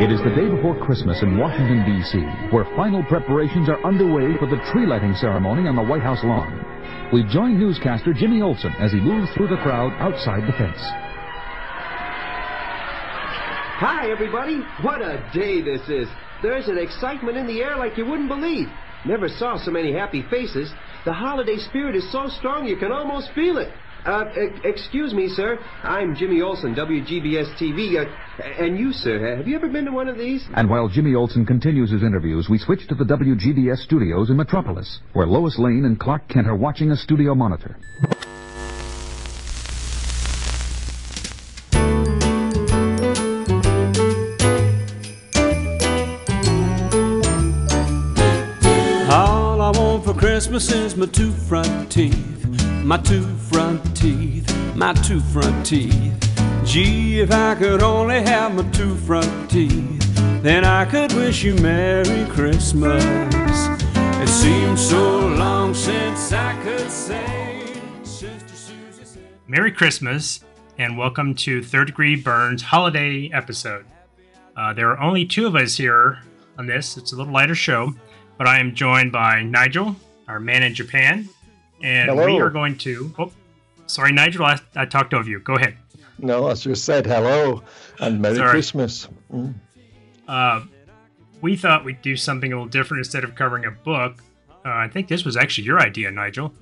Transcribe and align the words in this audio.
It 0.00 0.12
is 0.12 0.22
the 0.22 0.30
day 0.30 0.48
before 0.48 0.78
Christmas 0.86 1.22
in 1.22 1.36
Washington, 1.36 1.84
D.C., 1.84 2.18
where 2.54 2.64
final 2.76 3.02
preparations 3.04 3.68
are 3.68 3.84
underway 3.84 4.38
for 4.38 4.46
the 4.46 4.62
tree 4.70 4.86
lighting 4.86 5.14
ceremony 5.16 5.66
on 5.66 5.74
the 5.74 5.82
White 5.82 6.02
House 6.02 6.22
lawn. 6.22 6.64
We've 7.12 7.28
joined 7.28 7.58
newscaster 7.58 8.12
Jimmy 8.12 8.40
Olsen 8.40 8.72
as 8.78 8.92
he 8.92 9.00
moves 9.00 9.28
through 9.34 9.48
the 9.48 9.56
crowd 9.56 9.92
outside 9.98 10.46
the 10.46 10.52
fence. 10.52 10.78
Hi, 13.80 14.10
everybody. 14.10 14.60
What 14.82 15.02
a 15.02 15.28
day 15.34 15.62
this 15.62 15.88
is. 15.88 16.08
There's 16.42 16.68
an 16.68 16.78
excitement 16.78 17.36
in 17.36 17.46
the 17.46 17.60
air 17.60 17.76
like 17.76 17.98
you 17.98 18.06
wouldn't 18.06 18.28
believe. 18.28 18.68
Never 19.04 19.28
saw 19.28 19.56
so 19.56 19.70
many 19.70 19.92
happy 19.92 20.24
faces. 20.30 20.72
The 21.08 21.14
holiday 21.14 21.56
spirit 21.56 21.96
is 21.96 22.12
so 22.12 22.28
strong 22.28 22.66
you 22.66 22.76
can 22.76 22.92
almost 22.92 23.30
feel 23.34 23.56
it. 23.56 23.72
Uh, 24.04 24.26
excuse 24.62 25.14
me, 25.14 25.26
sir. 25.28 25.58
I'm 25.82 26.14
Jimmy 26.14 26.42
Olsen, 26.42 26.74
WGBS 26.74 27.56
TV. 27.56 27.96
Uh, 27.96 28.42
and 28.62 28.78
you, 28.78 28.92
sir, 28.92 29.38
have 29.38 29.48
you 29.48 29.56
ever 29.56 29.70
been 29.70 29.86
to 29.86 29.90
one 29.90 30.08
of 30.08 30.18
these? 30.18 30.46
And 30.54 30.68
while 30.68 30.86
Jimmy 30.86 31.14
Olsen 31.14 31.46
continues 31.46 31.90
his 31.90 32.02
interviews, 32.02 32.48
we 32.50 32.58
switch 32.58 32.86
to 32.88 32.94
the 32.94 33.04
WGBS 33.04 33.78
studios 33.78 34.28
in 34.28 34.36
Metropolis, 34.36 35.00
where 35.14 35.26
Lois 35.26 35.58
Lane 35.58 35.86
and 35.86 35.98
Clark 35.98 36.28
Kent 36.28 36.46
are 36.46 36.54
watching 36.54 36.90
a 36.90 36.96
studio 36.96 37.34
monitor. 37.34 37.78
Christmas 50.58 50.96
my 50.96 51.06
two 51.06 51.30
front 51.30 51.88
teeth, 51.88 52.44
my 52.82 52.96
two 52.96 53.22
front 53.36 53.96
teeth, 53.96 54.74
my 54.74 54.92
two 54.92 55.20
front 55.20 55.64
teeth. 55.64 56.34
Gee, 56.64 57.20
if 57.20 57.30
I 57.30 57.54
could 57.54 57.80
only 57.80 58.20
have 58.22 58.56
my 58.56 58.68
two 58.72 58.96
front 58.96 59.48
teeth, 59.48 60.02
then 60.42 60.64
I 60.64 60.84
could 60.84 61.12
wish 61.12 61.44
you 61.44 61.54
Merry 61.58 62.28
Christmas. 62.30 63.04
It 63.94 64.26
seems 64.26 64.84
so 64.84 65.28
long 65.28 65.74
since 65.74 66.32
I 66.32 66.60
could 66.64 66.90
say. 66.90 67.62
Merry 69.46 69.70
Christmas 69.70 70.42
and 70.76 70.98
welcome 70.98 71.36
to 71.36 71.62
Third 71.62 71.86
Degree 71.86 72.16
Byrne's 72.16 72.62
holiday 72.62 73.30
episode. 73.32 73.86
Uh, 74.56 74.72
there 74.72 74.90
are 74.90 74.98
only 74.98 75.24
two 75.24 75.46
of 75.46 75.54
us 75.54 75.76
here 75.76 76.18
on 76.58 76.66
this. 76.66 76.96
It's 76.96 77.12
a 77.12 77.16
little 77.16 77.32
lighter 77.32 77.54
show, 77.54 77.94
but 78.36 78.48
I 78.48 78.58
am 78.58 78.74
joined 78.74 79.12
by 79.12 79.44
Nigel, 79.44 79.94
our 80.28 80.38
man 80.38 80.62
in 80.62 80.74
Japan, 80.74 81.28
and 81.82 82.14
we 82.16 82.38
are 82.40 82.50
going 82.50 82.78
to. 82.78 83.12
Oh, 83.18 83.32
sorry, 83.86 84.12
Nigel, 84.12 84.44
I, 84.44 84.58
I 84.76 84.84
talked 84.84 85.14
over 85.14 85.28
you. 85.28 85.40
Go 85.40 85.54
ahead. 85.54 85.76
No, 86.18 86.48
I 86.48 86.54
just 86.54 86.84
said 86.84 87.06
hello 87.06 87.62
and 88.00 88.20
Merry 88.20 88.36
Sorry. 88.36 88.50
Christmas. 88.50 89.08
Mm. 89.32 89.54
Uh, 90.26 90.62
we 91.40 91.56
thought 91.56 91.84
we'd 91.84 92.02
do 92.02 92.16
something 92.16 92.52
a 92.52 92.56
little 92.56 92.68
different 92.68 92.98
instead 92.98 93.24
of 93.24 93.34
covering 93.34 93.64
a 93.64 93.70
book. 93.70 94.20
Uh, 94.64 94.70
I 94.70 94.88
think 94.88 95.08
this 95.08 95.24
was 95.24 95.36
actually 95.36 95.64
your 95.64 95.80
idea, 95.80 96.10
Nigel, 96.10 96.52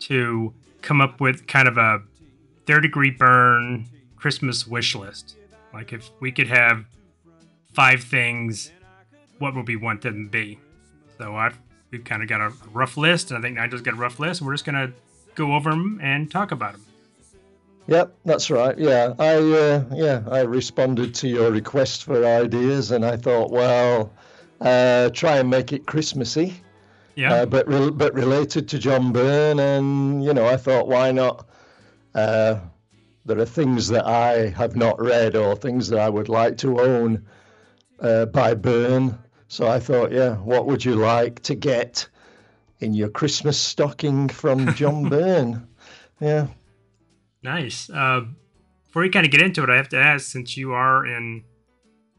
to 0.00 0.52
come 0.82 1.00
up 1.00 1.20
with 1.20 1.46
kind 1.46 1.66
of 1.66 1.78
a 1.78 2.02
third 2.66 2.82
degree 2.82 3.10
Byrne 3.10 3.86
Christmas 4.16 4.66
wish 4.66 4.94
list. 4.94 5.36
Like 5.72 5.92
if 5.92 6.10
we 6.20 6.30
could 6.30 6.48
have 6.48 6.84
five 7.72 8.02
things, 8.02 8.70
what 9.38 9.54
would 9.54 9.66
we 9.66 9.76
want 9.76 10.02
them 10.02 10.26
to 10.26 10.30
be? 10.30 10.58
So 11.18 11.34
I've 11.36 11.58
we've 11.90 12.04
kind 12.04 12.22
of 12.22 12.28
got 12.28 12.40
a 12.40 12.52
rough 12.72 12.96
list, 12.96 13.30
and 13.30 13.38
I 13.38 13.42
think 13.42 13.56
Nigel's 13.56 13.82
got 13.82 13.94
a 13.94 13.96
rough 13.98 14.18
list. 14.18 14.42
We're 14.42 14.52
just 14.54 14.64
gonna 14.64 14.92
go 15.34 15.54
over 15.54 15.70
them 15.70 15.98
and 16.02 16.30
talk 16.30 16.52
about 16.52 16.72
them. 16.72 16.84
Yep, 17.86 18.14
that's 18.24 18.50
right. 18.50 18.78
Yeah, 18.78 19.14
I 19.18 19.34
uh, 19.36 19.84
yeah 19.92 20.22
I 20.30 20.42
responded 20.42 21.14
to 21.16 21.28
your 21.28 21.50
request 21.50 22.04
for 22.04 22.24
ideas, 22.24 22.90
and 22.90 23.04
I 23.04 23.16
thought, 23.16 23.50
well, 23.50 24.12
uh, 24.60 25.10
try 25.10 25.38
and 25.38 25.50
make 25.50 25.72
it 25.72 25.86
Christmassy, 25.86 26.54
Yeah, 27.16 27.32
uh, 27.32 27.46
but 27.46 27.66
re- 27.66 27.90
but 27.90 28.14
related 28.14 28.68
to 28.68 28.78
John 28.78 29.12
Byrne, 29.12 29.58
and 29.58 30.22
you 30.22 30.32
know, 30.34 30.46
I 30.46 30.56
thought, 30.56 30.88
why 30.88 31.12
not? 31.12 31.46
Uh, 32.14 32.60
there 33.26 33.38
are 33.38 33.46
things 33.46 33.88
that 33.88 34.06
I 34.06 34.48
have 34.48 34.76
not 34.76 35.00
read 35.00 35.36
or 35.36 35.54
things 35.54 35.88
that 35.88 36.00
I 36.00 36.08
would 36.08 36.28
like 36.28 36.56
to 36.58 36.80
own 36.80 37.24
uh, 38.00 38.26
by 38.26 38.54
Byrne. 38.54 39.18
So 39.50 39.66
I 39.66 39.80
thought, 39.80 40.12
yeah, 40.12 40.36
what 40.36 40.66
would 40.66 40.84
you 40.84 40.94
like 40.94 41.42
to 41.42 41.56
get 41.56 42.08
in 42.78 42.94
your 42.94 43.08
Christmas 43.08 43.60
stocking 43.60 44.28
from 44.28 44.72
John 44.74 45.08
Byrne? 45.08 45.66
Yeah. 46.20 46.46
Nice. 47.42 47.90
Uh, 47.90 48.26
before 48.86 49.02
we 49.02 49.08
kind 49.08 49.26
of 49.26 49.32
get 49.32 49.42
into 49.42 49.64
it, 49.64 49.68
I 49.68 49.74
have 49.74 49.88
to 49.88 49.98
ask, 49.98 50.30
since 50.30 50.56
you 50.56 50.72
are 50.72 51.04
in 51.04 51.42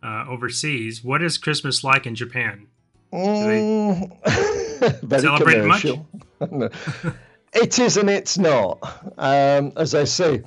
uh, 0.03 0.25
overseas, 0.27 1.05
what 1.05 1.23
is 1.23 1.37
Christmas 1.37 1.85
like 1.85 2.05
in 2.05 2.15
Japan? 2.15 2.67
Mm, 3.13 4.11
very 5.01 5.21
celebrate 5.21 5.65
much? 5.65 5.83
commercial. 5.83 6.07
No. 6.51 6.69
it 7.53 7.79
is 7.79 7.95
and 7.95 8.09
it's 8.09 8.37
not. 8.37 8.77
Um, 9.17 9.71
as 9.77 9.95
I 9.95 10.03
say, 10.03 10.43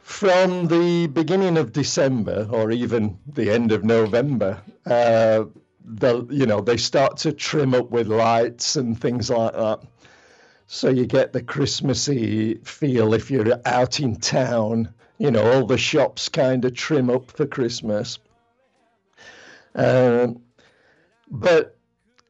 from 0.00 0.66
the 0.66 1.06
beginning 1.06 1.56
of 1.56 1.72
December 1.72 2.46
or 2.50 2.70
even 2.70 3.18
the 3.26 3.50
end 3.50 3.72
of 3.72 3.84
November, 3.84 4.60
uh, 4.84 5.44
they'll 5.84 6.32
you 6.32 6.46
know 6.46 6.60
they 6.60 6.76
start 6.76 7.16
to 7.18 7.32
trim 7.32 7.74
up 7.74 7.90
with 7.90 8.06
lights 8.06 8.76
and 8.76 9.00
things 9.00 9.30
like 9.30 9.52
that. 9.52 9.80
So 10.66 10.88
you 10.88 11.06
get 11.06 11.32
the 11.32 11.42
Christmassy 11.42 12.54
feel 12.64 13.12
if 13.12 13.30
you're 13.30 13.60
out 13.66 14.00
in 14.00 14.16
town. 14.16 14.92
You 15.18 15.30
know, 15.30 15.52
all 15.52 15.66
the 15.66 15.76
shops 15.76 16.28
kind 16.28 16.64
of 16.64 16.74
trim 16.74 17.10
up 17.10 17.30
for 17.30 17.46
Christmas. 17.46 18.18
Um, 19.74 20.40
but 21.30 21.76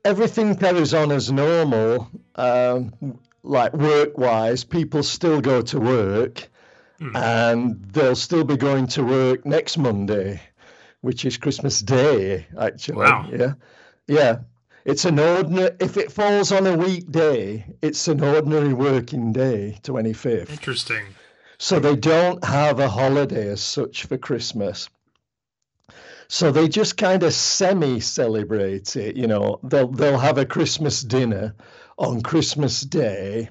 everything 0.05 0.57
carries 0.57 0.95
on 0.95 1.13
as 1.13 1.31
normal. 1.31 2.11
Um, 2.35 3.19
like 3.43 3.73
work 3.75 4.19
wise, 4.19 4.65
people 4.65 5.03
still 5.03 5.41
go 5.41 5.63
to 5.63 5.79
work 5.79 6.49
and 7.15 7.83
they'll 7.93 8.17
still 8.17 8.45
be 8.45 8.57
going 8.57 8.87
to 8.89 9.05
work 9.05 9.47
next 9.47 9.79
Monday, 9.79 10.41
which 11.01 11.25
is 11.25 11.37
Christmas 11.37 11.81
Day, 11.81 12.47
actually. 12.59 12.97
Wow. 12.97 13.29
Yeah. 13.33 13.55
Yeah. 14.07 14.39
It's 14.85 15.05
an 15.05 15.19
ordinary, 15.19 15.77
if 15.79 15.97
it 15.97 16.11
falls 16.11 16.53
on 16.53 16.67
a 16.67 16.77
weekday, 16.77 17.67
it's 17.83 18.09
an 18.09 18.23
ordinary 18.23 18.73
working 18.73 19.33
day, 19.33 19.79
25th. 19.83 20.51
Interesting. 20.51 21.05
So 21.59 21.79
they 21.79 21.97
don't 21.97 22.43
have 22.43 22.81
a 22.81 22.89
holiday 22.89 23.49
as 23.49 23.61
such 23.61 24.07
for 24.07 24.17
Christmas. 24.17 24.89
So 26.29 26.51
they 26.51 26.69
just 26.69 26.97
kind 26.97 27.23
of 27.23 27.35
semi-celebrate 27.35 28.97
it, 28.97 29.17
you 29.17 29.27
know. 29.27 29.59
They'll 29.65 29.89
they'll 29.89 30.19
have 30.19 30.39
a 30.39 30.47
Christmas 30.47 31.03
dinner 31.03 31.55
on 31.99 32.23
Christmas 32.23 32.81
Day, 32.83 33.51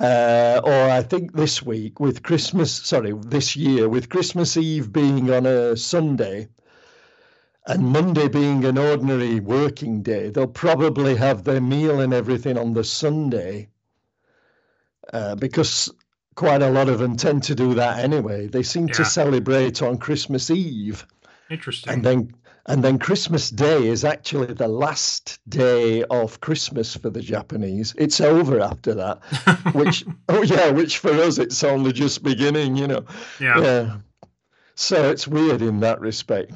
uh, 0.00 0.60
or 0.64 0.90
I 0.90 1.02
think 1.02 1.32
this 1.32 1.62
week 1.62 2.00
with 2.00 2.22
Christmas, 2.22 2.72
sorry, 2.72 3.14
this 3.18 3.56
year 3.56 3.88
with 3.88 4.08
Christmas 4.08 4.56
Eve 4.56 4.92
being 4.92 5.30
on 5.30 5.46
a 5.46 5.76
Sunday, 5.76 6.48
and 7.68 7.86
Monday 7.86 8.28
being 8.28 8.64
an 8.64 8.78
ordinary 8.78 9.40
working 9.40 10.02
day. 10.02 10.30
They'll 10.30 10.46
probably 10.46 11.14
have 11.16 11.44
their 11.44 11.60
meal 11.60 12.00
and 12.00 12.14
everything 12.14 12.56
on 12.56 12.72
the 12.72 12.82
Sunday, 12.82 13.68
uh, 15.12 15.34
because 15.36 15.92
quite 16.34 16.62
a 16.62 16.70
lot 16.70 16.88
of 16.88 16.98
them 16.98 17.16
tend 17.16 17.42
to 17.44 17.54
do 17.54 17.74
that 17.74 17.98
anyway. 17.98 18.46
They 18.46 18.62
seem 18.62 18.88
to 18.88 19.04
celebrate 19.04 19.82
on 19.82 19.98
Christmas 19.98 20.50
Eve, 20.50 21.06
Interesting. 21.50 21.92
and 21.92 22.04
then 22.04 22.34
and 22.66 22.84
then 22.84 22.98
Christmas 22.98 23.50
Day 23.50 23.86
is 23.86 24.04
actually 24.04 24.52
the 24.52 24.68
last 24.68 25.38
day 25.48 26.04
of 26.04 26.40
Christmas 26.40 26.94
for 26.94 27.10
the 27.10 27.22
Japanese. 27.22 27.94
It's 27.96 28.20
over 28.20 28.60
after 28.60 28.94
that, 28.94 29.18
which 29.74 30.04
oh 30.28 30.42
yeah, 30.42 30.70
which 30.70 30.98
for 30.98 31.12
us 31.12 31.38
it's 31.38 31.62
only 31.64 31.92
just 31.92 32.22
beginning, 32.22 32.76
you 32.76 32.86
know. 32.86 33.04
yeah. 33.40 33.60
Yeah. 33.60 33.96
So 34.74 35.10
it's 35.10 35.26
weird 35.26 35.60
in 35.60 35.80
that 35.80 36.00
respect. 36.00 36.52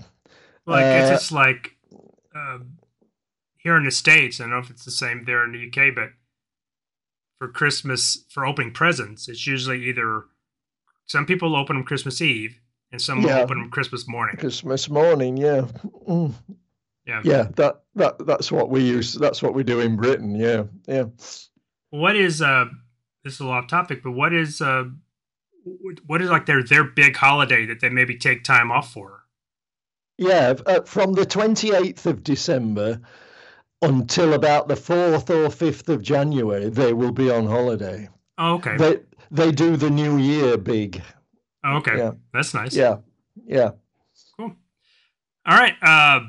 Like 0.66 0.84
it's 0.84 1.08
Uh, 1.10 1.14
just 1.14 1.32
like 1.32 1.76
uh, 2.34 2.58
here 3.58 3.76
in 3.76 3.84
the 3.84 3.90
states. 3.90 4.40
I 4.40 4.44
don't 4.44 4.50
know 4.52 4.58
if 4.58 4.70
it's 4.70 4.84
the 4.84 4.90
same 4.90 5.24
there 5.24 5.44
in 5.44 5.52
the 5.52 5.66
UK, 5.68 5.94
but 5.94 6.10
for 7.38 7.48
Christmas 7.48 8.24
for 8.30 8.46
opening 8.46 8.72
presents, 8.72 9.28
it's 9.28 9.46
usually 9.46 9.84
either 9.88 10.24
some 11.06 11.26
people 11.26 11.56
open 11.56 11.76
them 11.76 11.84
Christmas 11.84 12.20
Eve 12.20 12.58
and 12.92 13.00
some 13.02 13.20
Yeah. 13.22 13.40
open 13.40 13.58
them 13.58 13.70
Christmas 13.70 14.06
morning. 14.08 14.36
Christmas 14.36 14.88
morning, 14.88 15.36
yeah. 15.36 15.62
Mm. 16.08 16.34
Yeah. 17.04 17.20
Yeah, 17.24 17.48
that, 17.56 17.82
that 17.96 18.24
that's 18.26 18.52
what 18.52 18.70
we 18.70 18.80
use 18.82 19.14
that's 19.14 19.42
what 19.42 19.54
we 19.54 19.64
do 19.64 19.80
in 19.80 19.96
Britain, 19.96 20.36
yeah. 20.36 20.64
Yeah. 20.86 21.06
What 21.90 22.14
is 22.16 22.40
uh? 22.40 22.66
This 23.24 23.34
is 23.34 23.40
a 23.40 23.44
lot 23.46 23.64
of 23.64 23.68
topic, 23.70 24.02
but 24.04 24.12
what 24.12 24.32
is 24.32 24.60
uh? 24.60 24.84
What 26.06 26.22
is 26.22 26.30
like 26.30 26.46
their 26.46 26.62
their 26.62 26.84
big 26.84 27.16
holiday 27.16 27.66
that 27.66 27.80
they 27.80 27.88
maybe 27.88 28.16
take 28.16 28.44
time 28.44 28.70
off 28.72 28.92
for? 28.92 29.21
Yeah, 30.22 30.54
uh, 30.66 30.80
from 30.82 31.12
the 31.14 31.26
28th 31.26 32.06
of 32.06 32.22
December 32.22 33.00
until 33.80 34.34
about 34.34 34.68
the 34.68 34.74
4th 34.74 35.30
or 35.30 35.48
5th 35.48 35.88
of 35.88 36.02
January, 36.02 36.68
they 36.68 36.92
will 36.92 37.12
be 37.12 37.30
on 37.30 37.46
holiday. 37.46 38.08
Oh, 38.38 38.54
okay. 38.54 38.76
They 38.76 39.00
they 39.30 39.50
do 39.50 39.76
the 39.76 39.90
New 39.90 40.18
Year 40.18 40.56
big. 40.58 41.02
Oh, 41.64 41.76
okay, 41.78 41.96
Yeah. 41.96 42.12
that's 42.32 42.54
nice. 42.54 42.74
Yeah, 42.76 42.96
yeah. 43.46 43.70
Cool. 44.36 44.54
All 45.46 45.58
right. 45.58 45.74
Uh, 45.82 46.20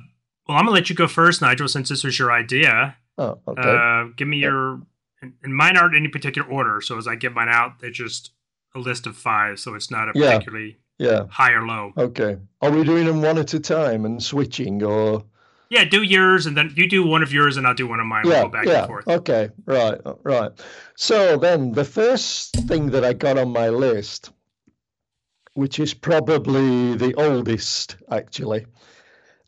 well, 0.48 0.58
I'm 0.58 0.66
gonna 0.66 0.72
let 0.72 0.90
you 0.90 0.96
go 0.96 1.08
first, 1.08 1.42
Nigel, 1.42 1.68
since 1.68 1.90
this 1.90 2.04
was 2.04 2.18
your 2.18 2.32
idea. 2.32 2.96
Oh, 3.18 3.40
okay. 3.48 3.62
Uh, 3.62 4.06
give 4.16 4.28
me 4.28 4.38
Yeah. 4.38 4.48
your, 4.50 4.82
and 5.22 5.34
and 5.44 5.56
mine 5.56 5.78
aren't 5.78 5.96
in 5.96 6.02
any 6.04 6.10
particular 6.10 6.48
order. 6.50 6.82
So 6.82 6.98
as 6.98 7.08
I 7.08 7.16
give 7.16 7.34
mine 7.34 7.50
out, 7.50 7.80
they're 7.80 7.92
just 7.92 8.32
a 8.76 8.80
list 8.80 9.06
of 9.06 9.16
five. 9.18 9.60
So 9.60 9.76
it's 9.76 9.92
not 9.92 10.08
a 10.10 10.12
Yeah. 10.16 10.32
particularly 10.38 10.78
yeah. 10.98 11.26
high 11.30 11.52
or 11.52 11.66
low. 11.66 11.94
Okay. 11.98 12.38
Are 12.62 12.72
we 12.72 12.84
doing 12.84 13.06
them 13.06 13.22
one 13.22 13.38
at 13.38 13.54
a 13.54 13.60
time 13.60 14.06
and 14.06 14.22
switching, 14.22 14.84
or? 14.84 15.24
Yeah, 15.70 15.86
do 15.86 16.04
yours, 16.04 16.46
and 16.46 16.56
then 16.56 16.74
you 16.76 16.88
do 16.88 17.06
one 17.06 17.24
of 17.24 17.34
yours, 17.34 17.58
and 17.58 17.66
I'll 17.66 17.74
do 17.74 17.88
one 17.88 18.00
of 18.00 18.06
mine. 18.06 18.26
yeah, 18.26 18.42
we'll 18.42 18.44
go 18.44 18.50
back 18.50 18.66
yeah. 18.66 18.80
and 18.80 18.88
forth. 18.88 19.08
Okay, 19.08 19.50
right, 19.66 20.00
right. 20.24 20.52
So 20.96 21.38
then 21.38 21.72
the 21.72 21.86
first 21.86 22.56
thing 22.68 22.92
that 22.92 23.04
I 23.04 23.14
got 23.14 23.38
on 23.38 23.52
my 23.52 23.70
list, 23.70 24.32
which 25.56 25.80
is 25.80 25.94
probably 25.94 26.96
the 26.96 27.16
oldest 27.16 27.98
actually, 28.12 28.66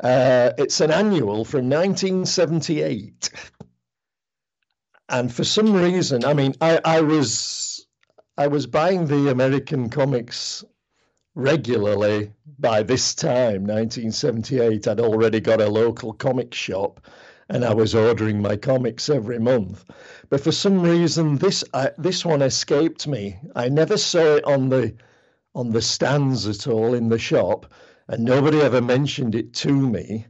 uh, 0.03 0.51
it's 0.57 0.81
an 0.81 0.91
annual 0.91 1.45
from 1.45 1.69
1978. 1.69 3.29
And 5.07 5.31
for 5.31 5.43
some 5.43 5.73
reason, 5.73 6.25
I 6.25 6.33
mean, 6.33 6.55
I, 6.59 6.81
I 6.83 7.01
was 7.01 7.85
I 8.37 8.47
was 8.47 8.67
buying 8.67 9.05
the 9.05 9.29
American 9.29 9.89
comics 9.89 10.63
regularly 11.35 12.31
by 12.57 12.81
this 12.83 13.13
time, 13.13 13.63
1978. 13.65 14.87
I'd 14.87 14.99
already 14.99 15.39
got 15.39 15.61
a 15.61 15.69
local 15.69 16.13
comic 16.13 16.53
shop 16.53 17.01
and 17.49 17.63
I 17.63 17.73
was 17.73 17.93
ordering 17.93 18.41
my 18.41 18.55
comics 18.55 19.09
every 19.09 19.39
month. 19.39 19.85
But 20.29 20.41
for 20.41 20.51
some 20.51 20.81
reason, 20.81 21.37
this 21.37 21.63
I, 21.73 21.91
this 21.97 22.25
one 22.25 22.41
escaped 22.41 23.07
me. 23.07 23.37
I 23.55 23.69
never 23.69 23.97
saw 23.97 24.35
it 24.37 24.43
on 24.45 24.69
the 24.69 24.95
on 25.53 25.71
the 25.71 25.81
stands 25.81 26.47
at 26.47 26.67
all 26.67 26.93
in 26.93 27.09
the 27.09 27.19
shop, 27.19 27.71
and 28.07 28.25
nobody 28.25 28.61
ever 28.61 28.81
mentioned 28.81 29.35
it 29.35 29.53
to 29.53 29.71
me. 29.71 30.25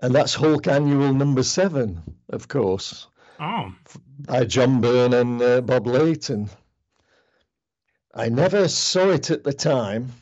And 0.00 0.14
that's 0.14 0.34
Hulk 0.34 0.68
Annual 0.68 1.14
number 1.14 1.42
seven, 1.42 2.00
of 2.28 2.46
course, 2.46 3.08
Oh, 3.40 3.72
by 4.20 4.44
John 4.44 4.80
Byrne 4.80 5.14
and 5.14 5.42
uh, 5.42 5.60
Bob 5.60 5.86
Layton. 5.86 6.50
I 8.18 8.28
never 8.28 8.66
saw 8.66 9.10
it 9.10 9.30
at 9.30 9.44
the 9.44 9.52
time. 9.52 10.12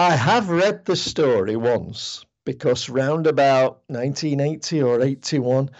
I 0.00 0.16
have 0.16 0.48
read 0.48 0.84
the 0.84 0.96
story 0.96 1.54
once 1.54 2.26
because 2.44 2.88
round 2.88 3.28
about 3.28 3.82
1980 3.86 4.82
or 4.82 5.00
81, 5.00 5.70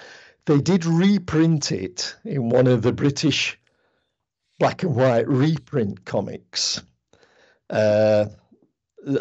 they 0.44 0.60
did 0.60 0.84
reprint 0.84 1.72
it 1.72 2.14
in 2.24 2.50
one 2.50 2.68
of 2.68 2.82
the 2.82 2.92
British 2.92 3.58
black 4.60 4.84
and 4.84 4.94
white 4.94 5.26
reprint 5.26 6.04
comics. 6.04 6.80
Uh, 7.68 8.26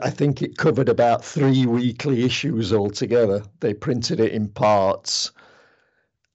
I 0.04 0.12
think 0.12 0.44
it 0.44 0.60
covered 0.60 0.88
about 0.88 1.26
three 1.26 1.66
weekly 1.66 2.24
issues 2.24 2.72
altogether. 2.72 3.42
They 3.60 3.74
printed 3.74 4.20
it 4.20 4.34
in 4.34 4.50
parts. 4.50 5.32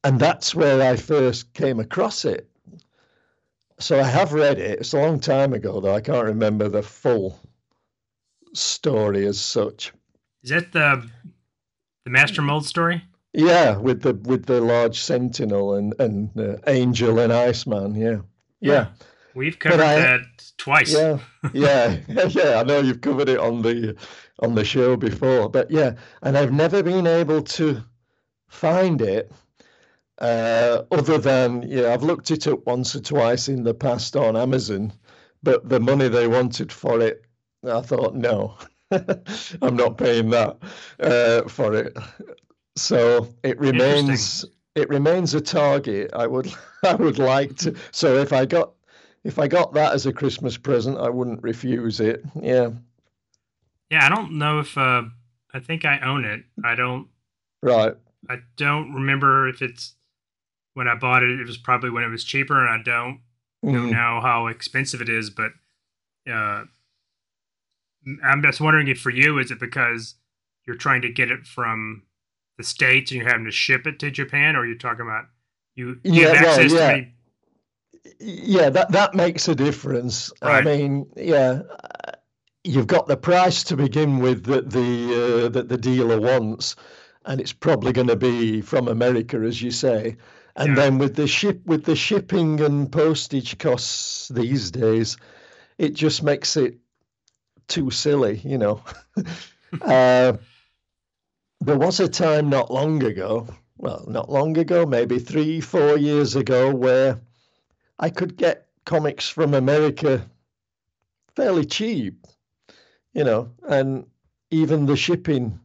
And 0.03 0.19
that's 0.19 0.57
where 0.57 0.83
I 0.83 0.97
first 0.97 1.53
came 1.55 1.79
across 1.79 2.25
it. 2.25 2.51
So 3.78 4.00
I 4.00 4.05
have 4.05 4.32
read 4.32 4.58
it. 4.58 4.81
It's 4.81 4.94
a 4.94 4.99
long 4.99 5.20
time 5.20 5.52
ago, 5.52 5.81
though. 5.81 5.94
I 5.94 6.00
can't 6.00 6.25
remember 6.25 6.69
the 6.69 6.82
full 6.82 7.38
story 8.55 9.26
as 9.26 9.40
such. 9.40 9.93
is 10.43 10.50
that 10.50 10.73
the 10.73 11.08
the 12.05 12.11
Master 12.11 12.43
Mold 12.43 12.64
story? 12.67 13.05
Yeah, 13.32 13.76
with 13.76 14.02
the 14.02 14.14
with 14.14 14.46
the 14.46 14.61
large 14.61 15.00
sentinel 15.00 15.75
and 15.75 15.94
and 16.00 16.31
uh, 16.38 16.56
angel 16.67 17.19
and 17.19 17.32
Iceman. 17.32 17.94
Yeah, 17.94 18.19
yeah, 18.61 18.87
We've 19.34 19.58
covered 19.58 19.81
I- 19.81 19.94
that 20.00 20.52
twice. 20.56 20.93
yeah, 20.94 21.19
yeah, 21.52 21.99
yeah. 22.28 22.61
I 22.61 22.62
know 22.62 22.81
you've 22.81 23.02
covered 23.02 23.28
it 23.28 23.38
on 23.38 23.61
the 23.62 23.96
on 24.40 24.55
the 24.55 24.64
show 24.64 24.96
before, 24.96 25.50
but 25.50 25.70
yeah, 25.70 25.96
and 26.23 26.38
I've 26.38 26.52
never 26.52 26.82
been 26.82 27.06
able 27.06 27.43
to 27.43 27.82
find 28.49 29.02
it. 29.02 29.31
Uh, 30.19 30.83
other 30.91 31.19
than 31.19 31.63
yeah, 31.69 31.93
I've 31.93 32.03
looked 32.03 32.31
it 32.31 32.47
up 32.47 32.67
once 32.67 32.97
or 32.97 33.01
twice 33.01 33.49
in 33.49 33.65
the 33.65 33.75
past 33.75 34.17
on 34.17 34.37
Amazon, 34.37 34.93
but 35.43 35.69
the 35.69 35.81
money 35.81 36.09
they 36.09 36.27
wanted 36.27 36.73
for 36.73 37.01
it, 37.01 37.25
I 37.69 37.81
thought 37.83 38.15
no, 38.15 38.57
I'm 38.91 39.77
not 39.77 39.99
paying 39.99 40.31
that 40.31 40.57
uh, 41.01 41.49
for 41.49 41.75
it. 41.75 41.97
So 42.77 43.35
it 43.43 43.59
remains 43.59 44.45
it 44.75 44.89
remains 44.89 45.35
a 45.35 45.41
target. 45.41 46.11
I 46.15 46.27
would 46.27 46.53
I 46.83 46.95
would 46.95 47.19
like 47.19 47.57
to. 47.59 47.75
So 47.93 48.17
if 48.17 48.33
I 48.33 48.47
got 48.47 48.73
if 49.25 49.39
I 49.39 49.49
got 49.49 49.75
that 49.75 49.93
as 49.93 50.07
a 50.07 50.12
Christmas 50.12 50.57
present, 50.57 50.99
I 50.99 51.11
wouldn't 51.11 51.43
refuse 51.43 52.01
it. 52.01 52.25
Yeah, 52.41 52.71
Yeah, 53.91 54.05
I 54.05 54.09
don't 54.09 54.33
know 54.39 54.61
if 54.61 54.77
uh, 54.79 55.03
I 55.53 55.61
think 55.61 55.85
I 55.85 56.01
own 56.01 56.25
it. 56.25 56.45
I 56.65 56.75
don't. 56.75 57.09
right. 57.62 57.95
I 58.29 58.39
don't 58.57 58.93
remember 58.95 59.49
if 59.49 59.62
it's 59.62 59.95
when 60.76 60.88
I 60.88 60.94
bought 60.94 61.23
it. 61.23 61.40
It 61.40 61.46
was 61.46 61.56
probably 61.56 61.88
when 61.90 62.05
it 62.05 62.11
was 62.11 62.23
cheaper, 62.23 62.61
and 62.61 62.69
I 62.69 62.82
don't 62.84 63.20
know 63.70 63.81
Mhm. 63.81 63.90
now 63.90 64.20
how 64.20 64.46
expensive 64.49 65.00
it 65.00 65.08
is. 65.08 65.31
But 65.31 65.52
uh, 66.31 66.64
I'm 68.25 68.43
just 68.43 68.61
wondering 68.61 68.88
if 68.88 69.00
for 69.00 69.11
you 69.11 69.38
is 69.38 69.50
it 69.50 69.58
because 69.61 70.17
you're 70.67 70.76
trying 70.76 71.02
to 71.02 71.12
get 71.12 71.31
it 71.31 71.46
from 71.46 72.02
the 72.58 72.64
states 72.64 73.11
and 73.11 73.20
you're 73.20 73.31
having 73.31 73.46
to 73.46 73.50
ship 73.52 73.87
it 73.87 73.99
to 74.00 74.11
Japan, 74.11 74.55
or 74.56 74.67
you're 74.67 74.76
talking 74.76 75.06
about 75.06 75.26
you, 75.76 76.00
you 76.12 76.23
Yeah, 76.23 76.28
have 76.28 76.34
access 76.34 76.75
yeah. 76.75 76.78
to 76.78 76.90
any 76.90 77.14
Yeah, 78.20 78.70
that 78.70 78.93
that 78.93 79.14
makes 79.14 79.49
a 79.49 79.55
difference. 79.55 80.32
I 80.43 80.61
mean, 80.61 81.06
yeah, 81.17 81.62
you've 82.64 82.87
got 82.87 83.06
the 83.06 83.17
price 83.17 83.64
to 83.64 83.76
begin 83.76 84.19
with 84.19 84.44
that 84.46 84.70
the 84.70 85.46
uh, 85.46 85.49
that 85.50 85.69
the 85.69 85.78
dealer 85.78 86.20
wants, 86.20 86.76
and 87.25 87.40
it's 87.40 87.52
probably 87.52 87.93
going 87.93 88.08
to 88.08 88.17
be 88.17 88.61
from 88.61 88.88
America, 88.88 89.38
as 89.38 89.62
you 89.62 89.70
say. 89.70 90.17
And 90.56 90.70
Yeah. 90.70 90.75
then 90.75 90.99
with 90.99 91.17
the 91.17 91.26
ship 91.26 91.61
with 91.67 91.85
the 91.85 91.97
shipping 91.97 92.61
and 92.61 92.91
postage 92.91 93.58
costs 93.58 94.29
these 94.29 94.70
days, 94.70 95.17
it 95.79 95.94
just 95.94 96.23
makes 96.23 96.56
it 96.56 96.79
too 97.69 97.91
silly, 97.91 98.38
you 98.38 98.58
know. 98.58 98.82
uh, 99.82 100.37
there 101.61 101.79
was 101.79 102.00
a 102.00 102.08
time 102.08 102.49
not 102.49 102.70
long 102.70 103.03
ago, 103.05 103.47
well, 103.79 104.05
not 104.08 104.31
long 104.31 104.56
ago, 104.58 104.87
maybe 104.87 105.19
three, 105.19 105.61
four 105.61 105.99
years 105.99 106.37
ago, 106.37 106.75
where 106.75 107.20
I 107.99 108.11
could 108.11 108.37
get 108.37 108.69
comics 108.85 109.29
from 109.29 109.55
America 109.55 110.25
fairly 111.35 111.64
cheap, 111.67 112.26
you 113.12 113.25
know, 113.25 113.50
and 113.69 114.07
even 114.50 114.87
the 114.87 114.97
shipping 114.97 115.61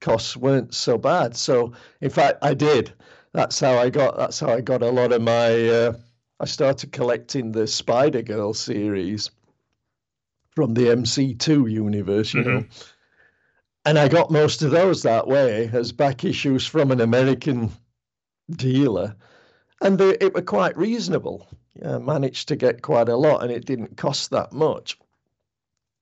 costs 0.00 0.36
weren't 0.36 0.74
so 0.74 0.98
bad. 0.98 1.36
So, 1.36 1.72
in 2.00 2.10
fact, 2.10 2.38
I 2.42 2.54
did. 2.54 2.92
That's 3.34 3.58
how 3.58 3.76
I 3.76 3.90
got. 3.90 4.16
That's 4.16 4.38
how 4.38 4.48
I 4.48 4.60
got 4.60 4.82
a 4.82 4.90
lot 4.90 5.12
of 5.12 5.20
my. 5.20 5.68
Uh, 5.68 5.94
I 6.38 6.46
started 6.46 6.92
collecting 6.92 7.50
the 7.50 7.66
Spider 7.66 8.22
Girl 8.22 8.54
series 8.54 9.30
from 10.54 10.74
the 10.74 10.82
MC2 10.82 11.70
universe, 11.70 12.32
you 12.32 12.44
know, 12.44 12.64
and 13.84 13.98
I 13.98 14.06
got 14.06 14.30
most 14.30 14.62
of 14.62 14.70
those 14.70 15.02
that 15.02 15.26
way 15.26 15.68
as 15.72 15.90
back 15.90 16.24
issues 16.24 16.64
from 16.64 16.92
an 16.92 17.00
American 17.00 17.72
dealer, 18.48 19.16
and 19.82 19.98
they, 19.98 20.16
it 20.20 20.32
were 20.32 20.42
quite 20.42 20.76
reasonable. 20.76 21.48
I 21.84 21.98
managed 21.98 22.48
to 22.48 22.56
get 22.56 22.82
quite 22.82 23.08
a 23.08 23.16
lot, 23.16 23.42
and 23.42 23.50
it 23.50 23.64
didn't 23.64 23.96
cost 23.96 24.30
that 24.30 24.52
much. 24.52 24.96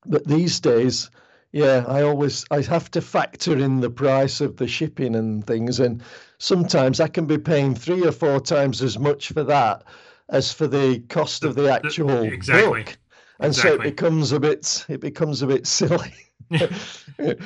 But 0.04 0.26
these 0.26 0.60
days, 0.60 1.10
yeah, 1.50 1.84
I 1.88 2.02
always 2.02 2.44
I 2.50 2.60
have 2.60 2.90
to 2.90 3.00
factor 3.00 3.56
in 3.56 3.80
the 3.80 3.90
price 3.90 4.42
of 4.42 4.58
the 4.58 4.68
shipping 4.68 5.14
and 5.14 5.46
things, 5.46 5.80
and 5.80 6.02
sometimes 6.42 7.00
I 7.00 7.08
can 7.08 7.26
be 7.26 7.38
paying 7.38 7.74
three 7.74 8.04
or 8.04 8.12
four 8.12 8.40
times 8.40 8.82
as 8.82 8.98
much 8.98 9.28
for 9.28 9.44
that 9.44 9.84
as 10.28 10.52
for 10.52 10.66
the 10.66 11.00
cost 11.08 11.44
of 11.44 11.54
the 11.54 11.72
actual 11.72 12.22
exactly. 12.22 12.82
book, 12.82 12.96
and 13.40 13.54
so 13.54 13.74
it 13.74 13.82
becomes 13.82 14.32
a 14.32 14.40
bit 14.40 14.84
it 14.88 15.00
becomes 15.00 15.42
a 15.42 15.46
bit 15.46 15.66
silly. 15.66 16.14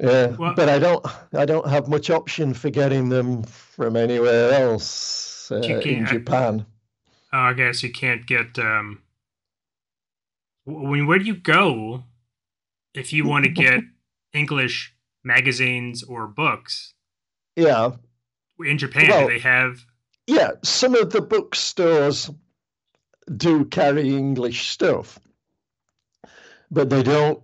Yeah. 0.00 0.34
Well- 0.36 0.54
but 0.54 0.68
I 0.68 0.78
don't 0.78 1.06
I 1.32 1.44
don't 1.44 1.68
have 1.68 1.88
much 1.88 2.10
option 2.10 2.52
for 2.52 2.68
getting 2.68 3.08
them 3.08 3.44
from 3.44 3.96
anywhere 3.96 4.52
else 4.52 5.50
uh, 5.50 5.60
in 5.60 6.04
Japan. 6.06 6.66
Oh, 7.32 7.38
I 7.38 7.52
guess 7.52 7.82
you 7.82 7.92
can't 7.92 8.26
get. 8.26 8.58
Um, 8.58 9.02
when 10.64 11.06
where 11.06 11.18
do 11.18 11.24
you 11.24 11.36
go 11.36 12.04
if 12.92 13.12
you 13.12 13.24
want 13.24 13.44
to 13.44 13.50
get 13.62 13.80
English 14.32 14.94
magazines 15.22 16.02
or 16.02 16.26
books 16.26 16.94
Yeah, 17.56 17.92
in 18.60 18.78
Japan? 18.78 19.08
Well- 19.08 19.26
do 19.28 19.34
they 19.34 19.38
have? 19.40 19.84
yeah. 20.26 20.52
Some 20.62 20.94
of 20.94 21.10
the 21.10 21.20
bookstores 21.20 22.30
do 23.36 23.64
carry 23.66 24.14
English 24.14 24.68
stuff, 24.68 25.18
but 26.70 26.90
they 26.90 27.02
don't. 27.02 27.40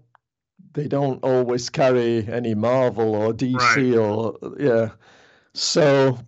They 0.72 0.86
don't 0.86 1.18
always 1.24 1.68
carry 1.68 2.26
any 2.28 2.54
Marvel 2.54 3.14
or 3.16 3.32
DC 3.32 3.56
Right. 3.56 3.98
or 3.98 4.36
yeah. 4.58 4.90
So 5.54 6.18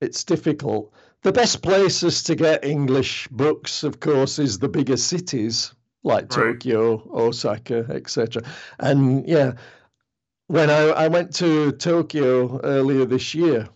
it's 0.00 0.22
difficult. 0.24 0.92
the 1.22 1.32
best 1.32 1.62
places 1.62 2.22
to 2.22 2.36
get 2.36 2.64
English 2.64 3.26
books, 3.28 3.82
of 3.82 3.98
course, 3.98 4.38
is 4.38 4.60
the 4.60 4.68
bigger 4.68 4.96
cities 4.96 5.74
like 6.04 6.32
Right. 6.36 6.52
Tokyo, 6.52 7.02
Osaka, 7.12 7.84
etc. 7.90 8.42
And 8.78 9.28
yeah, 9.28 9.54
when 10.46 10.70
I, 10.70 10.82
I 10.90 11.08
went 11.08 11.34
to 11.36 11.72
Tokyo 11.72 12.60
earlier 12.62 13.04
this 13.04 13.34
year, 13.34 13.68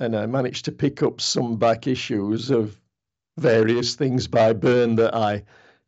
and 0.00 0.16
I 0.16 0.26
managed 0.26 0.64
to 0.64 0.72
pick 0.72 1.02
up 1.02 1.20
some 1.20 1.56
back 1.56 1.86
issues 1.86 2.50
of 2.50 2.80
various 3.36 3.94
things 3.94 4.26
by 4.26 4.52
Byrne 4.52 4.96
that 4.96 5.14
I 5.14 5.44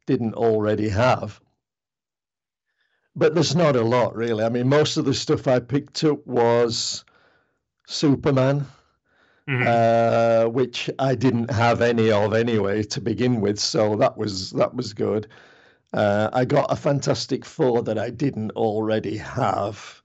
didn't 0.07 0.35
already 0.35 0.89
have. 0.91 1.41
But 3.17 3.35
there's 3.35 3.57
not 3.57 3.77
a 3.77 3.83
lot, 3.83 4.15
really. 4.15 4.45
I 4.45 4.49
mean, 4.49 4.69
most 4.69 4.97
of 4.97 5.05
the 5.05 5.15
stuff 5.15 5.49
I 5.49 5.61
picked 5.61 6.03
up 6.05 6.27
was 6.27 7.05
Superman, 7.87 8.67
Mhm. 9.49 9.67
uh, 9.67 10.49
which 10.49 10.89
I 10.99 11.15
didn't 11.15 11.51
have 11.51 11.81
any 11.83 12.11
of 12.11 12.33
anyway 12.33 12.83
to 12.85 13.01
begin 13.01 13.41
with, 13.41 13.59
so 13.59 13.97
that 13.97 14.17
was 14.17 14.51
that 14.53 14.75
was 14.75 14.93
good. 14.95 15.27
Uh, 15.93 16.31
I 16.33 16.45
got 16.45 16.73
a 16.73 16.77
Fantastic 16.77 17.45
Four 17.45 17.83
that 17.83 17.99
I 17.99 18.09
didn't 18.11 18.53
already 18.53 19.17
have, 19.19 20.02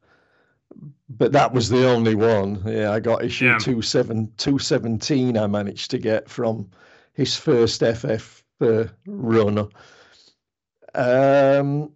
but 1.09 1.31
that 1.31 1.53
was 1.53 1.69
the 1.69 1.87
only 1.87 2.15
one. 2.15 2.61
Yeah, 2.65 2.91
I 2.91 2.99
got 2.99 3.23
issue 3.23 3.45
Yeah. 3.45 3.57
two 3.59 3.81
seven 3.81 4.31
two 4.37 4.59
seventeen. 4.59 5.37
I 5.37 5.47
managed 5.47 5.91
to 5.91 5.97
get 5.97 6.29
from 6.29 6.69
his 7.13 7.35
first 7.35 7.81
FF 7.81 8.43
uh, 8.61 8.85
run. 9.05 9.67
Um, 10.95 11.91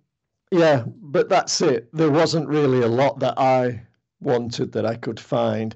yeah, 0.51 0.83
but 0.87 1.29
that's 1.29 1.61
it. 1.61 1.89
There 1.93 2.11
wasn't 2.11 2.47
really 2.47 2.81
a 2.81 2.87
lot 2.87 3.19
that 3.19 3.37
I 3.39 3.81
wanted 4.19 4.71
that 4.73 4.85
I 4.85 4.95
could 4.95 5.19
find 5.19 5.75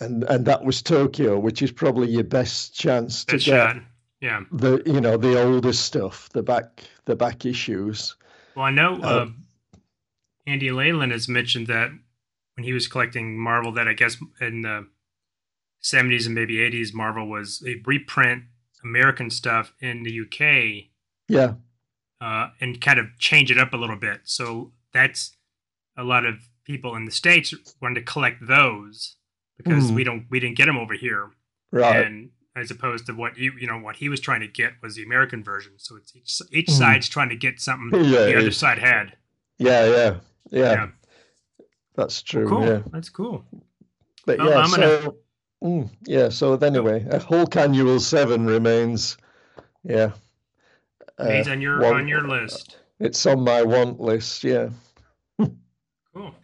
and 0.00 0.22
and 0.24 0.44
that 0.46 0.64
was 0.64 0.80
Tokyo, 0.80 1.38
which 1.38 1.60
is 1.60 1.72
probably 1.72 2.08
your 2.08 2.24
best 2.24 2.74
chance 2.74 3.24
to 3.26 3.32
Good 3.32 3.44
get 3.44 3.72
shot. 3.74 3.82
Yeah. 4.20 4.40
the 4.52 4.80
you 4.86 5.00
know 5.00 5.16
the 5.16 5.42
older 5.42 5.72
stuff, 5.72 6.28
the 6.30 6.42
back 6.42 6.84
the 7.04 7.16
back 7.16 7.44
issues. 7.44 8.14
Well, 8.56 8.64
I 8.66 8.70
know 8.70 8.94
uh, 9.02 9.26
Oh. 9.26 9.32
Andy 10.46 10.70
Leyland 10.70 11.12
has 11.12 11.28
mentioned 11.28 11.66
that 11.66 11.90
when 12.58 12.64
he 12.64 12.72
was 12.72 12.88
collecting 12.88 13.38
Marvel, 13.38 13.70
that 13.70 13.86
I 13.86 13.92
guess 13.92 14.16
in 14.40 14.62
the 14.62 14.88
70s 15.80 16.26
and 16.26 16.34
maybe 16.34 16.56
80s, 16.56 16.92
Marvel 16.92 17.28
was 17.28 17.62
a 17.64 17.76
reprint 17.86 18.42
American 18.82 19.30
stuff 19.30 19.72
in 19.80 20.02
the 20.02 20.10
UK 20.10 20.90
Yeah, 21.28 21.54
uh, 22.20 22.48
and 22.60 22.80
kind 22.80 22.98
of 22.98 23.06
change 23.18 23.52
it 23.52 23.58
up 23.58 23.72
a 23.72 23.76
little 23.76 23.94
bit. 23.96 24.22
So 24.24 24.72
that's 24.92 25.36
a 25.96 26.02
lot 26.02 26.26
of 26.26 26.48
people 26.64 26.96
in 26.96 27.04
the 27.04 27.12
states 27.12 27.54
wanted 27.80 27.94
to 28.00 28.02
collect 28.12 28.44
those 28.44 29.16
because 29.56 29.90
Mhm. 29.92 29.94
we 29.94 30.02
don't 30.04 30.26
we 30.28 30.40
didn't 30.40 30.56
get 30.56 30.66
them 30.66 30.76
over 30.76 30.94
here, 30.94 31.30
right. 31.70 32.04
and 32.06 32.30
as 32.56 32.72
opposed 32.72 33.06
to 33.06 33.12
what 33.12 33.38
you 33.38 33.52
you 33.60 33.68
know 33.68 33.78
what 33.78 33.96
he 33.96 34.08
was 34.08 34.18
trying 34.18 34.40
to 34.40 34.48
get 34.48 34.72
was 34.82 34.96
the 34.96 35.04
American 35.04 35.44
version. 35.44 35.74
So 35.76 35.94
it's 35.96 36.14
each 36.16 36.40
each 36.50 36.66
Mhm. 36.70 36.78
side's 36.78 37.08
trying 37.08 37.28
to 37.28 37.36
get 37.36 37.60
something 37.60 38.00
Yeah, 38.04 38.24
the 38.24 38.36
other 38.36 38.50
side 38.50 38.78
had. 38.78 39.16
yeah, 39.58 39.84
yeah, 39.86 40.20
yeah, 40.50 40.72
Yeah. 40.72 40.88
That's 41.98 42.22
true. 42.22 42.48
Cool. 42.48 42.64
Yeah, 42.64 42.82
That's 42.92 43.08
cool. 43.10 43.44
but 44.24 44.38
Well, 44.38 44.50
yeah, 44.50 44.56
I'm 44.58 44.70
gonna- 44.70 45.02
so 45.02 45.16
mm, 45.64 45.90
yeah. 46.06 46.28
So 46.28 46.54
anyway, 46.54 47.04
a 47.10 47.18
Hulk 47.18 47.56
Annual 47.56 47.98
Seven 47.98 48.46
remains. 48.46 49.16
Yeah, 49.82 50.12
It's 51.18 51.48
uh, 51.48 51.50
on 51.52 51.60
your 51.60 51.80
one- 51.80 51.94
on 51.96 52.08
your 52.08 52.22
list. 52.28 52.78
It's 53.00 53.26
on 53.26 53.42
my 53.42 53.62
want 53.62 54.00
list. 54.00 54.44
Yeah, 54.44 54.68
Cool. 56.14 56.34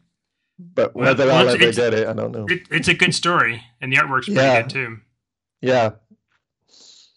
but 0.58 0.94
Well, 0.94 1.04
whether 1.06 1.26
well, 1.26 1.36
I'll 1.48 1.48
ever 1.50 1.58
get 1.72 1.94
it, 1.94 2.08
I 2.08 2.12
don't 2.12 2.32
know. 2.32 2.46
It, 2.48 2.62
it's 2.72 2.88
a 2.88 2.94
good 2.94 3.14
story, 3.14 3.62
and 3.80 3.92
the 3.92 3.96
artwork's 3.98 4.26
pretty 4.26 4.40
Yeah. 4.40 4.62
good 4.62 4.70
too. 4.70 4.98
Yeah, 5.60 5.90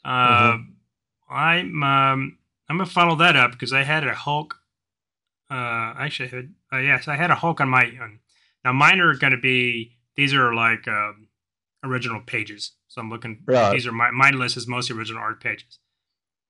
Uh, 0.05 0.57
Mm-hmm. 0.57 1.33
I'm 1.33 1.83
um, 1.83 2.37
I'm 2.69 2.77
gonna 2.77 2.85
follow 2.89 3.15
that 3.15 3.35
up 3.35 3.51
because 3.51 3.73
I 3.73 3.81
had 3.83 4.05
a 4.05 4.13
Hulk. 4.13 4.55
Uh, 5.49 5.93
actually, 5.97 6.29
I 6.31 6.35
had, 6.35 6.53
uh, 6.73 6.77
yes, 6.77 7.07
I 7.07 7.15
had 7.15 7.31
a 7.31 7.35
Hulk 7.35 7.59
on 7.61 7.69
my. 7.69 7.85
On, 8.01 8.19
now 8.67 8.73
mine 8.73 8.99
are 8.99 9.15
gonna 9.15 9.37
be 9.37 9.95
these 10.15 10.33
are 10.33 10.53
like 10.53 10.87
um, 10.87 11.29
original 11.83 12.19
pages. 12.21 12.73
So 12.87 12.99
I'm 13.01 13.09
looking. 13.09 13.43
Right. 13.45 13.71
These 13.73 13.87
are 13.87 13.91
my 13.91 14.11
my 14.11 14.31
list 14.31 14.57
is 14.57 14.67
mostly 14.67 14.97
original 14.97 15.21
art 15.21 15.41
pages. 15.41 15.79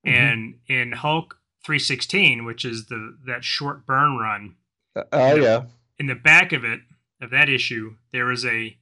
Mhm. 0.06 0.12
And 0.12 0.54
in 0.66 0.92
Hulk 0.92 1.38
316, 1.64 2.44
which 2.44 2.64
is 2.64 2.86
the 2.86 3.16
that 3.26 3.44
short 3.44 3.86
Byrne 3.86 4.16
run, 4.16 4.56
Uh, 4.96 5.04
oh 5.12 5.34
Yeah. 5.36 5.42
yeah, 5.42 5.62
in 5.98 6.06
the 6.06 6.14
back 6.16 6.52
of 6.52 6.64
it 6.64 6.80
of 7.20 7.30
that 7.30 7.48
issue 7.48 7.96
there 8.12 8.30
is 8.32 8.44
a 8.44 8.78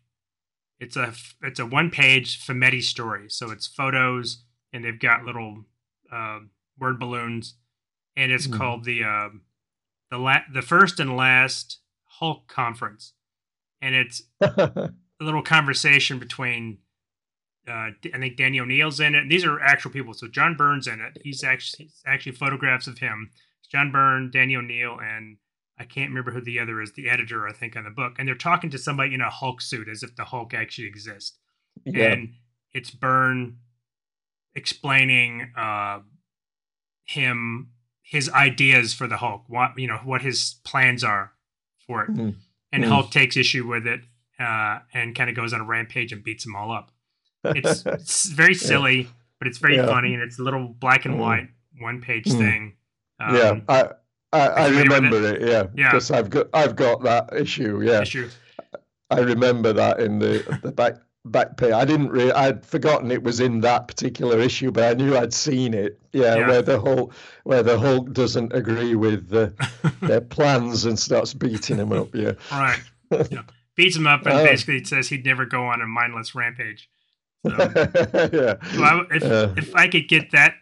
it's 0.79 0.97
a 0.97 1.13
it's 1.43 1.59
a 1.59 1.67
one 1.67 1.91
page 1.91 2.39
Fumetti 2.47 2.83
story 2.83 3.29
so 3.31 3.51
it's 3.51 3.67
photos 3.67 4.45
and 4.73 4.85
they've 4.85 4.99
got 5.01 5.25
little 5.25 5.65
uh, 6.13 6.41
word 6.79 6.99
balloons 6.99 7.55
and 8.15 8.31
it's 8.33 8.47
Hmm. 8.47 8.57
called 8.59 8.85
the 8.85 9.03
um 9.05 9.43
the 10.11 10.19
la- 10.19 10.45
the 10.53 10.63
first 10.63 11.01
and 11.01 11.17
last 11.17 11.81
Hulk 12.19 12.47
conference 12.47 13.13
and 13.87 13.95
it's 13.95 14.23
a 14.41 14.91
little 15.21 15.43
conversation 15.43 16.19
between 16.19 16.79
uh, 17.69 17.91
I 18.15 18.19
think 18.19 18.37
Danny 18.37 18.61
O'Neil's 18.61 19.01
in 19.01 19.15
it. 19.15 19.23
And 19.23 19.31
these 19.31 19.45
are 19.45 19.61
actual 19.61 19.91
people. 19.91 20.15
So 20.15 20.29
John 20.29 20.57
Byrne's 20.57 20.87
in 20.87 21.01
it. 21.01 21.19
He's 21.23 21.43
actually 21.43 21.87
he's 21.87 22.03
actually 22.07 22.33
photographs 22.33 22.87
of 22.87 22.99
him. 22.99 23.31
John 23.71 23.91
Byrne, 23.91 24.31
Danny 24.31 24.55
O'Neil, 24.57 24.99
and 25.03 25.39
I 25.79 25.85
can't 25.85 26.11
remember 26.11 26.31
who 26.31 26.41
the 26.41 26.61
other 26.61 26.81
is. 26.81 26.93
The 26.93 27.09
editor, 27.09 27.47
I 27.49 27.53
think, 27.53 27.77
on 27.77 27.85
the 27.85 27.91
book. 27.91 28.15
And 28.19 28.29
they're 28.29 28.35
talking 28.37 28.71
to 28.71 28.79
somebody 28.79 29.15
in 29.15 29.21
a 29.21 29.31
Hulk 29.31 29.61
suit, 29.61 29.89
as 29.89 30.03
if 30.05 30.15
the 30.15 30.25
Hulk 30.25 30.55
actually 30.55 30.87
exists. 30.87 31.37
yeah, 31.85 32.13
And 32.13 32.35
it's 32.73 32.91
Byrne 32.93 33.59
explaining 34.55 35.51
uh, 35.57 36.01
him 37.05 37.71
his 38.03 38.31
ideas 38.31 38.95
for 38.95 39.09
the 39.09 39.17
Hulk. 39.17 39.45
What 39.49 39.73
you 39.77 39.89
know, 39.89 39.99
what 40.05 40.23
his 40.23 40.57
plans 40.65 41.03
are 41.03 41.33
for 41.87 42.05
it. 42.05 42.11
Mhm. 42.11 42.37
And 42.73 42.85
Mhm. 42.85 42.89
Hulk 42.89 43.11
takes 43.11 43.37
issue 43.37 43.67
with 43.67 43.87
it 43.87 44.01
uh, 44.39 44.81
and 44.93 45.15
kind 45.15 45.31
of 45.31 45.37
goes 45.37 45.53
on 45.53 45.61
a 45.61 45.65
rampage 45.65 46.13
and 46.13 46.23
beats 46.23 46.45
them 46.45 46.55
all 46.57 46.71
up 46.73 46.91
it's, 47.45 47.87
it's 47.87 48.27
very 48.27 48.55
silly, 48.55 49.09
but 49.39 49.47
it's 49.49 49.59
very 49.59 49.77
Yeah. 49.77 49.87
funny, 49.87 50.15
and 50.15 50.23
it's 50.23 50.39
a 50.39 50.43
little 50.43 50.67
black 50.69 51.05
and 51.05 51.15
Mm. 51.15 51.19
white 51.19 51.49
one 51.79 52.01
page 52.01 52.25
Mm. 52.27 52.39
thing. 52.39 52.73
Um, 53.21 53.37
yeah. 53.37 53.61
I 53.69 53.89
I, 54.33 54.49
I 54.49 54.69
remember 54.69 55.23
it? 55.35 55.41
Yeah, 55.43 55.67
Yeah. 55.75 55.91
because 55.93 56.11
I've 56.11 56.29
got 56.29 56.49
I've 56.53 56.75
got 56.77 57.03
that 57.05 57.31
issue. 57.35 57.81
Yeah, 57.83 58.03
issue. 58.03 58.29
I 59.11 59.21
remember 59.21 59.73
that 59.73 60.01
in 60.01 60.19
the 60.19 60.59
the 60.63 60.73
back 60.73 60.97
back 61.31 61.57
page. 61.57 61.73
I 61.73 61.85
didn't 61.85 62.09
really, 62.11 62.33
I'd 62.33 62.65
forgotten 62.65 63.11
it 63.11 63.23
was 63.23 63.41
in 63.41 63.61
that 63.63 63.89
particular 63.89 64.39
issue, 64.39 64.71
but 64.71 64.85
I 64.85 64.95
knew 64.95 65.17
I'd 65.17 65.33
seen 65.35 65.75
it. 65.75 65.99
Yeah, 66.13 66.37
Yeah. 66.37 66.49
where 66.49 66.63
the 66.63 66.81
Hulk 66.81 67.13
where 67.45 67.63
the 67.63 67.79
Hulk 67.79 68.13
doesn't 68.13 68.53
agree 68.55 68.95
with 68.95 69.29
the, 69.29 69.53
their 70.01 70.21
plans 70.21 70.85
and 70.85 70.99
starts 70.99 71.35
beating 71.35 71.77
him 71.79 71.93
up. 71.93 72.15
Yeah, 72.15 72.33
All 72.51 72.61
right. 72.61 72.81
Yeah. 73.31 73.43
Beats 73.75 73.97
him 73.97 74.07
up 74.07 74.25
and 74.27 74.35
Oh. 74.39 74.45
basically 74.45 74.83
says 74.85 75.09
he'd 75.09 75.25
never 75.25 75.45
go 75.47 75.67
on 75.67 75.81
a 75.83 75.87
mindless 75.87 76.35
rampage. 76.35 76.89
So, 77.45 77.51
yeah. 78.33 78.57
so 78.73 78.83
I, 78.83 79.07
if 79.11 79.23
Uh. 79.23 79.55
if 79.57 79.75
I 79.75 79.89
could 79.89 80.09
get 80.09 80.31
that 80.33 80.55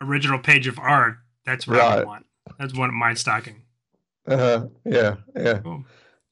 original 0.00 0.38
page 0.38 0.66
of 0.66 0.78
art, 0.78 1.16
that's 1.44 1.66
what 1.66 1.80
I 1.80 1.96
would 1.96 2.06
want. 2.06 2.26
That's 2.58 2.74
one 2.76 2.88
of 2.88 2.94
my 2.94 3.14
stocking. 3.14 3.62
Uh, 4.28 4.36
huh. 4.36 4.66
yeah, 4.84 5.16
yeah. 5.36 5.58
Cool. 5.58 5.84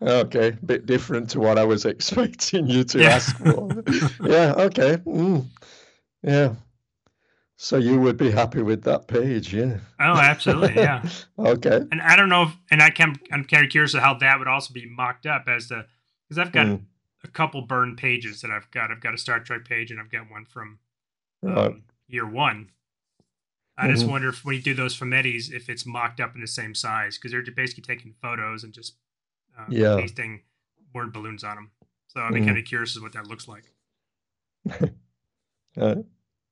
Okay, 0.05 0.49
a 0.49 0.67
bit 0.67 0.87
different 0.87 1.31
to 1.31 1.41
what 1.41 1.59
I 1.59 1.65
was 1.65 1.85
expecting 1.95 2.67
you 2.67 2.85
to 2.85 3.01
Yeah. 3.01 3.11
ask 3.17 3.37
for. 3.39 3.83
yeah, 4.23 4.53
okay. 4.59 4.97
Mm. 4.99 5.47
Yeah. 6.23 6.55
So 7.57 7.79
you 7.79 8.01
would 8.01 8.17
be 8.17 8.31
happy 8.31 8.63
with 8.63 8.83
that 8.83 9.07
page, 9.09 9.55
yeah. 9.55 9.79
Oh, 10.01 10.17
absolutely, 10.19 10.75
yeah. 10.75 11.03
Okay. 11.39 11.81
And 11.91 12.01
I 12.03 12.17
don't 12.17 12.29
know 12.29 12.43
if, 12.45 12.57
and 12.71 12.83
I 12.83 12.91
can, 12.91 13.17
I'm 13.33 13.45
kind 13.45 13.65
of 13.65 13.71
curious 13.71 13.95
of 13.95 14.01
how 14.03 14.15
that 14.15 14.39
would 14.39 14.49
also 14.49 14.73
be 14.75 14.87
mocked 14.87 15.27
up 15.27 15.45
as 15.49 15.69
the, 15.69 15.87
because 16.29 16.39
I've 16.39 16.53
got 16.53 16.67
Mm. 16.67 16.83
a 17.23 17.29
couple 17.29 17.63
Byrne 17.63 17.97
pages 17.97 18.41
that 18.43 18.51
I've 18.51 18.71
got. 18.71 18.91
I've 18.91 19.01
got 19.01 19.15
a 19.15 19.19
Star 19.19 19.41
Trek 19.41 19.65
page 19.65 19.91
and 19.91 19.99
I've 20.01 20.11
got 20.11 20.31
one 20.31 20.45
from 20.45 20.79
um, 21.47 21.53
Right. 21.55 21.75
year 22.09 22.27
one. 22.29 22.71
I 23.77 23.89
just 23.89 24.05
Mhm. 24.05 24.11
wonder 24.11 24.29
if 24.29 24.45
when 24.45 24.57
you 24.57 24.63
do 24.63 24.75
those 24.75 24.97
Fumettis, 24.99 25.51
if 25.53 25.69
it's 25.69 25.85
mocked 25.87 26.21
up 26.21 26.35
in 26.35 26.41
the 26.41 26.47
same 26.47 26.75
size 26.75 27.17
because 27.19 27.33
they're 27.33 27.43
basically 27.55 27.83
taking 27.83 28.15
photos 28.23 28.63
and 28.63 28.73
just 28.73 28.95
uh, 29.59 29.67
Yeah. 29.71 29.97
pasting 29.97 30.43
word 30.93 31.13
balloons 31.13 31.45
on 31.45 31.57
them. 31.57 31.71
So 32.09 32.21
I'd 32.21 32.35
be 32.35 32.41
Mhm. 32.41 32.47
kind 32.47 32.59
of 32.59 32.65
curious 32.65 32.97
as 32.97 33.03
what 33.03 33.13
that 33.13 33.27
looks 33.27 33.49
like. 33.49 33.65
Uh, 35.77 35.97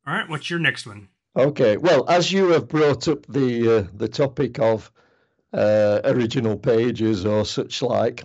All 0.04 0.14
right, 0.14 0.28
what's 0.28 0.50
your 0.50 0.58
next 0.58 0.84
one? 0.86 1.08
Okay, 1.36 1.76
well, 1.76 2.08
as 2.10 2.32
you 2.32 2.48
have 2.48 2.68
brought 2.68 3.06
up 3.08 3.24
the 3.26 3.78
uh, 3.78 3.86
the 3.94 4.08
topic 4.08 4.58
of 4.58 4.90
uh, 5.52 6.00
original 6.04 6.56
pages 6.56 7.24
or 7.24 7.44
such 7.44 7.82
like, 7.82 8.24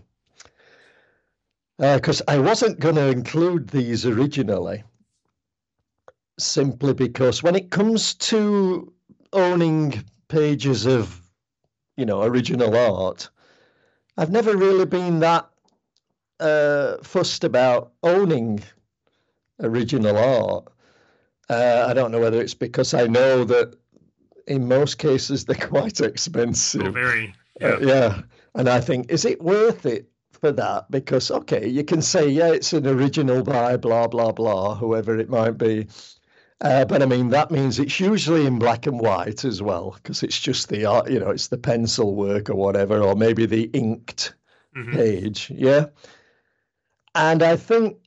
because 1.77 2.21
I 2.27 2.39
wasn't 2.39 2.79
going 2.79 2.95
to 2.95 3.09
include 3.09 3.69
these 3.69 4.05
originally, 4.05 4.83
simply 6.39 6.93
because 6.93 7.43
when 7.43 7.55
it 7.55 7.69
comes 7.69 8.13
to 8.15 8.91
owning 9.33 10.03
pages 10.27 10.85
of, 10.87 11.21
you 11.95 12.05
know, 12.05 12.23
original 12.23 12.75
art, 12.75 13.29
I've 14.17 14.31
never 14.31 14.57
really 14.57 14.85
been 14.85 15.19
that 15.19 15.47
uh, 16.39 16.97
fussed 17.03 17.43
about 17.43 17.91
owning 18.03 18.63
original 19.59 20.17
art. 20.17 20.67
Uh, 21.49 21.85
I 21.87 21.93
don't 21.93 22.11
know 22.11 22.19
whether 22.19 22.41
it's 22.41 22.53
because 22.53 22.93
I 22.93 23.07
know 23.07 23.43
that 23.45 23.75
in 24.47 24.67
most 24.67 24.97
cases 24.97 25.45
they're 25.45 25.55
quite 25.67 26.01
expensive. 26.01 26.87
Oh, 26.87 26.91
very. 26.91 27.33
Yeah. 27.59 27.67
Uh, 27.67 27.79
yeah. 27.79 28.21
And 28.55 28.67
I 28.67 28.81
think, 28.81 29.11
is 29.11 29.25
it 29.25 29.41
worth 29.41 29.85
it 29.85 30.09
for 30.31 30.51
that? 30.51 30.89
Because, 30.89 31.29
okay, 31.29 31.67
you 31.67 31.83
can 31.83 32.01
say, 32.01 32.27
yeah, 32.27 32.51
it's 32.51 32.73
an 32.73 32.87
original 32.87 33.43
by 33.43 33.77
blah, 33.77 34.07
blah, 34.07 34.31
blah, 34.31 34.75
whoever 34.75 35.17
it 35.17 35.29
might 35.29 35.57
be. 35.57 35.87
Uh, 36.59 36.85
but 36.85 37.03
I 37.03 37.05
mean, 37.05 37.29
that 37.29 37.51
means 37.51 37.77
it's 37.77 37.99
usually 37.99 38.47
in 38.47 38.57
black 38.57 38.87
and 38.87 38.99
white 38.99 39.45
as 39.45 39.61
well, 39.61 39.91
because 39.91 40.23
it's 40.23 40.39
just 40.39 40.69
the 40.69 40.85
art, 40.85 41.09
you 41.09 41.19
know, 41.19 41.29
it's 41.29 41.49
the 41.49 41.57
pencil 41.57 42.15
work 42.15 42.49
or 42.49 42.55
whatever, 42.55 42.99
or 42.99 43.15
maybe 43.15 43.45
the 43.45 43.69
inked 43.73 44.33
mm-hmm. 44.75 44.93
page. 44.93 45.51
Yeah. 45.53 45.87
And 47.13 47.43
I 47.43 47.57
think 47.57 47.97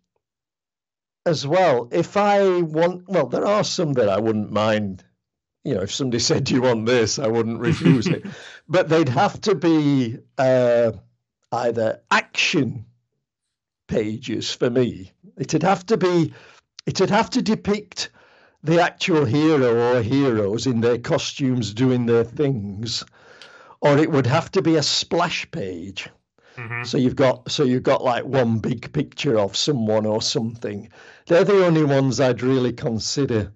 as 1.27 1.47
well, 1.47 1.89
if 1.93 2.17
I 2.17 2.63
want, 2.63 3.09
well, 3.09 3.27
there 3.27 3.47
are 3.47 3.63
some 3.63 3.93
that 3.95 4.09
I 4.09 4.19
wouldn't 4.19 4.51
mind. 4.51 5.05
You 5.63 5.75
know, 5.75 5.83
if 5.83 5.93
somebody 5.93 6.19
said, 6.29 6.45
"Do 6.45 6.55
you 6.55 6.63
want 6.63 6.87
this?" 6.87 7.19
I 7.19 7.29
wouldn't 7.29 7.61
refuse 7.61 8.09
it, 8.09 8.25
but 8.69 8.89
they'd 8.89 9.09
have 9.09 9.41
to 9.43 9.55
be 9.55 10.19
uh, 10.39 10.93
either 11.53 12.01
action 12.11 12.87
pages 13.87 14.53
for 14.53 14.71
me. 14.71 15.13
It'd 15.37 15.63
have 15.63 15.87
to 15.87 15.97
be, 15.97 16.33
it'd 16.87 17.11
have 17.11 17.31
to 17.31 17.43
depict 17.43 18.11
the 18.63 18.81
actual 18.81 19.25
hero 19.25 19.97
or 19.97 20.03
heroes 20.03 20.67
in 20.67 20.81
their 20.81 20.99
costumes 20.99 21.73
doing 21.73 22.07
their 22.07 22.25
things, 22.25 23.05
or 23.81 23.99
it 23.99 24.11
would 24.11 24.27
have 24.27 24.51
to 24.53 24.63
be 24.63 24.77
a 24.77 24.83
splash 24.83 25.51
page. 25.51 26.09
Mm-hmm. 26.57 26.85
So 26.85 26.99
you've 26.99 27.17
got 27.17 27.51
so 27.51 27.65
you've 27.65 27.83
got 27.83 28.05
like 28.05 28.25
one 28.25 28.59
big 28.59 28.93
picture 28.93 29.39
of 29.39 29.57
someone 29.57 30.05
or 30.05 30.21
something. 30.21 30.91
They're 31.27 31.45
the 31.45 31.65
only 31.65 31.85
ones 31.85 32.21
I'd 32.21 32.43
really 32.43 32.73
consider 32.73 33.53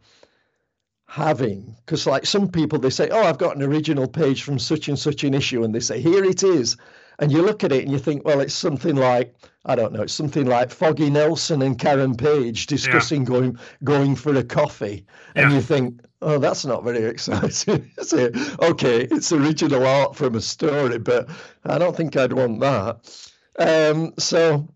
having 1.14 1.76
because 1.86 2.08
like 2.08 2.26
some 2.26 2.50
people 2.50 2.76
they 2.76 2.90
say 2.90 3.08
oh 3.10 3.22
i've 3.22 3.38
got 3.38 3.54
an 3.54 3.62
original 3.62 4.08
page 4.08 4.42
from 4.42 4.58
such 4.58 4.88
and 4.88 4.98
such 4.98 5.22
an 5.22 5.32
issue 5.32 5.62
and 5.62 5.72
they 5.72 5.78
say 5.78 6.00
here 6.00 6.24
it 6.24 6.42
is 6.42 6.76
and 7.18 7.32
you 7.32 7.42
look 7.42 7.64
at 7.64 7.72
it 7.72 7.82
and 7.84 7.92
you 7.92 7.98
think 7.98 8.24
well 8.24 8.40
it's 8.40 8.54
something 8.54 8.96
like 8.96 9.34
i 9.64 9.74
don't 9.74 9.92
know 9.92 10.02
it's 10.02 10.12
something 10.12 10.46
like 10.46 10.70
foggy 10.70 11.10
nelson 11.10 11.62
and 11.62 11.78
karen 11.78 12.14
page 12.14 12.66
discussing 12.66 13.22
yeah. 13.22 13.28
going 13.28 13.58
going 13.82 14.16
for 14.16 14.34
a 14.36 14.44
coffee 14.44 15.04
and 15.34 15.50
yeah. 15.50 15.56
you 15.56 15.62
think 15.62 16.00
oh 16.22 16.38
that's 16.38 16.64
not 16.64 16.84
very 16.84 17.04
exciting 17.04 17.90
is 17.98 18.12
it 18.12 18.36
okay 18.60 19.02
it's 19.10 19.32
original 19.32 19.86
art 19.86 20.16
from 20.16 20.34
a 20.34 20.40
story 20.40 20.98
but 20.98 21.28
i 21.64 21.78
don't 21.78 21.96
think 21.96 22.16
i'd 22.16 22.32
want 22.32 22.60
that 22.60 23.28
um, 23.58 24.12
so 24.18 24.68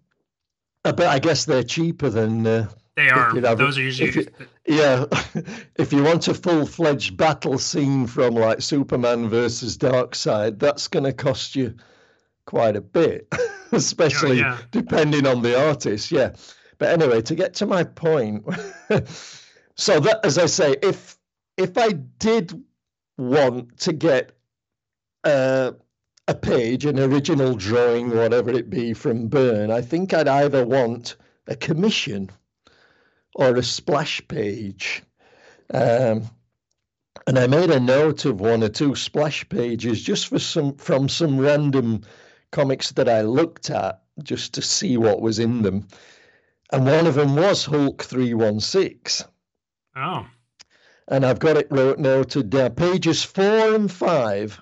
but 0.83 1.01
i 1.01 1.19
guess 1.19 1.45
they're 1.45 1.65
cheaper 1.65 2.09
than 2.09 2.47
uh, 2.47 2.69
they 2.99 3.11
are. 3.11 3.55
Those 3.55 3.79
are 3.79 3.83
usually. 3.83 4.11
You, 4.11 4.27
yeah, 4.67 5.05
if 5.77 5.93
you 5.93 6.03
want 6.03 6.27
a 6.27 6.35
full-fledged 6.35 7.17
battle 7.17 7.57
scene 7.57 8.09
from 8.09 8.35
like 8.35 8.61
Superman 8.61 9.29
versus 9.29 9.79
Darkseid, 9.79 10.59
that's 10.59 10.89
going 10.89 11.05
to 11.05 11.13
cost 11.13 11.55
you 11.55 11.77
quite 12.49 12.77
a 12.77 12.81
bit, 12.81 13.31
especially 13.73 14.39
yeah, 14.39 14.57
yeah. 14.57 14.59
depending 14.71 15.27
on 15.27 15.43
the 15.43 15.69
artist. 15.69 16.11
Yeah, 16.11 16.33
but 16.79 16.89
anyway, 16.89 17.21
to 17.21 17.35
get 17.35 17.53
to 17.55 17.67
my 17.67 17.85
point, 17.85 18.43
so 19.77 20.01
that 20.01 20.21
as 20.25 20.39
I 20.39 20.47
say, 20.47 20.75
if 20.83 21.19
if 21.59 21.77
I 21.77 21.93
did 21.93 22.65
want 23.19 23.77
to 23.81 23.93
get 23.93 24.33
uh, 25.25 25.73
a 26.27 26.35
page, 26.35 26.87
an 26.87 26.99
original 26.99 27.55
drawing, 27.55 28.17
whatever 28.17 28.51
it 28.51 28.71
be, 28.71 28.95
from 28.95 29.29
Byrne, 29.29 29.71
I 29.71 29.83
think 29.83 30.15
I'd 30.15 30.27
either 30.27 30.65
want 30.65 31.17
a 31.49 31.55
commission 31.55 32.31
or 33.35 33.55
a 33.57 33.63
splash 33.63 34.27
page. 34.27 35.03
Um, 35.75 36.31
and 37.27 37.39
I 37.39 37.47
made 37.47 37.71
a 37.71 37.79
note 37.79 38.25
of 38.25 38.41
one 38.41 38.65
or 38.65 38.71
two 38.71 38.95
splash 38.95 39.47
pages 39.51 40.01
just 40.01 40.29
for 40.29 40.39
some 40.39 40.77
from 40.77 41.11
some 41.11 41.39
random 41.39 42.05
comics 42.51 42.93
that 42.93 43.09
I 43.09 43.23
looked 43.23 43.71
at 43.71 44.03
just 44.23 44.55
to 44.55 44.63
see 44.63 44.97
what 44.97 45.21
was 45.21 45.39
in 45.39 45.63
them. 45.63 45.87
And 46.73 46.85
one 46.85 47.07
of 47.07 47.15
them 47.15 47.37
was 47.37 47.65
Hulk 47.65 48.03
316. 48.03 49.27
Oh. 49.97 50.27
And 51.07 51.25
I've 51.25 51.39
got 51.39 51.57
it 51.57 51.69
wrote, 51.71 51.99
noted 51.99 52.51
down. 52.51 52.73
Pages 52.73 53.25
four 53.25 53.75
and 53.75 53.91
five 53.91 54.61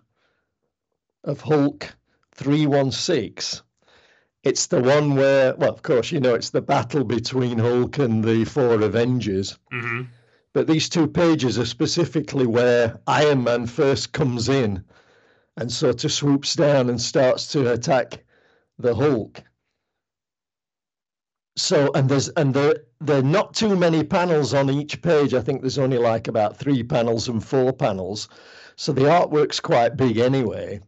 of 1.25 1.41
Hulk 1.41 1.95
316 2.35 3.63
it's 4.47 4.69
the 4.69 4.81
one 4.81 5.17
where, 5.17 5.57
well, 5.57 5.73
of 5.73 5.83
course, 5.83 6.13
you 6.13 6.21
know, 6.21 6.35
it's 6.35 6.51
the 6.51 6.63
battle 6.63 7.03
between 7.03 7.59
Hulk 7.59 7.99
and 7.99 8.23
the 8.23 8.45
four 8.45 8.81
Avengers. 8.81 9.59
Mm-hmm. 9.73 10.03
But 10.53 10.69
these 10.69 10.89
two 10.89 11.09
pages 11.09 11.59
are 11.59 11.67
specifically 11.67 12.47
where 12.47 13.01
Iron 13.09 13.43
Man 13.43 13.67
first 13.67 14.13
comes 14.13 14.49
in 14.49 14.85
and 15.57 15.73
sort 15.73 16.05
of 16.05 16.13
swoops 16.13 16.55
down 16.55 16.91
and 16.91 17.01
starts 17.01 17.49
to 17.53 17.73
attack 17.73 18.25
the 18.79 18.95
Hulk. 18.95 19.43
So, 21.57 21.91
and 21.95 22.09
there's 22.09 22.29
and 22.31 22.53
there 22.53 22.77
there 23.01 23.19
are 23.21 23.23
not 23.23 23.55
too 23.55 23.77
many 23.77 24.05
panels 24.05 24.53
on 24.53 24.69
each 24.69 25.01
page. 25.01 25.33
I 25.33 25.41
think 25.41 25.63
there's 25.63 25.79
only 25.79 25.99
like 25.99 26.29
about 26.29 26.57
three 26.57 26.83
panels 26.83 27.29
and 27.29 27.43
four 27.43 27.73
panels. 27.73 28.29
So 28.77 28.93
the 28.93 29.03
artwork's 29.03 29.61
quite 29.61 29.97
big 29.97 30.19
anyway. 30.19 30.81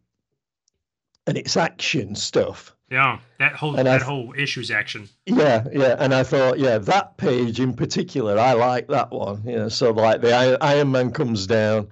And 1.27 1.39
it's 1.39 1.57
action 1.57 2.15
stuff. 2.15 2.75
Yeah, 2.91 3.19
that 3.39 3.53
whole 3.53 3.77
and 3.77 3.87
that 3.87 3.99
th- 3.99 4.07
whole 4.07 4.35
issues 4.37 4.71
action. 4.71 5.09
Yeah, 5.27 5.67
yeah, 5.73 5.97
and 5.99 6.15
I 6.15 6.23
thought, 6.23 6.59
yeah, 6.59 6.79
that 6.79 7.17
page 7.19 7.61
in 7.61 7.75
particular, 7.75 8.39
I 8.39 8.53
like 8.55 8.89
that 8.89 9.11
one. 9.11 9.43
You 9.47 9.57
know, 9.57 9.69
so 9.69 9.91
like 9.91 10.23
the 10.23 10.59
Iron 10.63 10.91
Man 10.91 11.11
comes 11.11 11.47
down 11.47 11.89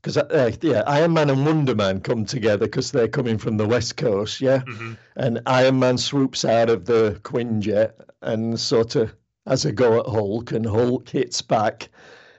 because 0.00 0.16
uh, 0.16 0.50
yeah, 0.62 0.82
Iron 0.86 1.12
Man 1.12 1.30
and 1.30 1.44
Wonder 1.44 1.74
Man 1.74 2.00
come 2.00 2.24
together 2.24 2.66
because 2.66 2.90
they're 2.90 3.08
coming 3.08 3.38
from 3.38 3.56
the 3.56 3.66
West 3.66 3.96
Coast, 3.96 4.40
yeah, 4.40 4.58
mm-hmm. 4.58 4.94
and 5.16 5.42
Iron 5.46 5.78
Man 5.78 5.98
swoops 5.98 6.44
out 6.44 6.70
of 6.70 6.86
the 6.86 7.20
Quinjet 7.22 7.92
and 8.22 8.58
sort 8.58 8.96
of 8.96 9.14
has 9.46 9.64
a 9.64 9.72
go 9.72 10.00
at 10.00 10.06
Hulk, 10.06 10.52
and 10.52 10.64
Hulk 10.64 11.08
hits 11.08 11.42
back, 11.42 11.88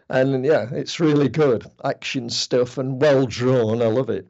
and 0.09 0.43
yeah, 0.43 0.69
it's 0.71 0.99
really 0.99 1.29
good 1.29 1.65
action 1.83 2.29
stuff 2.29 2.77
and 2.77 2.99
well 3.01 3.25
drawn. 3.25 3.81
I 3.81 3.87
love 3.87 4.09
it. 4.09 4.27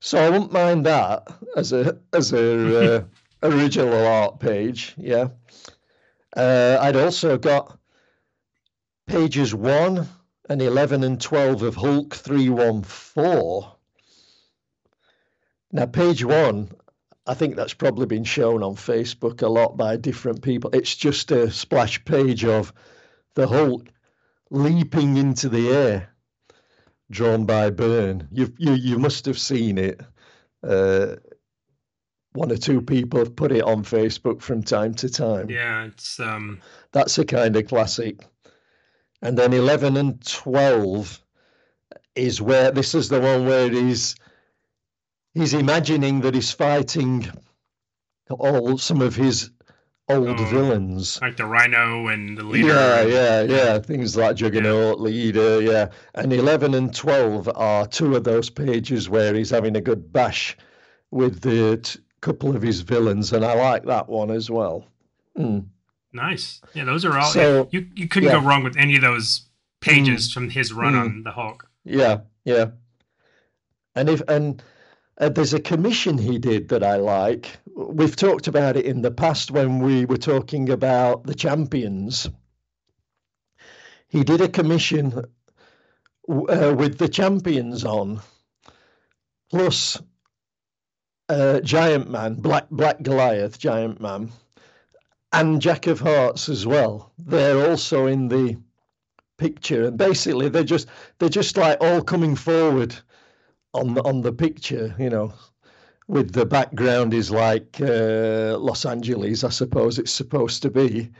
So 0.00 0.18
I 0.18 0.30
wouldn't 0.30 0.52
mind 0.52 0.86
that 0.86 1.26
as 1.56 1.72
a 1.72 1.98
as 2.12 2.32
a 2.32 2.96
uh, 2.96 3.04
original 3.42 4.06
art 4.06 4.40
page. 4.40 4.94
Yeah. 4.96 5.28
Uh, 6.36 6.78
I'd 6.80 6.96
also 6.96 7.38
got 7.38 7.78
pages 9.06 9.54
one 9.54 10.06
and 10.48 10.62
eleven 10.62 11.02
and 11.04 11.20
twelve 11.20 11.62
of 11.62 11.74
Hulk 11.76 12.14
three 12.14 12.48
one 12.48 12.82
four. 12.82 13.76
Now, 15.72 15.86
page 15.86 16.24
one, 16.24 16.70
I 17.26 17.34
think 17.34 17.56
that's 17.56 17.74
probably 17.74 18.06
been 18.06 18.24
shown 18.24 18.62
on 18.62 18.76
Facebook 18.76 19.42
a 19.42 19.48
lot 19.48 19.76
by 19.76 19.96
different 19.96 20.42
people. 20.42 20.70
It's 20.72 20.94
just 20.94 21.30
a 21.32 21.50
splash 21.50 22.04
page 22.04 22.44
of 22.44 22.72
the 23.34 23.48
Hulk 23.48 23.88
leaping 24.50 25.16
into 25.16 25.48
the 25.48 25.70
air 25.70 26.10
drawn 27.10 27.46
by 27.46 27.70
Byrne. 27.70 28.28
You 28.30 28.52
you 28.58 28.72
you 28.72 28.98
must 28.98 29.26
have 29.26 29.38
seen 29.38 29.78
it. 29.78 30.00
Uh, 30.62 31.16
one 32.32 32.52
or 32.52 32.56
two 32.56 32.82
people 32.82 33.18
have 33.18 33.34
put 33.34 33.52
it 33.52 33.62
on 33.62 33.82
Facebook 33.82 34.42
from 34.42 34.62
time 34.62 34.94
to 34.94 35.08
time. 35.08 35.50
Yeah, 35.50 35.86
it's 35.86 36.20
um. 36.20 36.60
That's 36.92 37.18
a 37.18 37.24
kind 37.24 37.56
of 37.56 37.66
classic. 37.66 38.26
And 39.22 39.38
then 39.38 39.52
eleven 39.52 39.96
and 39.96 40.24
twelve 40.24 41.22
is 42.14 42.40
where 42.40 42.70
this 42.70 42.94
is 42.94 43.08
the 43.08 43.20
one 43.20 43.46
where 43.46 43.70
he's 43.70 44.16
he's 45.34 45.54
imagining 45.54 46.20
that 46.20 46.34
he's 46.34 46.52
fighting 46.52 47.30
all 48.30 48.78
some 48.78 49.00
of 49.00 49.14
his 49.14 49.50
old 50.08 50.40
oh, 50.40 50.44
villains. 50.44 51.20
Like 51.20 51.36
the 51.36 51.46
Rhino 51.46 52.08
and 52.08 52.38
the 52.38 52.44
Leader. 52.44 52.68
Yeah, 52.68 53.02
yeah, 53.02 53.42
yeah. 53.42 53.78
Things 53.78 54.16
like 54.16 54.36
Juggernaut, 54.36 54.98
yeah. 54.98 55.02
Leader, 55.04 55.60
yeah. 55.60 55.88
And 56.14 56.32
11 56.32 56.74
and 56.74 56.94
12 56.94 57.50
are 57.54 57.86
two 57.86 58.16
of 58.16 58.24
those 58.24 58.50
pages 58.50 59.08
where 59.08 59.34
he's 59.34 59.50
having 59.50 59.76
a 59.76 59.80
good 59.80 60.12
bash 60.12 60.56
with 61.10 61.40
the 61.40 61.78
t- 61.78 62.00
couple 62.20 62.54
of 62.54 62.62
his 62.62 62.80
villains, 62.80 63.32
and 63.32 63.44
I 63.44 63.54
like 63.54 63.84
that 63.86 64.08
one 64.08 64.30
as 64.30 64.50
well. 64.50 64.86
Mm. 65.38 65.66
Nice. 66.16 66.62
Yeah, 66.74 66.84
those 66.84 67.04
are 67.04 67.16
all. 67.16 67.30
So, 67.30 67.68
you, 67.70 67.86
you 67.94 68.08
couldn't 68.08 68.30
yeah. 68.30 68.40
go 68.40 68.46
wrong 68.46 68.64
with 68.64 68.76
any 68.76 68.96
of 68.96 69.02
those 69.02 69.42
pages 69.80 70.28
mm. 70.28 70.34
from 70.34 70.50
his 70.50 70.72
run 70.72 70.94
mm. 70.94 71.00
on 71.00 71.22
the 71.22 71.30
Hulk. 71.30 71.68
Yeah, 71.84 72.20
yeah. 72.44 72.70
And 73.94 74.08
if 74.08 74.22
and 74.26 74.62
uh, 75.18 75.28
there's 75.28 75.54
a 75.54 75.60
commission 75.60 76.18
he 76.18 76.38
did 76.38 76.68
that 76.70 76.82
I 76.82 76.96
like. 76.96 77.58
We've 77.74 78.16
talked 78.16 78.48
about 78.48 78.76
it 78.76 78.86
in 78.86 79.02
the 79.02 79.10
past 79.10 79.50
when 79.50 79.78
we 79.80 80.06
were 80.06 80.16
talking 80.16 80.70
about 80.70 81.24
the 81.24 81.34
champions. 81.34 82.28
He 84.08 84.24
did 84.24 84.40
a 84.40 84.48
commission 84.48 85.24
uh, 86.28 86.74
with 86.76 86.98
the 86.98 87.08
champions 87.08 87.84
on, 87.84 88.20
plus 89.50 90.00
uh, 91.28 91.60
Giant 91.60 92.10
Man, 92.10 92.34
Black 92.36 92.70
Black 92.70 93.02
Goliath, 93.02 93.58
Giant 93.58 94.00
Man, 94.00 94.32
and 95.32 95.60
Jack 95.60 95.86
of 95.86 96.00
Hearts 96.00 96.48
as 96.48 96.66
well. 96.66 97.12
They're 97.18 97.68
also 97.68 98.06
in 98.06 98.28
the 98.28 98.56
picture, 99.38 99.84
and 99.86 99.98
basically 99.98 100.48
they're 100.48 100.64
just 100.64 100.88
they're 101.18 101.28
just 101.28 101.56
like 101.56 101.78
all 101.80 102.02
coming 102.02 102.36
forward 102.36 102.94
on 103.74 103.94
the, 103.94 104.02
on 104.04 104.22
the 104.22 104.32
picture, 104.32 104.94
you 104.98 105.10
know. 105.10 105.32
With 106.08 106.32
the 106.32 106.46
background 106.46 107.12
is 107.14 107.32
like 107.32 107.80
uh, 107.80 108.56
Los 108.58 108.86
Angeles, 108.86 109.42
I 109.42 109.48
suppose 109.50 109.98
it's 109.98 110.12
supposed 110.12 110.62
to 110.62 110.70
be, 110.70 111.10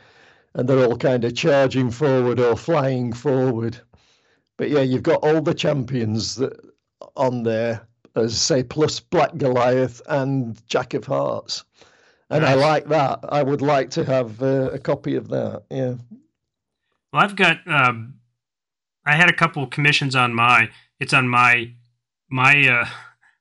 and 0.54 0.68
they're 0.68 0.86
all 0.86 0.96
kind 0.96 1.24
of 1.24 1.34
charging 1.34 1.90
forward 1.90 2.38
or 2.38 2.56
flying 2.56 3.12
forward. 3.12 3.80
But 4.56 4.70
yeah, 4.70 4.82
you've 4.82 5.02
got 5.02 5.24
all 5.24 5.42
the 5.42 5.54
champions 5.54 6.36
that 6.36 6.52
on 7.16 7.42
there, 7.42 7.86
as 8.14 8.40
say, 8.40 8.62
plus 8.62 9.00
Black 9.00 9.36
Goliath 9.36 10.00
and 10.08 10.60
Jack 10.68 10.94
of 10.94 11.04
Hearts. 11.04 11.64
And 12.28 12.42
nice. 12.42 12.52
I 12.52 12.54
like 12.54 12.86
that. 12.88 13.20
I 13.28 13.42
would 13.42 13.62
like 13.62 13.90
to 13.90 14.04
have 14.04 14.42
uh, 14.42 14.70
a 14.72 14.78
copy 14.78 15.14
of 15.14 15.28
that. 15.28 15.62
Yeah. 15.70 15.94
Well, 17.12 17.22
I've 17.22 17.36
got. 17.36 17.58
Um, 17.66 18.14
I 19.06 19.14
had 19.14 19.30
a 19.30 19.32
couple 19.34 19.66
commissions 19.66 20.16
on 20.16 20.34
my. 20.34 20.70
It's 20.98 21.12
on 21.12 21.28
my 21.28 21.72
my 22.28 22.66
uh, 22.68 22.88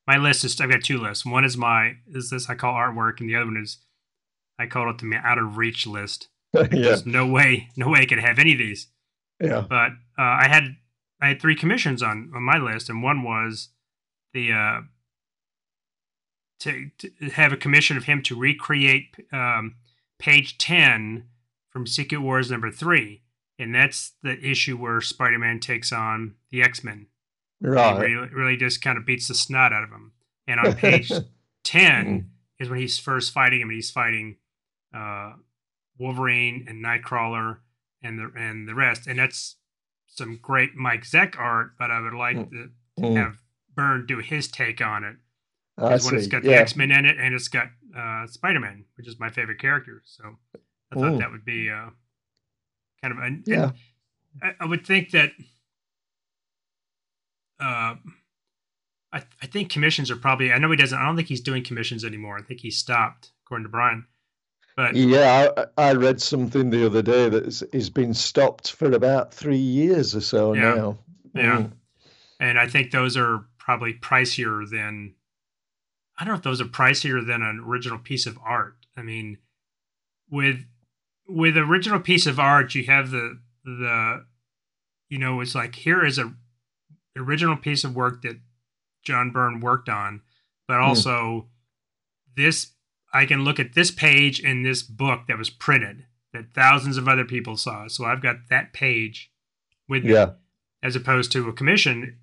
my 0.06 0.18
list 0.18 0.44
is. 0.44 0.60
I've 0.62 0.70
got 0.70 0.84
two 0.84 1.00
lists. 1.00 1.26
One 1.26 1.44
is 1.44 1.58
my 1.58 1.96
is 2.08 2.30
this 2.30 2.50
I 2.50 2.56
call 2.56 2.74
artwork, 2.74 3.20
and 3.20 3.30
the 3.30 3.36
other 3.36 3.46
one 3.46 3.62
is 3.62 3.80
I 4.60 4.68
call 4.68 4.90
it 4.90 5.00
the 5.00 5.16
out 5.16 5.40
of 5.40 5.58
reach 5.58 5.88
list. 5.88 6.30
yeah. 6.54 6.68
There's 6.70 7.06
no 7.06 7.26
way, 7.26 7.70
no 7.76 7.90
way 7.90 8.00
I 8.02 8.06
could 8.06 8.20
have 8.20 8.40
any 8.40 8.54
of 8.54 8.60
these. 8.60 8.88
Yeah. 9.42 9.66
But 9.68 9.92
uh, 10.18 10.22
I 10.22 10.48
had 10.48 10.76
I 11.22 11.30
had 11.30 11.42
three 11.42 11.56
commissions 11.56 12.04
on 12.04 12.32
on 12.36 12.44
my 12.44 12.58
list, 12.58 12.90
and 12.90 13.02
one 13.02 13.24
was 13.24 13.70
the 14.34 14.52
uh, 14.52 14.82
to, 16.60 16.90
to 16.98 17.12
have 17.32 17.54
a 17.54 17.58
commission 17.58 17.98
of 17.98 18.06
him 18.06 18.22
to 18.24 18.36
recreate 18.36 19.16
um, 19.32 19.76
page 20.20 20.58
10 20.58 21.26
from 21.70 21.88
Secret 21.88 22.20
Wars 22.20 22.52
number 22.52 22.72
three. 22.72 23.22
And 23.58 23.74
that's 23.74 24.14
the 24.22 24.38
issue 24.40 24.78
where 24.78 25.00
Spider 25.02 25.40
Man 25.40 25.60
takes 25.60 25.92
on 25.92 26.36
the 26.52 26.62
X 26.62 26.84
Men. 26.84 27.08
Right. 27.62 28.00
Really, 28.00 28.30
really 28.30 28.58
just 28.58 28.82
kind 28.82 28.98
of 28.98 29.06
beats 29.06 29.28
the 29.28 29.34
snot 29.34 29.72
out 29.72 29.84
of 29.84 29.90
him. 29.90 30.12
And 30.48 30.60
on 30.60 30.74
page 30.74 31.12
10 31.64 32.06
mm. 32.06 32.26
is 32.60 32.70
when 32.70 32.80
he's 32.80 33.00
first 33.00 33.34
fighting 33.34 33.62
him. 33.62 33.70
He's 33.70 33.92
fighting 33.92 34.38
uh, 34.94 35.34
Wolverine 35.98 36.66
and 36.68 36.84
Nightcrawler 36.84 37.58
and 38.04 38.20
the 38.20 38.32
and 38.36 38.68
the 38.68 38.76
rest. 38.76 39.08
And 39.08 39.20
that's 39.20 39.56
some 40.08 40.38
great 40.42 40.76
Mike 40.76 41.04
Zeck 41.04 41.40
art, 41.40 41.72
but 41.80 41.92
I 41.92 42.02
would 42.02 42.14
like 42.14 42.38
mm. 42.38 42.50
to, 42.50 42.70
to 42.98 43.02
mm. 43.02 43.16
have 43.16 43.38
Byrne 43.74 44.06
do 44.06 44.20
his 44.20 44.48
take 44.50 44.82
on 44.82 45.04
it 45.04 45.16
is 45.82 46.06
when 46.06 46.16
it's 46.16 46.28
got 46.28 46.44
the 46.44 46.52
yeah. 46.52 46.58
X 46.58 46.76
Men 46.76 46.92
in 46.92 47.06
it 47.06 47.18
and 47.20 47.34
it's 47.34 47.48
got 47.48 47.68
uh, 47.98 48.28
Spider 48.28 48.60
Man, 48.60 48.86
which 48.96 49.08
is 49.08 49.20
my 49.20 49.30
favorite 49.30 49.60
character. 49.60 50.02
So 50.06 50.24
I 50.92 50.96
thought 50.96 51.14
Ooh. 51.14 51.18
that 51.18 51.32
would 51.32 51.46
be 51.46 51.70
uh, 51.70 51.90
kind 53.02 53.12
of 53.12 53.18
a, 53.20 53.38
yeah. 53.46 53.72
I, 54.42 54.54
I, 54.62 54.66
would 54.66 54.86
think 54.86 55.12
that 55.12 55.32
uh, 57.60 57.96
I 59.12 59.24
I 59.42 59.46
think 59.48 59.70
commissions 59.70 60.12
are 60.12 60.16
probably. 60.16 60.52
I 60.52 60.58
know 60.58 60.72
he 60.72 60.78
doesn't. 60.78 60.98
I 60.98 61.06
don't 61.06 61.16
think 61.16 61.28
he's 61.28 61.42
doing 61.42 61.64
commissions 61.64 62.04
anymore. 62.04 62.38
I 62.38 62.42
think 62.42 62.62
he 62.62 62.72
stopped, 62.72 63.32
according 63.46 63.66
to 63.66 63.70
Brian. 63.70 64.06
But 64.76 64.96
yeah, 64.96 65.48
I, 65.78 65.90
I 65.90 65.94
read 65.94 66.22
something 66.22 66.70
the 66.70 66.86
other 66.86 67.02
day 67.02 67.30
that 67.30 67.68
he's 67.72 67.90
been 67.90 68.14
stopped 68.14 68.74
for 68.74 68.92
about 68.92 69.34
three 69.34 69.56
years 69.56 70.14
or 70.14 70.22
so 70.22 70.54
yeah, 70.54 70.62
now. 70.62 70.98
Yeah, 71.34 71.58
mm. 71.58 71.72
and 72.42 72.60
I 72.60 72.68
think 72.68 72.92
those 72.92 73.16
are 73.16 73.46
probably 73.58 73.94
pricier 73.94 74.70
than 74.70 75.16
I 76.18 76.24
don't 76.24 76.34
know 76.34 76.38
if 76.38 76.44
those 76.44 76.62
are 76.62 76.66
pricier 76.66 77.26
than 77.26 77.42
an 77.42 77.64
original 77.66 78.00
piece 78.00 78.26
of 78.26 78.38
art. 78.44 78.76
I 78.96 79.02
mean, 79.02 79.38
with 80.30 80.66
with 81.28 81.58
original 81.58 82.00
piece 82.00 82.26
of 82.26 82.40
art, 82.40 82.76
you 82.76 82.86
have 82.86 83.12
the 83.12 83.40
the 83.64 84.26
you 85.10 85.18
know 85.18 85.42
it's 85.42 85.56
like 85.56 85.76
here 85.76 86.06
is 86.06 86.18
a 86.18 86.34
original 87.18 87.58
piece 87.58 87.84
of 87.84 87.96
work 87.96 88.22
that 88.22 88.40
John 89.04 89.32
Byrne 89.32 89.60
worked 89.60 89.90
on, 89.90 90.22
but 90.68 90.78
hmm. 90.78 90.84
also 90.84 91.12
mm. 91.12 91.46
this 92.36 92.72
I 93.14 93.26
can 93.26 93.44
look 93.44 93.60
at 93.60 93.74
this 93.74 93.92
page 93.92 94.40
in 94.40 94.64
this 94.64 94.84
book 94.84 95.22
that 95.28 95.38
was 95.38 95.50
printed 95.50 96.06
that 96.34 96.54
thousands 96.54 96.98
of 96.98 97.08
other 97.08 97.26
people 97.26 97.56
saw. 97.58 97.88
So 97.88 98.06
I've 98.06 98.22
got 98.22 98.50
that 98.50 98.74
page 98.74 99.32
with 99.88 100.04
yeah. 100.04 100.26
me, 100.26 100.32
as 100.84 100.96
opposed 100.96 101.32
to 101.32 101.48
a 101.50 101.54
commission. 101.54 102.20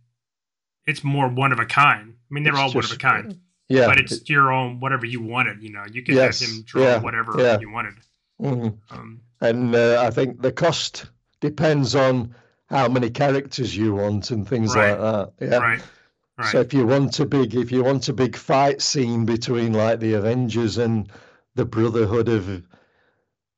It's 0.87 1.05
more 1.05 1.28
one 1.28 1.52
of 1.52 1.61
a 1.61 1.64
kind. 1.64 2.14
I 2.18 2.35
mean, 2.35 2.44
they're 2.44 2.52
it's 2.52 2.61
all 2.61 2.70
just, 2.70 2.74
one 2.74 2.85
of 2.85 2.92
a 2.92 2.96
kind. 2.96 3.40
Yeah. 3.73 3.87
But 3.87 4.01
it's 4.01 4.29
your 4.29 4.53
own 4.53 4.81
whatever 4.81 5.07
you 5.07 5.23
wanted. 5.23 5.63
You 5.63 5.71
know, 5.71 5.85
you 5.91 6.03
could 6.03 6.15
yes. 6.15 6.41
have 6.41 6.49
him 6.49 6.63
draw 6.63 6.83
yeah. 6.83 6.99
whatever 7.01 7.35
yeah. 7.39 7.59
you 7.59 7.71
wanted. 7.71 7.95
Mm-hmm. 8.41 8.95
Um, 8.95 9.21
and 9.41 9.75
uh, 9.75 10.03
I 10.07 10.11
think 10.11 10.43
the 10.43 10.53
cost 10.53 11.07
depends 11.41 11.95
on 11.95 12.35
how 12.67 12.89
many 12.89 13.09
characters 13.09 13.75
you 13.75 13.95
want 13.95 14.31
and 14.31 14.47
things 14.47 14.75
right. 14.77 14.91
like 14.91 15.01
that. 15.01 15.33
Yeah. 15.41 15.57
Right. 15.57 15.83
Right. 16.37 16.53
So 16.53 16.61
if 16.61 16.75
you 16.75 16.87
want 16.87 17.19
a 17.21 17.25
big, 17.25 17.55
if 17.55 17.73
you 17.73 17.83
want 17.83 18.09
a 18.09 18.13
big 18.13 18.37
fight 18.37 18.83
scene 18.83 19.25
between 19.25 19.73
like 19.73 20.01
the 20.01 20.15
Avengers 20.15 20.77
and 20.79 21.11
the 21.55 21.65
Brotherhood 21.65 22.29
of 22.29 22.63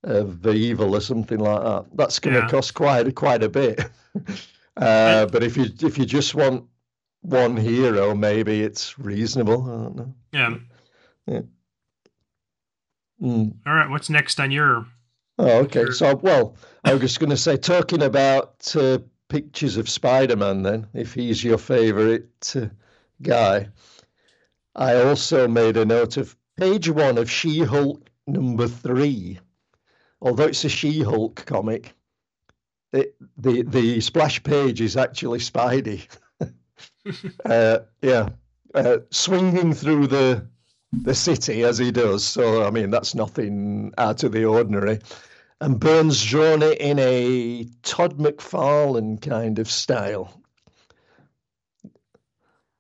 of 0.05 0.43
the 0.43 0.53
Evil 0.53 0.95
or 0.95 1.01
something 1.01 1.39
like 1.39 1.63
that, 1.63 1.87
that's 1.95 2.19
going 2.19 2.35
to 2.35 2.41
yeah. 2.41 2.49
cost 2.49 2.75
quite 2.75 3.13
quite 3.15 3.43
a 3.43 3.49
bit. 3.49 3.81
uh, 4.77 5.27
but 5.27 5.43
if 5.43 5.57
you 5.57 5.67
if 5.83 5.99
you 5.99 6.05
just 6.05 6.35
want 6.35 6.69
one 7.25 7.57
hero, 7.57 8.15
maybe 8.15 8.61
it's 8.61 8.99
reasonable. 8.99 9.65
I 9.65 9.83
don't 9.83 9.97
know. 9.97 10.15
Yeah. 10.33 10.55
Yeah. 11.27 11.41
Mm. 13.23 13.55
All 13.67 13.75
right. 13.75 13.89
What's 13.89 14.11
next 14.11 14.39
on 14.39 14.51
your? 14.51 14.87
Oh, 15.39 15.61
okay. 15.61 15.81
Your... 15.81 15.93
So, 15.93 16.17
well, 16.17 16.57
I 16.85 16.93
was 16.93 17.01
just 17.01 17.21
going 17.21 17.31
to 17.31 17.37
say, 17.37 17.57
talking 17.57 18.03
about 18.03 18.71
uh, 18.77 18.99
pictures 19.29 19.79
of 19.79 19.89
Spider-Man, 19.89 20.63
then, 20.63 20.87
if 20.93 21.15
he's 21.15 21.43
your 21.43 21.57
favorite 21.57 22.53
uh, 22.55 22.67
guy, 23.23 23.69
I 24.75 24.97
also 24.97 25.49
made 25.49 25.79
a 25.79 25.87
note 25.87 26.19
of 26.19 26.37
page 26.59 26.91
one 26.91 27.17
of 27.17 27.31
She-Hulk 27.31 28.07
number 28.27 28.69
three. 28.69 29.39
Although 30.21 30.45
it's 30.45 30.65
a 30.65 30.69
She-Hulk 30.69 31.47
comic, 31.47 31.95
it, 32.93 33.17
the 33.39 33.63
the 33.63 34.01
splash 34.01 34.43
page 34.43 34.83
is 34.83 34.97
actually 34.97 35.39
Spidey. 35.39 36.07
uh, 37.45 37.79
yeah, 38.03 38.29
uh, 38.75 38.99
swinging 39.11 39.73
through 39.73 40.07
the 40.07 40.49
the 40.93 41.15
city 41.15 41.65
as 41.65 41.79
he 41.79 41.91
does. 41.91 42.25
So 42.25 42.65
I 42.65 42.71
mean, 42.71 42.91
that's 42.91 43.15
nothing 43.15 43.93
out 43.99 44.23
of 44.23 44.33
the 44.33 44.45
ordinary. 44.45 45.01
And 45.61 45.81
Byrne's 45.81 46.25
drawn 46.25 46.63
it 46.63 46.79
in 46.79 46.99
a 46.99 47.65
Todd 47.83 48.19
McFarlane 48.19 49.21
kind 49.21 49.59
of 49.59 49.71
style. 49.71 50.41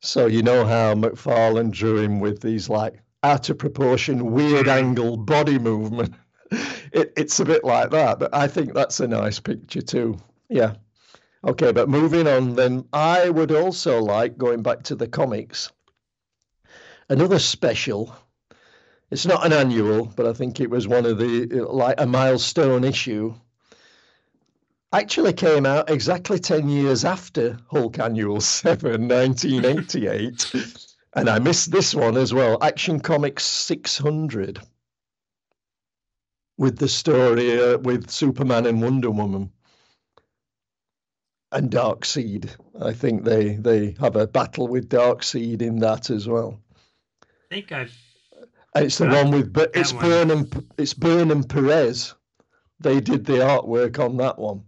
So 0.00 0.26
you 0.26 0.42
know 0.42 0.66
how 0.66 0.94
McFarlane 0.94 1.70
drew 1.70 1.96
him 1.96 2.20
with 2.20 2.42
these 2.42 2.68
like 2.68 3.00
out 3.22 3.48
of 3.48 3.58
proportion, 3.58 4.32
weird 4.32 4.68
angle 4.68 5.16
body 5.16 5.58
movement. 5.58 6.14
It, 6.92 7.12
it's 7.16 7.40
a 7.40 7.44
bit 7.44 7.64
like 7.64 7.90
that, 7.90 8.20
but 8.20 8.32
I 8.32 8.46
think 8.46 8.72
that's 8.72 9.00
a 9.00 9.08
nice 9.08 9.40
picture 9.40 9.82
too. 9.82 10.16
Yeah. 10.48 10.74
Okay, 11.46 11.72
but 11.72 11.90
moving 11.90 12.26
on, 12.26 12.54
then 12.54 12.86
I 12.90 13.28
would 13.28 13.52
also 13.52 14.00
like 14.00 14.38
going 14.38 14.62
back 14.62 14.82
to 14.84 14.94
the 14.94 15.06
comics. 15.06 15.70
Another 17.10 17.38
special. 17.38 18.16
It's 19.10 19.26
not 19.26 19.44
an 19.44 19.52
annual, 19.52 20.06
but 20.16 20.26
I 20.26 20.32
think 20.32 20.58
it 20.58 20.70
was 20.70 20.88
one 20.88 21.04
of 21.04 21.18
the 21.18 21.46
like 21.68 22.00
a 22.00 22.06
milestone 22.06 22.82
issue. 22.82 23.34
Actually 24.90 25.34
came 25.34 25.66
out 25.66 25.90
exactly 25.90 26.38
10 26.38 26.68
years 26.70 27.04
after 27.04 27.58
Hulk 27.70 27.98
Annual 27.98 28.40
7, 28.40 29.06
1988. 29.06 30.52
and 31.14 31.28
I 31.28 31.38
missed 31.40 31.70
this 31.70 31.94
one 31.94 32.16
as 32.16 32.32
well 32.32 32.56
Action 32.62 33.00
Comics 33.00 33.44
600 33.44 34.60
with 36.56 36.78
the 36.78 36.88
story 36.88 37.60
uh, 37.60 37.76
with 37.78 38.08
Superman 38.08 38.64
and 38.64 38.80
Wonder 38.80 39.10
Woman 39.10 39.50
and 41.54 41.70
Darkseid. 41.70 42.50
I 42.82 42.92
think 42.92 43.24
they 43.24 43.54
they 43.54 43.96
have 44.00 44.16
a 44.16 44.26
battle 44.26 44.68
with 44.68 44.88
Darkseid 44.88 45.62
in 45.62 45.78
that 45.78 46.10
as 46.10 46.28
well. 46.28 46.60
I 47.22 47.54
think 47.54 47.72
I've. 47.72 47.96
Uh, 48.76 48.80
it's 48.80 48.98
the 48.98 49.06
one 49.06 49.30
with 49.30 49.52
but 49.52 49.70
it's 49.74 49.92
Byrne 49.92 50.30
and 50.30 50.66
it's 50.76 50.94
Byrne 50.94 51.30
and 51.30 51.48
Perez. 51.48 52.14
They 52.80 53.00
did 53.00 53.24
the 53.24 53.34
artwork 53.34 53.98
on 53.98 54.16
that 54.18 54.38
one. 54.38 54.64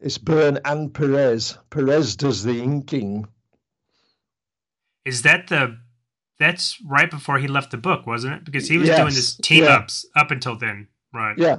It's 0.00 0.18
Byrne 0.18 0.60
and 0.64 0.94
Perez. 0.94 1.58
Perez 1.70 2.16
does 2.16 2.44
the 2.44 2.62
inking. 2.62 3.26
Is 5.04 5.22
that 5.22 5.48
the? 5.48 5.78
That's 6.38 6.80
right 6.86 7.10
before 7.10 7.38
he 7.38 7.48
left 7.48 7.70
the 7.70 7.76
book, 7.76 8.06
wasn't 8.06 8.34
it? 8.34 8.44
Because 8.44 8.68
he 8.68 8.78
was 8.78 8.88
yes. 8.88 8.98
doing 8.98 9.14
this 9.14 9.36
team 9.36 9.64
yeah. 9.64 9.76
ups 9.76 10.06
up 10.16 10.30
until 10.30 10.56
then, 10.56 10.88
right? 11.12 11.36
Yeah, 11.38 11.58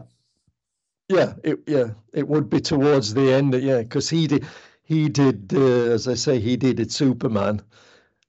yeah, 1.09 1.33
it 1.43 1.59
yeah 1.67 1.89
it 2.13 2.27
would 2.27 2.49
be 2.49 2.59
towards 2.61 3.13
the 3.13 3.31
end. 3.33 3.53
Yeah, 3.55 3.81
because 3.81 4.09
he 4.09 4.27
did 4.27 4.45
he 4.83 5.09
did 5.09 5.53
uh, 5.53 5.93
as 5.93 6.07
I 6.07 6.15
say 6.15 6.39
he 6.39 6.57
did 6.57 6.79
it 6.79 6.91
Superman, 6.91 7.61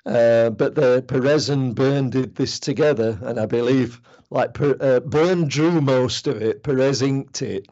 Uh, 0.06 0.50
but 0.50 0.74
the 0.74 1.02
Perez 1.08 1.48
and 1.48 1.74
Byrne 1.76 2.10
did 2.10 2.36
this 2.36 2.60
together, 2.60 3.18
and 3.22 3.38
I 3.40 3.46
believe 3.46 4.00
like 4.30 4.60
uh, 4.60 5.00
Byrne 5.00 5.48
drew 5.48 5.80
most 5.80 6.26
of 6.26 6.42
it, 6.42 6.62
Perez 6.64 7.02
inked 7.02 7.42
it, 7.42 7.68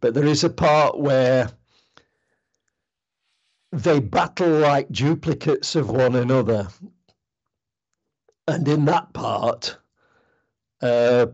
but 0.00 0.14
there 0.14 0.26
is 0.26 0.44
a 0.44 0.50
part 0.50 0.98
where 1.00 1.50
they 3.72 4.00
battle 4.00 4.48
like 4.60 4.88
duplicates 4.90 5.76
of 5.76 5.90
one 5.90 6.14
another, 6.16 6.68
and 8.48 8.66
in 8.68 8.84
that 8.86 9.12
part, 9.12 9.76
uh, 10.82 11.26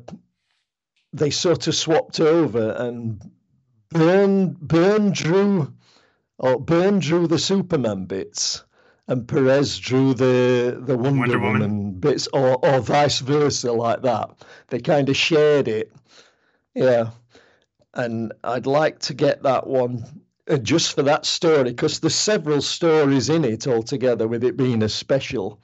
they 1.12 1.30
sort 1.30 1.66
of 1.66 1.74
swapped 1.74 2.20
over, 2.20 2.72
and 2.72 3.20
Byrne 3.90 4.56
Byrne 4.60 5.12
drew, 5.12 5.72
or 6.38 6.60
Byrne 6.60 6.98
drew 6.98 7.26
the 7.26 7.38
Superman 7.38 8.06
bits 8.06 8.64
and 9.10 9.26
Perez 9.26 9.76
drew 9.78 10.14
the 10.14 10.78
the 10.80 10.96
Wonder, 10.96 11.20
Wonder 11.20 11.38
Woman. 11.40 11.60
Woman. 11.60 11.92
bits, 11.94 12.28
or 12.32 12.64
or 12.64 12.80
vice 12.80 13.18
versa, 13.18 13.72
like 13.72 14.02
that. 14.02 14.30
They 14.68 14.78
kind 14.78 15.08
of 15.08 15.16
shared 15.16 15.66
it, 15.66 15.92
yeah. 16.74 17.10
And 17.92 18.32
I'd 18.44 18.66
like 18.66 19.00
to 19.00 19.14
get 19.14 19.42
that 19.42 19.66
one 19.66 20.04
uh, 20.48 20.58
just 20.58 20.94
for 20.94 21.02
that 21.02 21.26
story 21.26 21.64
because 21.64 21.98
there's 21.98 22.14
several 22.14 22.62
stories 22.62 23.28
in 23.28 23.44
it 23.44 23.66
altogether, 23.66 24.28
with 24.28 24.44
it 24.44 24.56
being 24.56 24.84
a 24.84 24.88
special. 24.88 25.60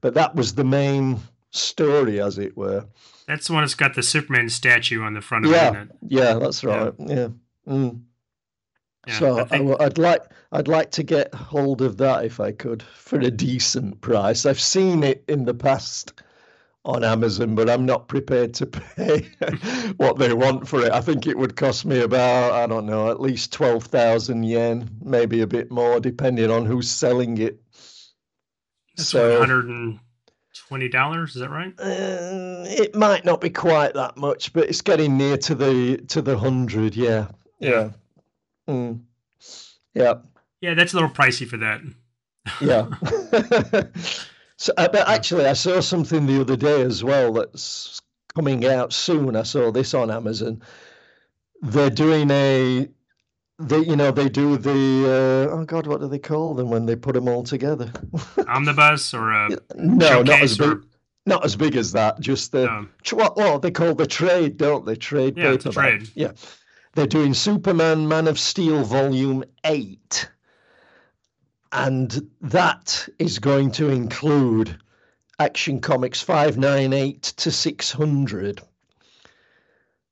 But 0.00 0.14
that 0.14 0.36
was 0.36 0.54
the 0.54 0.64
main 0.64 1.18
story, 1.50 2.20
as 2.20 2.38
it 2.38 2.56
were. 2.56 2.86
That's 3.28 3.48
the 3.48 3.54
one 3.54 3.62
that's 3.64 3.74
got 3.74 3.94
the 3.94 4.02
Superman 4.02 4.48
statue 4.48 5.02
on 5.02 5.14
the 5.14 5.20
front 5.20 5.46
of 5.46 5.50
Yeah, 5.50 5.82
it? 5.82 5.88
yeah, 6.06 6.34
that's 6.34 6.62
right. 6.62 6.92
Yeah. 6.98 7.28
Mm. 7.66 8.02
Yeah, 9.06 9.18
so 9.18 9.38
I 9.38 9.40
I 9.42 9.44
think- 9.44 9.68
w- 9.68 9.76
I'd 9.80 9.98
like 9.98 10.22
I'd 10.52 10.68
like 10.68 10.90
to 10.92 11.02
get 11.02 11.34
hold 11.34 11.82
of 11.82 11.96
that 11.98 12.24
if 12.24 12.38
I 12.40 12.52
could 12.52 12.82
for 12.82 13.18
a 13.18 13.30
decent 13.30 14.00
price. 14.00 14.46
I've 14.46 14.60
seen 14.60 15.02
it 15.02 15.24
in 15.28 15.44
the 15.44 15.54
past 15.54 16.12
on 16.84 17.02
Amazon, 17.02 17.56
but 17.56 17.68
I'm 17.68 17.84
not 17.84 18.06
prepared 18.08 18.54
to 18.54 18.66
pay 18.66 19.28
what 19.96 20.18
they 20.18 20.32
want 20.32 20.68
for 20.68 20.84
it. 20.84 20.92
I 20.92 21.00
think 21.00 21.26
it 21.26 21.36
would 21.36 21.56
cost 21.56 21.84
me 21.84 22.00
about 22.00 22.52
I 22.52 22.66
don't 22.66 22.86
know 22.86 23.10
at 23.10 23.20
least 23.20 23.52
twelve 23.52 23.84
thousand 23.84 24.44
yen, 24.44 24.88
maybe 25.02 25.40
a 25.40 25.46
bit 25.48 25.70
more, 25.70 25.98
depending 26.00 26.50
on 26.50 26.64
who's 26.64 26.88
selling 26.90 27.38
it. 27.38 27.60
That's 28.96 29.08
so 29.08 29.30
one 29.40 29.48
hundred 29.48 29.68
and 29.68 29.98
twenty 30.68 30.88
dollars. 30.88 31.34
Is 31.36 31.40
that 31.42 31.50
right? 31.50 31.72
uh, 31.78 32.64
it 32.68 32.94
might 32.94 33.24
not 33.24 33.40
be 33.40 33.50
quite 33.50 33.94
that 33.94 34.16
much, 34.16 34.52
but 34.52 34.68
it's 34.68 34.82
getting 34.82 35.16
near 35.16 35.36
to 35.38 35.54
the 35.54 35.98
to 36.08 36.22
the 36.22 36.36
hundred. 36.38 36.96
Yeah, 36.96 37.28
yeah, 37.58 37.90
Mm. 38.68 39.00
yeah. 39.94 40.14
Yeah, 40.60 40.74
that's 40.74 40.92
a 40.94 40.96
little 40.96 41.10
pricey 41.10 41.46
for 41.46 41.58
that. 41.58 41.80
Yeah. 42.60 42.88
so, 44.56 44.72
uh, 44.76 44.88
but 44.88 45.08
actually, 45.08 45.46
I 45.46 45.52
saw 45.52 45.80
something 45.80 46.26
the 46.26 46.40
other 46.40 46.56
day 46.56 46.80
as 46.82 47.04
well 47.04 47.32
that's 47.34 48.00
coming 48.34 48.64
out 48.66 48.92
soon. 48.92 49.36
I 49.36 49.42
saw 49.42 49.70
this 49.70 49.94
on 49.94 50.10
Amazon. 50.10 50.62
They're 51.62 51.90
doing 51.90 52.30
a, 52.30 52.88
they 53.58 53.78
you 53.78 53.96
know 53.96 54.10
they 54.10 54.28
do 54.28 54.56
the 54.58 55.48
uh, 55.50 55.54
oh 55.54 55.64
god, 55.64 55.86
what 55.86 56.00
do 56.00 56.08
they 56.08 56.18
call 56.18 56.54
them 56.54 56.70
when 56.70 56.86
they 56.86 56.96
put 56.96 57.14
them 57.14 57.28
all 57.28 57.42
together? 57.42 57.90
Omnibus 58.48 59.14
or 59.14 59.30
a 59.32 59.48
no, 59.76 60.22
not 60.22 60.42
as 60.42 60.58
big. 60.58 60.68
or- 60.68 60.82
Not 61.24 61.44
as 61.44 61.56
big 61.56 61.74
as 61.76 61.92
that. 61.92 62.20
Just 62.20 62.52
the 62.52 62.70
um, 62.70 62.90
what, 63.12 63.36
what 63.36 63.62
they 63.62 63.70
call 63.70 63.94
the 63.94 64.06
trade, 64.06 64.56
don't 64.58 64.84
they? 64.86 64.94
Trade 64.94 65.36
Yeah, 65.36 65.52
paperback. 65.56 65.72
trade. 65.98 66.10
Yeah, 66.14 66.32
they're 66.94 67.06
doing 67.06 67.34
Superman, 67.34 68.06
Man 68.08 68.28
of 68.28 68.38
Steel, 68.38 68.84
Volume 68.84 69.42
Eight, 69.64 70.28
and 71.72 72.28
that 72.42 73.08
is 73.18 73.38
going 73.40 73.72
to 73.72 73.88
include 73.88 74.78
Action 75.40 75.80
Comics 75.80 76.20
five 76.22 76.56
nine 76.58 76.92
eight 76.92 77.22
to 77.38 77.50
six 77.50 77.90
hundred. 77.90 78.60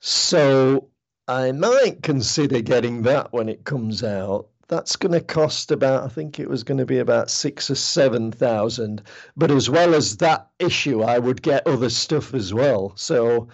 So 0.00 0.88
I 1.28 1.52
might 1.52 2.02
consider 2.02 2.60
getting 2.60 3.02
that 3.02 3.32
when 3.32 3.48
it 3.48 3.64
comes 3.64 4.02
out. 4.04 4.48
That's 4.68 4.96
going 4.96 5.12
to 5.12 5.20
cost 5.20 5.70
about, 5.70 6.04
I 6.04 6.08
think 6.08 6.38
it 6.40 6.48
was 6.48 6.64
going 6.64 6.78
to 6.78 6.86
be 6.86 6.98
about 6.98 7.30
six 7.30 7.70
or 7.70 7.74
seven 7.74 8.32
thousand. 8.32 9.02
But 9.36 9.50
as 9.50 9.68
well 9.68 9.94
as 9.94 10.16
that 10.18 10.48
issue, 10.58 11.02
I 11.02 11.18
would 11.18 11.42
get 11.42 11.66
other 11.66 11.90
stuff 11.90 12.32
as 12.34 12.52
well. 12.54 12.92
So 12.96 13.48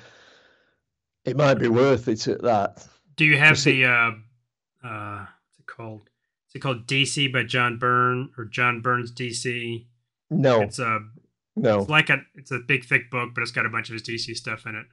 it 1.25 1.37
might 1.37 1.55
be 1.55 1.69
worth 1.69 2.09
it 2.09 2.27
at 2.29 2.43
that. 2.43 2.87
do 3.17 3.25
you 3.25 3.37
have 3.39 3.63
the 3.65 3.85
uh, 3.85 4.11
uh, 4.87 5.27
what's 5.27 5.59
it 5.59 5.67
called? 5.67 6.09
Is 6.49 6.55
it 6.55 6.61
called 6.61 6.87
DC 6.87 7.33
by 7.33 7.43
John 7.45 7.79
Byrne 7.79 8.31
or 8.39 8.45
John 8.45 8.81
Byrne's 8.81 9.13
DC? 9.13 9.87
No, 10.31 10.63
It's 10.63 10.79
a 10.79 11.01
no, 11.57 11.81
it's 11.81 11.91
like 11.91 12.09
a 12.11 12.19
it's 12.37 12.53
a 12.53 12.61
big 12.61 12.85
thick 12.85 13.11
book, 13.11 13.31
but 13.35 13.43
it's 13.43 13.51
got 13.51 13.67
a 13.67 13.69
bunch 13.69 13.89
of 13.89 13.95
his 13.95 14.03
DC 14.03 14.37
stuff 14.37 14.65
in 14.67 14.77
it. 14.77 14.87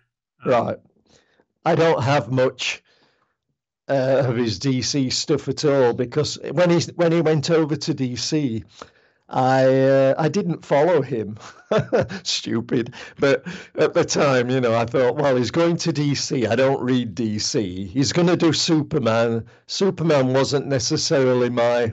Um, 0.46 0.52
right. 0.52 0.78
I 1.68 1.76
don't 1.76 2.02
have 2.02 2.32
much 2.32 2.82
uh, 3.90 4.24
of 4.26 4.38
his 4.38 4.58
DC 4.58 5.12
stuff 5.12 5.50
at 5.50 5.66
all 5.66 5.92
because 5.92 6.40
when 6.54 6.70
he 6.70 6.80
when 6.96 7.12
he 7.12 7.20
went 7.20 7.52
over 7.52 7.76
to 7.76 7.94
DC, 7.94 8.64
I 9.28 9.66
uh, 9.66 10.14
I 10.18 10.30
didn't 10.30 10.64
follow 10.64 11.02
him. 11.02 11.38
Stupid, 12.24 12.94
but 13.20 13.46
at 13.76 13.94
the 13.94 14.06
time, 14.06 14.50
you 14.50 14.62
know, 14.62 14.76
I 14.76 14.86
thought, 14.86 15.18
well, 15.18 15.36
he's 15.36 15.52
going 15.52 15.76
to 15.78 15.92
DC. 15.92 16.48
I 16.48 16.56
don't 16.56 16.82
read 16.82 17.16
DC. 17.16 17.88
He's 17.90 18.14
going 18.14 18.28
to 18.30 18.38
do 18.38 18.54
Superman. 18.54 19.44
Superman 19.66 20.28
wasn't 20.32 20.68
necessarily 20.68 21.50
my 21.50 21.92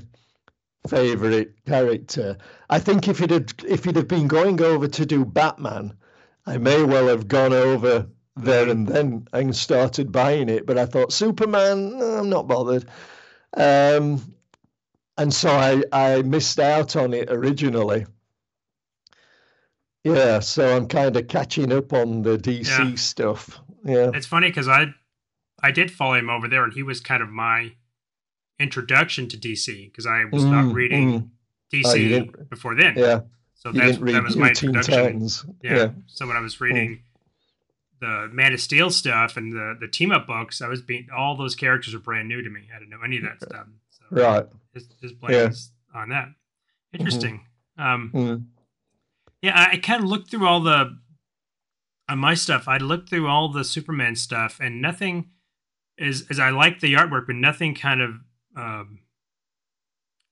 favorite 0.87 1.53
character. 1.67 2.39
I 2.71 2.79
think 2.79 3.09
if 3.09 3.19
he'd 3.19 3.33
had, 3.33 3.53
if 3.67 3.87
he'd 3.87 3.97
have 3.97 4.07
been 4.07 4.29
going 4.29 4.63
over 4.63 4.87
to 4.87 5.05
do 5.05 5.25
Batman, 5.25 5.95
I 6.47 6.59
may 6.59 6.85
well 6.85 7.09
have 7.09 7.27
gone 7.27 7.53
over 7.53 8.07
there 8.37 8.69
and 8.69 8.87
then 8.87 9.29
and 9.33 9.55
started 9.55 10.11
buying 10.13 10.49
it. 10.49 10.67
But 10.67 10.79
I 10.79 10.87
thought 10.87 11.13
Superman, 11.13 12.01
I'm 12.03 12.29
not 12.29 12.49
bothered. 12.49 12.87
Um, 13.57 14.35
and 15.17 15.33
so 15.33 15.51
I, 15.51 15.83
I 15.93 16.23
missed 16.23 16.59
out 16.59 16.97
on 16.97 17.15
it 17.15 17.31
originally. 17.31 18.07
Yeah, 20.03 20.41
so 20.41 20.77
I'm 20.77 20.87
kind 20.87 21.17
of 21.17 21.29
catching 21.29 21.73
up 21.73 21.93
on 21.93 22.23
the 22.23 22.37
DC 22.37 22.67
Yeah. 22.69 22.95
stuff. 22.97 23.61
Yeah. 23.85 24.11
It's 24.13 24.27
funny 24.27 24.49
because 24.49 24.69
I 24.69 24.95
I 25.63 25.71
did 25.71 25.91
follow 25.91 26.15
him 26.15 26.29
over 26.29 26.47
there, 26.49 26.65
and 26.65 26.73
he 26.75 26.83
was 26.83 27.01
kind 27.01 27.23
of 27.23 27.31
my 27.31 27.73
introduction 28.59 29.29
to 29.29 29.37
DC 29.37 29.87
because 29.91 30.07
I 30.07 30.25
was 30.25 30.45
Mm, 30.45 30.51
not 30.51 30.75
reading 30.75 31.09
mm. 31.11 31.29
DC 31.73 32.29
Oh, 32.29 32.45
before 32.51 32.75
then. 32.75 32.97
Yeah. 32.97 33.21
so 33.55 33.71
You 33.71 33.81
that's 33.81 33.93
didn't 33.93 34.05
read 34.05 34.15
that 34.17 34.25
was 34.25 34.37
my 34.37 34.49
introduction. 34.49 35.21
Yeah. 35.63 35.77
Yeah. 35.77 35.91
So 36.07 36.27
when 36.27 36.37
I 36.37 36.41
was 36.41 36.61
reading 36.61 37.03
the 38.05 38.29
Man 38.33 38.53
of 38.53 38.61
Steel 38.61 38.91
stuff 38.91 39.37
and 39.37 39.53
the 39.53 39.77
the 39.81 39.89
team 39.89 40.13
up 40.13 40.27
books, 40.27 40.61
I 40.63 40.69
was 40.69 40.83
being 40.83 41.09
all 41.17 41.37
those 41.37 41.55
characters 41.55 41.95
are 41.95 41.99
brand 41.99 42.29
new 42.29 42.43
to 42.43 42.51
me. 42.51 42.69
I 42.75 42.79
didn't 42.79 42.91
know 42.91 43.03
any 43.05 43.17
of 43.19 43.23
that 43.25 43.41
stuff. 43.43 43.67
So 43.91 44.05
Right. 44.11 44.47
his, 44.73 44.89
his 45.01 45.13
blame 45.13 45.33
Yeah. 45.35 45.51
on 46.01 46.09
that. 46.11 46.29
Interesting. 46.93 47.47
Um, 47.79 48.11
Mm. 48.15 48.47
yeah, 49.43 49.59
I, 49.59 49.73
I 49.73 49.77
kind 49.79 50.03
of 50.03 50.09
looked 50.09 50.31
through 50.31 50.47
all 50.47 50.61
the 50.61 50.99
on 52.09 52.19
my 52.19 52.35
stuff. 52.35 52.69
I 52.69 52.77
looked 52.77 53.09
through 53.09 53.27
all 53.29 53.49
the 53.49 53.65
Superman 53.65 54.15
stuff, 54.17 54.59
and 54.61 54.81
nothing 54.83 55.31
is 55.97 56.27
as 56.31 56.39
I 56.39 56.51
like 56.51 56.81
the 56.81 56.95
artwork, 56.95 57.27
but 57.27 57.37
nothing 57.37 57.75
kind 57.75 58.01
of 58.03 58.15
um, 58.57 58.99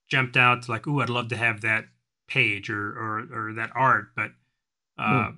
jumped 0.08 0.36
out 0.36 0.62
to 0.62 0.70
like, 0.70 0.86
"Ooh, 0.86 1.00
I'd 1.00 1.08
love 1.10 1.28
to 1.28 1.36
have 1.36 1.62
that 1.62 1.86
page 2.28 2.68
or 2.70 2.90
or, 2.92 3.48
or 3.48 3.52
that 3.54 3.70
art." 3.74 4.08
But 4.14 4.32
uh, 4.98 5.30
Hmm. 5.30 5.36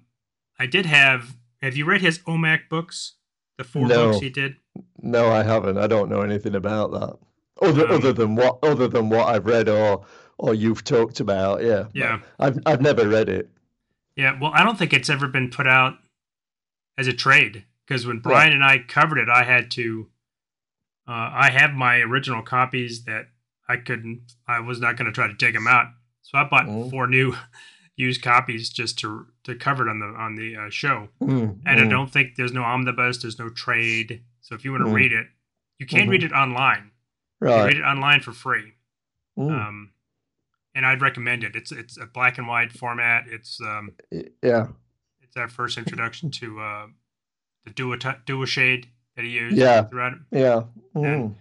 I 0.59 0.67
did 0.67 0.87
have. 0.87 1.37
Have 1.65 1.77
you 1.77 1.85
read 1.85 2.01
his 2.03 2.19
OMAC 2.21 2.69
books? 2.69 3.15
The 3.57 3.65
four 3.65 3.87
No. 3.87 4.11
books 4.11 4.21
he 4.23 4.31
did. 4.31 4.57
No, 5.01 5.31
I 5.31 5.43
haven't. 5.43 5.79
I 5.79 5.87
don't 5.87 6.11
know 6.11 6.21
anything 6.23 6.55
about 6.55 6.91
that. 6.93 7.17
Other 7.63 7.87
Um, 7.87 7.93
other 7.95 8.13
than 8.13 8.35
what 8.35 8.59
other 8.63 8.89
than 8.89 9.09
what 9.09 9.29
I've 9.29 9.47
read 9.47 9.69
or 9.69 10.05
or 10.39 10.53
you've 10.55 10.83
talked 10.85 11.21
about. 11.21 11.63
Yeah. 11.63 11.85
Yeah. 11.93 12.21
I've 12.39 12.59
I've 12.67 12.81
never 12.81 13.09
read 13.09 13.29
it. 13.29 13.51
Yeah, 14.17 14.39
well, 14.41 14.53
I 14.55 14.63
don't 14.65 14.79
think 14.79 14.93
it's 14.93 15.09
ever 15.11 15.27
been 15.29 15.51
put 15.51 15.67
out 15.67 15.95
as 16.99 17.07
a 17.07 17.13
trade 17.13 17.65
because 17.87 18.07
when 18.07 18.19
Brian 18.21 18.53
and 18.53 18.63
I 18.65 18.79
covered 18.79 19.19
it, 19.19 19.29
I 19.29 19.45
had 19.45 19.71
to. 19.73 20.09
Uh, 21.07 21.31
I 21.35 21.51
have 21.51 21.73
my 21.73 21.99
original 21.99 22.43
copies 22.43 23.05
that 23.05 23.27
I 23.69 23.77
couldn't. 23.77 24.23
I 24.49 24.61
was 24.61 24.81
not 24.81 24.97
going 24.97 25.07
to 25.07 25.13
try 25.13 25.27
to 25.29 25.35
dig 25.35 25.55
them 25.55 25.67
out, 25.67 25.87
so 26.23 26.39
I 26.39 26.45
bought 26.45 26.67
Mm. 26.67 26.91
four 26.91 27.07
new 27.07 27.35
used 27.97 28.23
copies 28.23 28.71
just 28.71 28.99
to 29.01 29.27
to 29.45 29.55
cover 29.55 29.87
it 29.87 29.91
on 29.91 29.99
the 29.99 30.07
on 30.07 30.35
the 30.37 30.57
uh, 30.57 30.71
show. 30.71 31.09
Mm, 31.21 31.61
And 31.67 31.81
I 31.81 31.85
mm. 31.85 31.91
don't 31.91 32.11
think 32.11 32.37
there's 32.37 32.53
no 32.53 32.63
omnibus, 32.63 33.19
there's 33.23 33.39
no 33.39 33.49
trade. 33.51 34.23
So 34.41 34.55
if 34.55 34.65
you 34.65 34.73
want 34.73 34.85
to 34.85 34.91
Mm. 34.91 34.95
read 34.95 35.13
it, 35.13 35.27
you 35.79 35.87
can 35.87 36.07
Mhm. 36.07 36.11
read 36.11 36.23
it 36.25 36.33
online. 36.33 36.91
You 37.41 37.49
can 37.49 37.57
Right. 37.59 37.67
read 37.67 37.77
it 37.77 37.83
online 37.85 38.21
for 38.21 38.33
free. 38.33 38.73
Mm, 39.39 39.51
Um, 39.69 39.91
and 40.75 40.87
I'd 40.87 41.03
recommend 41.03 41.45
it. 41.45 41.55
It's 41.57 41.73
it's 41.73 41.97
a 41.99 42.07
black 42.07 42.39
and 42.39 42.47
white 42.49 42.73
format. 42.73 43.27
It's 43.29 43.61
um, 43.61 43.93
yeah. 44.43 44.69
it's 45.21 45.37
our 45.37 45.49
first 45.49 45.77
introduction 45.79 46.31
to 46.33 46.61
uh, 46.61 46.87
the 47.65 47.71
dual 47.71 47.97
dual 48.27 48.45
shade 48.47 48.89
that 49.17 49.25
he 49.25 49.31
used 49.33 49.57
Yeah. 49.57 49.83
throughout. 49.85 50.15
Yeah. 50.31 50.65
And- 50.95 51.05
Mm, 51.33 51.37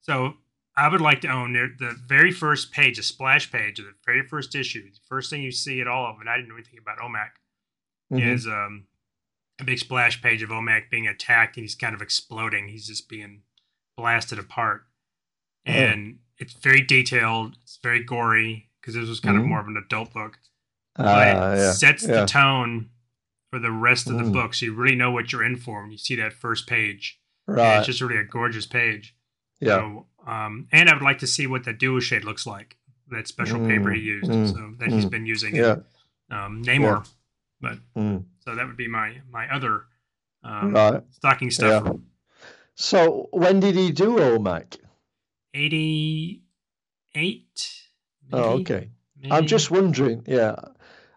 So 0.00 0.36
I 0.76 0.88
would 0.88 1.00
like 1.02 1.20
to 1.20 1.28
own 1.28 1.52
the, 1.52 1.72
the 1.78 1.92
very 2.06 2.32
first 2.32 2.72
page, 2.72 2.98
a 2.98 3.02
splash 3.02 3.52
page 3.52 3.78
of 3.78 3.84
the 3.86 3.94
very 4.06 4.26
first 4.26 4.54
issue. 4.54 4.82
The 4.82 4.98
first 5.06 5.28
thing 5.30 5.42
you 5.42 5.52
see 5.52 5.80
at 5.80 5.86
all 5.86 6.06
of, 6.06 6.18
and 6.20 6.28
I 6.30 6.36
didn't 6.36 6.48
know 6.48 6.54
anything 6.56 6.78
about 6.78 6.98
OMAC, 6.98 7.30
Mhm. 8.18 8.34
is 8.34 8.46
um, 8.46 8.84
a 9.60 9.64
big 9.64 9.78
splash 9.78 10.20
page 10.22 10.42
of 10.42 10.50
OMAC 10.50 10.90
being 10.90 11.06
attacked 11.06 11.56
and 11.56 11.64
he's 11.64 11.74
kind 11.74 11.94
of 11.94 12.02
exploding. 12.02 12.68
He's 12.68 12.86
just 12.86 13.08
being 13.08 13.42
blasted 13.96 14.38
apart. 14.38 14.84
Oh. 15.66 15.70
And 15.72 16.18
it's 16.38 16.52
very 16.54 16.80
detailed, 16.82 17.56
it's 17.62 17.78
very 17.82 18.02
gory 18.02 18.68
because 18.80 18.94
this 18.94 19.08
was 19.08 19.20
kind 19.20 19.36
of 19.36 19.44
Mhm. 19.44 19.48
more 19.48 19.60
of 19.60 19.68
an 19.68 19.76
adult 19.76 20.12
book. 20.12 20.38
Ah, 20.96 21.02
But 21.04 21.28
it 21.28 21.56
yeah, 21.58 21.72
sets 21.72 22.06
yeah. 22.06 22.20
the 22.20 22.26
tone 22.26 22.90
for 23.50 23.58
the 23.58 23.70
rest 23.70 24.08
of 24.08 24.16
the 24.16 24.24
Mm. 24.24 24.32
book. 24.32 24.54
So 24.54 24.66
you 24.66 24.74
really 24.74 24.96
know 24.96 25.10
what 25.10 25.30
you're 25.32 25.44
in 25.44 25.56
for 25.56 25.82
when 25.82 25.92
you 25.92 25.98
see 25.98 26.16
that 26.16 26.32
first 26.32 26.66
page. 26.66 27.18
Right. 27.46 27.78
it's 27.78 27.86
just 27.86 28.00
really 28.00 28.16
a 28.16 28.24
gorgeous 28.24 28.66
page. 28.66 29.14
yeah. 29.60 29.76
So, 29.76 30.06
um, 30.26 30.68
and 30.72 30.88
I 30.88 30.94
would 30.94 31.02
like 31.02 31.18
to 31.18 31.26
see 31.26 31.46
what 31.46 31.64
the 31.64 31.72
duo 31.72 32.00
shade 32.00 32.24
looks 32.24 32.46
like. 32.46 32.76
That 33.08 33.28
special 33.28 33.58
paper 33.66 33.90
he 33.92 34.00
Mm, 34.00 34.04
used, 34.04 34.30
mm, 34.30 34.52
so 34.52 34.74
that 34.78 34.90
he's 34.90 35.04
been 35.06 35.26
using 35.26 35.54
Yeah. 35.54 35.76
um, 36.30 36.62
Namor. 36.64 37.06
But 37.62 37.78
Mm. 37.96 38.24
so 38.40 38.54
that 38.54 38.66
would 38.66 38.76
be 38.76 38.88
my 38.88 39.22
my 39.30 39.48
other 39.54 39.84
um, 40.44 40.74
Right. 40.74 41.02
stocking 41.10 41.50
stuffer. 41.50 41.98
So 42.74 43.28
when 43.32 43.60
did 43.60 43.76
he 43.76 43.92
do 43.92 44.18
OMAC? 44.18 44.78
Eighty 45.54 46.42
eight. 47.14 47.70
Oh, 48.32 48.58
okay. 48.60 48.90
I'm 49.30 49.46
just 49.46 49.70
wondering. 49.70 50.24
Yeah, 50.26 50.56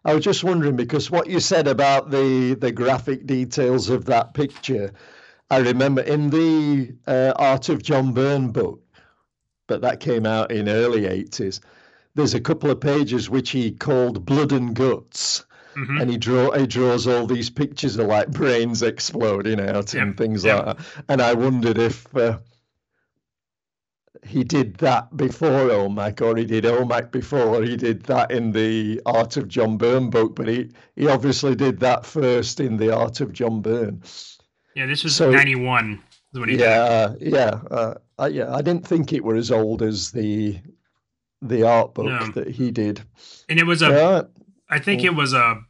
I 0.03 0.13
was 0.13 0.23
just 0.23 0.43
wondering 0.43 0.75
because 0.75 1.09
what 1.09 1.27
you 1.29 1.39
said 1.39 1.67
about 1.67 2.11
the 2.11 2.55
the 2.55 2.71
graphic 2.71 3.25
details 3.25 3.89
of 3.89 4.05
that 4.05 4.33
picture, 4.33 4.91
I 5.49 5.57
remember 5.59 6.01
in 6.01 6.29
the 6.29 6.95
uh, 7.07 7.33
Art 7.37 7.69
of 7.69 7.81
John 7.81 8.13
Byrne 8.13 8.51
book, 8.51 8.81
but 9.67 9.81
that 9.81 9.99
came 10.01 10.25
out 10.25 10.51
in 10.51 10.69
early 10.69 11.01
80s. 11.03 11.61
There's 12.13 12.33
a 12.33 12.39
couple 12.41 12.69
of 12.69 12.79
pages 12.79 13.29
which 13.29 13.49
he 13.51 13.71
called 13.71 14.25
Blood 14.25 14.51
and 14.51 14.75
Guts, 14.75 15.45
Mhm. 15.75 16.01
and 16.01 16.09
he 16.11 16.17
draw 16.17 16.51
he 16.51 16.65
draws 16.67 17.05
all 17.07 17.27
these 17.27 17.49
pictures 17.49 17.97
of 17.97 18.07
like 18.07 18.29
brains 18.29 18.81
exploding 18.81 19.59
out 19.59 19.93
and 19.93 20.15
things 20.17 20.43
yep. 20.45 20.65
like 20.65 20.77
that. 20.77 20.85
And 21.09 21.21
I 21.21 21.33
wondered 21.33 21.77
if. 21.77 22.15
Uh, 22.15 22.39
he 24.25 24.43
did 24.43 24.75
that 24.77 25.15
before 25.15 25.69
OMAC, 25.69 26.19
or 26.21 26.35
he 26.35 26.45
did 26.45 26.63
OMAC 26.63 27.11
before 27.11 27.61
he 27.61 27.77
did 27.77 28.01
that 28.03 28.31
in 28.31 28.51
the 28.51 28.99
Art 29.05 29.37
of 29.37 29.47
John 29.47 29.77
Byrne 29.77 30.09
book, 30.09 30.35
but 30.35 30.47
he, 30.47 30.71
he 30.95 31.07
obviously 31.07 31.53
did 31.53 31.79
that 31.81 32.07
first 32.07 32.59
in 32.59 32.77
the 32.77 32.89
Art 32.95 33.21
of 33.21 33.33
John 33.33 33.61
Byrne. 33.61 34.01
Yeah, 34.75 34.87
this 34.87 35.03
was 35.03 35.15
So- 35.15 35.29
ninety 35.29 35.55
one. 35.55 36.01
When 36.31 36.49
he 36.49 36.57
did. 36.57 36.63
Yeah, 36.63 37.13
yeah, 37.21 37.59
uh, 37.71 37.93
I, 38.17 38.27
yeah. 38.27 38.53
I 38.53 38.61
didn't 38.61 38.85
think 38.87 39.13
it 39.13 39.23
were 39.23 39.35
as 39.35 39.51
old 39.51 39.81
as 39.81 40.11
the 40.11 40.59
the 41.41 41.63
art 41.63 41.93
book 41.93 42.07
No. 42.07 42.25
that 42.33 42.47
he 42.49 42.71
did. 42.71 43.01
and 43.47 43.59
it 43.59 43.65
was 43.65 43.81
a. 43.83 43.91
Right. 43.91 44.25
I 44.69 44.79
think 44.79 45.03
it 45.03 45.15
was 45.15 45.33
a 45.33 45.61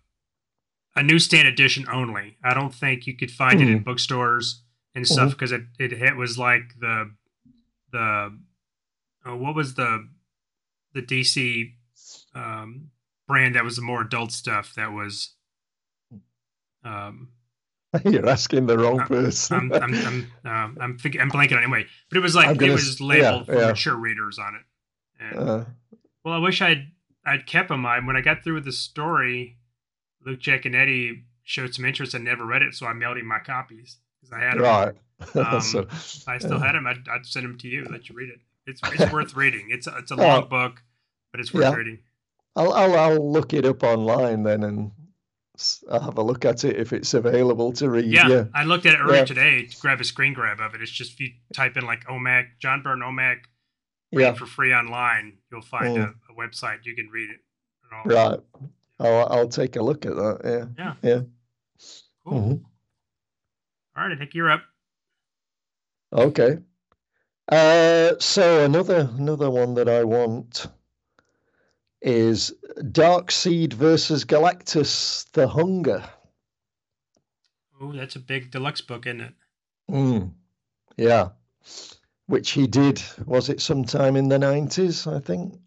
a 0.96 1.04
newsstand 1.04 1.48
edition 1.48 1.86
only. 1.92 2.38
I 2.44 2.54
don't 2.54 2.74
think 2.74 3.06
you 3.06 3.16
could 3.18 3.32
find 3.32 3.62
it 3.62 3.68
in 3.70 3.84
bookstores 3.84 4.62
and 4.96 5.06
stuff 5.06 5.32
because 5.32 5.52
it, 5.52 5.64
it 5.78 5.92
it 5.94 6.16
was 6.16 6.38
like 6.38 6.64
the 6.80 7.12
the 7.92 8.38
uh, 9.28 9.36
what 9.36 9.56
was 9.56 9.76
the 9.76 10.08
the 10.94 11.02
DC 11.02 11.74
um, 12.34 12.92
brand 13.28 13.56
that 13.56 13.64
was 13.66 13.76
the 13.76 13.82
more 13.82 14.02
adult 14.02 14.32
stuff 14.32 14.74
that 14.76 14.92
was 14.94 15.34
um 16.84 17.30
You're 18.06 18.28
asking 18.28 18.66
the 18.66 18.78
wrong 18.78 19.00
I'm- 19.00 19.08
person. 19.08 19.72
I'm 19.74 19.74
I'm 19.74 19.94
I'm, 19.96 20.32
um, 20.46 20.78
I'm, 20.82 20.98
fig- 20.98 21.18
I'm 21.20 21.32
blanking 21.32 21.54
on 21.54 21.60
it 21.60 21.64
anyway 21.64 21.86
but 22.10 22.18
it 22.18 22.22
was 22.22 22.36
like 22.36 22.48
I'm 22.48 22.62
it 22.62 22.72
was 22.72 23.00
labeled 23.02 23.48
yeah, 23.48 23.54
for 23.54 23.60
yeah. 23.62 23.68
mature 23.68 23.96
readers 23.96 24.38
on 24.40 24.56
it 24.56 24.62
and 25.20 25.50
Uh, 25.50 25.66
well, 26.24 26.34
I 26.34 26.40
wish 26.40 26.62
I'd 26.62 26.88
I'd 27.26 27.46
kept 27.48 27.70
them. 27.70 27.86
I 27.86 28.00
when 28.00 28.16
I 28.16 28.22
got 28.22 28.44
through 28.44 28.56
with 28.56 28.66
the 28.66 28.72
story, 28.72 29.58
Luke 30.26 30.40
Giaconetti 30.40 31.24
showed 31.44 31.74
some 31.76 31.86
interest 31.86 32.14
and 32.14 32.24
never 32.24 32.46
read 32.46 32.62
it, 32.62 32.74
so 32.74 32.86
I 32.88 32.94
mailed 32.94 33.18
him 33.18 33.26
my 33.28 33.40
copies 33.40 33.98
because 34.22 34.34
I 34.34 34.40
had 34.42 34.54
them. 34.56 34.62
right. 34.64 34.94
Um, 35.36 35.62
so, 35.62 35.88
I 36.28 36.38
still 36.40 36.60
had 36.60 36.74
them. 36.76 36.86
I'd, 36.86 37.08
I'd 37.10 37.26
send 37.26 37.46
them 37.46 37.58
to 37.60 37.68
you, 37.70 37.86
let 37.90 38.10
you 38.10 38.16
read 38.16 38.30
it. 38.30 38.40
It's 38.68 38.82
it's 39.00 39.14
worth 39.14 39.34
reading. 39.38 39.68
It's 39.70 39.88
a, 39.88 39.96
it's 39.98 40.12
a 40.12 40.16
Oh. 40.16 40.18
long 40.18 40.50
book, 40.50 40.84
but 41.32 41.40
it's 41.40 41.54
worth 41.54 41.64
Yeah. 41.64 41.74
reading. 41.76 42.00
I'll, 42.58 42.74
I'll 42.74 42.96
I'll 42.98 43.32
look 43.32 43.54
it 43.54 43.66
up 43.66 43.82
online 43.84 44.44
then 44.44 44.64
and 44.64 44.92
I'll 45.90 46.02
have 46.02 46.18
a 46.18 46.22
look 46.22 46.44
at 46.44 46.66
it 46.66 46.76
if 46.78 46.92
it's 46.92 47.14
available 47.14 47.72
to 47.74 47.90
read. 47.90 48.06
Yeah, 48.06 48.28
Yeah. 48.28 48.44
I 48.54 48.66
looked 48.66 48.86
at 48.86 48.94
it 48.96 49.00
earlier 49.00 49.20
Yeah. 49.20 49.26
today 49.26 49.66
to 49.68 49.78
grab 49.80 50.02
a 50.02 50.04
screen 50.04 50.34
grab 50.34 50.60
of 50.60 50.76
it. 50.76 50.82
It's 50.82 50.92
just 50.92 51.14
if 51.14 51.20
you 51.22 51.30
type 51.54 51.78
in 51.78 51.86
like 51.86 52.04
OMAC, 52.08 52.48
John 52.60 52.82
Byrne 52.82 53.00
OMAC, 53.00 53.38
Yeah. 54.22 54.34
for 54.34 54.46
free 54.46 54.74
online, 54.74 55.38
you'll 55.52 55.62
find 55.62 55.98
Mm. 55.98 56.14
a, 56.30 56.32
a 56.32 56.36
website 56.36 56.80
you 56.86 56.96
can 56.96 57.10
read 57.10 57.30
it. 57.30 57.40
Right. 58.06 58.40
I'll 59.00 59.28
I'll 59.30 59.48
take 59.50 59.76
a 59.76 59.82
look 59.84 60.06
at 60.06 60.16
that. 60.16 60.40
Yeah. 60.78 60.94
Yeah. 61.04 61.10
Yeah. 61.12 61.22
Cool. 62.26 62.42
Mhm. 62.42 62.64
All 63.98 64.04
right, 64.08 64.12
I 64.12 64.18
think 64.18 64.34
you're 64.34 64.52
up. 64.52 64.64
Okay. 66.14 66.58
Uh, 67.52 68.14
so 68.20 68.64
another 68.66 69.10
another 69.18 69.50
one 69.52 69.76
that 69.76 69.88
I 69.88 70.04
want 70.04 70.68
is 72.02 72.54
Darkseid 72.78 73.74
versus 73.74 74.26
Galactus: 74.26 75.30
The 75.32 75.48
Hunger. 75.48 76.04
Oh, 77.80 77.92
that's 77.92 78.16
a 78.16 78.20
big 78.20 78.52
deluxe 78.52 78.82
book, 78.82 79.06
isn't 79.06 79.22
it? 79.22 79.34
Mm. 79.90 80.34
Yeah. 80.98 81.30
Which 82.28 82.52
he 82.52 82.66
did, 82.66 83.02
was 83.26 83.50
it 83.50 83.62
sometime 83.62 84.16
in 84.16 84.30
the 84.30 84.40
90s, 84.40 85.12
I 85.12 85.20
think? 85.20 85.60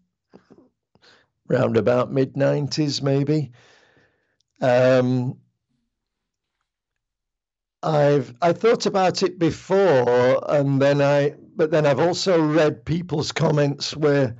Round 1.47 1.77
about 1.77 2.11
mid 2.11 2.33
90s, 2.33 3.01
maybe. 3.01 3.51
Um, 4.61 5.37
I've 7.81 8.35
I 8.41 8.51
thought 8.51 8.85
about 8.85 9.23
it 9.23 9.39
before, 9.39 10.43
and 10.51 10.81
then 10.81 11.01
I, 11.01 11.35
but 11.55 11.71
then 11.71 11.85
I've 11.85 11.99
also 11.99 12.41
read 12.41 12.83
people's 12.85 13.31
comments 13.31 13.95
where 13.95 14.35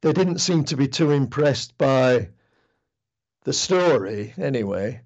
they 0.00 0.12
didn't 0.14 0.38
seem 0.38 0.64
to 0.64 0.76
be 0.76 0.88
too 0.88 1.10
impressed 1.10 1.76
by 1.76 2.30
the 3.44 3.52
story, 3.52 4.32
anyway. 4.38 5.02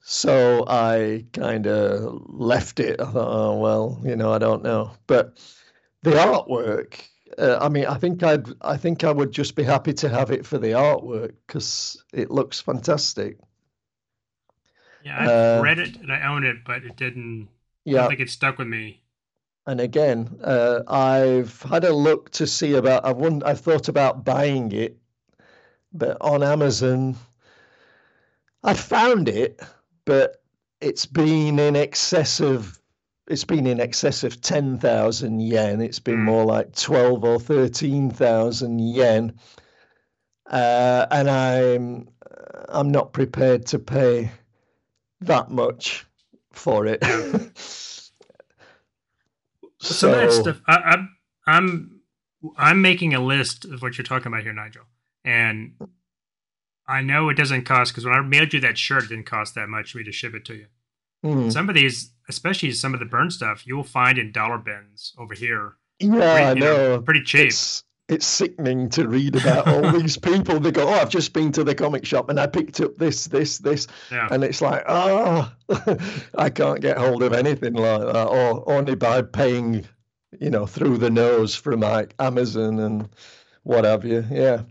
So 0.00 0.64
I 0.66 1.26
kind 1.32 1.66
of 1.68 2.22
left 2.28 2.80
it. 2.80 3.00
I 3.00 3.04
thought, 3.04 3.28
oh 3.30 3.58
well, 3.58 4.00
you 4.04 4.16
know, 4.16 4.32
I 4.32 4.38
don't 4.38 4.64
know. 4.64 4.92
But 5.06 5.38
the 6.02 6.10
artwork, 6.12 7.00
uh, 7.38 7.58
I 7.60 7.68
mean, 7.68 7.86
I 7.86 7.96
think 7.98 8.22
I'd, 8.22 8.46
I 8.62 8.76
think 8.76 9.04
I 9.04 9.12
would 9.12 9.32
just 9.32 9.54
be 9.54 9.62
happy 9.62 9.92
to 9.94 10.08
have 10.08 10.30
it 10.30 10.46
for 10.46 10.58
the 10.58 10.68
artwork 10.72 11.34
because 11.46 12.02
it 12.12 12.30
looks 12.30 12.60
fantastic. 12.60 13.38
Yeah, 15.00 15.20
I've 15.20 15.30
Uh, 15.30 15.60
read 15.60 15.78
it 15.80 15.96
and 15.96 16.12
I 16.12 16.22
own 16.22 16.44
it, 16.44 16.62
but 16.64 16.84
it 16.84 16.96
didn't. 16.96 17.48
Yeah, 17.84 18.02
don't 18.02 18.08
think 18.08 18.20
it 18.20 18.30
stuck 18.30 18.58
with 18.58 18.68
me. 18.68 19.02
and 19.66 19.80
again, 19.80 20.40
uh, 20.42 20.82
I've 20.88 21.60
had 21.62 21.84
a 21.84 21.92
look 21.94 22.30
to 22.32 22.46
see 22.46 22.74
about. 22.74 23.04
I've 23.04 23.16
won, 23.18 23.42
I've 23.44 23.60
thought 23.60 23.88
about 23.88 24.24
buying 24.24 24.72
it, 24.72 24.96
but 25.92 26.16
on 26.20 26.42
Amazon, 26.42 27.16
I 28.62 28.74
found 28.74 29.28
it, 29.28 29.60
but 30.04 30.40
it's 30.80 31.06
been 31.06 31.58
in 31.58 31.74
excess 31.76 32.40
of. 32.40 32.77
It's 33.28 33.44
been 33.44 33.66
in 33.66 33.78
excess 33.80 34.24
of 34.24 34.40
ten 34.40 34.78
thousand 34.78 35.40
yen. 35.40 35.80
It's 35.80 35.98
been 36.00 36.20
Mm. 36.20 36.24
more 36.24 36.44
like 36.44 36.74
twelve 36.74 37.24
or 37.24 37.38
thirteen 37.38 38.10
thousand 38.10 38.78
yen, 38.80 39.38
uh, 40.50 41.06
and 41.10 41.28
I'm 41.30 42.08
I'm 42.70 42.90
not 42.90 43.12
prepared 43.12 43.66
to 43.66 43.78
pay 43.78 44.30
that 45.20 45.50
much 45.50 46.06
for 46.52 46.86
it. 46.86 47.02
Some 49.80 50.10
of 50.10 50.16
that 50.16 50.32
So- 50.32 50.42
stuff, 50.42 50.60
I, 50.66 50.76
I'm, 50.76 51.16
I'm, 51.46 52.00
I'm 52.56 52.82
making 52.82 53.14
a 53.14 53.20
list 53.20 53.64
of 53.64 53.80
what 53.82 53.96
you're 53.96 54.04
talking 54.04 54.26
about 54.26 54.42
here, 54.42 54.52
Nigel, 54.52 54.82
and 55.24 55.74
I 56.86 57.00
know 57.00 57.28
it 57.28 57.34
doesn't 57.36 57.64
cost 57.64 57.92
because 57.92 58.04
when 58.04 58.14
I 58.14 58.20
mailed 58.22 58.52
you 58.52 58.60
that 58.60 58.76
shirt, 58.78 59.04
it 59.04 59.08
didn't 59.08 59.26
cost 59.26 59.54
that 59.54 59.68
much 59.68 59.92
for 59.92 59.98
me 59.98 60.04
to 60.04 60.12
ship 60.12 60.34
it 60.34 60.44
to 60.46 60.54
you. 60.54 60.66
Mm. 61.24 61.52
Some 61.52 61.68
of 61.68 61.74
these, 61.74 62.12
especially 62.28 62.72
some 62.72 62.94
of 62.94 63.00
the 63.00 63.06
Byrne 63.06 63.30
stuff, 63.30 63.66
you 63.66 63.76
will 63.76 63.84
find 63.84 64.18
in 64.18 64.32
dollar 64.32 64.58
bins 64.58 65.12
over 65.18 65.34
here, 65.34 65.74
Yeah, 65.98 66.50
I 66.50 66.54
know, 66.54 66.96
know. 66.96 67.02
pretty 67.02 67.22
cheap. 67.22 67.48
It's 67.48 67.84
it's 68.08 68.26
sickening 68.26 68.88
to 68.90 69.06
read 69.06 69.36
about 69.36 69.68
all 69.68 69.92
these 70.00 70.16
people. 70.16 70.58
They 70.60 70.70
go, 70.70 70.88
"Oh, 70.88 70.92
I've 70.92 71.10
just 71.10 71.32
been 71.34 71.52
to 71.52 71.62
the 71.64 71.74
comic 71.74 72.06
shop 72.06 72.30
and 72.30 72.40
I 72.40 72.46
picked 72.46 72.80
up 72.80 72.96
this, 72.96 73.26
this, 73.26 73.58
this," 73.58 73.86
Yeah, 74.10 74.28
and 74.30 74.42
it's 74.44 74.62
like, 74.62 74.82
"Ah, 74.88 75.54
I 76.38 76.48
can't 76.50 76.80
get 76.80 76.96
hold 76.96 77.22
of 77.22 77.32
anything 77.34 77.74
like 77.74 78.00
that, 78.00 78.26
or 78.28 78.70
only 78.72 78.94
by 78.94 79.20
paying, 79.22 79.84
you 80.40 80.48
know, 80.50 80.64
through 80.66 80.98
the 80.98 81.10
nose 81.10 81.54
from 81.54 81.80
like 81.80 82.14
Amazon 82.18 82.78
and 82.78 83.08
what 83.64 83.84
have 83.84 84.04
you." 84.06 84.24
Yeah. 84.30 84.62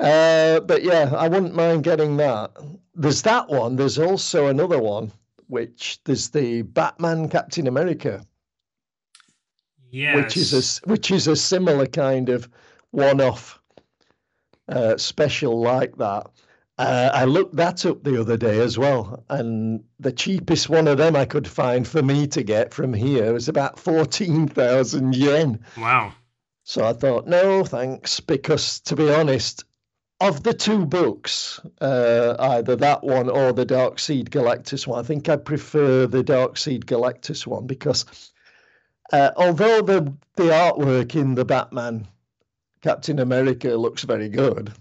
Uh, 0.00 0.60
but 0.60 0.82
yeah, 0.82 1.12
I 1.16 1.28
wouldn't 1.28 1.54
mind 1.54 1.84
getting 1.84 2.16
that. 2.16 2.50
There's 2.94 3.22
that 3.22 3.48
one. 3.48 3.76
There's 3.76 3.98
also 3.98 4.48
another 4.48 4.78
one, 4.80 5.12
which 5.52 6.00
there's 6.04 6.30
the 6.30 6.62
Batman 6.62 7.28
Captain 7.28 7.66
America. 7.66 8.24
Yes. 9.90 10.16
which 10.16 10.36
is 10.38 10.52
a 10.54 10.88
which 10.88 11.10
is 11.10 11.28
a 11.28 11.36
similar 11.36 11.86
kind 11.86 12.30
of 12.30 12.48
one-off 12.92 13.60
uh, 14.70 14.96
special 14.96 15.60
like 15.60 15.94
that. 15.98 16.30
Uh, 16.78 17.10
I 17.12 17.26
looked 17.26 17.56
that 17.56 17.84
up 17.84 18.02
the 18.02 18.18
other 18.18 18.38
day 18.38 18.60
as 18.60 18.78
well, 18.78 19.22
and 19.28 19.84
the 20.00 20.10
cheapest 20.10 20.70
one 20.70 20.88
of 20.88 20.96
them 20.96 21.14
I 21.14 21.26
could 21.26 21.46
find 21.46 21.86
for 21.86 22.02
me 22.02 22.26
to 22.28 22.42
get 22.42 22.72
from 22.72 22.94
here 22.94 23.34
was 23.34 23.50
about 23.50 23.78
fourteen 23.78 24.48
thousand 24.48 25.14
yen. 25.14 25.62
wow. 25.76 26.14
So 26.64 26.86
I 26.86 26.94
thought, 26.94 27.26
no, 27.26 27.64
thanks, 27.64 28.20
because 28.20 28.80
to 28.80 28.96
be 28.96 29.12
honest, 29.12 29.64
of 30.22 30.44
the 30.44 30.54
two 30.54 30.86
books, 30.86 31.60
uh, 31.80 32.36
either 32.38 32.76
that 32.76 33.02
one 33.02 33.28
or 33.28 33.52
the 33.52 33.66
Darkseid 33.66 34.28
Galactus 34.28 34.86
one, 34.86 35.00
I 35.00 35.06
think 35.06 35.28
I 35.28 35.36
prefer 35.36 36.06
the 36.06 36.22
Darkseid 36.22 36.84
Galactus 36.84 37.46
one 37.46 37.66
because 37.66 38.32
uh, 39.12 39.30
although 39.36 39.82
the 39.82 40.12
the 40.36 40.44
artwork 40.44 41.16
in 41.16 41.34
the 41.34 41.44
Batman 41.44 42.06
Captain 42.82 43.18
America 43.18 43.70
looks 43.70 44.04
very 44.04 44.28
good, 44.28 44.72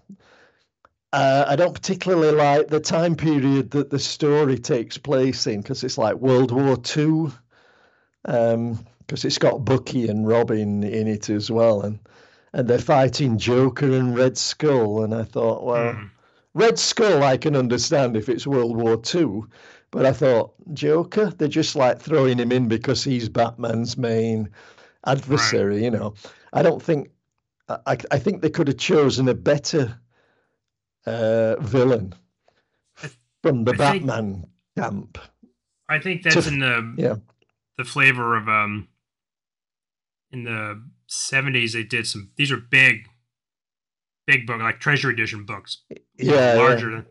uh, 1.11 1.45
I 1.47 1.55
don't 1.55 1.73
particularly 1.73 2.31
like 2.31 2.67
the 2.67 2.79
time 2.79 3.15
period 3.15 3.71
that 3.71 3.89
the 3.89 3.99
story 3.99 4.59
takes 4.59 4.97
place 4.97 5.47
in 5.47 5.61
because 5.61 5.83
it's 5.83 5.97
like 5.97 6.15
World 6.15 6.51
War 6.51 6.77
Two. 6.77 7.33
Um, 8.25 8.85
because 8.99 9.25
it's 9.25 9.39
got 9.39 9.65
Bucky 9.65 10.07
and 10.07 10.25
Robin 10.25 10.83
in 10.83 11.07
it 11.07 11.29
as 11.29 11.51
well, 11.51 11.81
and 11.81 11.99
and 12.53 12.67
they're 12.67 12.79
fighting 12.79 13.37
Joker 13.37 13.91
and 13.91 14.15
Red 14.15 14.37
Skull, 14.37 15.03
and 15.03 15.13
I 15.13 15.23
thought, 15.23 15.63
well, 15.65 15.93
Hmm. 15.93 16.05
Red 16.53 16.77
Skull 16.77 17.23
I 17.23 17.37
can 17.37 17.55
understand 17.55 18.17
if 18.17 18.27
it's 18.27 18.45
World 18.45 18.75
War 18.75 18.97
Two, 18.97 19.47
but 19.91 20.05
I 20.05 20.11
thought 20.11 20.53
Joker, 20.73 21.27
they're 21.31 21.47
just 21.47 21.75
like 21.77 21.99
throwing 21.99 22.37
him 22.39 22.51
in 22.51 22.67
because 22.67 23.03
he's 23.03 23.29
Batman's 23.29 23.97
main 23.97 24.49
adversary, 25.05 25.83
you 25.83 25.91
know. 25.91 26.13
I 26.51 26.61
don't 26.61 26.81
think 26.83 27.09
I 27.69 27.97
I 28.11 28.19
think 28.19 28.41
they 28.41 28.49
could 28.49 28.67
have 28.67 28.77
chosen 28.77 29.29
a 29.29 29.33
better 29.33 29.97
uh, 31.05 31.55
villain 31.61 32.13
from 33.41 33.63
the 33.63 33.71
I 33.71 33.77
think- 33.77 34.05
Batman 34.07 34.45
camp. 34.77 35.17
I 35.87 35.99
think 35.99 36.23
that's 36.23 36.35
To- 36.45 36.47
in 36.51 36.59
the 36.59 36.93
yeah. 36.97 37.15
the 37.77 37.85
flavor 37.85 38.35
of 38.35 38.47
um 38.49 38.87
in 40.31 40.43
the 40.43 40.81
seventies 41.11 41.73
they 41.73 41.83
did 41.83 42.07
some 42.07 42.31
these 42.37 42.51
are 42.51 42.57
big 42.57 43.07
big 44.25 44.47
book 44.47 44.61
like 44.61 44.79
treasure 44.79 45.09
edition 45.09 45.45
books. 45.45 45.83
Yeah, 46.17 46.53
larger 46.53 46.91
yeah, 46.91 47.01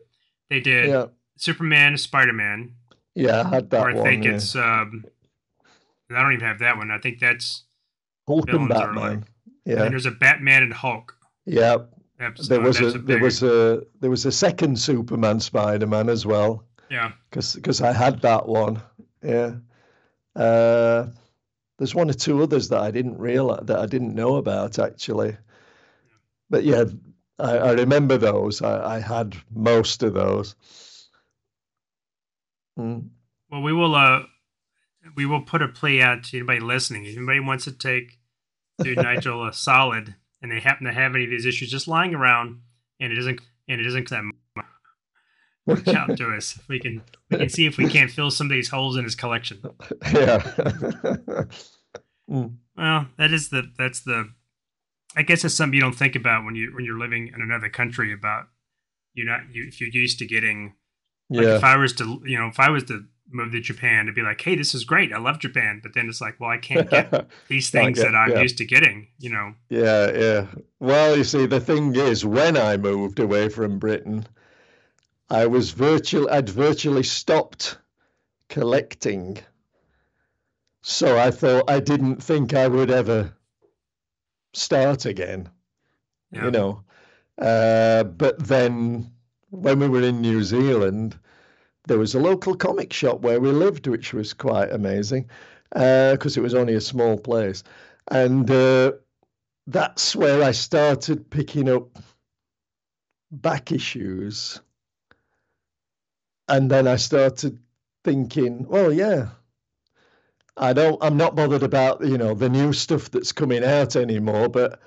they 0.49 0.61
did 0.61 0.89
yeah, 0.89 1.07
Superman, 1.37 1.99
Spider 1.99 2.33
Man. 2.33 2.77
yeah. 3.15 3.43
I 3.43 3.49
had 3.49 3.71
that 3.71 3.83
Or 3.83 3.91
I 3.91 3.95
one. 3.95 4.05
think 4.05 4.25
yeah. 4.25 4.33
it's 4.33 4.57
um 4.57 5.05
I 6.11 6.23
don't 6.23 6.33
even 6.33 6.47
have 6.47 6.61
that 6.61 6.77
one. 6.77 6.91
I 6.91 6.99
think 6.99 7.19
that's 7.19 7.65
Hulk 8.27 8.49
and 8.49 8.69
Batman. 8.69 8.95
like- 8.95 9.29
yeah, 9.67 9.83
and 9.83 9.93
there's 9.93 10.07
a 10.07 10.11
Batman 10.11 10.63
and 10.63 10.73
Hulk 10.73 11.15
yeah. 11.45 11.77
episode. 12.19 12.49
There 12.49 12.61
was 12.63 12.81
a, 12.81 12.91
That's 12.93 13.05
there 13.05 13.19
was 13.21 13.43
a 13.43 13.83
there 14.01 14.11
was 14.11 14.25
a 14.25 14.33
second 14.33 14.79
Superman 14.79 15.39
Spider 15.39 15.87
Man 15.87 16.09
as 16.09 16.25
well 16.25 16.65
yeah. 16.91 17.13
because 17.31 17.83
I 17.83 17.93
had 17.93 18.23
that 18.23 18.49
one. 18.49 18.81
Yeah. 19.23 19.57
Uh, 20.35 21.09
there's 21.81 21.95
one 21.95 22.11
or 22.11 22.13
two 22.13 22.43
others 22.43 22.69
that 22.69 22.81
I 22.83 22.91
didn't 22.91 23.17
realize 23.17 23.65
that 23.65 23.79
I 23.79 23.87
didn't 23.87 24.15
know 24.15 24.37
about 24.37 24.79
actually. 24.79 25.35
But 26.51 26.63
yeah, 26.63 26.85
I, 27.39 27.57
I 27.57 27.73
remember 27.73 28.19
those. 28.19 28.61
I, 28.61 28.97
I 28.97 29.01
had 29.01 29.35
most 29.51 30.03
of 30.03 30.13
those. 30.13 30.55
Mm. 32.79 33.09
Well, 33.51 33.63
we 33.63 33.73
will 33.73 33.95
uh 33.95 34.25
we 35.15 35.25
will 35.25 35.41
put 35.41 35.63
a 35.63 35.69
play 35.69 36.03
out 36.03 36.25
to 36.25 36.37
anybody 36.37 36.61
listening. 36.61 37.07
If 37.07 37.17
anybody 37.17 37.41
wants 37.41 37.65
to 37.65 37.73
take 37.73 38.19
Dude 38.83 38.99
Nigel 39.03 39.49
a 39.49 39.53
solid 39.55 40.15
and 40.43 40.53
they 40.53 40.61
happen 40.61 40.85
to 40.85 40.93
have 40.93 41.15
any 41.15 41.25
of 41.25 41.31
these 41.31 41.47
issues 41.47 41.71
just 41.71 41.89
lying 41.89 42.15
around 42.15 42.61
and 43.01 43.11
it 43.11 43.17
doesn't 43.17 43.41
and 43.69 43.81
it 43.81 43.85
doesn't 43.85 44.05
come 44.05 44.33
reach 45.67 45.89
out 45.89 46.17
to 46.17 46.35
us. 46.35 46.59
We 46.69 46.81
can 46.81 47.03
we 47.31 47.39
can 47.39 47.49
see 47.49 47.67
if 47.67 47.77
we 47.77 47.89
can't 47.89 48.11
fill 48.11 48.31
some 48.31 48.47
of 48.47 48.53
these 48.53 48.69
holes 48.69 48.97
in 48.97 49.05
his 49.05 49.15
collection. 49.15 49.63
yeah. 50.13 51.45
Mm. 52.31 52.59
Well, 52.77 53.07
that 53.19 53.33
is 53.33 53.49
the 53.49 53.73
that's 53.77 54.03
the 54.03 54.31
I 55.17 55.23
guess 55.23 55.45
it's 55.45 55.55
something 55.55 55.75
you 55.75 55.81
don't 55.81 55.97
think 55.97 56.15
about 56.15 56.45
when 56.45 56.55
you 56.55 56.73
when 56.75 56.85
you're 56.85 56.99
living 56.99 57.29
in 57.35 57.43
another 57.43 57.69
country 57.69 58.13
about 58.13 58.45
you're 59.15 59.27
not 59.27 59.41
you 59.53 59.65
if 59.67 59.81
you're 59.81 59.91
used 59.91 60.21
to 60.21 60.27
getting 60.27 60.75
like 61.29 61.45
yeah. 61.45 61.57
if 61.57 61.65
I 61.65 61.77
was 61.77 61.93
to 61.95 62.23
you 62.25 62.39
know 62.39 62.47
if 62.47 62.61
I 62.61 62.71
was 62.71 62.85
to 62.85 63.05
move 63.33 63.53
to 63.53 63.61
Japan 63.61 64.07
to 64.07 64.13
be 64.13 64.23
like 64.23 64.41
hey 64.41 64.55
this 64.55 64.75
is 64.75 64.85
great 64.85 65.13
I 65.13 65.19
love 65.19 65.41
Japan 65.41 65.81
but 65.83 65.95
then 65.95 66.09
it's 66.09 66.21
like 66.21 66.39
well 66.39 66.51
I 66.51 66.59
can't 66.59 66.89
get 66.89 67.27
these 67.49 67.71
things 67.71 67.99
get- 67.99 68.13
that 68.13 68.17
I'm 68.17 68.31
yeah. 68.31 68.43
used 68.43 68.59
to 68.59 68.65
getting 68.65 69.09
you 69.19 69.31
know 69.31 69.55
Yeah, 69.69 70.17
yeah. 70.17 70.47
Well, 70.79 71.17
you 71.17 71.25
see, 71.25 71.47
the 71.47 71.61
thing 71.61 71.95
is, 71.95 72.25
when 72.25 72.57
I 72.57 72.77
moved 72.79 73.19
away 73.19 73.51
from 73.51 73.79
Britain, 73.79 74.27
I 75.31 75.47
was 75.47 75.71
virtually, 75.71 76.29
I'd 76.31 76.49
virtually 76.49 77.05
stopped 77.05 77.79
collecting. 78.49 79.39
So 80.83 81.19
I 81.19 81.31
thought 81.31 81.71
I 81.71 81.79
didn't 81.81 82.23
think 82.23 82.53
I 82.53 82.67
would 82.67 82.91
ever 82.91 83.33
start 84.53 85.07
again, 85.07 85.49
Yeah. 86.33 86.47
you 86.47 86.51
know. 86.51 86.85
Uh, 87.39 88.05
but 88.05 88.39
then 88.39 89.13
when 89.51 89.79
we 89.79 89.89
were 89.89 90.03
in 90.03 90.21
New 90.21 90.43
Zealand, 90.43 91.19
there 91.87 91.99
was 91.99 92.15
a 92.15 92.21
local 92.21 92.57
comic 92.57 92.93
shop 92.93 93.21
where 93.21 93.41
we 93.41 93.51
lived, 93.51 93.87
which 93.87 94.13
was 94.13 94.33
quite 94.33 94.73
amazing 94.73 95.29
because 95.73 96.37
it 96.37 96.43
was 96.43 96.55
only 96.55 96.75
a 96.75 96.81
small 96.81 97.17
place. 97.17 97.63
And 98.11 98.51
uh, 98.51 98.93
that's 99.67 100.17
where 100.17 100.43
I 100.43 100.51
started 100.51 101.31
picking 101.31 101.69
up 101.69 101.99
back 103.31 103.71
issues. 103.71 104.61
And 106.51 106.69
then 106.69 106.89
I 106.89 106.97
started 106.97 107.61
thinking, 108.03 108.67
well, 108.69 108.93
yeah, 108.93 109.29
I 110.57 110.73
don't, 110.73 110.99
I'm 111.01 111.17
not 111.17 111.37
bothered 111.37 111.63
about, 111.63 112.05
you 112.05 112.19
know, 112.19 112.35
the 112.35 112.49
new 112.49 112.73
stuff 112.73 113.09
that's 113.13 113.31
coming 113.31 113.63
out 113.63 113.95
anymore, 113.95 114.49
but, 114.49 114.81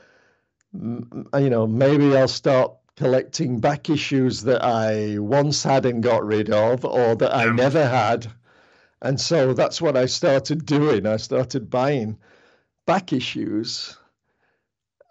you 0.74 1.50
know, 1.50 1.66
maybe 1.66 2.18
I'll 2.18 2.28
start 2.28 2.74
collecting 2.98 3.62
back 3.62 3.90
issues 3.90 4.42
that 4.42 4.62
I 4.62 5.18
once 5.20 5.64
had 5.64 5.86
and 5.86 6.04
got 6.04 6.26
rid 6.26 6.50
of 6.50 6.84
or 6.84 7.16
that 7.16 7.34
I 7.34 7.46
never 7.46 7.88
had. 7.88 8.28
And 9.02 9.20
so 9.20 9.54
that's 9.54 9.82
what 9.82 9.96
I 9.96 10.06
started 10.06 10.66
doing. 10.66 11.08
I 11.08 11.16
started 11.16 11.70
buying 11.70 12.18
back 12.86 13.14
issues. 13.14 13.98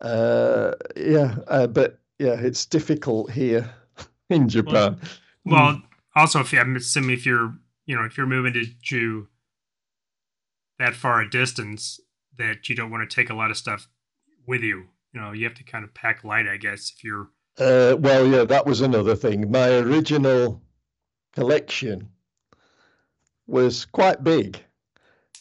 Uh, 0.03 0.72
yeah, 0.96 1.36
uh, 1.48 1.66
but 1.66 1.98
yeah, 2.18 2.34
it's 2.34 2.66
difficult 2.66 3.30
here 3.30 3.70
in 4.28 4.50
Japan. 4.50 5.00
well 5.46 5.82
also 6.14 6.40
if 6.40 6.52
you, 6.52 6.60
I'm 6.60 6.76
assuming 6.76 7.10
if 7.10 7.26
you're 7.26 7.54
you 7.86 7.96
know 7.96 8.04
if 8.04 8.16
you're 8.16 8.26
moving 8.26 8.52
to, 8.54 8.64
to 8.88 9.28
that 10.78 10.94
far 10.94 11.20
a 11.20 11.30
distance 11.30 12.00
that 12.38 12.68
you 12.68 12.74
don't 12.74 12.90
want 12.90 13.08
to 13.08 13.14
take 13.14 13.30
a 13.30 13.34
lot 13.34 13.50
of 13.50 13.56
stuff 13.56 13.88
with 14.46 14.62
you 14.62 14.84
you 15.12 15.20
know 15.20 15.32
you 15.32 15.44
have 15.44 15.54
to 15.54 15.64
kind 15.64 15.84
of 15.84 15.94
pack 15.94 16.24
light 16.24 16.48
I 16.48 16.56
guess 16.56 16.92
if 16.96 17.04
you're 17.04 17.28
Uh, 17.58 17.96
well, 17.98 18.26
yeah, 18.26 18.44
that 18.44 18.64
was 18.66 18.80
another 18.80 19.14
thing. 19.14 19.50
My 19.50 19.68
original 19.68 20.62
collection 21.34 22.08
was 23.46 23.84
quite 23.84 24.24
big. 24.24 24.58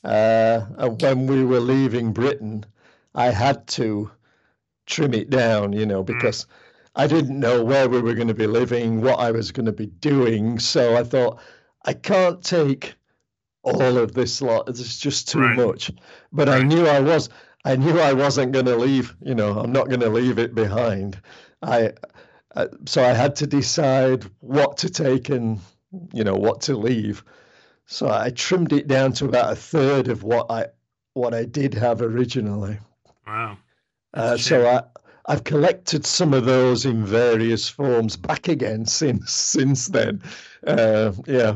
Uh, 0.04 0.66
and 0.78 1.02
when 1.02 1.28
we 1.28 1.46
were 1.46 1.60
leaving 1.62 2.12
Britain, 2.12 2.66
I 3.16 3.32
had 3.32 3.66
to 3.68 4.12
trim 4.88 5.14
it 5.14 5.30
down, 5.30 5.74
you 5.74 5.86
know, 5.86 6.04
because 6.04 6.48
I 6.96 7.08
didn't 7.08 7.40
know 7.40 7.64
where 7.64 7.88
we 7.88 8.02
were 8.02 8.14
going 8.14 8.28
to 8.28 8.34
be 8.34 8.48
living, 8.48 9.02
what 9.02 9.20
I 9.20 9.32
was 9.32 9.52
going 9.52 9.66
to 9.68 9.72
be 9.72 9.86
doing. 9.88 10.60
So 10.60 10.96
I 10.98 11.04
thought, 11.04 11.40
I 11.86 11.94
can't 11.94 12.44
take 12.44 12.96
all 13.64 13.98
of 13.98 14.14
this 14.14 14.42
lot. 14.42 14.68
It's 14.70 15.00
just 15.00 15.30
too 15.30 15.40
Right. 15.40 15.56
much. 15.56 15.92
But 16.32 16.50
I 16.50 16.62
knew 16.64 16.88
I 16.88 17.00
was, 17.00 17.30
I 17.64 17.76
knew 17.76 18.00
I 18.00 18.14
wasn't 18.14 18.52
going 18.52 18.66
to 18.66 18.76
leave, 18.76 19.16
you 19.22 19.36
know, 19.36 19.58
I'm 19.60 19.72
not 19.72 19.88
going 19.88 20.02
to 20.02 20.10
leave 20.10 20.38
it 20.40 20.54
behind. 20.54 21.20
I, 21.62 21.94
uh, 22.56 22.68
so 22.86 23.04
I 23.04 23.14
had 23.14 23.36
to 23.38 23.48
decide 23.48 24.26
what 24.40 24.78
to 24.78 24.90
take 24.90 25.30
and, 25.30 25.60
you 26.14 26.24
know, 26.24 26.36
what 26.36 26.62
to 26.62 26.76
leave. 26.76 27.24
So 27.86 28.10
I 28.10 28.32
trimmed 28.32 28.74
it 28.74 28.88
down 28.88 29.14
to 29.14 29.26
about 29.26 29.54
a 29.54 29.56
third 29.56 30.08
of 30.08 30.24
what 30.24 30.50
I 30.50 30.68
what 31.14 31.34
I 31.34 31.44
did 31.44 31.74
have 31.74 32.02
originally. 32.02 32.80
wow 33.28 33.58
Uh, 34.14 34.38
so. 34.38 34.66
I 34.68 34.84
I've 35.32 35.46
collected 35.46 36.06
some 36.06 36.34
of 36.34 36.44
those 36.44 36.86
in 36.86 37.06
various 37.06 37.70
forms 37.70 38.18
back 38.18 38.50
again 38.50 38.86
since 38.86 39.32
since 39.32 39.88
then. 39.88 40.22
Uh, 40.68 41.14
yeah, 41.26 41.56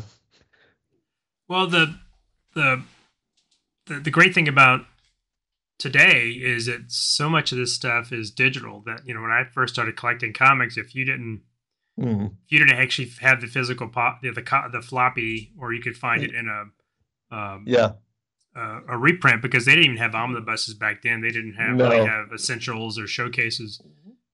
Well, 1.50 1.68
the 1.68 1.94
the 2.54 2.84
the, 3.88 4.00
the 4.00 4.12
great 4.12 4.34
thing 4.34 4.48
about 4.48 4.86
today 5.78 6.30
is 6.30 6.68
that 6.68 6.90
so 6.90 7.30
much 7.30 7.52
of 7.52 7.58
this 7.58 7.74
stuff 7.74 8.14
is 8.14 8.32
digital. 8.32 8.82
That 8.86 9.06
you 9.06 9.14
know, 9.14 9.22
when 9.22 9.32
I 9.32 9.44
first 9.44 9.74
started 9.74 9.98
collecting 9.98 10.32
comics, 10.32 10.78
if 10.78 10.96
you 10.96 11.04
didn't 11.04 11.42
Mm. 12.00 12.28
if 12.28 12.52
you 12.52 12.60
didn't 12.60 12.78
actually 12.78 13.10
have 13.22 13.40
the 13.40 13.48
physical 13.48 13.88
pop, 13.90 14.22
the 14.22 14.32
the, 14.32 14.70
the 14.72 14.82
floppy, 14.82 15.54
or 15.60 15.74
you 15.74 15.82
could 15.82 15.98
find 15.98 16.24
it 16.24 16.34
in 16.34 16.48
a 16.48 17.36
um, 17.36 17.64
yeah, 17.68 17.94
uh, 18.56 18.80
a 18.88 18.98
reprint 18.98 19.42
because 19.42 19.66
they 19.66 19.74
didn't 19.76 19.86
even 19.86 19.98
have 19.98 20.16
omnibuses 20.16 20.74
back 20.74 21.02
then. 21.02 21.22
They 21.22 21.30
didn't 21.32 21.54
have 21.56 21.76
No. 21.76 21.90
really 21.90 22.06
have 22.08 22.32
essentials 22.34 22.98
or 22.98 23.06
showcases. 23.08 23.82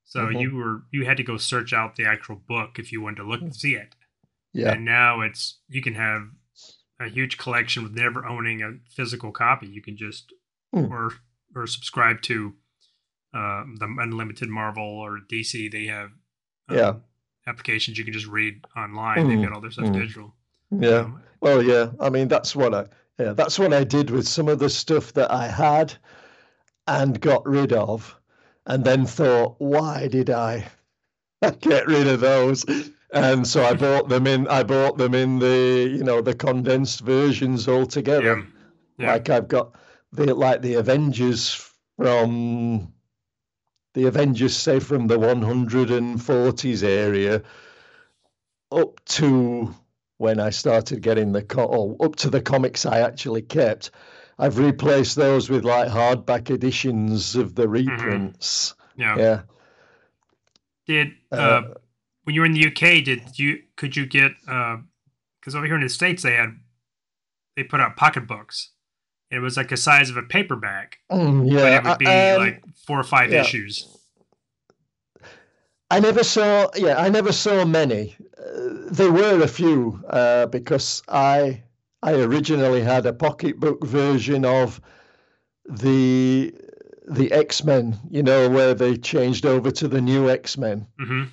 So 0.05 0.27
Mhm. 0.27 0.41
you 0.41 0.55
were 0.55 0.83
you 0.91 1.05
had 1.05 1.17
to 1.17 1.23
go 1.23 1.37
search 1.37 1.73
out 1.73 1.95
the 1.95 2.05
actual 2.05 2.35
book 2.35 2.77
if 2.77 2.91
you 2.91 3.01
wanted 3.01 3.17
to 3.17 3.23
look 3.23 3.41
and 3.41 3.55
see 3.55 3.75
it. 3.75 3.95
Yeah. 4.53 4.73
And 4.73 4.85
now 4.85 5.21
it's 5.21 5.59
you 5.69 5.81
can 5.81 5.95
have 5.95 6.29
a 6.99 7.07
huge 7.07 7.37
collection 7.37 7.81
with 7.83 7.93
never 7.93 8.25
owning 8.25 8.61
a 8.61 8.73
physical 8.95 9.31
copy. 9.31 9.67
You 9.67 9.81
can 9.81 9.97
just 9.97 10.31
Hmm. 10.73 10.91
or 10.91 11.13
or 11.55 11.65
subscribe 11.67 12.21
to 12.23 12.55
uh, 13.33 13.63
the 13.79 13.85
Unlimited 13.99 14.49
Marvel 14.49 14.83
or 14.83 15.19
DC. 15.29 15.69
They 15.71 15.85
have 15.85 16.11
um, 16.69 16.77
Yeah. 16.77 16.93
applications 17.47 17.97
you 17.97 18.03
can 18.03 18.13
just 18.13 18.27
read 18.27 18.65
online. 18.75 19.27
They've 19.27 19.37
Mhm. 19.37 19.43
got 19.43 19.53
all 19.53 19.61
their 19.61 19.71
stuff 19.71 19.85
Mhm. 19.85 19.93
digital. 19.93 20.35
Yeah. 20.69 20.89
Um, 20.99 21.23
Well, 21.39 21.63
yeah. 21.63 21.91
I 21.99 22.09
mean, 22.09 22.27
that's 22.27 22.55
what 22.55 22.73
I 22.73 22.87
yeah, 23.21 23.33
that's 23.33 23.59
what 23.59 23.73
I 23.73 23.83
did 23.83 24.09
with 24.09 24.27
some 24.27 24.47
of 24.47 24.59
the 24.59 24.69
stuff 24.69 25.13
that 25.13 25.31
I 25.31 25.47
had 25.47 25.93
and 26.87 27.19
got 27.19 27.45
rid 27.47 27.73
of, 27.73 28.15
and 28.65 28.83
then 28.83 29.05
thought, 29.05 29.55
why 29.59 30.07
did 30.07 30.29
I 30.29 30.67
get 31.59 31.87
rid 31.87 32.07
of 32.07 32.19
those? 32.19 32.65
And 33.13 33.45
so 33.45 33.63
I 33.63 33.73
bought 33.73 34.09
them 34.09 34.25
in. 34.25 34.47
I 34.47 34.63
bought 34.63 34.97
them 34.97 35.13
in 35.13 35.39
the 35.39 35.89
you 35.91 36.03
know 36.03 36.21
the 36.21 36.33
condensed 36.33 37.01
versions 37.01 37.67
altogether. 37.67 38.37
yeah. 38.37 38.43
Yeah. 38.97 39.13
Like 39.13 39.29
I've 39.29 39.47
got 39.47 39.75
the 40.11 40.33
like 40.33 40.61
the 40.61 40.75
Avengers 40.75 41.71
from 41.97 42.93
the 43.93 44.05
Avengers, 44.05 44.55
say 44.55 44.79
from 44.79 45.07
the 45.07 45.17
140s 45.17 46.83
area 46.83 47.41
up 48.71 49.03
to 49.05 49.75
when 50.21 50.39
I 50.39 50.51
started 50.51 51.01
getting 51.01 51.31
the 51.31 51.41
co- 51.41 51.97
up 51.99 52.15
to 52.17 52.29
the 52.29 52.41
comics 52.41 52.85
I 52.85 52.99
actually 52.99 53.41
kept. 53.41 53.89
I've 54.37 54.59
replaced 54.59 55.15
those 55.15 55.49
with 55.49 55.65
like 55.65 55.89
hardback 55.89 56.49
editions 56.49 57.35
of 57.35 57.55
the 57.55 57.67
reprints. 57.67 58.75
yeah. 58.95 59.17
Yeah. 59.17 59.41
Did 60.87 61.07
uh, 61.31 61.35
Uh, 61.35 61.61
when 62.23 62.35
you 62.35 62.41
were 62.41 62.45
in 62.45 62.53
the 62.53 62.67
UK, 62.67 63.03
did 63.03 63.39
you 63.39 63.63
could 63.75 63.95
you 63.95 64.05
get 64.05 64.31
because 64.41 65.55
over 65.55 65.65
here 65.65 65.75
in 65.75 65.81
the 65.81 65.89
states 65.89 66.21
they 66.23 66.33
had 66.33 66.59
they 67.55 67.63
put 67.63 67.79
out 67.81 67.97
pocketbooks. 67.97 68.69
It 69.31 69.39
was 69.39 69.57
like 69.57 69.69
the 69.69 69.77
size 69.77 70.09
of 70.09 70.17
a 70.17 70.23
paperback, 70.23 70.99
mm, 71.11 71.49
but 71.49 71.53
yeah. 71.53 71.77
it 71.77 71.83
would 71.83 71.97
be 71.97 72.07
I- 72.07 72.31
um, 72.35 72.41
like 72.41 72.63
four 72.85 72.99
or 72.99 73.03
five 73.03 73.31
yeah. 73.31 73.41
issues. 73.41 73.87
I 75.89 75.99
never 75.99 76.23
saw, 76.23 76.69
yeah, 76.75 76.97
I 76.97 77.09
never 77.09 77.33
saw 77.33 77.65
many. 77.65 78.15
There 78.91 79.11
were 79.11 79.41
a 79.43 79.47
few 79.47 80.03
uh, 80.09 80.47
because 80.47 81.03
I 81.07 81.63
I 82.01 82.13
originally 82.13 82.81
had 82.81 83.05
a 83.05 83.13
pocketbook 83.13 83.85
version 83.85 84.45
of 84.45 84.81
the 85.69 86.53
the 87.07 87.31
X 87.31 87.63
Men, 87.63 87.99
you 88.09 88.23
know, 88.23 88.49
where 88.49 88.73
they 88.73 88.97
changed 88.97 89.45
over 89.45 89.71
to 89.71 89.87
the 89.87 90.01
new 90.01 90.29
X 90.29 90.57
Men, 90.57 90.87
hmm 90.99 91.23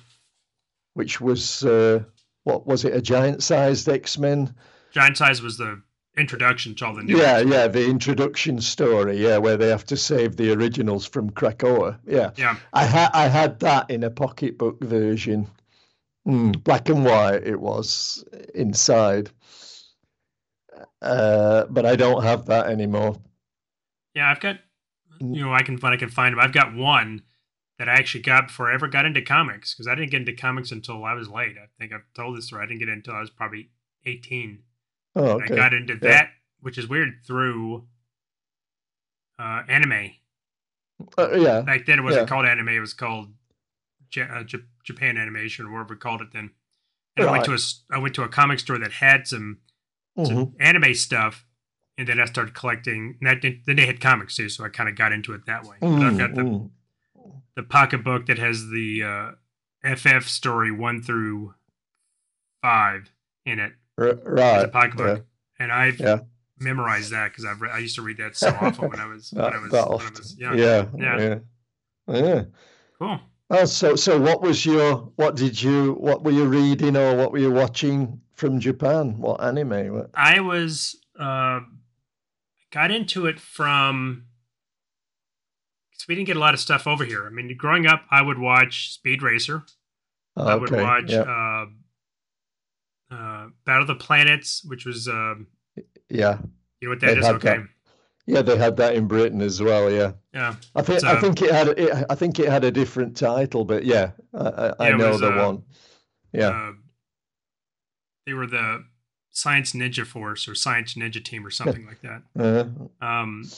which 0.93 1.21
was 1.21 1.63
uh, 1.63 2.03
what 2.43 2.67
was 2.67 2.83
it, 2.83 2.93
a 2.93 3.01
giant-sized 3.01 3.87
X 3.87 4.17
Men? 4.17 4.53
Giant 4.91 5.17
size 5.17 5.41
was 5.41 5.57
the 5.57 5.81
introduction 6.17 6.75
to 6.75 6.85
all 6.85 6.93
the 6.95 7.03
new. 7.03 7.17
Yeah, 7.17 7.37
X-Men. 7.37 7.53
yeah, 7.53 7.67
the 7.67 7.89
introduction 7.89 8.59
story, 8.59 9.17
yeah, 9.23 9.37
where 9.37 9.55
they 9.55 9.69
have 9.69 9.85
to 9.85 9.97
save 9.97 10.35
the 10.35 10.51
originals 10.51 11.05
from 11.05 11.29
Krakoa. 11.29 11.99
Yeah, 12.05 12.31
yeah. 12.35 12.57
I 12.73 12.85
had 12.85 13.11
I 13.13 13.27
had 13.27 13.59
that 13.61 13.89
in 13.89 14.03
a 14.03 14.09
pocketbook 14.09 14.81
version, 14.83 15.47
mm, 16.27 16.63
black 16.63 16.89
and 16.89 17.03
white. 17.05 17.43
It 17.45 17.59
was 17.59 18.23
inside, 18.53 19.31
uh, 21.01 21.65
but 21.69 21.85
I 21.85 21.95
don't 21.95 22.23
have 22.23 22.45
that 22.47 22.67
anymore. 22.67 23.17
Yeah, 24.13 24.29
I've 24.29 24.39
got 24.39 24.59
you 25.19 25.43
know 25.43 25.53
I 25.53 25.61
can 25.63 25.77
when 25.77 25.93
I 25.93 25.97
can 25.97 26.09
find 26.09 26.33
them. 26.33 26.39
I've 26.39 26.53
got 26.53 26.73
one 26.75 27.23
that 27.77 27.87
I 27.87 27.93
actually 27.93 28.23
got 28.23 28.47
before 28.47 28.69
I 28.69 28.73
ever 28.73 28.87
got 28.87 29.05
into 29.05 29.21
comics 29.21 29.73
because 29.73 29.87
I 29.87 29.95
didn't 29.95 30.11
get 30.11 30.21
into 30.21 30.33
comics 30.33 30.71
until 30.71 31.05
I 31.05 31.13
was 31.13 31.29
late. 31.29 31.55
I 31.57 31.67
think 31.77 31.93
I've 31.93 32.11
told 32.13 32.37
this 32.37 32.47
story. 32.47 32.63
I 32.63 32.65
didn't 32.67 32.79
get 32.79 32.89
into 32.89 32.93
it 32.93 32.97
until 32.97 33.15
I 33.15 33.21
was 33.21 33.29
probably 33.29 33.69
eighteen. 34.05 34.63
Oh, 35.15 35.23
okay. 35.33 35.53
I 35.53 35.55
got 35.57 35.73
into 35.73 35.93
Yeah. 35.93 35.99
that, 36.09 36.29
which 36.59 36.77
is 36.77 36.87
weird, 36.87 37.21
through 37.25 37.87
uh, 39.39 39.63
anime. 39.67 40.11
Uh, 41.17 41.29
yeah, 41.35 41.61
Back 41.61 41.85
then, 41.85 41.99
it 41.99 42.01
wasn't 42.03 42.23
Yeah. 42.23 42.27
called 42.27 42.45
anime; 42.45 42.69
it 42.69 42.79
was 42.79 42.93
called 42.93 43.33
Ja- 44.13 44.25
uh, 44.25 44.43
J- 44.43 44.59
Japan 44.83 45.17
Animation, 45.17 45.65
or 45.65 45.71
whatever 45.71 45.93
we 45.93 45.99
called 45.99 46.21
it 46.21 46.31
then. 46.33 46.51
And 47.15 47.27
I 47.27 47.31
went 47.31 47.45
to 47.45 47.53
a 47.53 47.57
I 47.91 47.97
went 47.99 48.15
to 48.15 48.23
a 48.23 48.29
comic 48.29 48.59
store 48.59 48.77
that 48.79 48.91
had 48.93 49.27
some 49.27 49.59
mhm. 50.17 50.27
some 50.27 50.55
anime 50.59 50.93
stuff, 50.93 51.45
and 51.97 52.07
then 52.07 52.19
I 52.19 52.25
started 52.25 52.53
collecting. 52.53 53.17
And 53.21 53.29
that, 53.29 53.41
then 53.65 53.75
they 53.75 53.85
had 53.85 53.99
comics 53.99 54.35
too, 54.35 54.49
so 54.49 54.63
I 54.63 54.69
kind 54.69 54.87
of 54.89 54.95
got 54.95 55.11
into 55.11 55.33
it 55.33 55.45
that 55.47 55.63
way. 55.65 55.77
But 55.81 56.03
I've 56.03 56.13
Mm, 56.13 56.17
got 56.17 56.35
the, 56.35 56.41
mm. 56.43 56.69
the 57.55 57.63
pocketbook 57.63 58.25
that 58.27 58.37
has 58.39 58.69
the 58.69 59.03
uh, 59.03 59.31
FF 59.95 60.27
story 60.29 60.71
one 60.71 61.01
through 61.01 61.53
five 62.61 63.11
in 63.45 63.59
it 63.59 63.73
R- 63.97 64.15
right. 64.25 64.71
pocketbook, 64.71 65.25
and 65.59 65.71
I've 65.71 65.99
Yeah. 65.99 66.19
memorized 66.59 67.11
that 67.11 67.29
because 67.31 67.45
I've 67.45 67.61
re- 67.61 67.71
I 67.71 67.79
used 67.79 67.95
to 67.95 68.01
read 68.01 68.17
that 68.17 68.35
so 68.37 68.49
often 68.49 68.89
when 68.89 68.99
I 68.99 69.05
was 69.07 69.31
when 69.33 69.43
I 69.43 69.57
was, 69.59 69.71
when 69.71 69.81
I 70.07 70.09
was 70.17 70.37
young. 70.37 70.57
Yeah, 70.57 70.85
Yeah. 70.97 71.39
yeah, 72.07 72.15
yeah. 72.15 72.43
Cool. 72.97 73.19
Oh, 73.51 73.65
so 73.65 73.95
so 73.95 74.19
what 74.19 74.41
was 74.41 74.65
your 74.65 75.11
what 75.15 75.35
did 75.35 75.61
you 75.61 75.93
what 75.93 76.23
were 76.23 76.31
you 76.31 76.45
reading 76.45 76.95
or 76.95 77.15
what 77.15 77.31
were 77.31 77.39
you 77.39 77.51
watching 77.51 78.21
from 78.35 78.59
Japan? 78.59 79.17
What 79.17 79.41
anime? 79.43 79.93
What? 79.93 80.11
I 80.13 80.39
was 80.39 80.95
uh, 81.19 81.61
got 82.71 82.91
into 82.91 83.25
it 83.25 83.39
from 83.39 84.25
because 85.91 86.07
we 86.07 86.15
didn't 86.15 86.27
get 86.27 86.37
a 86.37 86.39
lot 86.39 86.53
of 86.53 86.59
stuff 86.59 86.85
over 86.85 87.03
here. 87.03 87.25
I 87.25 87.29
mean, 87.29 87.55
growing 87.57 87.87
up, 87.87 88.03
I 88.11 88.21
would 88.21 88.37
watch 88.37 88.93
Speed 88.93 89.23
Racer. 89.23 89.63
I 90.37 90.55
would 90.55 90.71
watch 90.71 91.11
uh, 91.11 91.65
uh, 93.11 93.47
Battle 93.65 93.81
of 93.81 93.87
the 93.87 93.95
Planets, 93.95 94.63
which 94.63 94.85
was 94.85 95.07
um, 95.07 95.47
yeah, 96.07 96.37
you 96.79 96.87
know 96.87 96.89
what 96.91 96.99
They 97.01 97.07
that 97.07 97.17
is? 97.17 97.25
had 97.25 97.35
Okay, 97.35 97.57
that. 97.57 97.67
Yeah. 98.35 98.41
They 98.41 98.57
had 98.57 98.77
that 98.77 98.95
in 98.95 99.07
Britain 99.07 99.41
as 99.41 99.61
well. 99.61 99.91
Yeah, 99.91 100.13
yeah, 100.33 100.55
I 100.75 100.81
think 100.81 101.03
I 101.03 101.19
think 101.19 101.41
it 101.41 101.51
had 101.51 101.67
it, 101.69 102.05
I 102.09 102.15
think 102.15 102.39
it 102.39 102.49
had 102.49 102.63
a 102.63 102.71
different 102.71 103.17
title, 103.17 103.65
but 103.65 103.85
yeah, 103.85 104.11
I, 104.33 104.73
I, 104.79 104.89
Yeah, 104.89 104.97
know 104.97 105.09
was, 105.11 105.21
the 105.21 105.33
uh, 105.33 105.45
one. 105.45 105.63
Yeah, 106.31 106.49
Uh, 106.49 106.71
they 108.25 108.33
were 108.33 108.47
the 108.47 108.85
Science 109.31 109.73
Ninja 109.73 110.05
Force 110.05 110.47
or 110.47 110.53
Science 110.53 110.93
Ninja 110.93 111.23
Team 111.23 111.45
or 111.45 111.49
something 111.49 111.85
like 111.85 112.01
that. 112.01 112.21
uh, 112.39 113.05
Um, 113.05 113.49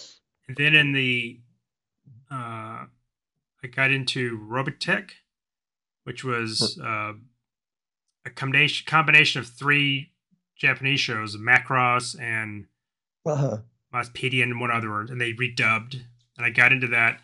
and 0.47 0.57
then 0.57 0.75
in 0.75 0.93
the, 0.93 1.39
uh, 2.31 2.85
I 3.63 3.67
got 3.69 3.91
into 3.91 4.39
Robotech, 4.39 5.11
which 6.03 6.23
was 6.23 6.79
uh, 6.81 7.13
a 8.25 8.29
combination 8.29 8.85
combination 8.85 9.41
of 9.41 9.47
three 9.47 10.11
Japanese 10.55 10.99
shows, 10.99 11.35
Macross 11.35 12.19
and 12.19 12.67
uh-huh. 13.25 13.57
Mospeada 13.93 14.43
and 14.43 14.59
one 14.59 14.71
other, 14.71 15.01
and 15.01 15.19
they 15.19 15.33
redubbed. 15.33 16.01
And 16.37 16.45
I 16.45 16.49
got 16.49 16.71
into 16.71 16.87
that, 16.87 17.19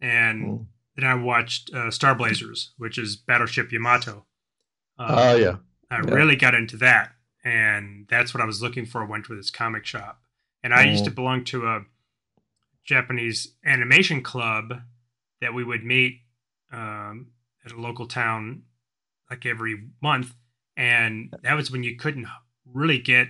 and 0.00 0.42
Mm. 0.42 0.66
then 0.96 1.04
I 1.04 1.14
watched 1.14 1.72
uh, 1.74 1.90
Star 1.90 2.14
Blazers, 2.14 2.72
which 2.78 2.98
is 2.98 3.16
Battleship 3.16 3.72
Yamato. 3.72 4.26
Oh 4.98 5.34
yeah, 5.34 5.56
I 5.90 5.96
Yeah. 5.96 6.14
really 6.14 6.36
got 6.36 6.54
into 6.54 6.76
that, 6.78 7.14
and 7.44 8.06
that's 8.08 8.32
what 8.32 8.40
I 8.42 8.46
was 8.46 8.62
looking 8.62 8.86
for. 8.86 9.04
Went 9.04 9.26
to 9.26 9.34
this 9.36 9.50
comic 9.50 9.84
shop, 9.84 10.22
and 10.62 10.72
I 10.72 10.84
used 10.84 11.04
to 11.04 11.10
Mm. 11.10 11.14
belong 11.16 11.44
to 11.46 11.66
a 11.66 11.84
Japanese 12.84 13.56
animation 13.64 14.22
club 14.22 14.82
that 15.40 15.54
we 15.54 15.64
would 15.64 15.84
meet 15.84 16.20
um, 16.72 17.32
at 17.64 17.72
a 17.72 17.80
local 17.80 18.06
town 18.06 18.62
like 19.30 19.46
every 19.46 19.88
month, 20.02 20.34
and 20.76 21.34
that 21.42 21.54
was 21.54 21.70
when 21.70 21.82
you 21.82 21.96
couldn't 21.96 22.26
really 22.64 22.98
get 22.98 23.28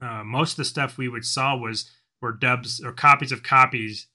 uh, 0.00 0.22
most 0.22 0.52
of 0.52 0.56
the 0.58 0.64
stuff 0.64 0.98
we 0.98 1.08
would 1.08 1.24
saw 1.24 1.56
was 1.56 1.90
were 2.26 2.32
dubs 2.32 2.80
or 2.84 2.92
copies 2.92 3.32
of 3.32 3.42
copies. 3.42 4.06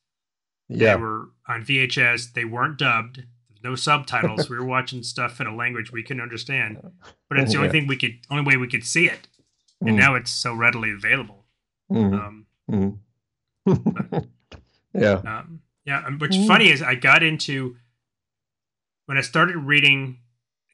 yeah, 0.70 0.96
They 0.96 1.02
were 1.02 1.30
on 1.48 1.64
VHS. 1.64 2.34
They 2.34 2.46
weren't 2.46 2.78
dubbed. 2.78 3.24
No 3.64 3.76
subtitles. 3.76 4.50
we 4.50 4.58
were 4.58 4.66
watching 4.76 5.04
stuff 5.04 5.40
in 5.42 5.48
a 5.48 5.56
language 5.56 5.92
we 5.92 6.04
couldn't 6.04 6.22
understand, 6.24 6.78
but 7.30 7.38
it's 7.40 7.52
the 7.52 7.58
only 7.58 7.68
Yeah. 7.68 7.72
thing 7.74 7.88
we 7.88 7.96
could, 7.98 8.20
only 8.30 8.44
way 8.44 8.58
we 8.58 8.68
could 8.68 8.84
see 8.86 9.06
it. 9.08 9.28
And 9.82 9.92
Mm, 9.92 10.00
now 10.00 10.16
it's 10.16 10.32
so 10.32 10.54
readily 10.54 10.92
available. 10.92 11.46
mm, 11.92 12.14
Um, 12.14 12.46
mm. 12.70 12.98
yeah, 14.94 15.14
um, 15.26 15.62
yeah. 15.86 16.06
and 16.06 16.20
What's 16.22 16.38
Mm. 16.38 16.48
funny 16.48 16.70
is 16.70 16.82
I 16.82 16.96
got 16.96 17.24
into 17.24 17.78
when 19.06 19.18
I 19.18 19.22
started 19.22 19.58
reading. 19.58 20.20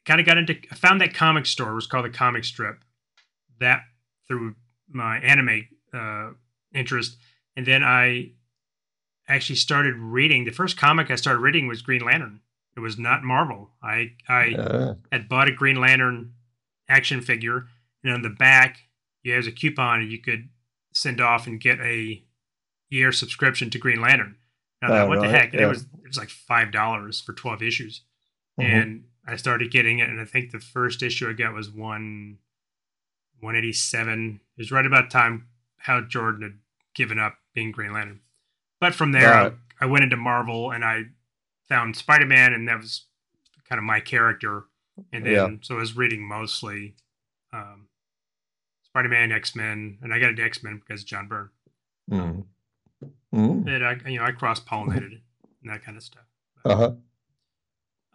Kind 0.04 0.20
of 0.20 0.26
got 0.26 0.38
into. 0.38 0.56
I 0.70 0.74
found 0.74 1.00
that 1.02 1.12
comic 1.14 1.44
store 1.46 1.72
it 1.72 1.74
was 1.74 1.86
called 1.86 2.06
the 2.06 2.10
Comic 2.10 2.44
Strip. 2.44 2.82
That 3.60 3.82
through 4.26 4.54
my 4.90 5.18
anime 5.18 5.68
uh, 5.92 6.30
interest, 6.74 7.16
and 7.56 7.66
then 7.66 7.82
I 7.82 8.32
actually 9.28 9.56
started 9.56 9.94
reading. 9.96 10.44
The 10.44 10.50
first 10.52 10.76
comic 10.76 11.10
I 11.10 11.16
started 11.16 11.40
reading 11.40 11.66
was 11.68 11.82
Green 11.82 12.02
Lantern. 12.04 12.40
It 12.76 12.80
was 12.80 12.98
not 12.98 13.24
Marvel. 13.24 13.70
I 13.82 14.12
I 14.28 14.54
uh, 14.54 14.94
had 15.12 15.28
bought 15.28 15.48
a 15.48 15.52
Green 15.52 15.76
Lantern 15.80 16.32
action 16.88 17.20
figure, 17.20 17.66
and 18.02 18.12
on 18.12 18.22
the 18.22 18.30
back, 18.30 18.78
you 19.22 19.34
has 19.34 19.46
a 19.46 19.52
coupon, 19.52 20.08
you 20.10 20.18
could 20.20 20.48
send 20.92 21.20
off 21.20 21.46
and 21.46 21.60
get 21.60 21.80
a 21.80 22.24
year 22.88 23.12
subscription 23.12 23.68
to 23.70 23.78
Green 23.78 24.00
Lantern. 24.00 24.36
And 24.80 24.92
I 24.92 24.96
Oh, 24.96 25.00
thought, 25.00 25.08
what 25.08 25.20
the 25.20 25.28
heck? 25.28 25.52
Yeah. 25.52 25.62
it 25.62 25.66
was 25.66 25.82
it 25.82 26.06
was 26.06 26.16
like 26.18 26.30
five 26.30 26.70
dollars 26.72 27.20
for 27.20 27.32
twelve 27.32 27.62
issues, 27.62 28.02
Mhm. 28.58 28.64
and 28.64 29.04
I 29.26 29.36
started 29.36 29.70
getting 29.70 29.98
it. 29.98 30.08
And 30.08 30.20
I 30.20 30.24
think 30.24 30.50
the 30.52 30.60
first 30.60 31.02
issue 31.02 31.28
I 31.28 31.32
got 31.32 31.52
was 31.52 31.68
one 31.70 32.38
one 33.40 33.56
eighty 33.56 33.72
seven. 33.72 34.40
It 34.56 34.60
was 34.62 34.70
right 34.72 34.86
about 34.86 35.10
time 35.10 35.48
Hal 35.88 36.02
Jordan 36.06 36.42
had 36.42 36.58
given 36.94 37.18
up 37.18 37.34
being 37.54 37.72
Green 37.72 37.92
Lantern. 37.92 38.20
But 38.80 38.94
from 38.94 39.10
there, 39.12 39.30
Right. 39.30 39.52
I, 39.80 39.84
I 39.84 39.88
went 39.88 40.04
into 40.04 40.16
Marvel 40.16 40.70
and 40.70 40.84
I 40.84 41.04
found 41.68 41.96
Spider 41.96 42.26
Man, 42.26 42.52
and 42.52 42.68
that 42.68 42.76
was 42.78 43.06
kind 43.68 43.78
of 43.78 43.84
my 43.84 44.00
character. 44.00 44.64
And 45.12 45.24
then 45.26 45.32
Yeah. 45.32 45.48
so 45.62 45.76
I 45.76 45.78
was 45.78 45.96
reading 45.96 46.22
mostly 46.26 46.94
um, 47.52 47.88
Spider 48.84 49.08
Man, 49.08 49.32
X 49.32 49.56
Men, 49.56 49.98
and 50.02 50.12
I 50.12 50.18
got 50.20 50.30
into 50.30 50.42
X 50.44 50.62
Men 50.62 50.76
because 50.86 51.00
of 51.02 51.06
John 51.08 51.26
Byrne. 51.28 51.50
Mm. 52.10 52.44
Mm. 53.34 53.64
That 53.64 53.82
I 53.82 54.08
you 54.08 54.18
know 54.18 54.24
I 54.24 54.32
cross 54.32 54.60
pollinated 54.60 55.20
and 55.62 55.70
that 55.72 55.84
kind 55.84 55.96
of 55.96 56.02
stuff. 56.02 56.24
Uh-huh. 56.64 56.92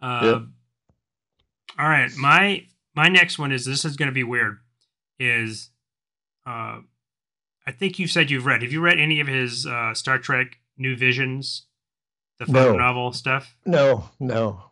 Uh, 0.00 0.20
Yep. 0.24 0.42
All 1.78 1.88
right, 1.88 2.10
my 2.16 2.66
my 2.94 3.08
next 3.08 3.38
one 3.38 3.50
is 3.52 3.64
this 3.64 3.84
is 3.84 3.96
going 3.96 4.08
to 4.08 4.12
be 4.14 4.22
weird. 4.24 4.58
Is 5.18 5.70
uh, 6.46 6.80
I 7.66 7.72
think 7.72 7.98
you 7.98 8.06
said 8.06 8.30
you've 8.30 8.46
read. 8.46 8.62
Have 8.62 8.72
you 8.72 8.80
read 8.80 8.98
any 9.00 9.20
of 9.20 9.26
his 9.26 9.66
uh, 9.66 9.94
Star 9.94 10.18
Trek 10.18 10.58
New 10.76 10.96
Visions, 10.96 11.66
the 12.38 12.46
photo 12.46 12.72
No. 12.72 12.76
novel 12.78 13.12
stuff? 13.12 13.56
No, 13.64 14.10
no. 14.20 14.64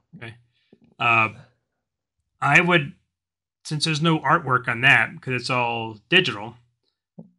Uh, 0.98 1.30
I 2.40 2.60
would, 2.60 2.92
since 3.64 3.84
there's 3.84 4.02
no 4.02 4.18
artwork 4.20 4.68
on 4.68 4.82
that 4.82 5.12
because 5.14 5.40
it's 5.40 5.50
all 5.50 5.98
digital, 6.08 6.56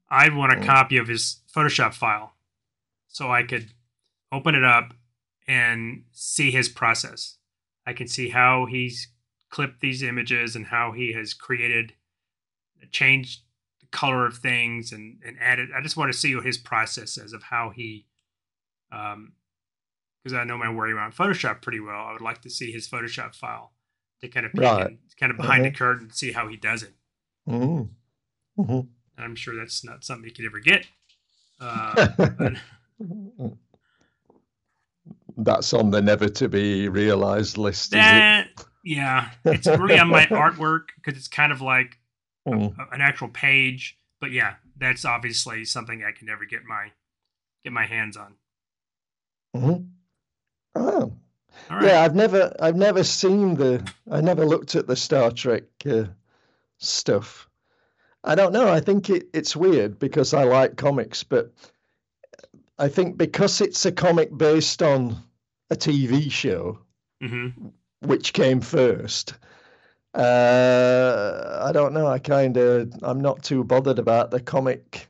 I'd 0.10 0.36
want 0.36 0.54
a 0.54 0.56
Mm. 0.58 0.66
copy 0.66 0.98
of 0.98 1.08
his 1.08 1.42
Photoshop 1.56 1.94
file 1.94 2.34
so 3.08 3.32
I 3.32 3.44
could 3.44 3.72
open 4.32 4.56
it 4.56 4.64
up 4.64 4.94
and 5.48 6.06
see 6.12 6.52
his 6.52 6.68
process. 6.68 7.38
I 7.86 7.94
can 7.94 8.08
see 8.08 8.30
how 8.30 8.66
he's 8.66 9.10
clipped 9.50 9.82
these 9.82 10.02
images 10.02 10.56
and 10.56 10.68
how 10.68 10.94
he 10.94 11.14
has 11.14 11.34
created, 11.34 11.94
changed 12.92 13.42
color 13.94 14.26
of 14.26 14.38
things 14.38 14.92
and, 14.92 15.22
and 15.26 15.38
added. 15.40 15.70
I 15.76 15.80
just 15.82 15.96
want 15.96 16.12
to 16.12 16.18
see 16.18 16.36
what 16.36 16.46
his 16.46 16.58
process 16.58 17.18
is 17.18 17.32
of 17.32 17.44
how 17.44 17.70
he, 17.70 18.08
um, 18.92 19.34
because 20.24 20.38
I 20.38 20.44
know 20.44 20.58
my 20.58 20.70
worry 20.72 20.92
around 20.92 21.14
Photoshop 21.16 21.62
pretty 21.62 21.80
well. 21.80 21.96
I 22.08 22.12
would 22.12 22.22
like 22.22 22.42
to 22.42 22.50
see 22.50 22.72
his 22.72 22.88
Photoshop 22.90 23.36
file 23.36 23.72
to 24.22 24.28
kind 24.28 24.46
of 24.46 24.52
peek 24.54 24.62
Right. 24.62 24.88
in, 24.88 25.00
kind 25.20 25.32
of 25.32 25.38
behind 25.38 25.64
Mhm. 25.66 25.72
the 25.72 25.78
curtain 25.78 26.04
and 26.08 26.16
see 26.16 26.32
how 26.34 26.48
he 26.50 26.58
does 26.58 26.84
it. 26.84 26.94
Mm. 27.48 27.90
hmm 28.58 28.72
And 28.72 28.88
I'm 29.18 29.36
sure 29.36 29.56
that's 29.56 29.84
not 29.86 30.04
something 30.04 30.28
you 30.28 30.34
could 30.36 30.46
ever 30.46 30.60
get. 30.60 30.88
Uh, 31.60 32.08
but 32.18 32.54
That's 35.38 35.74
on 35.74 35.90
the 35.90 36.02
never 36.02 36.30
to 36.30 36.48
be 36.48 36.88
realized 36.90 37.58
list, 37.58 37.94
is 37.94 38.06
it? 38.06 38.48
yeah, 38.84 39.30
it's 39.46 39.66
really 39.68 39.98
on 40.00 40.08
my 40.10 40.26
artwork 40.28 40.90
because 40.96 41.18
it's 41.18 41.28
kind 41.28 41.52
of 41.52 41.60
like 41.62 41.98
Mm. 42.48 42.78
a- 42.78 42.94
an 42.94 43.02
actual 43.02 43.30
page. 43.30 43.98
But 44.20 44.32
yeah, 44.32 44.56
that's 44.78 45.06
obviously 45.06 45.66
something 45.66 46.04
I 46.04 46.12
can 46.12 46.28
never 46.28 46.46
get 46.46 46.64
my 46.66 46.92
get 47.64 47.74
my 47.74 47.86
hands 47.86 48.18
on. 48.18 48.36
Mhm. 49.56 49.90
Oh. 50.76 51.14
Right. 51.70 51.84
Yeah, 51.86 52.02
I've 52.02 52.16
never, 52.16 52.54
I've 52.60 52.76
never 52.76 53.04
seen 53.04 53.56
the, 53.56 53.88
I 54.10 54.22
never 54.22 54.44
looked 54.46 54.76
at 54.76 54.88
the 54.88 54.96
Star 54.96 55.32
Trek 55.32 55.64
uh, 55.86 56.06
stuff. 56.80 57.48
I 58.24 58.36
don't 58.36 58.54
know. 58.54 58.68
I 58.68 58.80
think 58.80 59.10
it, 59.10 59.28
it's 59.34 59.56
weird 59.56 60.00
because 60.00 60.34
I 60.34 60.44
like 60.44 60.78
comics, 60.78 61.24
but 61.24 61.54
I 62.80 62.88
think 62.88 63.18
because 63.18 63.62
it's 63.62 63.86
a 63.86 63.92
comic 63.92 64.36
based 64.36 64.82
on 64.82 65.18
a 65.70 65.76
TV 65.76 66.32
show, 66.32 66.80
hmm 67.22 67.50
which 68.02 68.34
came 68.34 68.60
first. 68.60 69.36
Uh, 70.14 71.60
I 71.68 71.72
don't 71.72 71.94
know. 71.94 72.08
I 72.08 72.20
kind 72.20 72.56
of 72.58 72.94
I'm 73.02 73.20
not 73.22 73.44
too 73.44 73.64
bothered 73.64 74.00
about 74.00 74.32
the 74.32 74.40
comic 74.40 75.08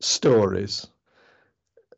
stories. 0.00 0.86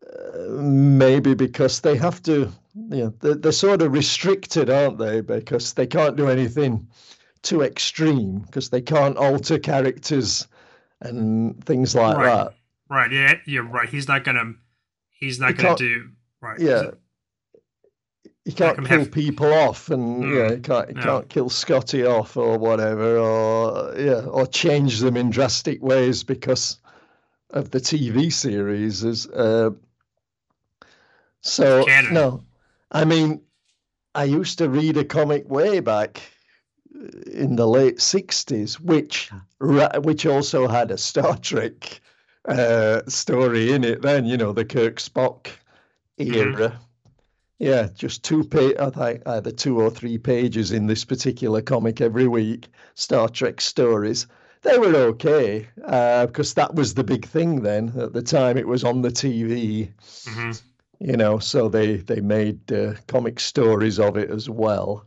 Uh, 0.07 0.49
maybe 0.61 1.35
because 1.35 1.81
they 1.81 1.97
have 1.97 2.23
to, 2.23 2.53
you 2.75 2.97
know, 3.05 3.15
they're, 3.21 3.35
they're 3.35 3.53
sort 3.53 3.81
of 3.83 3.93
restricted, 3.93 4.69
aren't 4.69 4.99
they? 4.99 5.21
Because 5.21 5.73
they 5.73 5.87
can't 5.87 6.17
do 6.17 6.29
anything 6.29 6.87
too 7.43 7.63
extreme 7.63 8.41
because 8.41 8.69
they 8.71 8.83
can't 8.83 9.17
alter 9.17 9.59
characters 9.59 10.47
and 11.01 11.65
things 11.65 11.95
like 11.95 12.17
Right. 12.17 12.27
that. 12.27 12.55
Right. 12.89 13.13
Yeah, 13.13 13.35
you're 13.47 13.65
right. 13.65 13.89
He's 13.89 14.09
not 14.09 14.25
gonna. 14.25 14.55
He's 15.11 15.41
not 15.41 15.57
He 15.57 15.63
gonna 15.63 15.77
do. 15.77 16.11
Right. 16.41 16.61
Yeah. 16.61 16.91
You 18.45 18.53
can't 18.53 18.77
kill 18.85 18.99
have- 19.01 19.13
people 19.13 19.53
off, 19.53 19.89
and 19.91 20.25
Mm, 20.25 20.35
yeah, 20.37 20.51
you 20.57 20.61
can't 20.61 20.89
you 20.89 20.95
no. 20.97 21.03
can't 21.03 21.29
kill 21.29 21.49
Scotty 21.49 22.05
off 22.05 22.37
or 22.37 22.59
whatever, 22.59 23.17
or 23.19 23.95
yeah, 23.97 24.25
or 24.27 24.47
change 24.47 24.99
them 24.99 25.17
in 25.17 25.31
drastic 25.31 25.81
ways 25.83 26.25
because 26.25 26.79
of 27.51 27.71
the 27.71 27.79
TV 27.81 28.31
series. 28.33 29.05
Is 29.05 29.29
uh, 29.29 29.71
so 31.41 31.85
no, 32.11 32.43
I 32.91 33.05
mean, 33.05 33.43
I 34.15 34.25
used 34.25 34.59
to 34.59 34.69
read 34.69 34.97
a 34.97 35.05
comic 35.05 35.49
way 35.49 35.79
back 35.81 36.21
in 37.33 37.55
the 37.57 37.67
late 37.69 37.99
'60s, 37.99 38.81
which 38.81 39.31
which 39.61 40.27
also 40.27 40.67
had 40.67 40.91
a 40.91 40.99
Star 40.99 41.37
Trek 41.39 42.01
uh, 42.49 43.03
story 43.07 43.71
in 43.71 43.85
it. 43.85 44.03
Then 44.03 44.25
you 44.25 44.37
know 44.37 44.53
the 44.53 44.65
Kirk 44.65 44.97
Spock 44.97 45.47
Mhm. 46.19 46.35
era. 46.59 46.81
Yeah, 47.59 47.89
just 47.95 48.25
two 48.25 48.45
pa- 48.45 48.73
I 48.79 48.91
think 48.91 49.23
either 49.27 49.51
two 49.53 49.81
or 49.81 49.91
three 49.91 50.19
pages 50.19 50.73
in 50.73 50.87
this 50.87 51.05
particular 51.05 51.63
comic 51.63 52.01
every 52.01 52.27
week. 52.27 52.69
Star 52.95 53.29
Trek 53.29 53.61
stories. 53.61 54.27
They 54.63 54.79
were 54.79 54.95
okay 54.95 55.69
uh, 55.85 56.27
because 56.27 56.55
that 56.55 56.75
was 56.75 56.95
the 56.95 57.05
big 57.05 57.27
thing 57.27 57.63
then. 57.63 57.93
At 57.99 58.13
the 58.13 58.23
time, 58.23 58.57
it 58.57 58.67
was 58.67 58.85
on 58.85 59.03
the 59.03 59.11
TV 59.11 59.91
hmm 60.27 60.53
you 61.01 61.17
know, 61.17 61.39
so 61.41 61.69
they 61.69 61.97
they 61.97 62.21
made 62.21 62.73
uh, 62.73 62.95
comic 63.09 63.41
stories 63.41 63.99
of 63.99 64.17
it 64.17 64.31
as 64.31 64.49
well. 64.49 65.05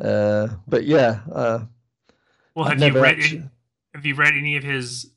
Uh, 0.00 0.48
but 0.66 0.84
yeah, 0.84 1.20
uh, 1.32 1.60
Well, 2.54 2.66
I've 2.66 2.80
you 2.82 2.92
read? 2.92 3.18
actu- 3.20 3.36
Any, 3.36 3.50
have 3.94 4.06
you 4.06 4.14
read 4.16 4.34
any 4.34 4.56
of 4.56 4.64
his, 4.64 5.12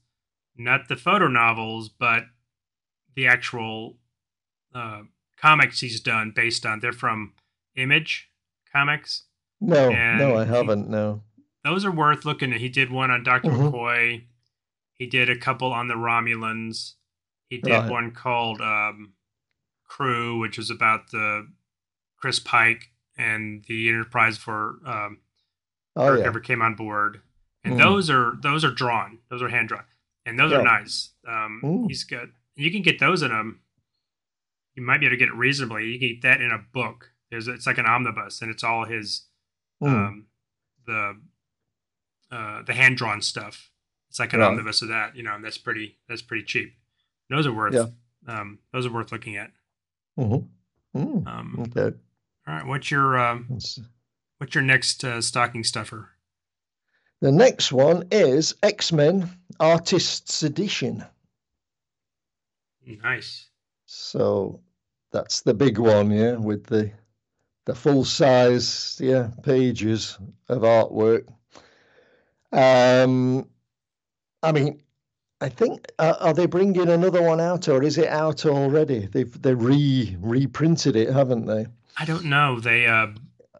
not 0.55 0.87
the 0.87 0.95
photo 0.95 1.27
novels, 1.27 1.89
but 1.89 2.25
the 3.15 3.27
actual 3.27 3.97
uh, 4.75 5.01
comics 5.41 5.79
he's 5.79 5.99
done 5.99 6.31
based 6.35 6.65
on? 6.65 6.79
They're 6.79 6.93
from 6.93 7.33
Image 7.75 8.29
Comics. 8.71 9.23
no, 9.59 9.89
And 9.91 10.19
no, 10.19 10.37
I 10.37 10.45
haven't. 10.45 10.89
No. 10.89 11.21
Those 11.63 11.85
are 11.85 11.91
worth 11.91 12.25
looking 12.25 12.51
at. 12.53 12.59
He 12.59 12.69
did 12.69 12.89
one 12.91 13.11
on 13.11 13.23
doctor 13.23 13.49
Mhm. 13.51 13.71
McCoy. 13.71 14.23
He 14.93 15.05
did 15.07 15.29
a 15.29 15.37
couple 15.37 15.71
on 15.71 15.87
the 15.87 15.93
Romulans. 15.95 16.93
He 17.49 17.57
did 17.59 17.71
Right. 17.71 17.89
one 17.91 18.11
called 18.11 18.61
um, 18.61 19.13
Crew, 19.85 20.39
which 20.39 20.57
was 20.57 20.69
about 20.69 21.11
the 21.11 21.47
Chris 22.17 22.39
Pike 22.39 22.91
and 23.17 23.63
the 23.67 23.89
Enterprise 23.89 24.37
for 24.37 24.79
um, 24.85 25.19
Oh 25.95 26.13
yeah. 26.17 26.25
ever 26.25 26.39
came 26.39 26.61
on 26.61 26.75
board. 26.75 27.21
And 27.63 27.75
Mm. 27.75 27.77
those 27.79 28.09
are 28.09 28.33
those 28.41 28.63
are 28.65 28.71
drawn. 28.71 29.19
Those 29.29 29.41
are 29.43 29.49
hand 29.49 29.67
drawn, 29.69 29.83
and 30.25 30.39
those 30.39 30.51
Yeah. 30.51 30.59
are 30.59 30.63
nice. 30.63 31.13
Um. 31.27 31.85
He's 31.87 32.03
got. 32.05 32.29
You 32.55 32.71
can 32.71 32.81
get 32.81 32.97
those 32.99 33.21
in 33.21 33.31
a. 33.31 33.43
You 34.75 34.83
might 34.83 34.99
be 34.99 35.05
able 35.05 35.13
to 35.13 35.17
get 35.17 35.29
it 35.29 35.35
reasonably. 35.35 35.85
You 35.87 35.99
can 35.99 36.07
get 36.09 36.21
that 36.23 36.41
in 36.41 36.51
a 36.51 36.57
book. 36.57 37.11
There's 37.29 37.47
it's 37.47 37.67
like 37.67 37.77
an 37.77 37.85
omnibus, 37.85 38.41
and 38.41 38.49
it's 38.51 38.63
all 38.63 38.85
his 38.85 39.27
Mm. 39.81 39.87
um, 39.87 40.27
the 40.85 41.19
uh, 42.31 42.61
the 42.63 42.73
hand 42.73 42.97
drawn 42.97 43.21
stuff. 43.21 43.71
It's 44.09 44.19
like 44.19 44.33
an 44.33 44.39
Right. 44.39 44.47
omnibus 44.47 44.81
of 44.81 44.89
that, 44.89 45.15
you 45.15 45.23
know, 45.23 45.33
and 45.35 45.43
that's 45.43 45.57
pretty 45.57 45.97
that's 46.07 46.21
pretty 46.21 46.43
cheap. 46.45 46.75
Those 47.29 47.47
are 47.47 47.53
worth 47.53 47.73
Yeah. 47.73 47.87
um, 48.27 48.59
those 48.71 48.85
are 48.85 48.91
worth 48.91 49.11
looking 49.11 49.37
at. 49.37 49.51
Mhm. 50.17 50.47
Mm. 50.95 51.27
Um, 51.27 51.55
Okay. 51.59 51.97
all 52.47 52.53
right, 52.53 52.65
what's 52.65 52.91
your 52.91 53.17
um, 53.17 53.47
what's 54.37 54.55
your 54.55 54.63
next 54.63 55.03
uh, 55.03 55.21
stocking 55.21 55.63
stuffer? 55.63 56.09
The 57.21 57.31
next 57.31 57.71
one 57.71 58.07
is 58.11 58.55
X 58.63 58.91
Men 58.91 59.29
Artists 59.59 60.43
Edition. 60.43 61.03
Nice. 62.85 63.47
So 63.93 64.61
that's 65.11 65.41
the 65.41 65.53
big 65.53 65.77
one, 65.77 66.11
yeah, 66.11 66.37
with 66.37 66.65
the 66.65 66.91
the 67.65 67.75
full 67.75 68.05
size, 68.05 68.97
yeah, 69.01 69.31
pages 69.43 70.17
of 70.47 70.61
artwork. 70.61 71.27
Um, 72.53 73.49
I 74.41 74.53
mean, 74.53 74.81
I 75.41 75.49
think 75.49 75.91
uh, 75.99 76.15
are 76.21 76.33
they 76.33 76.45
bringing 76.45 76.87
another 76.87 77.21
one 77.21 77.41
out, 77.41 77.67
or 77.67 77.83
is 77.83 77.97
it 77.97 78.07
out 78.07 78.45
already? 78.45 79.07
They've 79.11 79.41
they 79.41 79.53
re 79.53 80.15
reprinted 80.21 80.95
it, 80.95 81.09
haven't 81.09 81.45
they? 81.45 81.67
I 81.97 82.05
don't 82.05 82.25
know. 82.25 82.61
They 82.61 82.87
uh, 82.87 83.07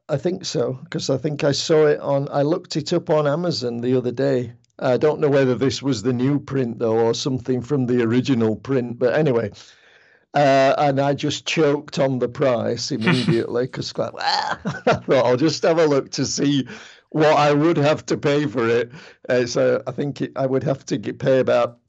I 0.07 0.15
think 0.15 0.45
so 0.45 0.79
because 0.85 1.09
I 1.09 1.17
think 1.17 1.43
I 1.43 1.51
saw 1.51 1.87
it 1.87 1.99
on. 1.99 2.29
I 2.31 2.43
looked 2.43 2.77
it 2.77 2.93
up 2.93 3.09
on 3.09 3.27
Amazon 3.27 3.81
the 3.81 3.97
other 3.97 4.13
day. 4.13 4.53
I 4.79 4.95
don't 4.95 5.19
know 5.19 5.29
whether 5.29 5.55
this 5.55 5.83
was 5.83 6.01
the 6.01 6.13
new 6.13 6.39
print 6.39 6.79
though 6.79 6.99
or 6.99 7.13
something 7.13 7.61
from 7.61 7.85
the 7.85 8.01
original 8.01 8.55
print, 8.55 8.97
but 8.97 9.13
anyway. 9.13 9.51
Uh, 10.33 10.73
and 10.77 10.99
I 11.01 11.13
just 11.13 11.45
choked 11.45 11.99
on 11.99 12.19
the 12.19 12.29
price 12.29 12.91
immediately 12.97 13.65
because 13.65 13.97
like, 13.97 14.13
ah, 14.17 14.59
I 14.65 14.93
thought 14.93 15.25
I'll 15.25 15.37
just 15.37 15.63
have 15.63 15.77
a 15.77 15.85
look 15.85 16.11
to 16.11 16.25
see 16.25 16.67
what 17.09 17.35
I 17.37 17.51
would 17.51 17.75
have 17.77 18.05
to 18.05 18.17
pay 18.17 18.45
for 18.47 18.67
it. 18.69 18.91
Uh, 19.27 19.45
so 19.45 19.83
I 19.87 19.91
think 19.91 20.21
it, 20.21 20.31
I 20.37 20.45
would 20.45 20.63
have 20.63 20.85
to 20.85 20.97
get, 20.97 21.19
pay 21.19 21.39
about 21.39 21.79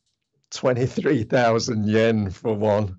23,000 0.50 1.86
yen 1.86 2.30
for 2.30 2.54
one. 2.54 2.96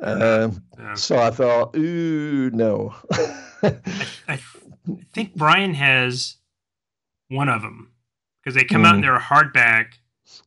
Um, 0.00 0.62
Yeah. 0.78 0.94
So 0.94 1.18
I 1.18 1.30
thought, 1.30 1.74
ooh, 1.76 2.50
no. 2.50 2.94
I, 3.62 3.74
I 4.28 4.38
think 5.12 5.34
Brian 5.34 5.74
has 5.74 6.36
one 7.28 7.48
of 7.48 7.62
them 7.62 7.90
because 8.40 8.54
they 8.54 8.62
come 8.64 8.84
out 8.84 8.94
and 8.94 9.02
Mhm. 9.02 9.06
they're 9.06 9.16
a 9.16 9.20
hardback, 9.20 9.94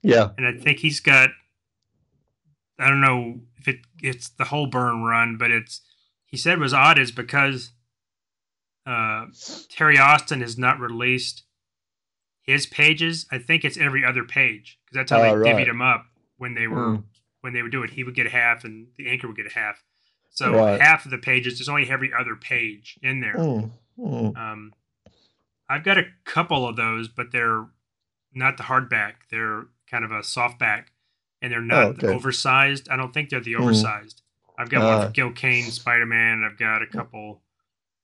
yeah. 0.01 0.29
and 0.37 0.47
I 0.47 0.53
think 0.53 0.79
he's 0.79 1.01
got. 1.01 1.31
I 2.77 2.87
don't 2.87 3.01
know 3.01 3.41
if 3.59 3.67
it 3.67 3.79
it's 4.01 4.29
the 4.29 4.45
whole 4.45 4.67
Byrne 4.67 5.03
run, 5.03 5.37
but 5.37 5.51
it's 5.51 5.81
he 6.25 6.37
said 6.37 6.59
was 6.59 6.73
odd 6.73 6.97
is 6.99 7.11
because 7.11 7.71
uh, 8.85 9.25
Terry 9.69 9.97
Austin 9.97 10.41
has 10.41 10.57
not 10.57 10.79
released 10.79 11.43
his 12.41 12.65
pages. 12.65 13.27
I 13.31 13.37
think 13.37 13.63
it's 13.63 13.77
every 13.77 14.03
other 14.03 14.23
page 14.23 14.79
because 14.85 14.95
that's 14.95 15.11
how 15.11 15.19
Oh, 15.19 15.21
they 15.23 15.35
right. 15.35 15.55
divvied 15.55 15.67
him 15.69 15.81
up 15.81 16.05
when 16.37 16.53
they 16.55 16.67
were 16.67 16.97
Mm. 16.97 17.03
when 17.41 17.53
they 17.53 17.61
would 17.61 17.71
do 17.71 17.83
it. 17.83 17.91
He 17.91 18.03
would 18.03 18.15
get 18.15 18.27
a 18.27 18.31
half, 18.31 18.63
and 18.63 18.87
the 18.97 19.09
anchor 19.09 19.27
would 19.27 19.35
get 19.37 19.45
a 19.47 19.53
half. 19.53 19.83
So 20.29 20.53
Right. 20.53 20.79
half 20.81 21.05
of 21.05 21.11
the 21.11 21.17
pages, 21.17 21.57
there's 21.57 21.69
only 21.69 21.89
every 21.89 22.11
other 22.13 22.35
page 22.35 22.99
in 23.01 23.19
there. 23.21 23.35
Mm, 23.35 23.71
mm. 23.97 24.37
Um, 24.37 24.73
I've 25.67 25.83
got 25.83 25.97
a 25.97 26.05
couple 26.25 26.67
of 26.67 26.75
those, 26.75 27.07
but 27.07 27.31
they're 27.31 27.67
not 28.33 28.57
the 28.57 28.63
hardback. 28.63 29.13
They're 29.31 29.67
kind 29.89 30.03
of 30.03 30.11
a 30.11 30.19
softback, 30.19 30.85
and 31.41 31.51
they're 31.51 31.61
not 31.61 31.83
Oh, 31.83 31.89
okay. 31.89 32.07
oversized. 32.07 32.89
I 32.89 32.95
don't 32.97 33.13
think 33.13 33.29
they're 33.29 33.39
the 33.39 33.53
Mm. 33.53 33.61
oversized. 33.61 34.21
I've 34.57 34.69
got 34.69 34.83
one 34.83 34.93
Ah. 34.93 35.05
for 35.07 35.11
Gil 35.11 35.31
Kane 35.31 35.71
Spider 35.71 36.05
Man, 36.05 36.37
and 36.39 36.45
I've 36.45 36.57
got 36.57 36.81
a 36.81 36.87
couple 36.87 37.43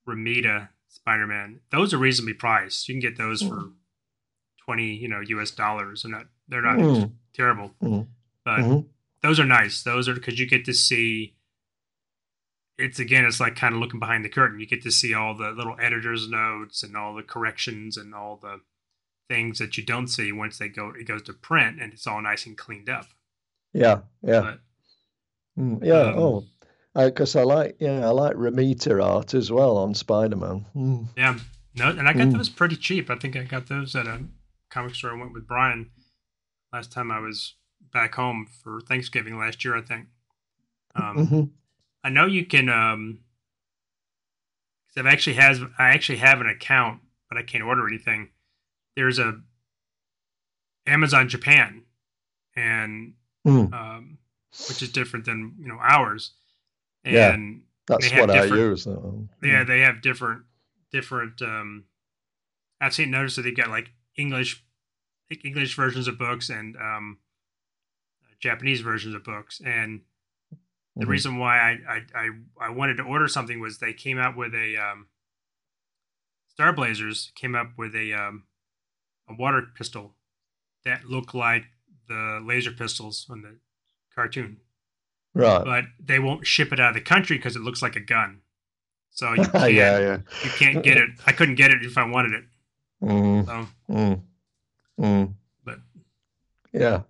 Romita 0.08 0.68
Spider 0.88 1.26
Man. 1.26 1.60
Those 1.70 1.92
are 1.92 1.98
reasonably 1.98 2.34
priced. 2.34 2.88
You 2.88 2.94
can 2.94 3.00
get 3.00 3.16
those 3.18 3.42
for 3.42 3.72
twenty, 4.64 4.94
you 4.94 5.08
know, 5.08 5.20
U.S. 5.20 5.50
dollars, 5.50 6.04
and 6.04 6.12
not 6.12 6.26
they're 6.48 6.62
not 6.62 6.78
Mm. 6.78 7.12
terrible. 7.34 7.74
Mm. 7.82 8.08
But 8.44 8.60
Mhm. 8.60 8.88
those 9.22 9.38
are 9.40 9.44
nice. 9.44 9.82
Those 9.82 10.08
are 10.08 10.14
because 10.14 10.38
you 10.38 10.46
get 10.46 10.64
to 10.64 10.72
see. 10.74 11.34
It's 12.78 12.98
again, 12.98 13.24
it's 13.24 13.40
like 13.40 13.56
kind 13.56 13.74
of 13.74 13.80
looking 13.80 14.00
behind 14.00 14.24
the 14.24 14.28
curtain. 14.28 14.60
You 14.60 14.66
get 14.66 14.82
to 14.82 14.90
see 14.92 15.14
all 15.14 15.34
the 15.34 15.50
little 15.50 15.76
editor's 15.80 16.28
notes 16.28 16.82
and 16.82 16.96
all 16.96 17.14
the 17.14 17.22
corrections 17.22 17.96
and 17.96 18.14
all 18.14 18.36
the 18.36 18.60
things 19.28 19.58
that 19.58 19.76
you 19.78 19.84
don't 19.84 20.08
see 20.08 20.30
once 20.30 20.58
they 20.58 20.68
go. 20.68 20.90
It 20.90 21.04
goes 21.06 21.22
to 21.22 21.32
print 21.32 21.80
and 21.80 21.92
it's 21.92 22.06
all 22.06 22.20
nice 22.22 22.44
and 22.46 22.56
cleaned 22.56 22.88
up. 22.90 23.08
Yeah, 23.72 24.00
yeah. 24.22 24.40
But 24.40 24.60
Mm, 25.58 25.82
yeah. 25.82 26.00
Um, 26.12 26.18
oh, 26.18 26.44
because 27.06 27.34
I, 27.34 27.42
like 27.42 27.76
yeah, 27.80 28.06
I 28.06 28.10
like 28.10 28.34
Romita 28.36 29.02
art 29.02 29.32
as 29.32 29.50
well 29.50 29.78
on 29.78 29.94
Spider-Man. 29.94 30.66
Mm. 30.76 31.06
yeah, 31.16 31.38
no, 31.74 31.88
and 31.88 32.06
I 32.06 32.12
got 32.12 32.28
Mm. 32.28 32.36
those 32.36 32.50
pretty 32.50 32.76
cheap. 32.76 33.08
I 33.08 33.16
think 33.16 33.36
I 33.36 33.44
got 33.44 33.66
those 33.66 33.96
at 33.96 34.06
a 34.06 34.20
comic 34.70 34.94
store. 34.94 35.12
I 35.12 35.18
went 35.18 35.32
with 35.32 35.46
Brian 35.46 35.90
last 36.74 36.92
time 36.92 37.10
I 37.10 37.20
was 37.20 37.54
back 37.90 38.16
home 38.16 38.46
for 38.62 38.82
Thanksgiving 38.82 39.38
last 39.38 39.64
year. 39.64 39.74
I 39.76 39.80
think. 39.80 40.08
Um, 40.94 41.16
Mhm. 41.26 41.50
I 42.04 42.10
know 42.10 42.26
you 42.26 42.44
can. 42.44 42.68
Um, 42.68 43.20
I've 44.98 45.06
actually 45.06 45.36
has 45.36 45.60
I 45.78 45.88
actually 45.90 46.18
have 46.18 46.40
an 46.42 46.48
account, 46.48 47.00
but 47.30 47.38
I 47.38 47.42
can't 47.42 47.64
order 47.64 47.86
anything. 47.86 48.30
There's 48.94 49.18
a 49.18 49.40
Amazon 50.86 51.28
Japan, 51.28 51.84
and 52.54 53.14
Mm. 53.46 53.72
um, 53.72 54.18
which 54.68 54.82
is 54.82 54.90
different 54.90 55.24
than 55.24 55.54
you 55.60 55.68
know 55.68 55.78
ours. 55.80 56.32
Yeah. 57.04 57.32
And 57.34 57.62
That's 57.86 58.08
they 58.08 58.14
have 58.16 58.28
what 58.28 58.36
I 58.36 58.44
use. 58.44 58.84
though. 58.84 59.28
yeah, 59.42 59.62
they 59.64 59.80
have 59.80 60.02
different 60.02 60.42
different. 60.92 61.40
Um, 61.42 61.84
I've 62.80 62.94
seen 62.94 63.10
notice 63.10 63.36
that 63.36 63.42
they've 63.42 63.56
got 63.56 63.68
like 63.70 63.90
English 64.16 64.62
English 65.44 65.76
versions 65.76 66.08
of 66.08 66.18
books 66.18 66.50
and 66.50 66.76
um, 66.76 67.18
Japanese 68.40 68.80
versions 68.80 69.14
of 69.14 69.22
books, 69.24 69.60
and 69.64 70.02
the 70.96 71.04
Mhm. 71.04 71.08
reason 71.08 71.38
why 71.38 71.58
I, 71.58 71.78
I 71.88 72.00
I 72.14 72.30
I 72.66 72.70
wanted 72.70 72.96
to 72.96 73.02
order 73.04 73.28
something 73.28 73.60
was 73.60 73.78
they 73.78 73.92
came 73.92 74.18
out 74.18 74.36
with 74.36 74.54
a 74.54 74.76
um, 74.76 75.06
Star 76.48 76.72
Blazers 76.72 77.32
came 77.34 77.54
up 77.54 77.72
with 77.76 77.94
a 77.94 78.12
um, 78.12 78.44
a 79.28 79.34
water 79.34 79.62
pistol 79.74 80.14
that 80.84 81.04
looked 81.06 81.34
like 81.34 81.64
the 82.08 82.40
laser 82.44 82.72
pistols 82.72 83.26
on 83.30 83.42
the 83.42 83.56
cartoon, 84.14 84.58
Right. 85.34 85.64
but 85.64 85.84
they 86.04 86.18
won't 86.18 86.46
ship 86.46 86.72
it 86.72 86.80
out 86.80 86.90
of 86.90 86.94
the 86.94 87.00
country 87.00 87.36
because 87.36 87.56
it 87.56 87.62
looks 87.62 87.82
like 87.82 87.96
a 87.96 88.00
gun. 88.00 88.40
So 89.10 89.32
you 89.34 89.42
yeah, 89.42 89.50
can't 89.52 89.74
yeah. 89.74 90.18
you 90.44 90.50
can't 90.50 90.82
get 90.84 90.96
it. 90.96 91.10
I 91.26 91.32
couldn't 91.32 91.54
get 91.56 91.70
it 91.70 91.82
if 91.84 91.96
I 91.98 92.04
wanted 92.06 92.32
it. 92.32 92.44
Mm, 93.02 93.46
So 93.46 93.66
mm, 93.90 94.20
mm. 95.00 95.34
But- 95.64 95.80
yeah. 96.72 97.02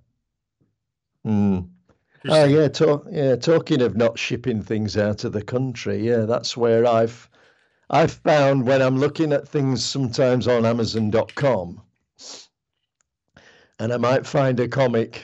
Mm. 1.26 1.68
Oh 2.28 2.44
yeah, 2.44 2.68
talk, 2.68 3.06
yeah. 3.10 3.36
Talking 3.36 3.82
of 3.82 3.96
not 3.96 4.18
shipping 4.18 4.62
things 4.62 4.96
out 4.96 5.24
of 5.24 5.32
the 5.32 5.42
country, 5.42 5.98
yeah, 6.06 6.24
that's 6.24 6.56
where 6.56 6.84
I've 6.86 7.28
I've 7.90 8.12
found 8.12 8.66
when 8.66 8.82
I'm 8.82 8.98
looking 8.98 9.32
at 9.32 9.46
things 9.46 9.84
sometimes 9.84 10.48
on 10.48 10.66
Amazon.com, 10.66 11.80
and 13.78 13.92
I 13.92 13.96
might 13.96 14.26
find 14.26 14.58
a 14.60 14.68
comic 14.68 15.22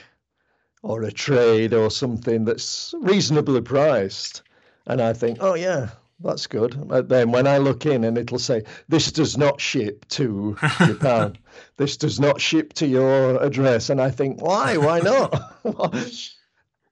or 0.81 1.03
a 1.03 1.11
trade 1.11 1.73
or 1.73 1.89
something 1.89 2.45
that's 2.45 2.93
reasonably 2.99 3.61
priced, 3.61 4.41
and 4.87 5.01
I 5.01 5.13
think, 5.13 5.37
oh 5.41 5.53
yeah, 5.55 5.89
that's 6.19 6.45
good. 6.47 6.87
But 6.87 7.09
then 7.09 7.31
when 7.31 7.47
I 7.47 7.57
look 7.57 7.85
in 7.85 8.03
and 8.03 8.17
it'll 8.17 8.39
say 8.39 8.63
this 8.89 9.11
does 9.11 9.37
not 9.37 9.61
ship 9.61 10.05
to 10.09 10.57
Japan, 10.85 11.37
this 11.77 11.95
does 11.97 12.19
not 12.19 12.41
ship 12.41 12.73
to 12.73 12.85
your 12.87 13.41
address, 13.41 13.89
and 13.89 14.01
I 14.01 14.09
think, 14.11 14.41
why? 14.41 14.77
Why 14.77 14.99
not? 14.99 15.55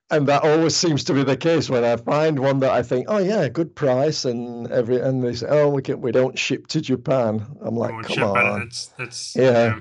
and 0.10 0.28
that 0.28 0.44
always 0.44 0.76
seems 0.76 1.04
to 1.06 1.14
be 1.14 1.24
the 1.24 1.38
case 1.38 1.70
when 1.70 1.84
I 1.84 1.96
find 1.98 2.40
one 2.40 2.60
that 2.62 2.72
I 2.72 2.84
think, 2.84 3.06
oh 3.10 3.18
yeah, 3.20 3.48
good 3.50 3.76
price, 3.76 4.26
and 4.26 4.70
every 4.72 5.00
and 5.00 5.24
they 5.24 5.34
say, 5.36 5.48
oh, 5.50 5.70
we 5.70 5.82
can 5.82 6.02
we 6.02 6.12
don't 6.12 6.38
ship 6.40 6.68
to 6.68 6.82
Japan. 6.82 7.46
I'm 7.62 7.76
like, 7.76 7.92
Won't 7.92 8.06
come 8.08 8.16
ship 8.16 8.24
out 8.24 8.38
of- 8.38 8.54
on. 8.54 8.60
That's 8.62 8.86
that's 8.98 9.36
Yeah. 9.36 9.80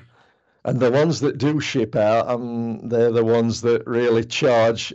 And 0.65 0.79
the 0.79 0.91
ones 0.91 1.21
that 1.21 1.39
do 1.39 1.59
ship 1.61 1.97
out, 1.97 2.29
um, 2.29 2.89
they're 2.89 3.13
the 3.13 3.25
ones 3.25 3.63
that 3.63 3.87
really 3.87 4.25
charge, 4.25 4.93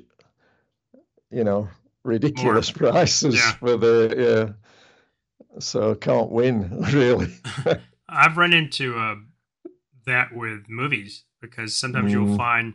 you 1.32 1.44
know, 1.44 1.68
ridiculous 2.04 2.70
prices 2.72 3.36
Yeah. 3.36 3.52
for 3.54 3.78
the 3.78 4.16
yeah. 5.50 5.60
So 5.60 5.96
can't 5.96 6.30
win 6.32 6.82
really. 6.94 7.34
I've 8.10 8.38
run 8.38 8.54
into 8.54 8.98
uh, 9.00 9.16
that 10.06 10.36
with 10.36 10.70
movies 10.70 11.24
because 11.42 11.76
sometimes 11.76 12.12
you'll 12.14 12.28
Mm. 12.28 12.38
find 12.38 12.74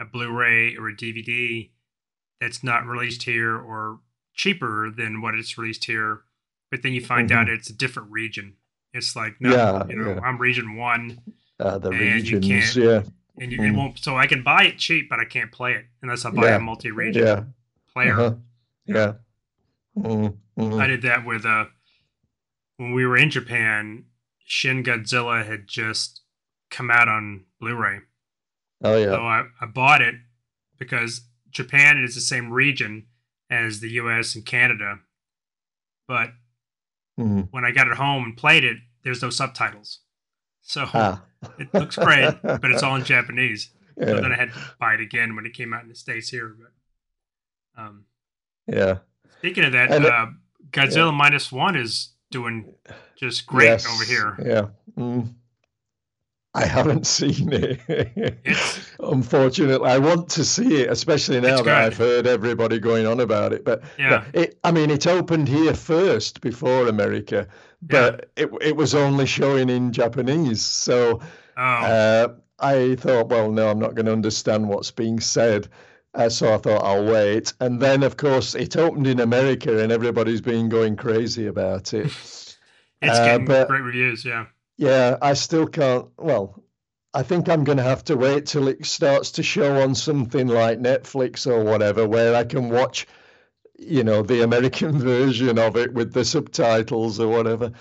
a 0.00 0.04
Blu-ray 0.04 0.76
or 0.76 0.88
a 0.88 0.96
DVD 0.96 1.70
that's 2.40 2.62
not 2.62 2.86
released 2.86 3.24
here 3.24 3.56
or 3.56 4.00
cheaper 4.34 4.90
than 4.96 5.20
what 5.20 5.34
it's 5.34 5.56
released 5.58 5.84
here, 5.86 6.22
but 6.70 6.82
then 6.82 6.92
you 6.92 7.00
find 7.00 7.30
out 7.32 7.48
it's 7.48 7.70
a 7.70 7.72
different 7.72 8.10
region. 8.10 8.54
It's 8.92 9.16
like 9.16 9.40
no, 9.40 9.50
Mm-hmm. 9.50 9.90
Yeah, 9.90 9.96
you 9.96 10.02
know, 10.02 10.14
yeah. 10.14 10.20
I'm 10.20 10.38
region 10.38 10.76
one, 10.76 11.20
Uh, 11.64 11.78
the 11.78 11.90
And 11.90 11.98
you 12.28 12.36
regions, 12.38 12.46
can't- 12.74 12.76
yeah, 12.76 13.02
and 13.40 13.50
you, 13.52 13.58
Mm. 13.58 13.68
it 13.68 13.72
won't. 13.74 13.98
So 13.98 14.16
I 14.16 14.26
can 14.26 14.42
buy 14.42 14.64
it 14.64 14.78
cheap, 14.78 15.08
but 15.08 15.18
I 15.18 15.24
can't 15.24 15.50
play 15.50 15.72
it 15.74 15.86
unless 16.02 16.24
I 16.24 16.30
buy 16.30 16.48
Yeah, 16.50 16.56
a 16.56 16.60
multi-region 16.60 17.26
yeah, 17.26 17.44
player. 17.92 18.12
uh-huh, 18.20 18.34
yeah. 18.86 19.12
Mm, 19.96 20.36
mm. 20.58 20.80
I 20.80 20.86
did 20.86 21.02
that 21.02 21.24
with 21.24 21.46
uh 21.46 21.66
when 22.76 22.92
we 22.92 23.06
were 23.06 23.16
in 23.16 23.30
Japan. 23.30 24.04
Shin 24.46 24.84
Godzilla 24.84 25.44
had 25.46 25.66
just 25.66 26.20
come 26.70 26.90
out 26.90 27.08
on 27.08 27.46
Blu-ray. 27.60 28.00
Oh 28.82 28.96
yeah, 28.98 29.06
So 29.06 29.22
I, 29.26 29.46
I 29.58 29.64
bought 29.66 30.02
it 30.02 30.16
because 30.78 31.22
Japan 31.50 31.96
is 32.04 32.14
the 32.14 32.20
same 32.20 32.52
region 32.52 33.06
as 33.48 33.80
the 33.80 33.88
US 33.92 34.34
and 34.34 34.44
Canada. 34.44 35.00
But 36.06 36.34
Mm. 37.18 37.48
when 37.52 37.64
I 37.64 37.70
got 37.70 37.86
it 37.88 37.94
home 37.96 38.24
and 38.24 38.36
played 38.36 38.64
it, 38.64 38.76
there's 39.02 39.22
no 39.22 39.30
subtitles. 39.30 40.00
So 40.60 40.86
ah, 40.92 41.22
it 41.58 41.72
looks 41.74 41.96
great, 41.96 42.34
but 42.42 42.70
it's 42.70 42.82
all 42.82 42.96
in 42.96 43.04
Japanese. 43.14 43.70
So 43.98 44.06
then 44.06 44.32
I 44.32 44.36
had 44.36 44.52
to 44.52 44.58
buy 44.80 44.94
it 44.94 45.00
again 45.00 45.36
when 45.36 45.46
it 45.46 45.54
came 45.54 45.72
out 45.72 45.82
in 45.82 45.88
the 45.88 45.94
States 45.94 46.28
here. 46.28 46.56
But 46.58 47.82
um, 47.82 48.04
yeah. 48.66 48.98
speaking 49.38 49.64
of 49.64 49.72
that, 49.72 49.90
And 49.92 50.06
uh, 50.06 50.26
Godzilla 50.70 51.14
minus 51.14 51.52
one 51.52 51.76
is 51.76 52.10
doing 52.30 52.74
just 53.16 53.46
great 53.46 53.66
Yes, 53.66 53.86
over 53.86 54.04
here. 54.04 54.36
Yeah. 54.44 55.02
Mm. 55.02 55.34
I 56.54 56.66
haven't 56.66 57.06
seen 57.18 57.52
it. 57.52 58.36
Unfortunately, 59.00 59.88
I 59.88 59.98
want 59.98 60.28
to 60.30 60.44
see 60.44 60.82
it, 60.82 60.90
especially 60.90 61.40
now 61.40 61.48
It's 61.54 61.62
that 61.62 61.64
good. 61.64 61.72
I've 61.72 61.96
heard 61.96 62.26
everybody 62.26 62.78
going 62.78 63.06
on 63.06 63.20
about 63.20 63.52
it. 63.52 63.64
But 63.64 63.82
Yeah. 63.98 64.24
but 64.32 64.40
it, 64.40 64.58
I 64.64 64.70
mean, 64.70 64.90
it 64.90 65.06
opened 65.06 65.48
here 65.48 65.74
first 65.74 66.40
before 66.40 66.86
America, 66.88 67.48
but 67.82 68.30
it 68.36 68.50
it 68.60 68.76
was 68.76 68.94
only 68.94 69.26
showing 69.26 69.68
in 69.68 69.92
Japanese. 69.92 70.62
So 70.62 71.20
Oh, 71.56 71.62
uh, 71.62 72.28
I 72.58 72.96
thought, 72.96 73.28
well, 73.28 73.50
no, 73.50 73.68
I'm 73.70 73.78
not 73.78 73.94
going 73.94 74.06
to 74.06 74.12
understand 74.12 74.68
what's 74.68 74.90
being 74.90 75.20
said. 75.20 75.68
Uh, 76.14 76.28
so 76.28 76.54
I 76.54 76.58
thought 76.58 76.84
I'll 76.84 77.04
wait. 77.04 77.52
And 77.60 77.80
then, 77.80 78.02
of 78.02 78.16
course, 78.16 78.54
it 78.54 78.76
opened 78.76 79.06
in 79.06 79.20
America, 79.20 79.80
and 79.82 79.90
everybody's 79.92 80.40
been 80.40 80.68
going 80.68 80.96
crazy 80.96 81.46
about 81.46 81.92
it. 81.94 82.06
it's 82.06 82.58
uh, 83.02 83.24
getting 83.24 83.46
but, 83.46 83.68
great 83.68 83.82
reviews, 83.82 84.24
yeah. 84.24 84.46
Yeah, 84.76 85.16
I 85.22 85.34
still 85.34 85.66
can't. 85.66 86.06
Well, 86.18 86.62
I 87.12 87.22
think 87.22 87.48
I'm 87.48 87.62
going 87.64 87.78
to 87.78 87.84
have 87.84 88.04
to 88.04 88.16
wait 88.16 88.46
till 88.46 88.66
it 88.66 88.84
starts 88.84 89.32
to 89.32 89.42
show 89.42 89.80
on 89.82 89.94
something 89.94 90.48
like 90.48 90.80
Netflix 90.80 91.46
or 91.46 91.62
whatever, 91.62 92.08
where 92.08 92.34
I 92.34 92.44
can 92.44 92.70
watch, 92.70 93.06
you 93.78 94.02
know, 94.02 94.22
the 94.22 94.42
American 94.42 94.98
version 94.98 95.58
of 95.58 95.76
it 95.76 95.94
with 95.94 96.12
the 96.12 96.24
subtitles 96.24 97.20
or 97.20 97.28
whatever. 97.28 97.72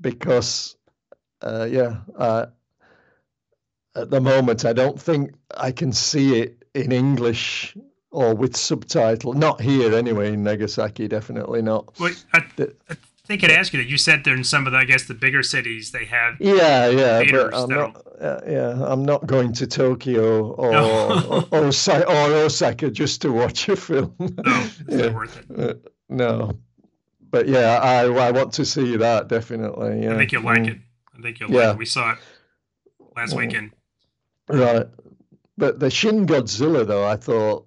Because, 0.00 0.76
uh, 1.42 1.66
yeah, 1.68 1.98
uh, 2.16 2.46
at 3.96 4.10
the 4.10 4.20
moment, 4.20 4.64
I 4.64 4.72
don't 4.72 5.00
think 5.00 5.32
I 5.56 5.72
can 5.72 5.92
see 5.92 6.40
it 6.40 6.64
in 6.74 6.92
English 6.92 7.76
or 8.12 8.34
with 8.34 8.56
subtitle. 8.56 9.32
Not 9.32 9.60
here, 9.60 9.94
anyway. 9.94 10.32
In 10.32 10.44
Nagasaki, 10.44 11.08
definitely 11.08 11.62
not. 11.62 11.98
Wait, 11.98 12.24
I, 12.32 12.44
I 12.88 12.94
think 13.26 13.44
I'd 13.44 13.50
ask 13.50 13.72
you 13.72 13.82
that. 13.82 13.88
You 13.88 13.96
said 13.96 14.24
there 14.24 14.36
in 14.36 14.44
some 14.44 14.66
of 14.66 14.72
the, 14.72 14.78
I 14.78 14.84
guess, 14.84 15.04
the 15.04 15.14
bigger 15.14 15.42
cities 15.42 15.92
they 15.92 16.04
have. 16.04 16.36
Yeah, 16.40 16.88
yeah, 16.88 17.22
but 17.30 17.54
I'm 17.54 17.68
not. 17.68 18.06
Uh, 18.20 18.40
yeah, 18.46 18.84
I'm 18.84 19.04
not 19.04 19.26
going 19.26 19.52
to 19.54 19.66
Tokyo 19.66 20.52
or 20.52 20.72
no. 20.72 21.46
or, 21.50 21.60
or, 21.60 22.08
or, 22.08 22.32
Osaka 22.44 22.90
just 22.90 23.22
to 23.22 23.32
watch 23.32 23.68
a 23.68 23.76
film. 23.76 24.14
No, 24.18 24.28
it's 24.44 24.82
yeah. 24.88 24.96
not 24.96 25.14
worth 25.14 25.50
it. 25.50 25.58
Uh, 25.58 25.74
no, 26.08 26.58
but 27.30 27.48
yeah, 27.48 27.78
I 27.82 28.04
I 28.04 28.30
want 28.30 28.52
to 28.54 28.64
see 28.64 28.96
that 28.96 29.28
definitely. 29.28 30.04
Yeah. 30.04 30.14
I 30.14 30.16
think 30.18 30.32
you'll 30.32 30.42
like 30.42 30.62
mm. 30.62 30.72
it. 30.72 30.78
I 31.18 31.22
think 31.22 31.40
you'll 31.40 31.50
yeah. 31.50 31.68
like 31.68 31.74
it. 31.74 31.78
We 31.78 31.86
saw 31.86 32.12
it 32.12 32.18
last 33.16 33.32
mm. 33.32 33.38
weekend. 33.38 33.70
Right. 34.48 34.86
But 35.56 35.78
the 35.78 35.88
Shin 35.88 36.26
Godzilla, 36.26 36.86
though, 36.86 37.06
I 37.06 37.16
thought 37.16 37.66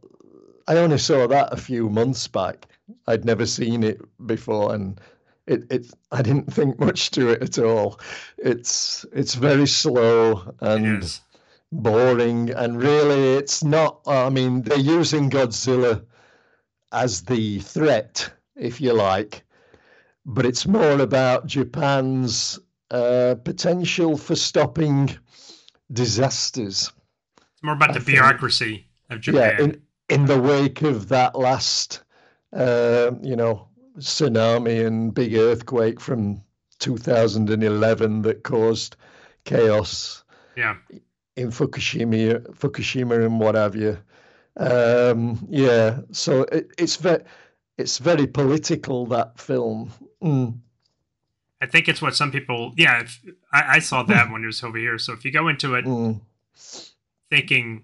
I 0.68 0.78
only 0.78 0.98
saw 0.98 1.26
that 1.28 1.54
a 1.54 1.58
few 1.58 1.90
months 1.90 2.28
back. 2.28 2.68
I'd 3.08 3.26
never 3.26 3.46
seen 3.46 3.84
it 3.84 4.02
before, 4.28 4.74
and 4.76 5.00
it, 5.48 5.64
it 5.72 5.94
I 6.12 6.22
didn't 6.22 6.54
think 6.54 6.80
much 6.80 7.12
to 7.12 7.30
it 7.30 7.42
at 7.42 7.60
all. 7.60 8.00
It's 8.38 9.06
it's 9.14 9.36
very 9.36 9.68
slow 9.68 10.54
and 10.60 11.20
boring, 11.72 12.52
and 12.52 12.82
really, 12.82 13.36
it's 13.36 13.64
not. 13.64 14.02
I 14.08 14.30
mean, 14.30 14.62
they're 14.62 14.78
using 14.78 15.30
Godzilla 15.30 16.06
as 16.92 17.24
the 17.24 17.60
threat, 17.60 18.32
if 18.56 18.80
you 18.80 18.94
like, 18.94 19.44
but 20.26 20.46
it's 20.46 20.68
more 20.68 21.00
about 21.00 21.48
Japan's 21.48 22.60
uh, 22.92 23.36
potential 23.44 24.18
for 24.18 24.36
stopping 24.36 25.10
disasters. 25.92 26.92
It's 27.38 27.64
more 27.64 27.76
about 27.76 27.92
I 27.92 27.94
the 27.94 28.00
think. 28.00 28.18
bureaucracy 28.18 28.86
of 29.10 29.22
Japan. 29.22 29.56
Yeah, 29.58 29.64
in, 29.64 29.82
in 30.10 30.26
the 30.26 30.40
wake 30.40 30.82
of 30.82 31.10
that 31.10 31.38
last, 31.38 32.04
uh, 32.54 33.12
you 33.22 33.36
know, 33.36 33.68
tsunami 34.00 34.86
and 34.86 35.14
big 35.14 35.36
earthquake 35.36 36.00
from 36.00 36.42
2011 36.80 38.22
that 38.24 38.44
caused 38.44 38.96
chaos. 39.46 40.24
Yeah. 40.56 40.76
In 41.36 41.50
Fukushima, 41.50 42.48
Fukushima, 42.56 43.24
and 43.24 43.40
what 43.40 43.56
have 43.56 43.76
you. 43.76 43.98
Um, 44.58 45.46
yeah, 45.50 46.00
so 46.12 46.42
it, 46.44 46.72
it's 46.78 46.96
very, 46.96 47.24
it's 47.78 48.00
very 48.00 48.26
political 48.26 49.06
that 49.08 49.40
film. 49.40 49.92
Mm. 50.22 50.58
I 51.62 51.66
think 51.68 51.88
it's 51.88 52.02
what 52.02 52.16
some 52.16 52.32
people. 52.32 52.74
Yeah, 52.76 53.02
if, 53.02 53.22
I, 53.54 53.76
I, 53.76 53.80
saw 53.80 54.04
that 54.04 54.32
when 54.32 54.44
it 54.44 54.48
was 54.48 54.64
over 54.64 54.78
here. 54.78 54.98
So 54.98 55.14
if 55.14 55.26
you 55.26 55.32
go 55.32 55.48
into 55.48 55.76
it 55.76 55.86
mm. 55.86 56.20
thinking 57.30 57.84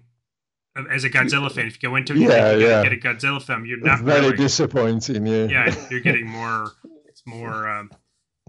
as 0.90 1.04
a 1.04 1.10
Godzilla 1.10 1.50
fan, 1.50 1.66
if 1.66 1.80
you 1.80 1.88
go 1.88 1.96
into 1.96 2.14
it, 2.14 2.18
yeah, 2.18 2.52
you 2.52 2.66
yeah. 2.66 2.82
get 2.82 2.92
a 2.92 2.96
Godzilla 2.96 3.40
film, 3.40 3.64
you're 3.64 3.78
not 3.78 3.94
it's 3.94 4.02
very 4.02 4.20
really, 4.20 4.36
disappointing. 4.36 5.26
Yeah, 5.26 5.44
yeah, 5.44 5.74
you're 5.90 6.00
getting 6.00 6.26
more. 6.26 6.72
It's 7.06 7.22
more. 7.26 7.68
Um, 7.68 7.90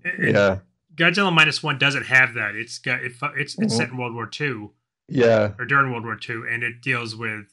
it, 0.03 0.33
yeah, 0.33 0.59
Godzilla 0.95 1.33
minus 1.33 1.61
one 1.61 1.77
doesn't 1.77 2.05
have 2.05 2.33
that. 2.33 2.55
It's 2.55 2.79
got 2.79 3.03
it, 3.03 3.13
it's 3.21 3.21
it's 3.35 3.55
mm-hmm. 3.55 3.69
set 3.69 3.89
in 3.89 3.97
World 3.97 4.15
War 4.15 4.29
II. 4.39 4.69
Yeah, 5.07 5.53
or 5.59 5.65
during 5.65 5.91
World 5.91 6.03
War 6.03 6.17
II, 6.17 6.43
and 6.49 6.63
it 6.63 6.81
deals 6.81 7.15
with 7.15 7.45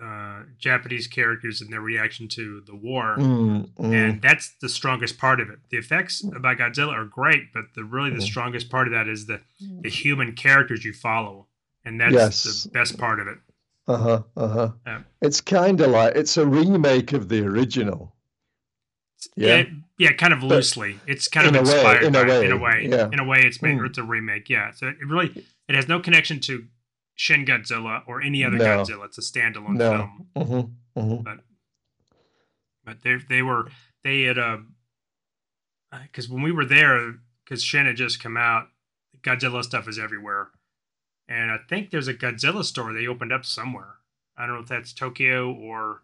uh, 0.00 0.42
Japanese 0.58 1.08
characters 1.08 1.60
and 1.60 1.72
their 1.72 1.80
reaction 1.80 2.28
to 2.28 2.62
the 2.66 2.76
war, 2.76 3.16
mm, 3.18 3.68
mm. 3.68 3.92
and 3.92 4.22
that's 4.22 4.54
the 4.60 4.68
strongest 4.68 5.18
part 5.18 5.40
of 5.40 5.50
it. 5.50 5.58
The 5.70 5.78
effects 5.78 6.22
about 6.22 6.58
Godzilla 6.58 6.92
are 6.92 7.04
great, 7.04 7.52
but 7.52 7.64
the 7.74 7.82
really 7.82 8.10
the 8.10 8.18
mm. 8.18 8.22
strongest 8.22 8.70
part 8.70 8.86
of 8.86 8.92
that 8.92 9.08
is 9.08 9.26
the 9.26 9.40
the 9.80 9.90
human 9.90 10.34
characters 10.34 10.84
you 10.84 10.92
follow, 10.92 11.48
and 11.84 12.00
that's 12.00 12.12
yes. 12.12 12.62
the 12.62 12.70
best 12.70 12.98
part 12.98 13.18
of 13.18 13.26
it. 13.26 13.38
Uh 13.86 13.96
huh. 13.96 14.22
Uh 14.36 14.48
huh. 14.48 14.70
Yeah. 14.86 15.00
It's 15.20 15.40
kind 15.40 15.80
of 15.80 15.90
like 15.90 16.16
it's 16.16 16.36
a 16.36 16.46
remake 16.46 17.12
of 17.12 17.28
the 17.28 17.44
original. 17.44 18.14
Yeah. 19.36 19.56
Yeah, 19.56 19.64
yeah 19.98 20.12
kind 20.12 20.32
of 20.32 20.42
loosely. 20.42 20.98
But 21.04 21.12
it's 21.12 21.28
kind 21.28 21.46
of 21.46 21.54
inspired 21.54 22.00
way, 22.00 22.06
in, 22.06 22.12
by, 22.12 22.20
a 22.20 22.26
way, 22.26 22.46
in 22.46 22.52
a 22.52 22.56
way. 22.56 22.88
Yeah. 22.90 23.08
In 23.12 23.18
a 23.18 23.24
way, 23.24 23.40
it's 23.40 23.60
made. 23.62 23.78
Mm. 23.78 23.86
It's 23.86 23.98
a 23.98 24.02
remake. 24.02 24.48
Yeah. 24.48 24.70
So 24.72 24.88
it 24.88 24.96
really 25.06 25.44
it 25.68 25.74
has 25.74 25.88
no 25.88 26.00
connection 26.00 26.40
to 26.40 26.64
Shin 27.14 27.44
Godzilla 27.44 28.02
or 28.06 28.22
any 28.22 28.44
other 28.44 28.56
no. 28.56 28.64
Godzilla. 28.64 29.06
It's 29.06 29.18
a 29.18 29.20
standalone 29.20 29.76
no. 29.76 29.90
film. 29.90 30.26
Mm-hmm. 30.36 31.00
Mm-hmm. 31.00 31.22
But 31.22 31.38
but 32.84 33.02
they 33.02 33.16
they 33.28 33.42
were 33.42 33.68
they 34.02 34.22
had 34.22 34.38
uh 34.38 34.58
because 36.02 36.28
when 36.28 36.42
we 36.42 36.52
were 36.52 36.64
there 36.64 37.14
because 37.44 37.62
Shin 37.62 37.86
had 37.86 37.96
just 37.96 38.22
come 38.22 38.36
out, 38.36 38.68
Godzilla 39.22 39.62
stuff 39.62 39.88
is 39.88 39.98
everywhere, 39.98 40.48
and 41.28 41.50
I 41.50 41.58
think 41.68 41.90
there's 41.90 42.08
a 42.08 42.14
Godzilla 42.14 42.64
store 42.64 42.92
they 42.92 43.06
opened 43.06 43.32
up 43.32 43.44
somewhere. 43.44 43.96
I 44.36 44.46
don't 44.46 44.56
know 44.56 44.62
if 44.62 44.68
that's 44.68 44.92
Tokyo 44.92 45.52
or 45.52 46.02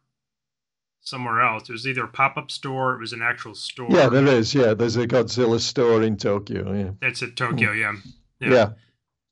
somewhere 1.01 1.41
else. 1.41 1.69
It 1.69 1.73
was 1.73 1.87
either 1.87 2.05
a 2.05 2.09
pop 2.09 2.37
up 2.37 2.51
store, 2.51 2.95
it 2.95 3.01
was 3.01 3.13
an 3.13 3.23
actual 3.23 3.55
store. 3.55 3.89
Yeah, 3.91 4.09
there 4.09 4.27
is. 4.27 4.55
Yeah, 4.55 4.75
there's 4.75 4.97
a 4.97 5.07
Godzilla 5.07 5.61
store 5.61 6.03
in 6.03 6.17
Tokyo. 6.17 6.73
Yeah, 6.73 6.91
that's 7.01 7.23
at 7.23 7.37
Tokyo. 7.37 7.73
Yeah, 7.73 7.95
yeah. 8.41 8.51
yeah. 8.51 8.71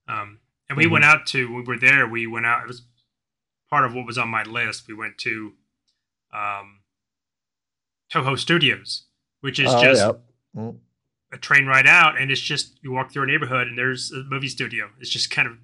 Um, 0.09 0.39
and 0.69 0.77
we 0.77 0.85
mm-hmm. 0.85 0.95
went 0.95 1.05
out 1.05 1.27
to 1.29 1.55
we 1.55 1.63
were 1.63 1.79
there. 1.79 2.07
We 2.07 2.27
went 2.27 2.47
out. 2.47 2.63
It 2.63 2.69
was 2.69 2.83
part 3.71 3.85
of 3.85 3.95
what 3.95 4.07
was 4.07 4.19
on 4.19 4.29
my 4.29 4.43
list. 4.43 4.89
We 4.89 4.95
went 4.95 5.19
to 5.19 5.53
um, 6.33 6.81
Toho 8.13 8.39
Studios, 8.39 9.05
which 9.41 9.59
is 9.59 9.73
uh, 9.73 9.83
just 9.83 10.05
yep. 10.05 10.21
mm. 10.57 10.77
a 11.33 11.39
train 11.39 11.67
ride 11.67 11.87
out, 11.87 12.21
and 12.21 12.31
it's 12.31 12.41
just 12.41 12.79
you 12.83 12.93
walk 12.93 13.13
through 13.13 13.25
a 13.25 13.27
neighborhood 13.27 13.69
and 13.69 13.79
there's 13.79 14.11
a 14.13 14.25
movie 14.25 14.49
studio. 14.49 14.91
It's 15.01 15.11
just 15.11 15.31
kind 15.31 15.49
of 15.49 15.59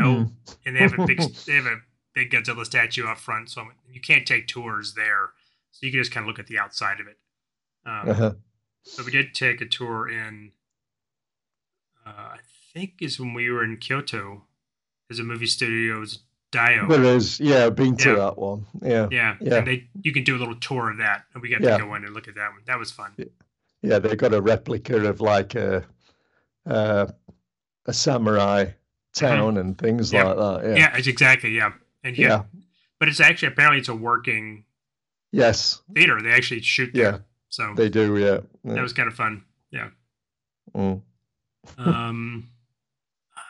no, 0.00 0.14
mm. 0.14 0.32
and 0.66 0.76
they 0.76 0.80
have 0.80 0.98
a 0.98 1.06
big 1.06 1.20
they 1.46 1.54
have 1.54 1.66
a 1.66 1.80
big 2.14 2.30
Godzilla 2.30 2.64
statue 2.64 3.06
up 3.06 3.18
front, 3.18 3.50
so 3.50 3.66
you 3.90 4.00
can't 4.00 4.26
take 4.26 4.46
tours 4.46 4.94
there. 4.94 5.30
So 5.72 5.86
you 5.86 5.92
can 5.92 6.00
just 6.00 6.12
kind 6.12 6.24
of 6.24 6.28
look 6.28 6.38
at 6.38 6.46
the 6.46 6.58
outside 6.58 7.00
of 7.00 7.06
it. 7.06 7.18
Um, 7.86 8.08
uh-huh. 8.08 8.32
So 8.82 9.04
we 9.04 9.12
did 9.12 9.34
take 9.34 9.60
a 9.60 9.66
tour 9.66 10.08
in. 10.08 10.52
Uh, 12.06 12.10
I 12.10 12.38
think 12.72 12.94
is 13.00 13.20
when 13.20 13.34
we 13.34 13.50
were 13.50 13.62
in 13.62 13.76
Kyoto. 13.76 14.44
as 15.10 15.18
a 15.18 15.24
movie 15.24 15.46
studios 15.46 16.20
Dio. 16.50 16.88
There 16.88 17.04
is, 17.04 17.40
yeah, 17.40 17.68
been 17.70 17.96
to 17.98 18.10
yeah. 18.10 18.16
that 18.16 18.38
one. 18.38 18.66
Yeah. 18.82 19.08
Yeah. 19.10 19.36
Yeah. 19.40 19.56
And 19.56 19.66
they 19.66 19.88
you 20.02 20.12
can 20.12 20.24
do 20.24 20.36
a 20.36 20.38
little 20.38 20.56
tour 20.56 20.90
of 20.90 20.98
that. 20.98 21.24
And 21.34 21.42
we 21.42 21.50
got 21.50 21.60
yeah. 21.60 21.76
to 21.76 21.84
go 21.84 21.94
in 21.94 22.04
and 22.04 22.14
look 22.14 22.28
at 22.28 22.34
that 22.36 22.50
one. 22.52 22.62
That 22.66 22.78
was 22.78 22.90
fun. 22.90 23.12
Yeah, 23.82 23.98
they 23.98 24.16
got 24.16 24.34
a 24.34 24.40
replica 24.40 25.08
of 25.08 25.20
like 25.20 25.54
a 25.54 25.84
uh, 26.66 27.06
a 27.86 27.92
samurai 27.92 28.66
town 29.14 29.54
mm-hmm. 29.54 29.58
and 29.58 29.78
things 29.78 30.12
yeah. 30.12 30.24
like 30.24 30.36
that. 30.36 30.68
Yeah. 30.68 30.76
Yeah, 30.76 30.96
it's 30.96 31.06
exactly, 31.06 31.50
yeah. 31.50 31.72
And 32.04 32.16
yeah, 32.16 32.28
yeah. 32.28 32.42
But 32.98 33.08
it's 33.08 33.20
actually 33.20 33.48
apparently 33.48 33.80
it's 33.80 33.88
a 33.88 33.94
working 33.94 34.64
Yes. 35.30 35.82
Theater. 35.94 36.20
They 36.22 36.30
actually 36.32 36.62
shoot 36.62 36.92
there. 36.94 37.12
Yeah. 37.12 37.18
So 37.48 37.74
they 37.76 37.88
do, 37.88 38.16
yeah. 38.16 38.40
That 38.64 38.82
was 38.82 38.92
kind 38.92 39.08
of 39.08 39.14
fun. 39.14 39.44
Yeah. 39.70 39.90
Mm. 40.74 41.02
um 41.78 42.48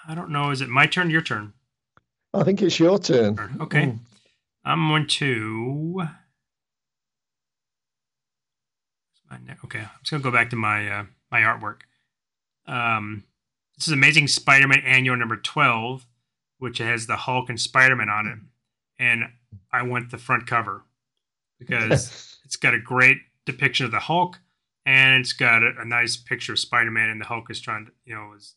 I 0.07 0.15
don't 0.15 0.31
know. 0.31 0.51
Is 0.51 0.61
it 0.61 0.69
my 0.69 0.87
turn? 0.87 1.11
Your 1.11 1.23
turn? 1.23 1.53
I 2.33 2.43
think 2.45 2.63
it's 2.63 2.79
your 2.79 2.99
turn. 2.99 3.59
Okay. 3.61 3.87
Mm. 3.87 3.99
I'm 4.65 4.89
going 4.89 5.07
to. 5.07 6.09
Okay, 9.65 9.81
I'm 9.81 9.89
just 10.03 10.11
gonna 10.11 10.23
go 10.23 10.31
back 10.31 10.51
to 10.51 10.57
my 10.57 10.89
uh, 10.89 11.05
my 11.31 11.41
artwork. 11.41 11.81
Um, 12.67 13.25
this 13.79 13.87
is 13.87 13.93
Amazing 13.93 14.29
Spider-Man 14.29 14.83
Annual 14.85 15.17
number 15.17 15.37
twelve, 15.37 16.07
which 16.59 16.79
has 16.79 17.07
the 17.07 17.17
Hulk 17.17 17.49
and 17.49 17.61
Spider-Man 17.61 18.09
on 18.09 18.27
it, 18.27 18.39
and 19.03 19.25
I 19.73 19.83
want 19.83 20.11
the 20.11 20.19
front 20.19 20.47
cover 20.47 20.83
because 21.59 22.37
it's 22.45 22.57
got 22.57 22.75
a 22.75 22.81
great 22.81 23.19
depiction 23.47 23.87
of 23.87 23.93
the 23.93 24.01
Hulk, 24.01 24.39
and 24.85 25.21
it's 25.21 25.33
got 25.33 25.63
a, 25.63 25.73
a 25.81 25.85
nice 25.85 26.17
picture 26.17 26.53
of 26.53 26.59
Spider-Man, 26.59 27.09
and 27.09 27.21
the 27.21 27.27
Hulk 27.27 27.51
is 27.51 27.61
trying 27.61 27.87
to, 27.87 27.93
you 28.05 28.15
know, 28.15 28.33
is 28.37 28.55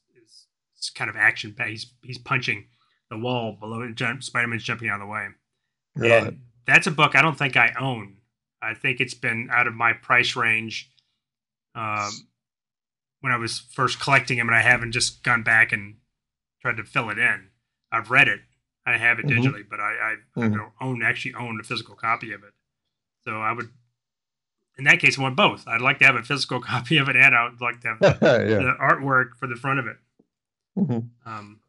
it's 0.81 0.89
kind 0.89 1.11
of 1.11 1.15
action. 1.15 1.55
He's 1.67 1.93
he's 2.03 2.17
punching 2.17 2.65
the 3.11 3.17
wall 3.17 3.55
below 3.59 3.81
it. 3.81 4.23
Spider-Man's 4.23 4.63
jumping 4.63 4.89
out 4.89 4.95
of 4.95 5.01
the 5.01 5.11
way. 5.11 5.27
Right. 5.95 6.23
And 6.23 6.39
that's 6.65 6.87
a 6.87 6.91
book 6.91 7.15
I 7.15 7.21
don't 7.21 7.37
think 7.37 7.55
I 7.55 7.71
own. 7.79 8.17
I 8.63 8.73
think 8.73 8.99
it's 8.99 9.13
been 9.13 9.49
out 9.51 9.67
of 9.67 9.75
my 9.75 9.93
price 9.93 10.35
range 10.35 10.91
um, 11.75 12.09
when 13.21 13.31
I 13.31 13.37
was 13.37 13.59
first 13.59 13.99
collecting 13.99 14.37
them, 14.37 14.47
and 14.49 14.55
I 14.57 14.61
haven't 14.61 14.91
just 14.91 15.23
gone 15.23 15.43
back 15.43 15.71
and 15.71 15.95
tried 16.61 16.77
to 16.77 16.83
fill 16.83 17.09
it 17.09 17.17
in. 17.17 17.49
I've 17.91 18.11
read 18.11 18.27
it. 18.27 18.41
I 18.85 18.97
have 18.97 19.19
it 19.19 19.25
Mhm. 19.27 19.37
digitally, 19.43 19.63
but 19.69 19.79
I, 19.79 19.93
I, 19.93 20.15
I 20.37 20.47
Mhm. 20.47 20.53
don't 20.57 20.73
own 20.81 21.03
actually 21.03 21.35
own 21.35 21.59
a 21.59 21.63
physical 21.63 21.95
copy 21.95 22.33
of 22.33 22.43
it. 22.43 22.53
So 23.23 23.39
I 23.39 23.51
would, 23.51 23.69
in 24.77 24.85
that 24.85 24.99
case, 24.99 25.19
I 25.19 25.21
want 25.21 25.35
both. 25.35 25.67
I'd 25.67 25.81
like 25.81 25.99
to 25.99 26.05
have 26.05 26.15
a 26.15 26.23
physical 26.23 26.59
copy 26.73 26.97
of 26.97 27.07
it, 27.09 27.15
and 27.15 27.35
I 27.35 27.47
would 27.47 27.61
like 27.61 27.81
to 27.81 27.87
have 27.89 27.99
the, 27.99 28.17
yeah. 28.49 28.57
the 28.57 28.75
artwork 28.81 29.35
for 29.37 29.47
the 29.47 29.55
front 29.55 29.79
of 29.79 29.87
it. 29.87 29.97
Mhm. 30.77 31.09
Um, 31.25 31.59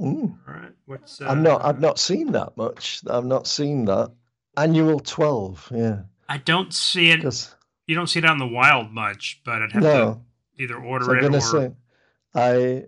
Mm. 0.00 0.36
all 0.48 0.54
right, 0.54 0.72
what's 0.86 1.20
uh, 1.20 1.26
I'm 1.26 1.42
not. 1.42 1.64
I've 1.64 1.78
not 1.80 1.98
seen 2.00 2.32
that 2.32 2.56
much. 2.56 3.00
I've 3.08 3.24
not 3.24 3.46
seen 3.46 3.84
that. 3.84 4.10
Annual 4.56 5.00
twelve. 5.00 5.68
Yeah. 5.72 6.02
I 6.28 6.38
don't 6.38 6.72
see 6.72 7.10
it. 7.10 7.22
You 7.86 7.94
don't 7.94 8.06
see 8.06 8.18
it 8.20 8.24
out 8.24 8.32
in 8.32 8.38
the 8.38 8.46
wild 8.46 8.90
much, 8.92 9.40
but 9.44 9.62
I'd 9.62 9.72
have 9.72 9.82
no. 9.82 10.22
to 10.56 10.62
either 10.62 10.76
order 10.76 11.04
So 11.04 11.10
I'm 11.12 11.18
it 11.18 11.22
gonna 11.22 11.36
or 11.38 11.40
say, 11.40 11.70
I, 12.34 12.84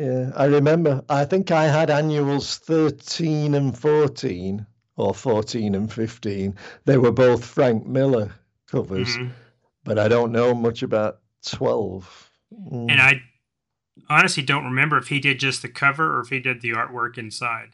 yeah, 0.00 0.30
I 0.36 0.44
remember. 0.46 1.02
I 1.08 1.24
think 1.24 1.50
I 1.50 1.64
had 1.64 1.90
annuals 1.90 2.58
thirteen 2.58 3.54
and 3.54 3.76
fourteen, 3.76 4.66
or 4.96 5.12
fourteen 5.14 5.74
and 5.74 5.92
fifteen. 5.92 6.54
They 6.84 6.98
were 6.98 7.12
both 7.12 7.44
Frank 7.44 7.86
Miller 7.86 8.32
covers, 8.66 9.16
Mhm. 9.16 9.32
but 9.84 9.98
I 9.98 10.06
don't 10.08 10.30
know 10.32 10.54
much 10.54 10.82
about 10.82 11.20
twelve. 11.44 12.30
Mm. 12.52 12.92
And 12.92 13.00
I 13.00 13.22
honestly 14.08 14.42
don't 14.44 14.64
remember 14.64 14.96
if 14.98 15.08
he 15.08 15.18
did 15.18 15.40
just 15.40 15.62
the 15.62 15.68
cover 15.68 16.16
or 16.16 16.20
if 16.20 16.28
he 16.28 16.38
did 16.38 16.60
the 16.60 16.70
artwork 16.70 17.18
inside. 17.18 17.70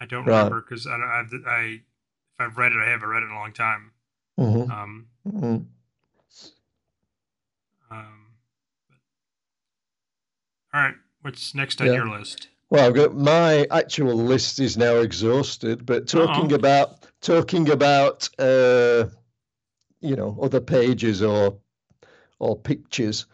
I 0.00 0.06
don't 0.06 0.24
Right. 0.24 0.38
remember 0.38 0.62
because 0.62 0.86
I, 0.86 0.94
I, 0.94 1.24
I, 1.46 1.80
I've 2.40 2.56
read 2.56 2.72
it, 2.72 2.78
I 2.78 2.88
haven't 2.88 3.08
read 3.08 3.22
it 3.22 3.26
in 3.26 3.32
a 3.32 3.34
long 3.34 3.52
time. 3.52 3.92
Mhm, 4.38 4.70
Um, 4.70 5.06
mhm. 5.26 5.66
um, 7.90 8.26
but, 8.88 8.96
all 10.72 10.80
right, 10.82 10.94
what's 11.22 11.54
next 11.54 11.80
on 11.80 11.88
Yeah. 11.88 11.94
your 11.94 12.08
list? 12.08 12.48
Well, 12.70 12.86
I've 12.86 12.94
got 12.94 13.14
my 13.16 13.66
actual 13.70 14.14
list 14.14 14.60
is 14.60 14.76
now 14.76 14.96
exhausted, 14.96 15.84
but 15.84 16.06
talking 16.06 16.52
Uh-oh. 16.52 16.54
about 16.54 17.06
talking 17.20 17.68
about 17.70 18.28
uh, 18.38 19.06
you 20.00 20.16
know 20.16 20.38
other 20.40 20.60
pages 20.60 21.22
or 21.22 21.58
or 22.38 22.56
pictures. 22.58 23.26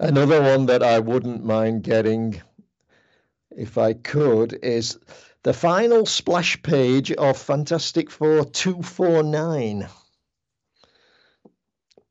Another 0.00 0.42
one 0.42 0.66
that 0.66 0.82
I 0.82 0.98
wouldn't 0.98 1.44
mind 1.44 1.82
getting, 1.82 2.40
if 3.50 3.78
I 3.78 3.94
could, 3.94 4.58
is 4.62 4.98
the 5.48 5.54
final 5.54 6.04
splash 6.04 6.60
page 6.62 7.10
of 7.12 7.38
Fantastic 7.38 8.10
Four 8.10 8.44
two 8.44 8.82
four 8.82 9.22
nine, 9.22 9.88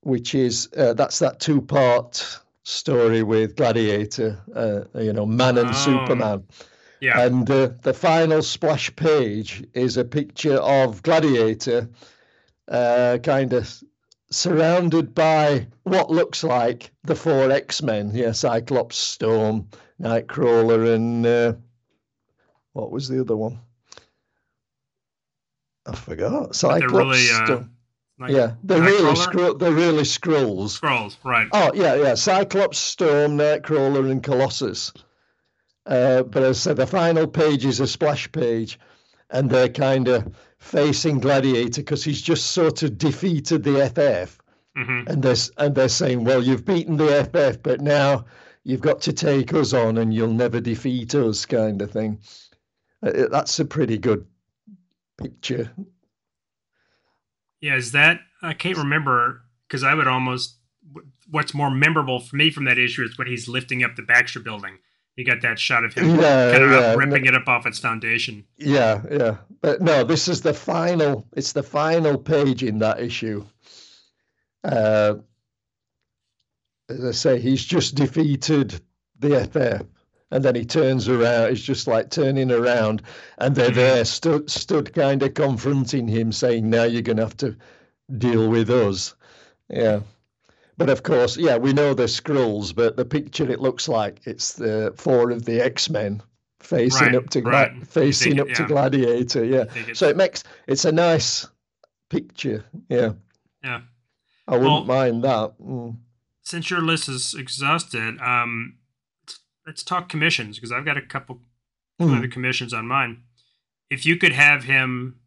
which 0.02 0.34
is 0.34 0.68
uh, 0.76 0.94
that's 0.94 1.20
that 1.20 1.40
two 1.40 1.62
part 1.62 2.40
story 2.64 3.22
with 3.22 3.56
Gladiator, 3.56 4.40
uh, 4.56 5.00
you 5.00 5.14
know, 5.14 5.28
Man 5.28 5.60
and 5.60 5.70
Oh. 5.70 5.72
Superman. 5.72 6.46
Yeah, 7.00 7.22
And 7.28 7.48
uh, 7.52 7.70
the 7.84 7.94
final 7.94 8.42
splash 8.42 8.96
page 8.96 9.64
is 9.76 9.98
a 9.98 10.04
picture 10.04 10.58
of 10.58 11.04
Gladiator, 11.04 11.90
uh, 12.68 13.20
kind 13.22 13.54
of 13.54 13.84
surrounded 14.32 15.14
by 15.14 15.68
what 15.84 16.10
looks 16.10 16.44
like 16.44 16.90
the 17.04 17.14
four 17.16 17.52
X 17.52 17.84
Men. 17.84 18.10
Yeah, 18.16 18.32
Cyclops, 18.32 18.98
Storm, 18.98 19.68
Nightcrawler, 20.02 20.96
and 20.96 21.24
uh, 21.24 21.54
what 22.78 22.92
was 22.92 23.08
the 23.08 23.20
other 23.20 23.36
one? 23.36 23.60
I 25.88 25.96
forgot. 25.96 26.56
Cyclops. 26.56 26.94
really, 26.94 27.30
uh, 27.32 27.64
like 28.20 28.32
yeah, 28.32 28.54
they're 28.64 28.82
really 28.82 29.16
scro- 29.16 29.54
they're 29.54 29.72
really 29.72 30.04
Skrulls. 30.04 30.80
Skrulls, 30.80 31.16
right? 31.24 31.48
Oh 31.52 31.72
yeah, 31.74 31.96
yeah. 31.96 32.14
Cyclops, 32.14 32.78
Storm, 32.78 33.38
Nightcrawler, 33.38 34.12
and 34.12 34.22
Colossus. 34.22 34.92
Uh, 35.86 36.22
but 36.24 36.44
as 36.44 36.58
I 36.58 36.60
said, 36.60 36.78
the 36.78 36.86
final 36.88 37.26
page 37.26 37.66
is 37.66 37.80
a 37.80 37.88
splash 37.88 38.32
page, 38.32 38.80
and 39.30 39.50
they're 39.50 39.70
kind 39.70 40.08
of 40.08 40.36
facing 40.60 41.20
Gladiator 41.20 41.82
because 41.82 42.04
he's 42.04 42.22
just 42.22 42.48
sort 42.52 42.84
of 42.84 42.98
defeated 42.98 43.64
the 43.64 43.86
FF, 43.90 44.38
hmm 44.76 45.04
and 45.08 45.24
they're 45.24 45.36
and 45.58 45.74
they're 45.74 45.90
saying, 45.90 46.24
"Well, 46.26 46.44
you've 46.44 46.66
beaten 46.66 46.98
the 46.98 47.24
FF, 47.24 47.64
but 47.64 47.82
now 47.82 48.26
you've 48.64 48.82
got 48.82 49.02
to 49.02 49.14
take 49.14 49.54
us 49.54 49.74
on, 49.74 49.98
and 49.98 50.14
you'll 50.14 50.34
never 50.34 50.60
defeat 50.60 51.16
us," 51.16 51.46
kind 51.46 51.82
of 51.82 51.90
thing. 51.92 52.20
Uh, 53.06 53.28
that's 53.30 53.60
a 53.60 53.66
pretty 53.66 53.98
good 53.98 54.26
picture. 55.18 55.72
Yeah, 57.62 57.76
is 57.76 57.92
that 57.94 58.20
I 58.42 58.54
can't 58.54 58.78
remember 58.78 59.42
because 59.68 59.84
I 59.84 59.94
would 59.94 60.08
almost 60.08 60.56
what's 61.30 61.54
more 61.54 61.70
memorable 61.72 62.20
for 62.20 62.36
me 62.36 62.50
from 62.50 62.66
that 62.66 62.78
issue 62.78 63.04
is 63.04 63.18
when 63.18 63.28
he's 63.28 63.48
lifting 63.48 63.84
up 63.84 63.96
the 63.96 64.02
Baxter 64.02 64.40
building. 64.40 64.78
You 65.16 65.26
got 65.26 65.42
that 65.42 65.58
shot 65.60 65.84
of 65.84 65.94
him 65.96 66.12
Yeah, 66.20 66.52
kind 66.52 66.64
of 66.64 66.72
yeah. 66.72 66.94
ripping 66.94 67.26
it 67.26 67.34
up 67.36 67.48
off 67.48 67.66
its 67.66 67.80
foundation. 67.80 68.46
Yeah, 68.58 69.02
yeah. 69.12 69.38
But 69.62 69.82
no, 69.82 70.04
this 70.04 70.28
is 70.28 70.42
the 70.42 70.54
final, 70.54 71.28
it's 71.36 71.54
the 71.54 71.64
final 71.64 72.20
page 72.20 72.64
in 72.64 72.78
that 72.80 73.00
issue. 73.00 73.44
Uh, 74.64 75.16
as 76.88 77.04
I 77.04 77.12
say, 77.12 77.40
he's 77.40 77.66
just 77.66 77.96
defeated 77.96 78.80
the 79.18 79.40
FF. 79.52 79.88
And 80.32 80.44
then 80.44 80.56
he 80.56 80.66
turns 80.66 81.08
around, 81.08 81.50
he's 81.52 81.62
just 81.62 81.88
like 81.88 82.10
turning 82.10 82.52
around, 82.52 83.02
and 83.38 83.56
they're 83.56 83.70
Mhm. 83.70 83.76
there, 83.76 84.06
stood, 84.06 84.50
stood 84.52 84.94
kind 84.94 85.24
of 85.24 85.34
confronting 85.34 86.08
him, 86.08 86.32
saying, 86.34 86.70
Now 86.70 86.84
you're 86.84 87.02
going 87.02 87.18
to 87.18 87.24
have 87.24 87.38
to 87.38 87.56
deal 88.18 88.50
with 88.50 88.70
us. 88.70 89.16
Yeah. 89.70 90.02
But 90.78 90.90
of 90.90 91.04
course, 91.04 91.38
yeah, 91.38 91.58
we 91.58 91.72
know 91.74 91.94
they're 91.94 92.08
Skrulls, 92.08 92.76
but 92.76 92.98
the 92.98 93.06
picture 93.06 93.50
it 93.50 93.62
looks 93.62 93.88
like 93.88 94.20
it's 94.26 94.54
the 94.54 94.94
four 94.98 95.32
of 95.32 95.46
the 95.46 95.60
X 95.62 95.90
Men 95.90 96.22
facing 96.60 97.08
Right, 97.08 97.16
up 97.16 97.30
to 97.32 97.42
right. 97.42 97.74
You 97.74 97.86
facing 97.86 98.40
up 98.40 98.50
it- 98.50 98.56
to. 98.56 98.66
Gladiator. 98.66 99.44
Yeah. 99.46 99.62
I 99.62 99.66
think 99.66 99.84
it's- 99.84 99.98
So 99.98 100.08
it 100.10 100.18
makes 100.18 100.44
it's 100.68 100.86
a 100.86 100.92
nice 100.92 101.48
picture. 102.10 102.66
Yeah. 102.90 103.14
Yeah. 103.64 103.82
I 104.48 104.52
wouldn't 104.58 104.86
Well- 104.88 105.06
mind 105.08 105.24
that. 105.24 105.54
Mm. 105.60 105.98
Since 106.44 106.70
your 106.70 106.82
list 106.82 107.10
is 107.10 107.34
exhausted, 107.34 108.20
um, 108.22 108.76
let's- 109.68 109.84
talk 109.84 110.10
commissions 110.10 110.58
because 110.58 110.72
I've 110.72 110.86
got 110.86 110.98
a 110.98 111.02
couple 111.02 111.42
Mm. 112.02 112.18
other 112.18 112.28
commissions 112.28 112.74
on 112.74 112.88
mine. 112.88 113.24
If 113.90 114.06
you 114.06 114.18
could 114.18 114.32
have 114.34 114.64
him 114.64 115.20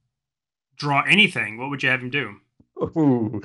draw 0.76 1.02
anything, 1.02 1.58
what 1.58 1.68
would 1.70 1.82
you 1.82 1.88
have 1.90 2.00
him 2.00 2.10
do? 2.10 2.36
Ooh, 2.96 3.42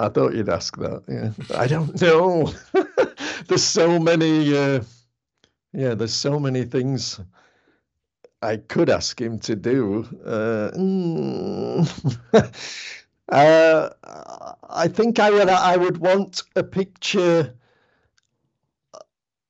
I 0.00 0.08
thought 0.08 0.34
you'd 0.34 0.48
ask 0.48 0.76
that. 0.78 1.02
Yeah. 1.08 1.32
I 1.56 1.66
don't 1.66 2.00
know. 2.00 2.52
there's 3.48 3.64
so 3.64 3.98
many. 3.98 4.56
Uh, 4.56 4.82
yeah, 5.72 5.94
there's 5.94 6.14
so 6.14 6.38
many 6.40 6.64
things 6.64 7.20
I 8.40 8.56
could 8.56 8.88
ask 8.88 9.20
him 9.20 9.38
to 9.40 9.56
do. 9.56 10.06
Uh, 10.24 10.70
mm. 10.76 11.84
uh, 13.28 13.90
I 14.70 14.88
think 14.88 15.18
I 15.18 15.30
would. 15.30 15.48
I 15.48 15.76
would 15.76 15.98
want 15.98 16.42
a 16.56 16.62
picture 16.62 17.52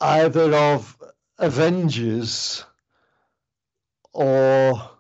either 0.01 0.55
of 0.55 0.97
Avengers 1.39 2.65
or 4.13 4.91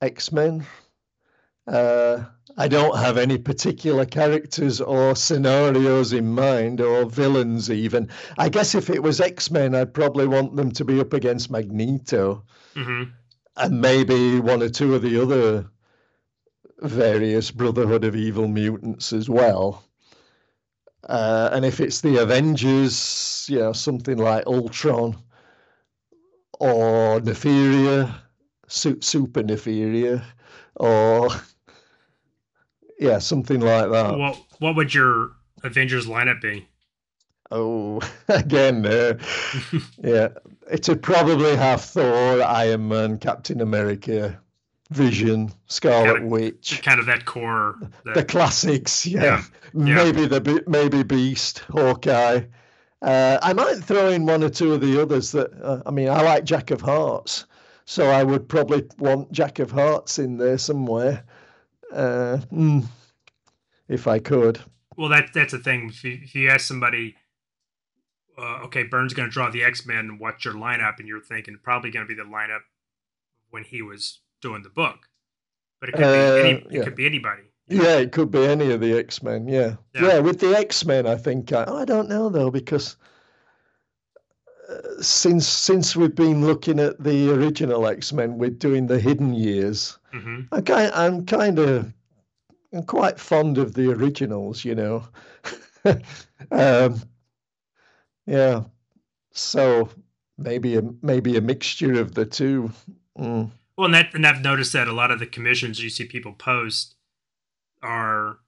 X 0.00 0.32
Men. 0.32 0.66
Uh, 1.66 2.24
I 2.56 2.68
don't 2.68 2.98
have 2.98 3.16
any 3.16 3.38
particular 3.38 4.04
characters 4.04 4.80
or 4.80 5.16
scenarios 5.16 6.12
in 6.12 6.34
mind, 6.34 6.80
or 6.80 7.06
villains 7.06 7.70
even. 7.70 8.10
I 8.38 8.48
guess 8.48 8.74
if 8.74 8.90
it 8.90 9.02
was 9.02 9.20
X 9.20 9.50
Men, 9.50 9.74
I'd 9.74 9.94
probably 9.94 10.26
want 10.26 10.56
them 10.56 10.70
to 10.72 10.84
be 10.84 11.00
up 11.00 11.12
against 11.12 11.50
Magneto 11.50 12.44
hmm 12.74 13.04
and 13.56 13.80
maybe 13.80 14.40
one 14.40 14.62
or 14.62 14.68
two 14.68 14.94
of 14.94 15.02
the 15.02 15.20
other 15.20 15.70
various 16.80 17.50
Brotherhood 17.50 18.04
of 18.04 18.16
Evil 18.16 18.48
mutants 18.48 19.12
as 19.12 19.28
well. 19.28 19.84
Uh, 21.08 21.50
and 21.52 21.64
if 21.64 21.80
it's 21.80 22.00
the 22.00 22.22
Avengers, 22.22 23.46
you 23.50 23.58
know, 23.58 23.72
something 23.72 24.16
like 24.16 24.46
Ultron 24.46 25.16
or 26.60 27.20
Nefaria, 27.20 28.14
Su- 28.68 29.00
Super 29.00 29.42
Nefaria, 29.42 30.24
or 30.76 31.28
yeah, 32.98 33.18
something 33.18 33.60
like 33.60 33.90
that. 33.90 34.16
What 34.16 34.38
What 34.60 34.76
would 34.76 34.94
your 34.94 35.32
Avengers 35.62 36.06
lineup 36.06 36.40
be? 36.40 36.66
Oh, 37.50 38.00
again, 38.28 38.86
uh, 38.86 39.18
yeah, 40.02 40.28
it'd 40.70 41.02
probably 41.02 41.54
have 41.56 41.82
Thor, 41.82 42.42
Iron 42.42 42.88
Man, 42.88 43.18
Captain 43.18 43.60
America, 43.60 44.40
Vision, 44.90 45.50
Scarlet 45.66 46.14
Kinda- 46.18 46.28
Witch. 46.28 46.82
kind 46.84 47.00
of 47.00 47.06
that 47.06 47.24
core. 47.24 47.76
That, 48.04 48.14
the 48.14 48.24
classics, 48.24 49.06
yeah. 49.06 49.42
Yeah. 49.72 49.94
Maybe 49.94 50.26
the 50.26 50.62
maybe 50.68 51.02
Beast, 51.02 51.60
Hawkeye. 51.70 52.42
Uh, 53.02 53.38
I 53.42 53.52
might 53.52 53.76
throw 53.78 54.08
in 54.10 54.24
one 54.24 54.42
or 54.44 54.48
two 54.50 54.72
of 54.74 54.80
the 54.80 55.00
others 55.02 55.32
that 55.32 55.52
uh, 55.62 55.82
I 55.84 55.90
mean. 55.90 56.08
I 56.08 56.22
like 56.22 56.44
Jack 56.44 56.70
of 56.70 56.80
Hearts, 56.80 57.46
so 57.84 58.06
I 58.10 58.22
would 58.22 58.48
probably 58.48 58.84
want 58.98 59.32
Jack 59.32 59.58
of 59.58 59.70
Hearts 59.72 60.18
in 60.18 60.36
there 60.38 60.58
somewhere, 60.58 61.24
uh, 61.92 62.38
mm, 62.52 62.84
if 63.88 64.06
I 64.06 64.18
could. 64.20 64.60
well, 64.96 65.08
that 65.08 65.32
that's 65.34 65.52
the 65.52 65.58
thing. 65.58 65.88
If 65.88 66.04
you, 66.04 66.20
if 66.22 66.34
you 66.34 66.48
ask 66.48 66.66
somebody, 66.66 67.16
uh, 68.38 68.60
okay, 68.64 68.84
Byrne's 68.84 69.12
going 69.12 69.28
to 69.28 69.32
draw 69.32 69.50
the 69.50 69.64
X 69.64 69.84
Men. 69.84 70.18
What's 70.18 70.44
your 70.44 70.54
lineup? 70.54 70.98
And 70.98 71.08
you're 71.08 71.20
thinking 71.20 71.58
probably 71.62 71.90
going 71.90 72.06
to 72.06 72.14
be 72.14 72.20
the 72.20 72.28
lineup 72.28 72.60
when 73.50 73.64
he 73.64 73.82
was 73.82 74.20
doing 74.44 74.62
the 74.62 74.68
book, 74.70 75.08
but 75.80 75.88
it 75.88 75.92
could 75.92 76.04
Uh, 76.04 76.34
be 76.34 76.40
any, 76.48 76.58
it 76.58 76.66
yeah. 76.70 76.84
could 76.84 76.94
be 76.96 77.06
anybody. 77.06 77.42
Yeah, 77.66 77.96
it 77.96 78.12
could 78.12 78.30
be 78.30 78.44
any 78.44 78.70
of 78.72 78.80
the 78.80 78.92
X 78.98 79.22
Men. 79.22 79.48
Yeah. 79.48 79.76
Yeah. 79.94 80.06
yeah, 80.08 80.18
With 80.18 80.38
the 80.38 80.54
X 80.54 80.84
Men, 80.84 81.06
I 81.06 81.16
think 81.16 81.50
I, 81.52 81.64
I 81.66 81.84
don't 81.86 82.08
know 82.10 82.28
though 82.28 82.50
because 82.50 82.96
uh, 84.68 85.00
since 85.02 85.46
since 85.48 85.96
we've 85.96 86.14
been 86.14 86.44
looking 86.46 86.78
at 86.78 87.02
the 87.02 87.30
original 87.32 87.86
X 87.86 88.12
Men, 88.12 88.36
we're 88.38 88.50
doing 88.50 88.86
the 88.86 89.00
hidden 89.00 89.32
years. 89.34 89.98
hmm 90.12 90.42
I 90.52 90.60
kind 90.60 90.92
I'm 90.94 91.24
kind 91.26 91.58
of 91.58 91.92
I'm 92.74 92.82
quite 92.84 93.18
fond 93.18 93.56
of 93.58 93.72
the 93.74 93.90
originals, 93.92 94.64
you 94.64 94.74
know. 94.74 95.04
um, 96.50 97.00
yeah, 98.26 98.64
so 99.32 99.88
maybe 100.36 100.76
a 100.76 100.82
maybe 101.02 101.36
a 101.36 101.40
mixture 101.40 102.00
of 102.00 102.14
the 102.14 102.26
two. 102.26 102.70
Mm. 103.18 103.50
Well, 103.76 103.86
and 103.86 103.94
that 103.94 104.14
and 104.14 104.26
I've 104.26 104.42
noticed 104.42 104.72
that 104.72 104.88
a 104.88 104.92
lot 104.92 105.10
of 105.10 105.18
the 105.18 105.26
commissions 105.26 105.82
you 105.82 105.90
see 105.90 106.04
people 106.04 106.32
post 106.32 106.94
are 107.82 108.38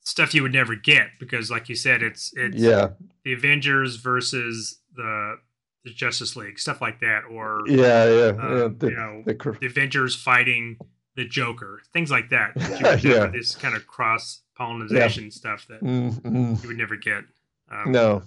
stuff 0.00 0.34
you 0.34 0.42
would 0.42 0.52
never 0.52 0.74
get 0.74 1.10
because, 1.18 1.50
like 1.50 1.68
you 1.68 1.74
said, 1.76 2.02
it's 2.02 2.32
it's 2.36 2.56
Yeah, 2.56 2.90
the 3.24 3.32
Avengers 3.32 3.96
versus 3.96 4.78
the 4.94 5.38
the 5.84 5.90
Justice 5.92 6.36
League, 6.36 6.58
stuff 6.60 6.80
like 6.80 7.00
that, 7.00 7.22
or 7.30 7.62
yeah, 7.66 8.04
yeah, 8.04 8.32
uh, 8.40 8.56
yeah. 8.56 8.68
The, 8.76 8.86
you 8.88 8.96
know, 8.96 9.22
the 9.26 9.34
cr- 9.34 9.58
the 9.60 9.66
Avengers 9.66 10.14
fighting 10.14 10.76
the 11.16 11.26
Joker, 11.26 11.80
things 11.92 12.10
like 12.10 12.30
that. 12.30 12.54
that 12.54 12.80
you 12.80 12.84
would 12.88 13.04
never- 13.04 13.26
Yeah. 13.26 13.26
This 13.32 13.54
kind 13.54 13.74
of 13.74 13.86
cross 13.86 14.42
pollination 14.56 15.30
stuff 15.30 15.66
that 15.68 15.82
mm, 15.82 16.12
mm. 16.20 16.62
you 16.62 16.68
would 16.68 16.78
never 16.78 16.96
get. 16.96 17.24
Um, 17.70 17.90
No. 17.92 18.22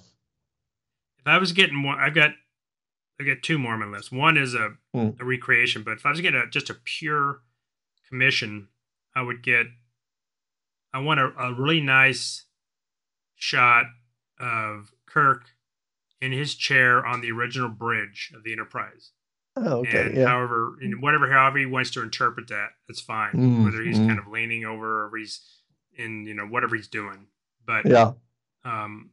If 1.19 1.27
I 1.27 1.37
was 1.37 1.53
getting 1.53 1.81
one, 1.81 1.97
I've 1.99 2.13
got 2.13 2.31
I 3.19 3.23
get 3.23 3.43
two 3.43 3.57
more 3.57 3.73
on 3.73 3.79
my 3.79 3.85
list. 3.85 4.11
One 4.11 4.37
is 4.37 4.53
a, 4.53 4.71
Hmm. 4.93 5.09
a 5.19 5.25
recreation, 5.25 5.83
but 5.83 5.91
if 5.93 6.05
I 6.05 6.09
was 6.11 6.21
getting 6.21 6.39
a, 6.39 6.47
just 6.49 6.69
a 6.69 6.73
pure 6.73 7.41
commission, 8.09 8.67
I 9.15 9.21
would 9.21 9.41
get. 9.43 9.67
I 10.93 10.99
want 10.99 11.19
a, 11.19 11.25
a 11.37 11.53
really 11.53 11.81
nice 11.81 12.45
shot 13.35 13.85
of 14.39 14.91
Kirk 15.05 15.45
in 16.21 16.31
his 16.31 16.55
chair 16.55 17.05
on 17.05 17.21
the 17.21 17.31
original 17.31 17.69
bridge 17.69 18.31
of 18.35 18.43
the 18.43 18.51
Enterprise. 18.53 19.11
Oh, 19.57 19.79
okay. 19.79 20.07
and 20.07 20.15
Yeah. 20.17 20.27
however, 20.27 20.77
in 20.81 21.01
whatever, 21.01 21.29
however 21.31 21.57
he 21.59 21.65
wants 21.65 21.91
to 21.91 22.01
interpret 22.01 22.47
that, 22.49 22.69
that's 22.87 23.01
fine. 23.01 23.33
Mm, 23.33 23.63
Whether 23.65 23.83
he's 23.83 23.99
mm. 23.99 24.07
kind 24.07 24.19
of 24.19 24.27
leaning 24.27 24.65
over, 24.65 25.05
or 25.05 25.17
he's 25.17 25.41
in, 25.97 26.25
you 26.25 26.33
know, 26.33 26.45
whatever 26.45 26.75
he's 26.75 26.87
doing. 26.87 27.27
But 27.65 27.85
Yeah. 27.85 28.13
um, 28.63 29.11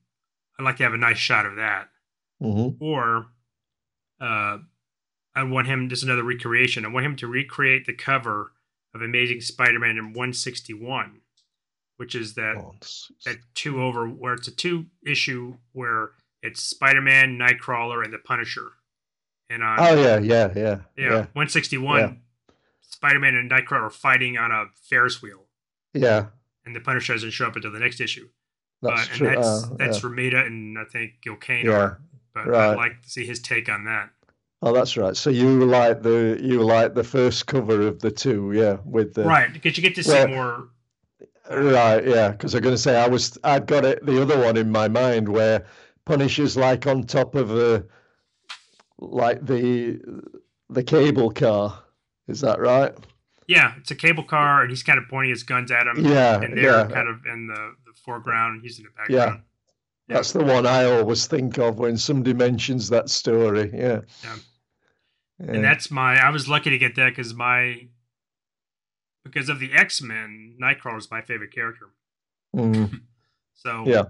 I'd 0.58 0.64
like 0.64 0.76
to 0.76 0.82
have 0.84 0.94
a 0.94 0.98
nice 0.98 1.18
shot 1.18 1.46
of 1.46 1.56
that 1.56 1.88
hmm 2.40 2.70
or 2.80 3.26
uh, 4.22 4.58
I 5.34 5.42
want 5.44 5.66
him 5.66 5.88
just 5.88 6.02
another 6.04 6.22
recreation. 6.22 6.84
I 6.84 6.88
want 6.88 7.06
him 7.06 7.16
to 7.16 7.26
recreate 7.26 7.86
the 7.86 7.94
cover 7.94 8.52
of 8.94 9.00
Amazing 9.02 9.40
Spider-Man 9.40 9.96
in 9.96 10.12
161, 10.12 11.20
which 11.96 12.14
is 12.14 12.34
that 12.34 12.56
Oh, 12.58 12.74
that 13.24 13.38
two 13.54 13.82
over 13.82 14.06
where 14.06 14.34
it's 14.34 14.48
a 14.48 14.50
two 14.54 14.86
issue 15.06 15.56
where 15.72 16.10
it's 16.42 16.62
Spider-Man, 16.62 17.38
Nightcrawler, 17.38 18.04
and 18.04 18.12
the 18.12 18.18
Punisher. 18.18 18.72
And 19.50 19.62
on 19.62 19.78
oh 19.80 19.94
yeah, 19.94 20.18
yeah, 20.18 20.52
yeah, 20.54 20.54
yeah, 20.56 20.78
yeah, 20.96 21.10
161, 21.34 22.00
Yeah. 22.00 22.12
Spider-Man 22.80 23.34
and 23.34 23.50
Nightcrawler 23.50 23.82
are 23.82 23.90
fighting 23.90 24.38
on 24.38 24.50
a 24.50 24.66
Ferris 24.88 25.20
wheel, 25.22 25.44
yeah. 25.94 26.26
and 26.64 26.74
the 26.76 26.80
Punisher 26.80 27.12
doesn't 27.14 27.30
show 27.32 27.46
up 27.46 27.56
until 27.56 27.72
the 27.72 27.78
next 27.80 28.00
issue. 28.00 28.28
That's 28.82 29.06
true. 29.08 29.28
and 29.28 29.36
that's 29.36 29.46
uh, 29.64 29.68
that's 29.78 30.02
yeah. 30.02 30.08
Romita 30.10 30.46
and 30.46 30.78
I 30.78 30.84
think 30.84 31.22
Gil 31.22 31.36
Kane 31.36 31.66
Yeah, 31.66 31.72
are. 31.72 32.00
But 32.34 32.54
I'd 32.54 32.76
like 32.76 33.02
to 33.02 33.10
see 33.10 33.26
his 33.26 33.40
take 33.40 33.68
on 33.68 33.84
that. 33.84 34.10
Oh, 34.62 34.72
that's 34.72 34.96
right. 34.96 35.16
So 35.16 35.28
you 35.30 35.64
like 35.64 36.02
the 36.02 36.38
you 36.40 36.62
like 36.62 36.94
the 36.94 37.02
first 37.02 37.46
cover 37.46 37.86
of 37.86 37.98
the 37.98 38.10
two, 38.12 38.52
yeah, 38.52 38.76
with 38.84 39.14
the 39.14 39.24
right, 39.24 39.52
because 39.52 39.76
you 39.76 39.82
get 39.82 39.96
to 39.96 40.04
see 40.04 40.12
well, 40.12 40.28
more. 40.28 40.68
Uh, 41.50 41.60
right, 41.60 42.06
yeah, 42.06 42.28
because 42.30 42.54
I'm 42.54 42.62
going 42.62 42.74
to 42.74 42.80
say 42.80 42.96
I 42.96 43.08
was 43.08 43.36
I'd 43.42 43.66
got 43.66 43.84
it 43.84 44.06
the 44.06 44.22
other 44.22 44.38
one 44.38 44.56
in 44.56 44.70
my 44.70 44.86
mind 44.86 45.28
where 45.28 45.66
Punisher's 46.04 46.56
like 46.56 46.86
on 46.86 47.02
top 47.02 47.34
of 47.34 47.50
a 47.50 47.84
like 48.98 49.44
the 49.44 50.00
the 50.70 50.84
cable 50.84 51.30
car. 51.30 51.82
Is 52.28 52.40
that 52.42 52.60
right? 52.60 52.94
Yeah, 53.48 53.74
it's 53.78 53.90
a 53.90 53.96
cable 53.96 54.22
car, 54.22 54.62
and 54.62 54.70
he's 54.70 54.84
kind 54.84 54.98
of 54.98 55.08
pointing 55.08 55.30
his 55.30 55.42
guns 55.42 55.72
at 55.72 55.88
him. 55.88 56.04
Yeah, 56.04 56.40
and 56.40 56.56
they're 56.56 56.64
yeah. 56.64 56.86
kind 56.86 57.08
of 57.08 57.26
in 57.26 57.48
the, 57.48 57.74
the 57.84 57.92
foreground. 58.04 58.62
He's 58.62 58.78
in 58.78 58.84
the 58.84 58.90
background. 58.90 59.40
Yeah. 59.42 59.51
That's 60.08 60.32
the 60.32 60.44
one 60.44 60.66
I 60.66 60.84
always 60.84 61.26
think 61.26 61.58
of 61.58 61.78
when 61.78 61.96
somebody 61.96 62.34
mentions 62.34 62.88
that 62.90 63.08
story. 63.08 63.70
Yeah. 63.72 64.00
Yeah. 64.22 64.36
Yeah. 65.38 65.52
And 65.54 65.64
that's 65.64 65.90
my. 65.90 66.16
I 66.16 66.30
was 66.30 66.48
lucky 66.48 66.70
to 66.70 66.78
get 66.78 66.94
that 66.96 67.10
because 67.10 67.32
my 67.34 67.86
because 69.24 69.48
of 69.48 69.58
the 69.60 69.72
X 69.72 70.02
Men, 70.02 70.56
Nightcrawler 70.60 70.98
is 70.98 71.10
my 71.10 71.22
favorite 71.22 71.52
character. 71.54 71.86
Mm, 72.54 73.00
So 73.54 73.84
yeah, 73.86 74.04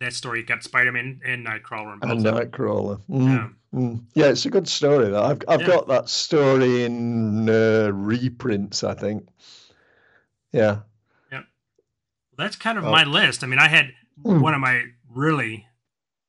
that 0.00 0.14
story 0.14 0.42
got 0.42 0.62
Spider 0.64 0.90
Man 0.92 1.20
and 1.24 1.46
Nightcrawler 1.46 2.02
in 2.02 2.10
and. 2.10 2.20
Nightcrawler. 2.24 3.00
Mm, 3.10 3.26
Yeah. 3.26 3.48
mm. 3.78 4.04
Yeah, 4.14 4.26
it's 4.26 4.46
a 4.46 4.50
good 4.50 4.66
story. 4.68 5.10
That 5.10 5.22
I've 5.22 5.42
I've 5.48 5.60
Yeah. 5.60 5.66
got 5.66 5.88
that 5.88 6.08
story 6.08 6.84
in 6.84 7.48
uh, 7.48 7.90
reprints. 7.92 8.82
I 8.84 8.94
think. 8.94 9.28
Yeah. 10.52 10.80
Yep. 11.30 11.44
That's 12.38 12.56
kind 12.56 12.78
of 12.78 12.84
Oh. 12.84 12.90
my 12.90 13.04
list. 13.04 13.44
I 13.44 13.46
mean, 13.46 13.58
I 13.60 13.68
had 13.68 13.92
Mm. 14.24 14.40
one 14.42 14.52
of 14.54 14.60
my 14.60 14.82
really 15.12 15.66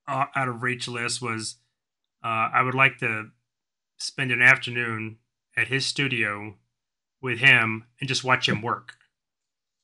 uh, 0.08 0.26
out 0.36 0.48
of 0.48 0.64
reach 0.64 0.88
list 0.88 1.22
was 1.22 1.58
uh, 2.24 2.50
I 2.54 2.62
would 2.62 2.76
like 2.76 2.98
to 3.00 3.30
spend 3.98 4.32
an 4.32 4.42
afternoon 4.42 5.18
at 5.56 5.68
his 5.68 5.86
studio 5.86 6.56
with 7.22 7.40
him 7.40 7.86
and 8.00 8.08
just 8.08 8.24
watch 8.24 8.48
him 8.50 8.62
work. 8.62 8.96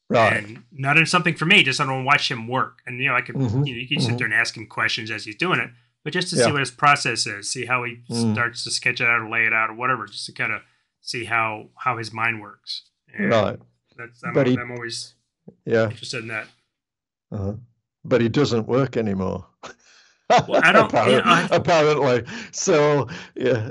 Right. 0.09 0.43
And 0.43 0.63
not 0.71 0.97
in 0.97 1.05
something 1.05 1.35
for 1.35 1.45
me, 1.45 1.63
just 1.63 1.81
I 1.81 1.85
don't 1.85 2.05
watch 2.05 2.31
him 2.31 2.47
work. 2.47 2.79
And 2.85 2.99
you 2.99 3.09
know, 3.09 3.15
I 3.15 3.21
could 3.21 3.35
Mhm, 3.35 3.67
you 3.67 3.73
know, 3.75 3.79
you 3.81 3.87
can 3.87 3.99
sit 3.99 4.13
mhm. 4.13 4.17
there 4.19 4.25
and 4.25 4.33
ask 4.33 4.55
him 4.55 4.65
questions 4.67 5.11
as 5.11 5.25
he's 5.25 5.35
doing 5.35 5.59
it, 5.59 5.69
but 6.03 6.13
just 6.13 6.29
to 6.29 6.35
Yeah. 6.37 6.45
see 6.45 6.51
what 6.51 6.61
his 6.61 6.71
process 6.71 7.27
is, 7.27 7.51
see 7.51 7.65
how 7.65 7.83
he 7.83 8.03
Mm. 8.09 8.33
starts 8.33 8.63
to 8.63 8.71
sketch 8.71 9.01
it 9.01 9.07
out 9.07 9.21
or 9.21 9.29
lay 9.29 9.45
it 9.45 9.53
out 9.53 9.69
or 9.69 9.73
whatever, 9.73 10.05
just 10.07 10.25
to 10.27 10.31
kind 10.31 10.53
of 10.53 10.61
see 11.01 11.25
how 11.25 11.69
how 11.77 11.97
his 11.97 12.11
mind 12.13 12.41
works. 12.41 12.83
And 13.13 13.29
Right. 13.29 13.59
That's 13.97 14.23
I'm, 14.23 14.33
But 14.33 14.47
he- 14.47 14.57
I'm 14.57 14.71
always 14.71 15.15
Yeah. 15.65 15.89
interested 15.89 16.21
in 16.21 16.27
that. 16.29 16.47
Uh-huh. 17.31 17.55
But 18.07 18.21
he 18.21 18.29
doesn't 18.29 18.67
work 18.67 18.95
anymore. 18.97 19.45
Well, 20.29 20.61
I 20.63 20.71
don't- 20.71 20.91
Appar- 20.91 21.11
yeah, 21.11 21.21
I- 21.23 21.47
apparently. 21.55 22.23
So 22.51 23.07
yeah, 23.35 23.69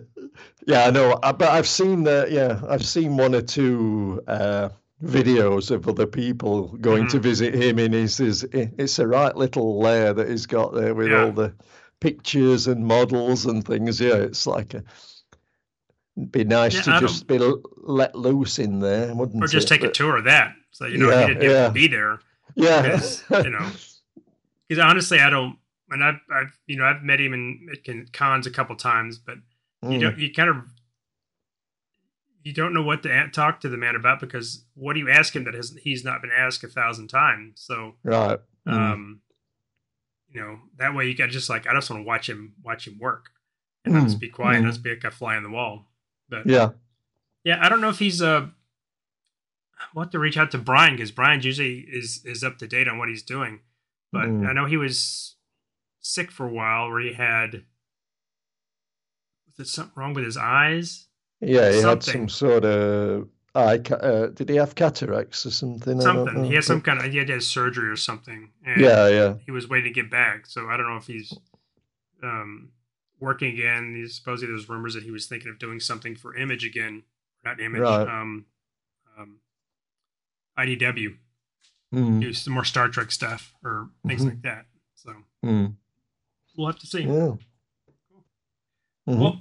yeah, 0.66 0.84
I 0.87 0.91
know. 0.91 1.18
But 1.22 1.43
I've 1.43 1.68
seen 1.68 2.05
the 2.05 2.26
yeah, 2.30 2.61
I've 2.68 2.84
seen 2.84 3.16
one 3.16 3.34
or 3.34 3.43
two 3.43 4.22
uh, 4.26 4.68
videos 5.05 5.70
of 5.70 5.87
other 5.89 6.07
people 6.07 6.68
going 6.78 7.09
to 7.09 7.18
Mhm. 7.18 7.22
visit 7.22 7.55
him 7.55 7.78
in 7.78 7.93
his, 7.93 8.16
his. 8.18 8.45
It's 8.53 8.99
a 8.99 9.07
right 9.07 9.37
little 9.37 9.78
lair 9.80 10.12
that 10.14 10.28
he's 10.30 10.47
got 10.47 10.74
there 10.74 10.94
with 10.94 11.09
Yeah. 11.09 11.24
all 11.24 11.32
the 11.32 11.52
pictures 12.01 12.66
and 12.66 12.86
models 12.86 13.44
and 13.47 13.62
things. 13.65 14.01
Yeah, 14.01 14.15
it's 14.16 14.47
like 14.47 14.73
a. 14.74 14.82
It'd 16.16 16.32
be 16.32 16.44
nice 16.44 16.74
Yeah, 16.74 16.82
to 16.82 16.90
I 16.93 17.01
don't- 17.01 17.09
just 17.09 17.27
be 17.27 17.39
let 17.82 18.15
loose 18.15 18.59
in 18.59 18.81
there, 18.81 19.15
wouldn't 19.15 19.43
or 19.44 19.47
just 19.47 19.66
it? 19.70 19.74
take 19.74 19.85
a 19.85 19.90
tour 19.93 20.16
of 20.16 20.24
that. 20.24 20.55
So 20.70 20.86
you 20.86 20.97
know, 20.98 21.11
Yeah, 21.11 21.20
he 21.20 21.27
didn't 21.35 21.43
have 21.43 21.51
yeah. 21.52 21.66
to 21.66 21.73
be 21.73 21.86
there 21.89 22.19
Yeah, 22.55 22.81
because 22.82 23.23
you 23.31 23.51
know. 23.51 23.66
Because 24.68 24.82
honestly, 24.82 25.20
I 25.20 25.30
don't. 25.30 25.59
And 25.88 26.02
I've, 26.02 26.20
I've, 26.32 26.59
you 26.66 26.76
know, 26.76 26.84
I've 26.84 27.02
met 27.02 27.20
him 27.20 27.32
in 27.32 28.06
cons 28.12 28.47
a 28.47 28.51
couple 28.51 28.74
times, 28.76 29.18
but 29.18 29.36
you 29.88 29.98
Mm, 29.98 30.01
don't. 30.01 30.18
You 30.18 30.32
kind 30.32 30.51
of. 30.51 30.56
You 32.43 32.52
don't 32.52 32.72
know 32.74 32.82
what 32.82 33.02
to 33.02 33.28
talk 33.32 33.60
to 33.60 33.68
the 33.68 33.76
man 33.76 33.97
about 33.97 34.20
because 34.20 34.64
what 34.74 34.93
do 34.93 35.01
you 35.01 35.10
ask 35.10 35.34
him 35.34 35.44
that 35.44 35.55
has 35.55 35.76
he's 35.82 36.05
not 36.05 36.22
been 36.22 36.30
asked 36.30 36.62
a 36.62 36.68
thousand 36.68 37.09
times? 37.09 37.60
So, 37.60 37.94
right. 38.05 38.38
mm, 38.68 38.72
um, 38.72 39.20
you 40.30 40.40
know, 40.40 40.59
that 40.78 40.94
way 40.94 41.06
you 41.09 41.16
got 41.16 41.30
just 41.30 41.51
like 41.51 41.66
I 41.66 41.74
just 41.74 41.90
want 41.90 42.02
to 42.02 42.06
watch 42.06 42.28
him 42.28 42.55
watch 42.62 42.86
him 42.86 42.98
work, 43.01 43.26
and 43.84 43.94
not 43.94 44.05
just 44.05 44.18
Mm, 44.18 44.20
be 44.20 44.28
quiet, 44.28 44.62
mm. 44.62 44.66
just 44.66 44.82
be 44.82 44.90
like 44.90 45.05
a 45.05 45.10
fly 45.10 45.36
on 45.36 45.43
the 45.43 45.51
wall. 45.51 45.86
But 46.28 46.47
yeah. 46.47 46.70
yeah, 47.44 47.59
I 47.60 47.68
don't 47.68 47.80
know 47.80 47.90
if 47.90 47.98
he's 47.98 48.22
uh 48.22 48.48
We'll 49.94 50.05
have 50.05 50.12
to 50.12 50.18
reach 50.18 50.36
out 50.36 50.51
to 50.52 50.59
Brian 50.59 50.94
because 50.94 51.10
Brian 51.10 51.40
usually 51.43 51.80
is 51.80 52.22
is 52.24 52.43
up 52.43 52.59
to 52.59 52.66
date 52.66 52.88
on 52.88 52.98
what 52.98 53.09
he's 53.09 53.22
doing. 53.22 53.60
But 54.16 54.28
Mm. 54.28 54.48
I 54.48 54.52
know 54.52 54.64
he 54.66 54.76
was 54.76 55.36
sick 56.01 56.30
for 56.30 56.47
a 56.47 56.52
while 56.52 56.88
where 56.90 57.01
he 57.01 57.12
had 57.12 57.64
was 59.48 59.59
it 59.66 59.68
something 59.70 59.93
wrong 59.97 60.14
with 60.14 60.24
his 60.24 60.36
eyes? 60.36 61.09
Yeah, 61.40 61.70
he 61.70 61.80
had 61.80 62.02
some 62.02 62.28
sort 62.28 62.64
of 62.64 63.28
eye. 63.55 63.78
Uh, 63.90 64.26
did 64.28 64.48
he 64.48 64.56
have 64.56 64.74
cataracts 64.74 65.44
or 65.47 65.51
something? 65.51 66.01
Something. 66.01 66.44
He 66.44 66.55
had 66.55 66.64
some 66.64 66.80
kind 66.80 66.98
of 67.01 67.10
he 67.12 67.18
had 67.18 67.26
to 67.28 67.34
have 67.34 67.43
surgery 67.43 67.88
or 67.88 67.97
something. 67.97 68.52
And 68.64 68.80
Yeah, 68.80 69.09
yeah. 69.09 69.34
he 69.44 69.51
was 69.51 69.68
waiting 69.68 69.93
to 69.93 70.01
get 70.02 70.10
back. 70.10 70.47
So 70.47 70.68
I 70.68 70.76
don't 70.76 70.88
know 70.88 70.97
if 70.97 71.06
he's 71.06 71.36
um 72.22 72.70
working 73.20 73.52
again. 73.52 73.94
He's 73.94 74.14
supposedly 74.16 74.52
there's 74.52 74.68
rumors 74.68 74.94
that 74.94 75.02
he 75.02 75.10
was 75.10 75.26
thinking 75.26 75.51
of 75.51 75.59
doing 75.59 75.80
something 75.80 76.16
for 76.16 76.34
Image 76.36 76.64
again. 76.64 77.02
Not 77.44 77.60
Image. 77.60 77.82
Right. 77.82 78.09
Um 78.09 78.47
um 79.18 79.40
IDW. 80.59 81.16
Mm, 81.95 82.21
do 82.21 82.33
some 82.33 82.53
more 82.55 82.65
Star 82.65 82.89
Trek 82.89 83.11
stuff 83.13 83.55
or 83.65 83.89
things 84.07 84.23
Mhm. 84.23 84.29
like 84.29 84.43
that. 84.43 84.67
So 84.97 85.13
mm. 85.45 85.75
we'll 86.57 86.67
have 86.67 86.79
to 86.81 86.87
see. 86.87 87.03
Yeah. 87.03 87.37
Mhm. 89.09 89.19
Well, 89.21 89.41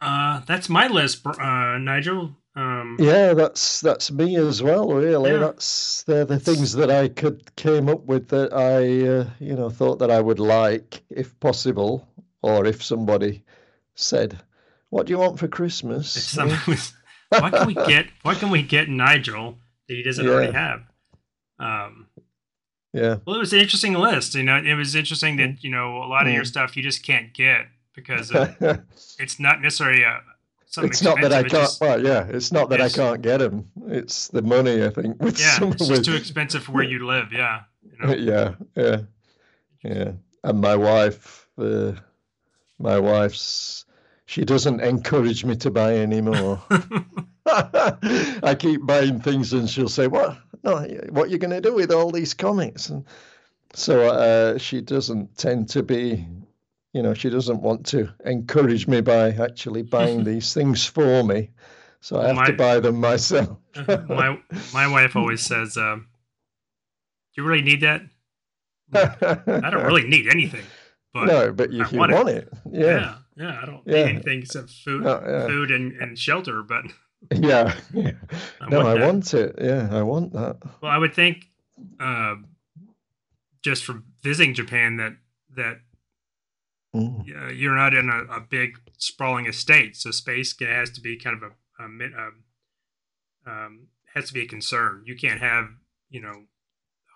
uh, 0.00 0.40
that's 0.46 0.68
my 0.68 0.88
list, 0.88 1.26
uh, 1.26 1.78
Nigel. 1.78 2.36
Um, 2.54 2.98
Yeah, 3.00 3.32
that's 3.32 3.80
that's 3.80 4.10
me 4.12 4.36
as 4.36 4.62
well. 4.62 4.92
Really, 4.92 5.30
Yeah. 5.30 5.38
that's 5.38 6.02
they're 6.02 6.26
the 6.26 6.38
things 6.38 6.74
that 6.74 6.90
I 6.90 7.08
could 7.08 7.56
came 7.56 7.88
up 7.88 8.04
with 8.04 8.28
that 8.28 8.52
I 8.52 9.06
uh, 9.08 9.30
you 9.40 9.56
know 9.56 9.70
thought 9.70 10.00
that 10.00 10.10
I 10.10 10.20
would 10.20 10.38
like 10.38 11.02
if 11.08 11.38
possible, 11.40 12.06
or 12.42 12.66
if 12.66 12.82
somebody 12.84 13.42
said, 13.94 14.38
"What 14.90 15.06
do 15.06 15.12
you 15.12 15.18
want 15.18 15.38
for 15.38 15.48
Christmas?" 15.48 16.14
if 16.14 16.24
someone 16.24 16.60
was, 16.68 16.92
what 17.30 17.54
can 17.54 17.66
we 17.68 17.74
get? 17.74 18.08
What 18.20 18.36
can 18.36 18.50
we 18.50 18.60
get 18.62 18.90
Nigel 18.90 19.58
that 19.88 19.94
he 19.94 20.02
doesn't 20.02 20.28
already 20.28 20.52
have? 20.52 20.82
Um, 21.58 22.06
yeah, 22.92 23.16
well, 23.26 23.36
it 23.36 23.40
was 23.40 23.52
an 23.52 23.60
interesting 23.60 23.94
list. 23.94 24.34
You 24.34 24.42
know, 24.42 24.56
it 24.56 24.74
was 24.74 24.94
interesting 24.94 25.36
that 25.38 25.62
you 25.64 25.70
know 25.70 25.96
a 25.98 26.06
lot 26.08 26.26
of 26.26 26.32
your 26.32 26.42
Mm. 26.44 26.46
stuff 26.46 26.76
you 26.76 26.82
just 26.82 27.02
can't 27.04 27.32
get 27.32 27.66
because 27.94 28.30
of, 28.30 28.54
it's 29.18 29.38
not 29.40 29.60
necessarily 29.62 30.02
a 30.02 30.20
something 30.66 30.90
it's 30.90 31.02
not 31.02 31.20
that 31.20 31.32
I 31.32 31.40
can't. 31.42 31.52
just- 31.52 31.80
well, 31.80 32.02
yeah, 32.04 32.26
it's 32.28 32.52
not 32.52 32.68
that 32.70 32.76
it's- 32.80 32.98
I 32.98 33.02
can't 33.02 33.22
get 33.22 33.38
them. 33.38 33.70
It's 33.88 34.28
the 34.28 34.42
money. 34.42 34.84
I 34.84 34.90
think. 34.90 35.22
With 35.22 35.38
yeah, 35.40 35.58
some, 35.58 35.68
it's 35.72 35.78
just 35.78 35.90
with- 35.90 36.04
too 36.04 36.14
expensive 36.16 36.64
for 36.64 36.72
where 36.72 36.84
you 36.84 37.06
live. 37.06 37.32
Yeah, 37.32 37.60
you 37.82 37.98
know. 38.06 38.14
yeah, 38.14 38.54
yeah, 38.76 38.96
yeah. 39.82 40.12
And 40.44 40.60
my 40.60 40.74
wife, 40.76 41.48
uh, 41.58 41.92
my 42.78 42.98
wife's, 42.98 43.84
she 44.26 44.44
doesn't 44.44 44.80
encourage 44.80 45.44
me 45.44 45.54
to 45.56 45.70
buy 45.70 45.96
anymore. 45.96 46.60
I 47.46 48.56
keep 48.58 48.84
buying 48.86 49.20
things, 49.20 49.52
and 49.52 49.68
she'll 49.68 49.88
say, 49.88 50.06
"What? 50.08 50.36
No, 50.64 50.76
what 51.10 51.24
are 51.28 51.30
you 51.30 51.38
going 51.38 51.50
to 51.50 51.60
do 51.60 51.74
with 51.74 51.90
all 51.90 52.10
these 52.10 52.34
comics?" 52.34 52.88
And 52.90 53.04
so 53.74 54.00
uh, 54.08 54.58
she 54.58 54.80
doesn't 54.80 55.36
tend 55.36 55.68
to 55.70 55.82
be, 55.82 56.26
you 56.92 57.02
know, 57.02 57.14
she 57.14 57.30
doesn't 57.30 57.62
want 57.62 57.86
to 57.86 58.08
encourage 58.24 58.86
me 58.86 59.00
by 59.00 59.30
actually 59.30 59.82
buying 59.82 60.24
these 60.30 60.54
things 60.54 60.84
for 60.86 61.22
me. 61.24 61.50
So 62.00 62.20
I 62.20 62.28
have 62.28 62.46
to 62.46 62.52
buy 62.52 62.80
them 62.80 63.00
myself. 63.00 63.58
my 64.08 64.38
my 64.72 64.86
wife 64.88 65.16
always 65.16 65.40
says, 65.40 65.76
um, 65.76 66.08
"Do 67.34 67.42
you 67.42 67.48
really 67.48 67.62
need 67.62 67.80
that?" 67.82 68.02
I 68.92 69.70
don't 69.70 69.86
really 69.86 70.06
need 70.06 70.28
anything, 70.28 70.64
but 71.14 71.26
no, 71.26 71.52
but 71.52 71.70
if 71.72 71.92
you 71.92 71.98
want 71.98 72.10
it. 72.12 72.14
want 72.14 72.28
it, 72.28 72.48
yeah, 72.70 72.84
yeah, 72.84 73.16
yeah, 73.36 73.60
I 73.62 73.64
don't 73.66 73.82
Yeah. 73.86 74.04
need 74.04 74.10
anything 74.16 74.38
except 74.40 74.70
food, 74.70 75.04
No, 75.04 75.22
yeah. 75.26 75.46
food 75.46 75.70
and, 75.70 75.92
and 75.92 76.18
shelter. 76.18 76.62
But 76.62 76.84
yeah, 77.30 77.74
yeah. 77.94 78.12
I 78.60 78.68
No, 78.68 78.80
I 78.80 78.94
that. 78.98 79.06
want 79.06 79.34
it. 79.34 79.54
Yeah, 79.60 79.88
I 79.92 80.02
want 80.02 80.32
that. 80.32 80.56
Well, 80.80 80.90
I 80.92 80.98
would 80.98 81.14
think, 81.14 81.46
uh, 82.00 82.36
just 83.62 83.84
from 83.84 84.04
visiting 84.22 84.54
Japan, 84.54 84.96
that 84.96 85.16
that 85.56 85.80
Mm. 86.94 87.24
uh, 87.34 87.50
you're 87.50 87.74
not 87.74 87.94
in 87.94 88.10
a, 88.10 88.36
a 88.36 88.40
big 88.40 88.78
sprawling 88.98 89.46
estate, 89.46 89.96
so 89.96 90.10
space 90.10 90.54
has 90.60 90.90
to 90.90 91.00
be 91.00 91.16
kind 91.16 91.42
of 91.42 91.50
a, 91.78 91.84
a, 91.84 91.88
min- 91.88 92.12
um 92.14 92.44
um, 93.46 93.86
has 94.14 94.26
to 94.28 94.34
be 94.34 94.42
a 94.42 94.46
concern. 94.46 95.02
You 95.06 95.16
can't 95.16 95.40
have 95.40 95.68
you 96.10 96.20
know 96.20 96.42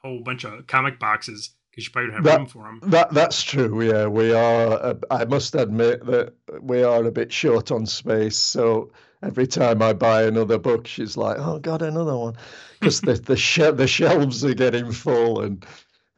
a 0.03 0.07
whole 0.09 0.23
bunch 0.23 0.45
of 0.45 0.67
comic 0.67 0.99
boxes 0.99 1.51
because 1.71 1.85
you 1.85 1.91
probably 1.93 2.11
don't 2.13 2.17
have 2.17 2.25
That- 2.25 2.39
room 2.39 2.47
for 2.47 2.63
them. 2.65 2.91
That 2.91 3.13
that's 3.13 3.43
true. 3.43 3.83
Yeah, 3.83 4.07
we 4.07 4.33
are. 4.33 4.73
Uh, 4.73 4.95
I 5.11 5.27
must 5.27 5.55
admit 5.55 6.07
that 6.07 6.33
we 6.63 6.83
are 6.83 7.05
a 7.05 7.13
bit 7.13 7.31
short 7.31 7.71
on 7.71 7.85
space. 7.85 8.39
So 8.39 8.93
every 9.23 9.47
time 9.47 9.83
I 9.83 9.93
buy 9.93 10.25
another 10.25 10.59
book, 10.59 10.87
she's 10.87 11.17
like, 11.17 11.39
"Oh 11.39 11.59
God, 11.59 11.83
another 11.83 12.17
one," 12.17 12.37
because 12.81 13.01
the 13.03 13.15
the 13.15 13.37
she- 13.37 13.71
the 13.71 13.87
shelves 13.87 14.45
are 14.45 14.55
getting 14.55 14.93
full, 14.93 15.41
and 15.43 15.65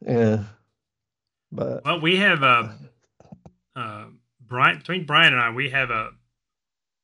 yeah. 0.01 0.43
But 1.51 1.83
Well, 1.85 1.99
we 2.01 2.17
have 2.17 2.43
uh, 2.43 2.69
uh, 3.75 4.05
Brian 4.41 4.77
between 4.79 5.05
Brian 5.05 5.33
and 5.33 5.41
I, 5.41 5.51
we 5.51 5.69
have 5.69 5.89
a 5.89 6.11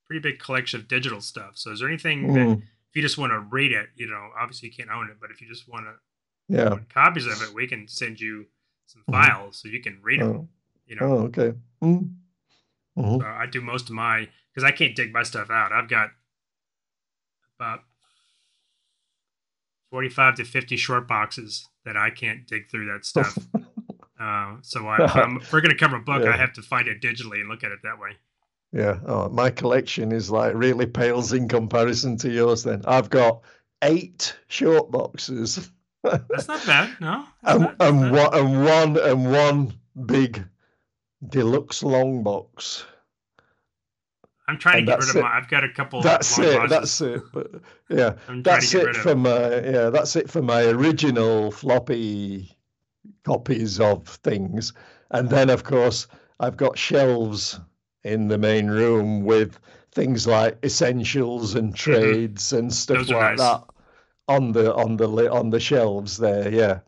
pretty 0.05 0.19
big 0.19 0.39
collection 0.39 0.79
of 0.79 0.87
digital 0.87 1.21
stuff. 1.21 1.57
So, 1.57 1.71
is 1.71 1.79
there 1.79 1.89
anything 1.89 2.33
that 2.33 2.47
mm, 2.47 2.57
if 2.57 2.95
you 2.95 3.01
just 3.01 3.17
want 3.17 3.31
to 3.31 3.39
read 3.39 3.71
it, 3.71 3.87
you 3.95 4.07
know, 4.07 4.29
obviously 4.39 4.69
you 4.69 4.75
can't 4.75 4.89
own 4.89 5.09
it, 5.09 5.17
but 5.19 5.31
if 5.31 5.41
you 5.41 5.47
just 5.47 5.67
want 5.67 5.85
to 5.85 5.93
yeah. 6.47 6.69
want 6.69 6.89
copies 6.89 7.25
of 7.25 7.41
it, 7.41 7.53
we 7.53 7.67
can 7.67 7.87
send 7.87 8.19
you 8.19 8.45
some 8.87 9.03
Mhm. 9.07 9.11
files 9.11 9.57
so 9.61 9.67
you 9.67 9.81
can 9.81 9.99
read 10.01 10.21
them. 10.21 10.33
Oh, 10.35 10.47
You 10.87 10.95
know, 10.97 11.01
oh, 11.05 11.17
okay. 11.25 11.53
Mm. 11.81 12.15
Mhm. 12.97 13.19
So 13.21 13.25
I 13.27 13.45
do 13.45 13.61
most 13.61 13.89
of 13.89 13.95
my 13.95 14.29
because 14.55 14.67
I 14.67 14.71
can't 14.71 14.95
dig 14.95 15.11
my 15.13 15.23
stuff 15.23 15.49
out. 15.49 15.71
I've 15.73 15.89
got 15.89 16.09
about 17.59 17.81
forty-five 19.91 20.35
to 20.35 20.45
fifty 20.45 20.77
short 20.77 21.07
boxes 21.07 21.67
that 21.85 21.97
I 21.97 22.09
can't 22.09 22.47
dig 22.47 22.69
through 22.69 22.91
that 22.93 23.05
stuff. 23.05 23.37
uh, 24.19 24.55
so 24.61 24.87
I, 24.87 25.03
if, 25.05 25.15
I'm, 25.15 25.37
if 25.37 25.51
we're 25.53 25.61
going 25.61 25.71
to 25.71 25.77
cover 25.77 25.97
a 25.97 26.01
book, 26.01 26.23
Yeah. 26.23 26.31
I 26.33 26.37
have 26.37 26.53
to 26.53 26.61
find 26.61 26.87
it 26.87 27.01
digitally 27.01 27.39
and 27.41 27.49
look 27.49 27.63
at 27.63 27.71
it 27.71 27.79
that 27.83 27.99
way. 27.99 28.11
Yeah. 28.71 28.99
Oh, 29.05 29.29
my 29.29 29.49
collection 29.51 30.11
is 30.11 30.29
like 30.29 30.53
really 30.55 30.85
pales 30.85 31.31
in 31.33 31.47
comparison 31.47 32.17
to 32.17 32.29
yours. 32.29 32.63
Then 32.63 32.81
I've 32.85 33.09
got 33.09 33.41
eight 33.83 34.35
short 34.47 34.91
boxes. 34.91 35.69
That's 36.03 36.47
not 36.47 36.65
bad. 36.65 36.89
No, 36.99 37.25
and, 37.43 37.61
not- 37.61 37.75
and 37.79 38.11
one 38.11 38.33
and 38.33 38.63
one 38.65 38.97
and 38.99 39.31
one 39.31 39.73
big 40.05 40.43
deluxe 41.27 41.83
long 41.83 42.21
box. 42.23 42.85
I'm 44.47 44.57
trying 44.59 44.77
to 44.77 44.85
get 44.85 44.99
rid 44.99 45.09
of 45.09 45.15
it. 45.15 45.21
my. 45.21 45.37
I've 45.37 45.47
got 45.47 45.63
a 45.63 45.69
couple. 45.69 46.01
That's 46.01 46.37
it. 46.39 46.69
boxes 46.69 46.69
That's 46.69 47.01
it. 47.01 47.23
But 47.33 47.51
yeah, 47.89 48.13
that's 48.43 48.71
to 48.71 48.77
get 48.77 48.83
it 48.83 48.85
rid 48.87 48.95
of. 48.97 49.01
for 49.03 49.15
my 49.15 49.59
yeah. 49.61 49.89
That's 49.89 50.15
it 50.15 50.29
for 50.29 50.41
my 50.41 50.63
original 50.65 51.51
floppy 51.51 52.55
copies 53.23 53.79
of 53.79 54.07
things, 54.07 54.73
and 55.11 55.29
then 55.29 55.49
of 55.49 55.63
course 55.63 56.07
I've 56.39 56.57
got 56.57 56.77
shelves 56.77 57.59
in 58.03 58.27
the 58.27 58.37
main 58.37 58.67
room 58.67 59.23
with 59.23 59.59
things 59.91 60.27
like 60.27 60.57
essentials 60.63 61.55
and 61.55 61.75
trades 61.75 62.53
and 62.53 62.71
stuff 62.73 62.97
Mm-hmm. 62.97 63.05
Those 63.07 63.11
like 63.11 63.37
nice. 63.37 63.39
that 63.39 63.63
on 64.27 64.51
the 64.51 64.73
on 64.75 64.97
the 64.97 65.31
on 65.31 65.49
the 65.49 65.59
shelves 65.59 66.17
there. 66.17 66.51
Yeah. 66.51 66.79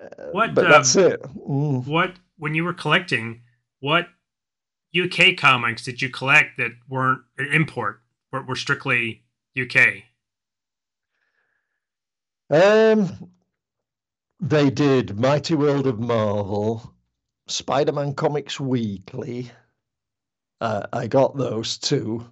Uh, 0.00 0.26
What, 0.32 0.54
But 0.54 0.66
um, 0.66 0.70
that's 0.70 0.96
it. 0.96 1.22
Mm. 1.22 1.86
What 1.86 2.14
when 2.38 2.54
you 2.54 2.64
were 2.64 2.74
collecting, 2.74 3.42
what 3.80 4.08
UK 4.94 5.36
comics 5.36 5.84
did 5.84 6.02
you 6.02 6.10
collect 6.10 6.58
that 6.58 6.72
weren't 6.88 7.22
import? 7.38 8.00
Were, 8.30 8.42
were 8.42 8.56
strictly 8.56 9.22
UK? 9.60 10.04
Um, 12.50 13.30
they 14.40 14.70
did 14.70 15.18
Mighty 15.18 15.54
World 15.54 15.86
of 15.86 15.98
Marvel, 15.98 16.94
Spider-Man 17.46 18.14
Comics 18.14 18.60
Weekly. 18.60 19.50
Uh, 20.60 20.86
I 20.92 21.06
got 21.06 21.36
those 21.36 21.78
two. 21.78 22.26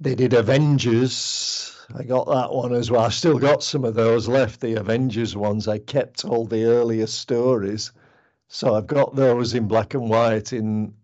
They 0.00 0.14
did 0.14 0.34
Avengers. 0.34 1.74
I 1.94 2.02
got 2.02 2.26
that 2.28 2.52
one 2.52 2.74
as 2.74 2.90
well. 2.90 3.00
I 3.00 3.08
still 3.08 3.38
got 3.38 3.62
some 3.62 3.84
of 3.84 3.94
those 3.94 4.28
left, 4.28 4.60
the 4.60 4.74
Avengers 4.74 5.34
ones. 5.34 5.66
I 5.68 5.78
kept 5.78 6.24
all 6.24 6.44
the 6.44 6.64
earlier 6.64 7.06
stories. 7.06 7.92
So 8.48 8.74
I've 8.74 8.86
got 8.86 9.16
those 9.16 9.54
in 9.54 9.66
black 9.66 9.94
and 9.94 10.08
white 10.08 10.52
in 10.52 10.94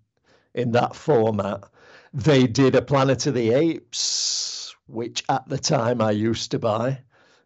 in 0.55 0.73
that 0.73 0.95
format. 0.95 1.65
They 2.13 2.47
did 2.47 2.75
a 2.77 2.83
Planet 2.83 3.27
of 3.27 3.35
the 3.35 3.53
Apes, 3.53 4.75
which 4.87 5.25
at 5.29 5.49
the 5.49 5.59
time 5.59 6.01
I 6.01 6.13
used 6.13 6.51
to 6.53 6.59
buy. 6.59 7.01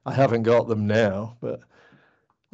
I 0.05 0.13
haven't 0.13 0.43
got 0.43 0.69
them 0.69 0.87
now, 0.87 1.37
but 1.41 1.61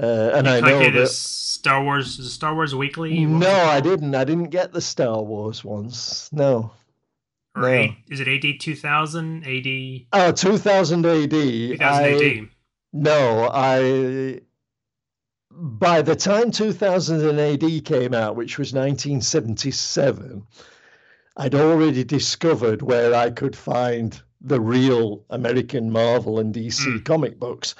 uh, 0.02 0.30
and 0.34 0.48
I 0.48 0.60
know 0.60 0.90
that. 0.90 1.08
Star 1.08 1.82
Wars 1.82 2.32
Star 2.32 2.54
Wars 2.54 2.74
Weekly? 2.74 3.24
No, 3.24 3.50
I 3.50 3.80
didn't. 3.80 4.14
I 4.14 4.24
didn't 4.24 4.50
get 4.50 4.72
the 4.72 4.80
Star 4.80 5.22
Wars 5.22 5.64
ones. 5.64 6.28
No. 6.32 6.72
Or 7.56 7.62
no. 7.62 7.88
Is 8.10 8.20
it 8.20 8.26
AD 8.28 8.60
two 8.60 8.74
thousand? 8.74 9.44
AD 9.46 10.06
Oh, 10.12 10.32
2000 10.32 11.06
AD. 11.06 11.30
two 11.30 11.76
thousand 11.78 12.04
I- 12.04 12.08
AD? 12.40 12.48
No, 12.92 13.50
I. 13.52 14.40
By 15.56 16.02
the 16.02 16.16
time 16.16 16.50
2000 16.50 17.38
AD 17.38 17.84
came 17.84 18.12
out, 18.12 18.34
which 18.34 18.58
was 18.58 18.72
1977, 18.72 20.42
I'd 21.36 21.54
already 21.54 22.02
discovered 22.02 22.82
where 22.82 23.14
I 23.14 23.30
could 23.30 23.54
find 23.54 24.20
the 24.40 24.60
real 24.60 25.24
American 25.30 25.90
Marvel 25.92 26.40
and 26.40 26.52
DC 26.52 26.86
Mm. 26.86 27.04
comic 27.04 27.38
books. 27.38 27.74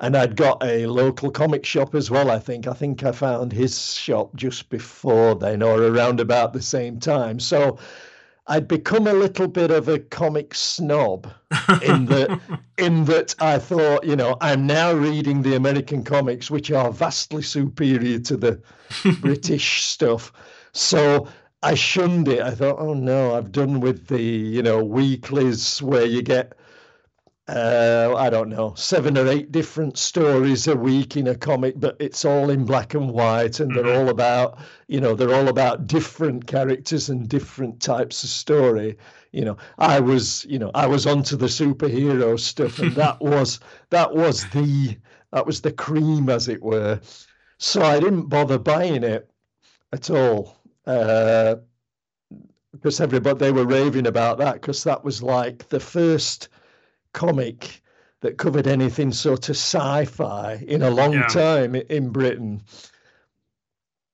And 0.00 0.16
I'd 0.16 0.34
got 0.34 0.64
a 0.64 0.86
local 0.86 1.30
comic 1.30 1.64
shop 1.64 1.94
as 1.94 2.10
well, 2.10 2.30
I 2.30 2.38
think. 2.38 2.66
I 2.66 2.72
think 2.72 3.04
I 3.04 3.12
found 3.12 3.52
his 3.52 3.92
shop 3.94 4.34
just 4.34 4.68
before 4.70 5.34
then 5.34 5.62
or 5.62 5.82
around 5.82 6.20
about 6.20 6.52
the 6.52 6.62
same 6.62 6.98
time. 6.98 7.38
So 7.38 7.78
I'd 8.50 8.66
become 8.66 9.06
a 9.06 9.12
little 9.12 9.46
bit 9.46 9.70
of 9.70 9.86
a 9.86 10.00
comic 10.00 10.56
snob 10.56 11.32
in 11.84 12.06
that 12.06 12.40
in 12.78 13.04
that 13.04 13.36
I 13.40 13.60
thought, 13.60 14.04
you 14.04 14.16
know, 14.16 14.36
I'm 14.40 14.66
now 14.66 14.92
reading 14.92 15.42
the 15.42 15.54
American 15.54 16.02
comics, 16.02 16.50
which 16.50 16.72
are 16.72 16.90
vastly 16.90 17.42
superior 17.42 18.18
to 18.18 18.36
the 18.36 18.60
British 19.20 19.84
stuff. 19.84 20.32
So 20.72 21.28
I 21.62 21.74
shunned 21.74 22.26
it. 22.26 22.40
I 22.40 22.50
thought, 22.50 22.80
oh 22.80 22.94
no, 22.94 23.36
I've 23.36 23.52
done 23.52 23.78
with 23.78 24.08
the, 24.08 24.20
you 24.20 24.62
know, 24.62 24.82
weeklies 24.82 25.80
where 25.80 26.04
you 26.04 26.20
get 26.20 26.54
uh, 27.50 28.14
I 28.16 28.30
don't 28.30 28.48
know, 28.48 28.74
seven 28.76 29.18
or 29.18 29.26
eight 29.28 29.50
different 29.52 29.98
stories 29.98 30.68
a 30.68 30.76
week 30.76 31.16
in 31.16 31.26
a 31.28 31.34
comic, 31.34 31.74
but 31.80 31.96
it's 32.00 32.24
all 32.24 32.50
in 32.50 32.64
black 32.64 32.94
and 32.94 33.10
white, 33.12 33.60
and 33.60 33.74
they're 33.74 33.84
Mhm. 33.84 33.96
all 33.96 34.08
about, 34.08 34.58
you 34.88 35.00
know, 35.00 35.14
they're 35.14 35.34
all 35.34 35.48
about 35.48 35.86
different 35.86 36.46
characters 36.46 37.08
and 37.10 37.28
different 37.28 37.80
types 37.80 38.22
of 38.24 38.30
story. 38.30 38.96
You 39.32 39.44
know, 39.46 39.56
I 39.78 40.00
was, 40.00 40.44
you 40.48 40.58
know, 40.58 40.70
I 40.74 40.86
was 40.86 41.06
onto 41.06 41.36
the 41.36 41.46
superhero 41.46 42.38
stuff, 42.38 42.78
and 42.80 42.94
that 42.96 43.20
was 43.22 43.60
that 43.90 44.14
was 44.14 44.48
the 44.50 44.96
that 45.32 45.46
was 45.46 45.60
the 45.62 45.72
cream, 45.72 46.28
as 46.30 46.48
it 46.48 46.62
were. 46.62 47.00
So 47.58 47.82
I 47.82 48.00
didn't 48.00 48.28
bother 48.28 48.58
buying 48.58 49.04
it 49.04 49.30
at 49.92 50.10
all. 50.10 50.56
Uh, 50.86 51.56
because 52.72 53.00
everybody 53.00 53.38
they 53.38 53.52
were 53.52 53.66
raving 53.66 54.06
about 54.06 54.38
that 54.38 54.54
because 54.54 54.84
that 54.84 55.04
was 55.04 55.22
like 55.22 55.68
the 55.68 55.80
first 55.80 56.48
comic 57.12 57.82
that 58.20 58.36
covered 58.38 58.66
anything 58.66 59.12
sort 59.12 59.48
of 59.48 59.56
sci-fi 59.56 60.62
in 60.66 60.82
a 60.82 60.90
long 60.90 61.14
Yeah. 61.14 61.26
time 61.26 61.74
in 61.74 62.10
Britain. 62.10 62.62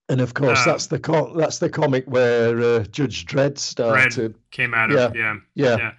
And 0.08 0.20
of 0.20 0.34
course, 0.34 0.60
Uh, 0.60 0.64
that's 0.72 0.86
the 0.86 1.00
co- 1.00 1.34
that's 1.36 1.58
the 1.58 1.68
comic 1.68 2.04
where 2.06 2.58
uh, 2.60 2.84
Judge 2.84 3.26
Dredd 3.26 3.50
Red 3.50 3.58
started. 3.58 4.34
came 4.50 4.72
out 4.74 4.90
of 4.92 5.16
yeah. 5.16 5.36
Yeah, 5.54 5.76
Yeah. 5.76 5.92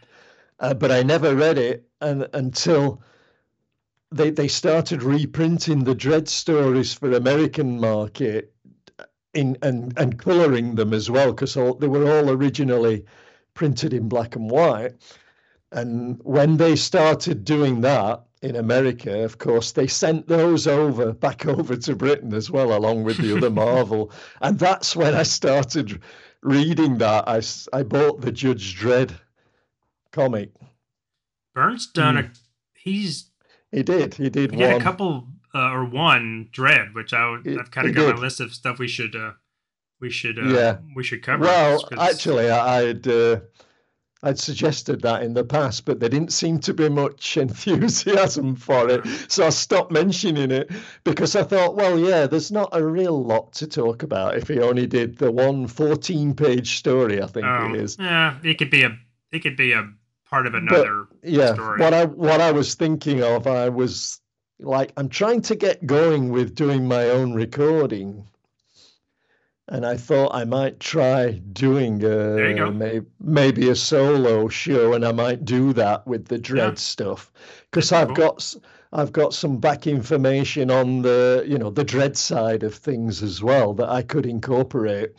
Uh, 0.60 0.74
but 0.74 0.92
I 0.92 1.04
never 1.04 1.36
read 1.36 1.58
it 1.58 1.88
and, 2.02 2.28
until 2.34 3.02
they 4.12 4.30
they 4.32 4.48
started 4.48 5.04
reprinting 5.04 5.84
the 5.84 5.94
Dredd 5.96 6.30
stories 6.30 6.94
for 6.94 7.12
American 7.12 7.80
market 7.82 8.54
in 9.34 9.58
and 9.62 9.94
and 10.00 10.18
coloring 10.18 10.76
them 10.76 10.94
as 10.94 11.12
well 11.12 11.34
because 11.34 11.54
they 11.56 11.88
were 11.88 12.10
all 12.10 12.30
originally 12.30 13.06
printed 13.54 13.94
in 13.94 14.08
black 14.08 14.38
and 14.38 14.50
white. 14.50 14.94
And 15.72 16.20
when 16.24 16.58
they 16.58 16.76
started 16.76 17.44
doing 17.44 17.82
that 17.82 18.24
in 18.42 18.56
America, 18.56 19.24
of 19.24 19.38
course, 19.38 19.72
they 19.74 19.88
sent 19.88 20.28
those 20.28 20.66
over 20.68 21.12
back 21.14 21.46
over 21.46 21.76
to 21.76 21.96
Britain 21.96 22.34
as 22.34 22.50
well, 22.50 22.76
along 22.78 23.04
with 23.04 23.18
the 23.18 23.36
other 23.36 23.50
Marvel. 23.66 24.12
And 24.42 24.58
that's 24.60 24.96
when 24.96 25.14
I 25.14 25.24
started 25.24 26.02
reading 26.42 27.00
that. 27.00 27.28
I, 27.28 27.42
I 27.78 27.84
bought 27.84 28.22
the 28.22 28.32
Judge 28.32 28.80
Dredd 28.80 29.12
comic. 30.12 30.52
Byrne's 31.56 31.88
done 31.88 32.18
a 32.18 32.32
he's 32.74 33.30
He 33.72 33.84
did. 33.84 34.14
He 34.14 34.30
did 34.30 34.52
he 34.52 34.58
did 34.58 34.72
one. 34.74 34.82
a 34.82 34.84
couple 34.84 35.28
uh, 35.56 35.72
or 35.72 35.86
one 35.86 36.50
Dredd, 36.54 36.94
which 36.94 37.14
I 37.14 37.30
would, 37.32 37.48
I've 37.60 37.72
kind 37.72 37.90
of 37.90 37.96
got 37.96 38.06
did. 38.06 38.16
my 38.16 38.22
list 38.22 38.40
of 38.40 38.54
stuff 38.54 38.78
we 38.80 38.88
should 38.88 39.16
uh 39.16 39.32
we 40.00 40.10
should 40.12 40.38
uh 40.38 40.44
Yeah. 40.44 40.78
we 40.96 41.04
should 41.04 41.24
cover. 41.24 41.44
Well, 41.46 41.84
actually, 42.00 42.50
I- 42.52 42.82
I'd 42.82 43.08
uh, 43.08 43.40
I'd 44.24 44.40
suggested 44.40 45.02
that 45.02 45.24
in 45.24 45.34
the 45.34 45.44
past, 45.44 45.86
but 45.86 46.00
there 46.00 46.10
didn't 46.10 46.34
seem 46.34 46.60
to 46.60 46.74
be 46.74 46.90
much 46.90 47.38
enthusiasm 47.38 48.56
for 48.56 48.90
it, 48.90 49.06
so 49.28 49.46
I 49.46 49.50
stopped 49.50 49.92
mentioning 49.92 50.52
it 50.52 50.72
because 51.04 51.36
I 51.36 51.44
thought, 51.44 51.76
well, 51.76 52.00
yeah, 52.00 52.28
there's 52.28 52.52
not 52.52 52.70
a 52.72 52.84
real 52.84 53.24
lot 53.24 53.54
to 53.54 53.68
talk 53.68 54.04
about 54.04 54.38
if 54.38 54.48
he 54.48 54.60
only 54.60 54.88
did 54.88 55.18
the 55.18 55.32
one 55.32 55.68
14-page 55.68 56.78
story, 56.78 57.22
I 57.22 57.28
think 57.28 57.46
um, 57.46 57.76
it 57.76 57.82
is. 57.82 57.98
yeah, 58.00 58.38
it 58.44 58.58
could 58.58 58.72
be 58.72 58.84
a 58.84 58.98
it 59.32 59.40
could 59.40 59.58
be 59.58 59.74
a 59.74 59.90
part 60.30 60.48
of 60.48 60.54
another. 60.54 61.08
Yeah, 61.24 61.54
story. 61.54 61.80
what 61.80 61.94
I 61.94 62.06
what 62.06 62.42
I 62.42 62.52
was 62.52 62.76
thinking 62.76 63.24
of, 63.24 63.48
I 63.48 63.70
was 63.70 64.22
like, 64.60 64.92
I'm 64.98 65.10
trying 65.10 65.42
to 65.42 65.56
get 65.56 65.86
going 65.86 66.30
with 66.30 66.56
doing 66.56 66.88
my 66.88 67.10
own 67.10 67.34
recording, 67.34 68.26
and 69.70 69.86
I 69.86 69.98
thought 69.98 70.34
I 70.34 70.46
might 70.46 70.80
try 70.80 71.32
doing 71.54 72.04
a 72.04 72.72
may, 72.72 73.02
maybe 73.20 73.70
a 73.70 73.76
solo 73.76 74.48
show, 74.48 74.94
and 74.94 75.06
I 75.06 75.12
might 75.12 75.44
do 75.46 75.74
that 75.74 76.06
with 76.08 76.28
the 76.28 76.40
Dredd 76.40 76.58
Yeah. 76.58 76.74
stuff 76.76 77.32
because 77.70 77.92
I've 77.92 78.08
cool. 78.10 78.16
got 78.16 78.56
I've 78.94 79.12
got 79.12 79.34
some 79.34 79.58
back 79.58 79.86
information 79.86 80.72
on 80.72 81.02
the 81.02 81.44
you 81.46 81.58
know 81.58 81.70
the 81.70 81.84
Dredd 81.86 82.16
side 82.16 82.64
of 82.64 82.74
things 82.76 83.22
as 83.22 83.44
well 83.44 83.74
that 83.74 83.90
I 83.90 84.02
could 84.02 84.26
incorporate. 84.26 85.14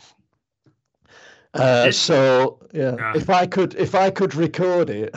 Uh, 1.55 1.87
Did- 1.87 1.95
so 1.95 2.59
yeah, 2.73 2.95
Yeah. 2.99 3.13
if 3.17 3.29
I 3.31 3.47
could 3.47 3.75
if 3.75 3.95
I 3.95 4.11
could 4.11 4.35
record 4.35 4.89
it 4.91 5.15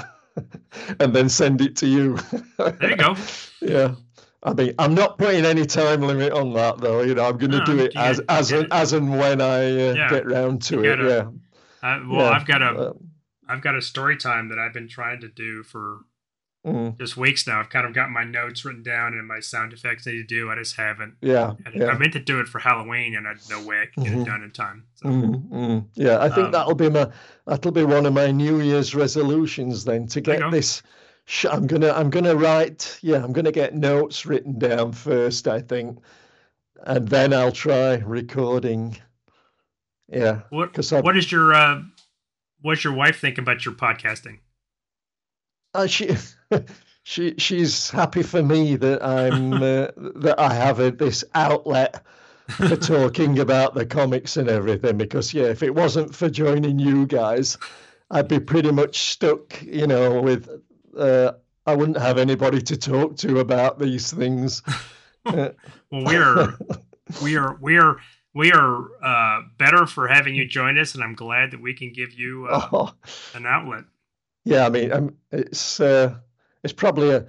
and 1.00 1.14
then 1.16 1.30
send 1.30 1.62
it 1.62 1.76
to 1.78 1.88
you. 1.88 2.18
There 2.58 2.90
you 2.90 2.96
go. 2.98 3.16
yeah. 3.62 3.96
I 4.44 4.54
mean, 4.54 4.74
I'm 4.80 4.96
not 4.96 5.18
putting 5.20 5.46
any 5.46 5.66
time 5.66 6.02
limit 6.02 6.34
on 6.34 6.54
that 6.54 6.80
though. 6.80 7.02
You 7.04 7.14
know, 7.16 7.26
I'm 7.28 7.38
going 7.38 7.52
to 7.52 7.60
No, 7.60 7.66
do 7.66 7.80
it 7.80 7.96
as 7.96 8.20
get- 8.20 8.26
as 8.30 8.52
and, 8.52 8.64
it. 8.64 8.70
as 8.72 8.94
and 8.94 9.18
when 9.20 9.40
I 9.42 9.90
uh, 9.90 9.94
Yeah. 9.94 10.10
get 10.10 10.26
round 10.26 10.62
to 10.64 10.80
it. 10.84 10.98
gotta- 10.98 11.08
Yeah. 11.84 11.88
Uh, 11.88 12.00
well, 12.08 12.26
Yeah. 12.26 12.30
I've 12.32 12.46
got 12.48 12.62
a 12.62 12.96
have 13.48 13.62
got 13.62 13.76
a 13.76 13.82
story 13.82 14.16
time 14.18 14.50
that 14.50 14.58
I've 14.60 14.74
been 14.74 14.88
trying 14.88 15.20
to 15.22 15.28
do 15.28 15.62
for 15.64 16.00
mm, 16.66 16.98
just 16.98 17.18
weeks 17.18 17.46
now. 17.48 17.60
I've 17.60 17.70
kind 17.70 17.86
of 17.86 17.94
got 17.94 18.10
my 18.12 18.24
notes 18.24 18.64
written 18.64 18.82
down 18.84 19.14
and 19.14 19.28
my 19.28 19.40
sound 19.42 19.74
effects 19.74 20.08
I 20.08 20.12
need 20.12 20.28
to 20.30 20.36
do. 20.36 20.50
I 20.50 20.56
just 20.56 20.76
haven't. 20.78 21.16
yeah. 21.22 21.54
I, 21.66 21.70
Yeah. 21.74 21.88
I 21.88 21.98
meant 21.98 22.14
to 22.14 22.20
do 22.20 22.40
it 22.40 22.48
for 22.48 22.60
Halloween, 22.60 23.16
and 23.16 23.28
I 23.28 23.34
no 23.50 23.64
way 23.66 23.82
I 23.82 23.86
could 23.88 24.04
get 24.06 24.14
Mhm. 24.14 24.22
it 24.22 24.26
done 24.26 24.44
in 24.44 24.52
time. 24.52 24.84
So. 24.96 25.10
Mm, 25.10 25.50
mm. 25.50 25.86
Yeah, 25.96 26.20
I 26.22 26.30
think 26.30 26.46
Um, 26.48 26.52
that'll 26.52 26.76
be 26.76 26.90
my 26.90 27.10
that'll 27.46 27.72
be 27.72 27.84
one 27.84 28.06
of 28.06 28.14
my 28.14 28.32
New 28.32 28.60
Year's 28.62 28.96
resolutions 28.96 29.84
then 29.86 30.08
to 30.08 30.22
get 30.22 30.50
this. 30.52 30.82
I'm 31.50 31.68
gonna 31.68 31.92
I'm 31.92 32.10
gonna 32.10 32.36
write 32.36 33.00
yeah 33.02 33.24
I'm 33.24 33.34
gonna 33.34 33.52
get 33.52 33.74
notes 33.76 34.26
written 34.26 34.60
down 34.60 34.92
first 34.92 35.48
I 35.48 35.62
think, 35.62 36.00
and 36.86 37.08
then 37.08 37.34
I'll 37.34 37.52
try 37.52 37.96
recording. 37.96 38.98
Yeah, 40.10 40.42
What 40.50 40.78
What 40.92 41.16
is 41.16 41.32
your 41.32 41.54
uh, 41.54 41.82
What's 42.62 42.84
your 42.84 42.94
wife 42.94 43.20
think 43.20 43.38
about 43.38 43.64
your 43.66 43.74
podcasting? 43.74 44.40
uh, 45.74 45.88
she 45.88 46.16
she 47.04 47.36
she's 47.38 47.90
happy 47.90 48.24
for 48.24 48.44
me 48.44 48.76
that 48.76 49.04
I'm 49.04 49.54
uh, 49.64 49.88
that 49.98 50.36
I 50.38 50.54
have 50.54 50.80
a, 50.80 50.92
this 50.92 51.24
outlet 51.34 52.04
for 52.50 52.76
talking 52.76 53.40
about 53.40 53.74
the 53.74 53.86
comics 53.86 54.36
and 54.36 54.50
everything 54.50 54.98
because 54.98 55.34
yeah 55.34 55.46
if 55.46 55.64
it 55.64 55.74
wasn't 55.74 56.14
for 56.14 56.30
joining 56.30 56.80
you 56.80 57.06
guys 57.06 57.58
i'd 58.10 58.28
be 58.28 58.40
pretty 58.42 58.72
much 58.72 59.00
stuck 59.14 59.62
you 59.64 59.88
know 59.88 60.22
with 60.22 60.50
uh, 60.98 61.32
i 61.66 61.76
wouldn't 61.76 61.98
have 61.98 62.18
anybody 62.18 62.62
to 62.62 62.78
talk 62.78 63.18
to 63.18 63.40
about 63.40 63.80
these 63.80 64.12
things 64.12 64.62
Uh, 65.24 65.50
Well, 65.92 66.04
we 66.06 66.16
are 66.16 66.58
we 67.22 67.36
are 67.38 67.56
we 67.62 67.78
are 67.78 67.98
we 68.34 68.52
are 68.52 68.88
uh, 69.04 69.42
better 69.60 69.86
for 69.86 70.08
having 70.08 70.34
you 70.34 70.48
join 70.48 70.80
us, 70.80 70.96
and 70.96 71.04
I'm 71.04 71.14
glad 71.14 71.52
that 71.52 71.62
we 71.62 71.76
can 71.76 71.94
give 71.94 72.12
you 72.14 72.48
uh, 72.50 72.68
oh, 72.72 72.94
an 73.36 73.46
outlet. 73.46 73.84
yeah 74.46 74.66
i 74.66 74.70
mean 74.70 74.92
um, 74.92 75.16
it's 75.32 75.80
uh, 75.80 76.16
it's 76.64 76.74
probably 76.74 77.12
a 77.12 77.28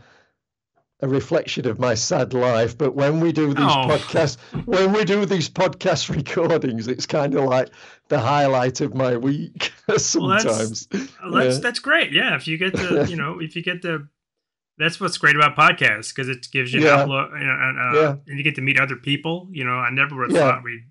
a 1.01 1.09
reflection 1.09 1.67
of 1.67 1.79
my 1.81 1.95
sad 1.95 2.33
life 2.33 2.79
but 2.79 2.95
when 2.95 3.21
we 3.21 3.33
do 3.33 3.49
these 3.49 3.59
Oh. 3.59 3.89
podcasts 3.89 4.39
when 4.67 4.93
we 4.93 5.05
do 5.05 5.27
these 5.27 5.51
podcast 5.51 6.09
recordings 6.17 6.87
it's 6.89 7.05
kind 7.07 7.35
of 7.35 7.45
like 7.45 7.69
the 8.13 8.21
highlight 8.21 8.81
of 8.83 8.95
my 8.95 9.17
week 9.17 9.73
sometimes 9.97 10.87
Well, 11.23 11.33
that's 11.33 11.57
Yeah. 11.57 11.61
that's 11.63 11.79
great. 11.81 12.13
Yeah, 12.13 12.37
if 12.37 12.47
you 12.47 12.59
get 12.59 12.75
the 12.75 13.07
you 13.09 13.17
know 13.17 13.41
if 13.41 13.57
you 13.57 13.63
get 13.63 13.81
the 13.83 14.07
that's 14.79 15.01
what's 15.01 15.19
great 15.19 15.37
about 15.37 15.57
podcasts 15.57 16.15
because 16.15 16.29
it 16.29 16.47
gives 16.53 16.73
you 16.73 16.81
an 16.81 16.87
Yeah. 16.87 17.01
outlook 17.03 17.31
and, 17.33 17.79
uh, 17.79 18.01
Yeah. 18.01 18.17
and 18.27 18.39
you 18.39 18.45
get 18.45 18.55
to 18.57 18.61
meet 18.63 18.79
other 18.81 18.97
people. 18.97 19.49
You 19.51 19.65
know, 19.65 19.77
I 19.89 19.91
never 19.91 20.15
would 20.17 20.31
have 20.31 20.37
Yeah. 20.37 20.51
thought 20.53 20.63
we'd 20.65 20.85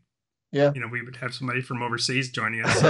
yeah 0.52 0.72
you 0.76 0.82
know 0.82 0.88
we 0.88 1.02
would 1.02 1.16
have 1.18 1.34
somebody 1.34 1.62
from 1.62 1.82
overseas 1.84 2.32
joining 2.32 2.66
us. 2.66 2.82
So, 2.82 2.90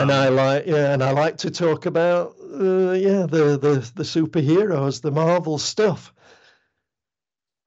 and 0.00 0.10
um, 0.12 0.16
I 0.24 0.28
like 0.28 0.66
yeah, 0.66 0.92
and 0.92 1.02
I 1.02 1.10
like 1.10 1.38
to 1.38 1.50
talk 1.50 1.86
about 1.86 2.36
uh, 2.40 2.92
yeah 2.92 3.26
the 3.26 3.58
the 3.66 3.74
the 3.96 4.04
superheroes, 4.04 5.00
the 5.02 5.10
Marvel 5.10 5.58
stuff. 5.58 6.12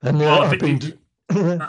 And 0.01 0.19
Well, 0.19 0.43
if 0.43 0.53
I've 0.53 0.59
been 0.59 0.77
d- 0.79 0.93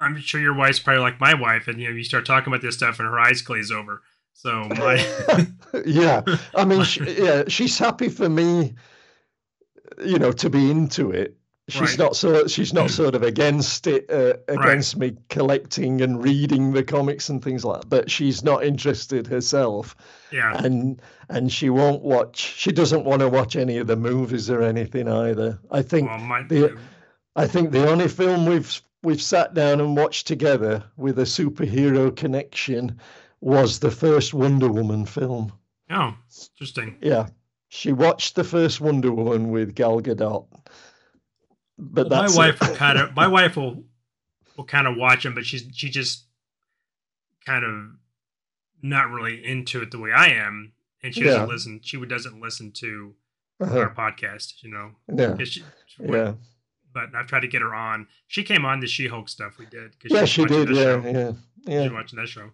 I'm 0.00 0.18
sure 0.20 0.40
your 0.40 0.54
wife's 0.54 0.78
probably 0.78 1.00
like 1.02 1.20
my 1.20 1.34
wife, 1.34 1.68
and 1.68 1.80
you 1.80 1.88
know 1.88 1.94
you 1.96 2.04
start 2.04 2.26
talking 2.26 2.52
about 2.52 2.62
this 2.62 2.76
stuff 2.76 2.98
and 2.98 3.08
her 3.08 3.18
eyes 3.18 3.42
glaze 3.42 3.70
over. 3.70 4.02
So 4.34 4.64
my 4.70 5.46
yeah, 5.86 6.22
I 6.54 6.64
mean 6.64 6.84
she, 6.84 7.00
yeah, 7.24 7.44
she's 7.48 7.78
happy 7.78 8.08
for 8.08 8.28
me, 8.28 8.74
you 10.04 10.18
know, 10.18 10.32
to 10.32 10.50
be 10.50 10.70
into 10.70 11.10
it. 11.10 11.36
She's 11.68 11.80
Right. 11.80 11.98
not 11.98 12.14
so 12.16 12.46
she's 12.46 12.72
not 12.72 12.90
sort 12.90 13.16
of 13.16 13.24
against 13.24 13.88
it 13.88 14.08
uh, 14.08 14.34
against 14.46 14.96
me 14.98 15.16
collecting 15.30 16.00
and 16.00 16.22
reading 16.22 16.72
the 16.72 16.84
comics 16.84 17.28
and 17.28 17.42
things 17.42 17.64
like 17.64 17.80
that. 17.80 17.88
But 17.88 18.08
she's 18.10 18.44
not 18.44 18.62
interested 18.62 19.26
herself. 19.26 19.96
yeah, 20.30 20.62
and 20.64 21.02
and 21.28 21.50
she 21.50 21.68
won't 21.70 22.02
watch 22.02 22.36
she 22.38 22.70
doesn't 22.70 23.04
want 23.04 23.18
to 23.20 23.28
watch 23.28 23.56
any 23.56 23.78
of 23.78 23.88
the 23.88 23.96
movies 23.96 24.48
or 24.48 24.62
anything 24.62 25.08
either 25.08 25.58
i 25.72 25.82
think 25.82 26.08
well 26.08 26.18
my 26.20 26.40
the- 26.44 26.78
i 27.34 27.48
think 27.48 27.72
the 27.72 27.88
only 27.90 28.06
film 28.06 28.46
we've 28.46 28.80
we've 29.06 29.22
sat 29.22 29.54
down 29.54 29.80
and 29.80 29.96
watched 29.96 30.26
together 30.26 30.82
with 30.96 31.18
a 31.18 31.22
superhero 31.22 32.14
connection 32.14 32.98
was 33.40 33.78
the 33.78 33.90
first 33.90 34.34
wonder 34.34 34.68
woman 34.70 35.06
film 35.06 35.52
oh 35.90 36.14
interesting. 36.58 36.96
yeah 37.00 37.26
she 37.68 37.92
watched 37.92 38.34
the 38.34 38.44
first 38.44 38.80
wonder 38.80 39.12
woman 39.12 39.50
with 39.50 39.74
gal 39.74 40.00
gadot 40.00 40.46
but 41.78 42.08
Well, 42.08 42.22
my 42.28 42.36
wife 42.36 42.60
will 42.60 42.74
kind 42.76 42.98
of 42.98 43.14
my 43.14 43.26
wife 43.28 43.56
will 43.56 43.84
will 44.56 44.64
kind 44.64 44.86
of 44.86 44.96
watch 44.96 45.22
them, 45.24 45.34
but 45.34 45.44
she's 45.44 45.64
she 45.74 45.90
just 45.90 46.24
kind 47.44 47.64
of 47.64 47.74
not 48.82 49.10
really 49.10 49.44
into 49.44 49.82
it 49.82 49.90
the 49.90 49.98
way 49.98 50.10
I 50.10 50.28
am, 50.28 50.72
and 51.02 51.14
she 51.14 51.22
doesn't 51.22 51.48
listen. 51.48 51.80
She 51.82 52.02
doesn't 52.06 52.40
listen 52.40 52.72
to 52.72 53.14
Uh-huh. 53.60 53.78
our 53.78 53.94
podcast. 53.94 54.62
You 54.62 54.70
know, 54.70 54.90
Yeah. 55.14 55.36
'Cause 55.36 55.48
she- 55.48 55.64
Yeah. 56.00 56.34
But 56.96 57.14
I've 57.14 57.26
tried 57.26 57.40
to 57.40 57.46
get 57.48 57.60
her 57.60 57.74
on. 57.74 58.06
She 58.26 58.42
came 58.42 58.64
on 58.64 58.80
the 58.80 58.86
She-Hulk 58.86 59.28
stuff 59.28 59.58
we 59.58 59.66
did. 59.66 59.92
Yeah, 60.02 60.22
was 60.22 60.30
she 60.30 60.46
did. 60.46 60.70
Yeah. 60.70 60.74
show. 60.82 61.02
Yeah. 61.04 61.32
She 61.66 61.72
Yeah. 61.72 61.92
watching 61.92 62.18
that 62.18 62.26
show. 62.28 62.50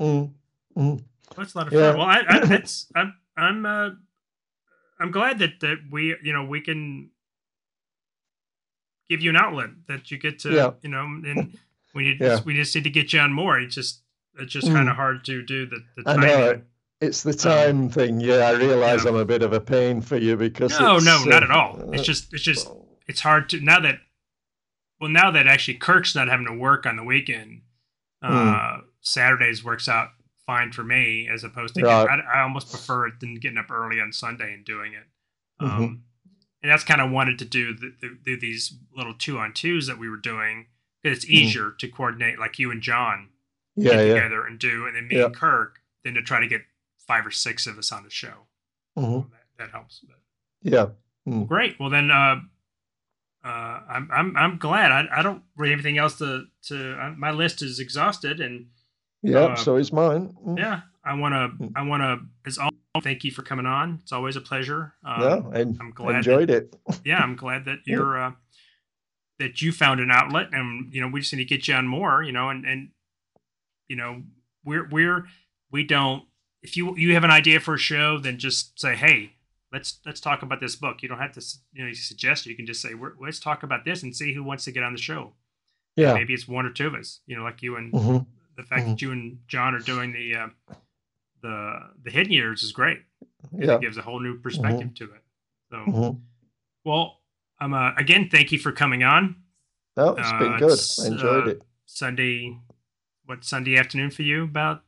Mm, 0.00 0.30
mm. 0.76 1.02
That's 1.36 1.54
a 1.54 1.58
lot 1.58 1.66
of 1.66 1.72
Yeah. 1.72 1.90
fun. 1.90 1.98
Well, 1.98 2.06
I, 2.06 2.18
I, 2.20 2.54
it's, 2.54 2.86
I'm, 2.94 3.14
I'm, 3.36 3.66
uh, 3.66 3.90
I'm 5.00 5.10
glad 5.10 5.40
that 5.40 5.58
that 5.62 5.78
we, 5.90 6.14
you 6.22 6.32
know, 6.32 6.44
we 6.44 6.60
can 6.60 7.10
give 9.08 9.20
you 9.22 9.30
an 9.30 9.36
outlet 9.36 9.70
that 9.88 10.12
you 10.12 10.18
get 10.18 10.38
to, 10.40 10.52
Yeah. 10.52 10.70
you 10.82 10.88
know, 10.90 11.02
and 11.04 11.58
we 11.96 12.04
need, 12.04 12.20
Yeah. 12.20 12.38
we 12.44 12.54
just 12.54 12.74
need 12.76 12.84
to 12.84 12.90
get 12.90 13.12
you 13.12 13.18
on 13.18 13.32
more. 13.32 13.58
It's 13.58 13.74
just, 13.74 14.02
it's 14.38 14.52
just 14.52 14.68
Mm. 14.68 14.74
kind 14.74 14.88
of 14.88 14.94
hard 14.94 15.24
to 15.24 15.42
do 15.42 15.66
the, 15.66 15.78
the 15.96 16.08
I 16.10 16.16
know. 16.16 16.62
It's 17.00 17.24
the 17.24 17.34
time 17.34 17.88
thing. 17.90 18.20
Yeah, 18.20 18.46
I 18.46 18.52
realize 18.52 19.02
yeah. 19.02 19.10
I'm 19.10 19.16
a 19.16 19.24
bit 19.24 19.42
of 19.42 19.52
a 19.52 19.60
pain 19.60 20.00
for 20.00 20.16
you 20.16 20.36
because 20.36 20.78
No, 20.78 20.98
no, 20.98 21.24
not 21.24 21.42
uh, 21.42 21.46
at 21.46 21.50
all. 21.50 21.92
It's 21.92 22.04
just, 22.04 22.32
it's 22.32 22.42
just, 22.44 22.68
it's 23.06 23.20
hard 23.20 23.48
to 23.50 23.60
now 23.60 23.80
that, 23.80 24.00
well, 25.00 25.10
now 25.10 25.30
that 25.30 25.46
actually 25.46 25.74
Kirk's 25.78 26.14
not 26.14 26.28
having 26.28 26.46
to 26.46 26.52
work 26.54 26.86
on 26.86 26.96
the 26.96 27.04
weekend, 27.04 27.62
uh, 28.22 28.78
Saturdays 29.00 29.62
works 29.64 29.88
out 29.88 30.10
fine 30.46 30.72
for 30.72 30.84
me 30.84 31.28
as 31.28 31.44
opposed 31.44 31.74
to 31.74 31.80
Hmm. 31.80 31.86
Right. 31.86 32.20
I, 32.20 32.38
I 32.38 32.42
almost 32.42 32.70
prefer 32.70 33.06
it 33.08 33.20
than 33.20 33.34
getting 33.36 33.58
up 33.58 33.70
early 33.70 34.00
on 34.00 34.12
Sunday 34.12 34.52
and 34.52 34.64
doing 34.64 34.92
it. 34.92 35.04
Um, 35.60 35.70
Mhm. 35.70 36.00
and 36.62 36.70
that's 36.72 36.84
kind 36.84 37.00
of 37.00 37.10
wanted 37.10 37.38
to 37.38 37.44
do 37.44 37.74
the, 37.74 37.94
the, 38.00 38.18
do 38.24 38.38
these 38.38 38.74
little 38.96 39.14
two 39.14 39.38
on 39.38 39.52
twos 39.52 39.86
that 39.86 39.98
we 39.98 40.08
were 40.08 40.16
doing. 40.16 40.66
'cause 41.02 41.12
It's 41.16 41.24
Mhm. 41.26 41.30
easier 41.30 41.70
to 41.78 41.88
coordinate, 41.88 42.38
like 42.38 42.58
you 42.58 42.70
and 42.70 42.80
John 42.82 43.30
yeah, 43.76 43.92
get 43.92 44.06
yeah. 44.06 44.14
together 44.14 44.46
and 44.46 44.58
do, 44.58 44.86
and 44.86 44.96
then 44.96 45.08
me 45.08 45.16
Yeah. 45.16 45.26
and 45.26 45.34
Kirk, 45.36 45.80
than 46.02 46.14
to 46.14 46.22
try 46.22 46.40
to 46.40 46.46
get 46.46 46.64
five 47.06 47.26
or 47.26 47.30
six 47.30 47.66
of 47.66 47.76
us 47.78 47.92
on 47.92 48.04
the 48.04 48.10
show. 48.10 48.46
Mhm. 48.96 49.30
That, 49.30 49.46
that 49.58 49.70
helps. 49.70 50.02
Yeah. 50.62 50.90
Great. 51.46 51.78
Well, 51.80 51.90
then, 51.90 52.10
uh, 52.10 52.40
uh, 53.44 53.80
I'm 53.88 54.08
I'm 54.10 54.36
I'm 54.36 54.56
glad. 54.58 54.90
I, 54.90 55.04
I 55.16 55.22
don't 55.22 55.42
really 55.56 55.72
have 55.72 55.80
anything 55.80 55.98
else 55.98 56.18
to 56.18 56.46
to. 56.68 56.92
Uh, 56.98 57.10
my 57.16 57.30
list 57.30 57.62
is 57.62 57.78
exhausted, 57.78 58.40
and 58.40 58.68
Yeah. 59.22 59.40
Uh, 59.40 59.56
so 59.56 59.76
is 59.76 59.92
mine. 59.92 60.34
Mm. 60.46 60.58
yeah, 60.58 60.80
I 61.04 61.14
want 61.14 61.34
to 61.34 61.64
Mm. 61.64 61.72
I 61.76 61.82
want 61.82 62.02
to. 62.02 62.26
As 62.46 62.56
all, 62.58 62.70
thank 63.02 63.22
you 63.22 63.30
for 63.30 63.42
coming 63.42 63.66
on. 63.66 63.98
It's 64.02 64.12
always 64.12 64.36
a 64.36 64.40
pleasure. 64.40 64.94
Um, 65.04 65.22
yeah, 65.22 65.60
and 65.60 65.76
I'm 65.78 65.90
glad 65.90 66.16
enjoyed 66.16 66.50
it. 66.50 66.74
yeah, 67.04 67.18
I'm 67.18 67.36
glad 67.36 67.66
that 67.66 67.80
you're 67.84 68.18
uh, 68.18 68.32
that 69.38 69.60
you 69.60 69.72
found 69.72 70.00
an 70.00 70.10
outlet, 70.10 70.48
and 70.52 70.92
you 70.92 71.02
know 71.02 71.08
we 71.08 71.20
just 71.20 71.32
need 71.34 71.46
to 71.46 71.56
get 71.56 71.68
you 71.68 71.74
on 71.74 71.86
more. 71.86 72.22
You 72.22 72.32
know, 72.32 72.48
and 72.48 72.64
and 72.64 72.88
you 73.88 73.96
know 73.96 74.22
we're 74.64 74.88
we're 74.88 75.26
we 75.70 75.84
don't. 75.84 76.24
If 76.62 76.78
you 76.78 76.96
you 76.96 77.12
have 77.12 77.24
an 77.24 77.30
idea 77.30 77.60
for 77.60 77.74
a 77.74 77.78
show, 77.78 78.18
then 78.18 78.38
just 78.38 78.80
say, 78.80 78.96
hey, 78.96 79.33
let's 79.74 79.98
let's 80.06 80.20
talk 80.20 80.42
about 80.42 80.60
this 80.60 80.76
book. 80.76 81.02
You 81.02 81.08
don't 81.08 81.18
have 81.18 81.32
to 81.32 81.44
you 81.74 81.84
know 81.84 81.92
suggest. 81.92 82.46
You 82.46 82.56
can 82.56 82.64
just 82.64 82.80
say, 82.80 82.94
we're, 82.94 83.12
let's 83.20 83.40
talk 83.40 83.62
about 83.64 83.84
this 83.84 84.02
and 84.04 84.14
see 84.16 84.32
who 84.32 84.42
wants 84.42 84.64
to 84.64 84.72
get 84.72 84.84
on 84.84 84.92
the 84.92 85.00
show. 85.00 85.32
Yeah. 85.96 86.14
Maybe 86.14 86.32
it's 86.32 86.48
one 86.48 86.64
or 86.64 86.70
two 86.72 86.86
of 86.86 86.94
us. 86.94 87.20
You 87.26 87.36
know, 87.36 87.42
like 87.42 87.62
you 87.62 87.76
and 87.76 87.92
hmm 87.92 88.18
the 88.56 88.62
fact 88.62 88.86
that 88.86 89.02
you 89.02 89.10
and 89.10 89.40
John 89.48 89.74
are 89.74 89.80
doing 89.80 90.12
the 90.12 90.36
uh, 90.36 90.48
the 91.42 91.80
the 92.04 92.10
hidden 92.10 92.32
years 92.32 92.62
is 92.62 92.72
great. 92.72 93.00
Yeah. 93.58 93.74
It 93.76 93.80
gives 93.80 93.98
a 93.98 94.02
whole 94.02 94.20
new 94.20 94.38
perspective 94.38 94.94
to 94.94 95.04
it. 95.04 95.22
So. 95.70 95.76
hmm 95.78 96.10
Well, 96.84 97.20
um, 97.60 97.74
uh, 97.74 97.94
again, 97.96 98.28
thank 98.30 98.52
you 98.52 98.58
for 98.58 98.72
coming 98.72 99.02
on 99.02 99.36
No, 99.96 100.10
it's 100.16 100.32
been 100.32 100.52
Uh, 100.52 100.58
good. 100.58 100.72
it's, 100.72 101.04
I 101.04 101.06
enjoyed 101.08 101.48
uh, 101.48 101.50
it. 101.50 101.62
Sunday. 101.86 102.56
What 103.26 103.44
Sunday 103.44 103.76
afternoon 103.78 104.10
for 104.10 104.22
you? 104.22 104.44
About 104.44 104.82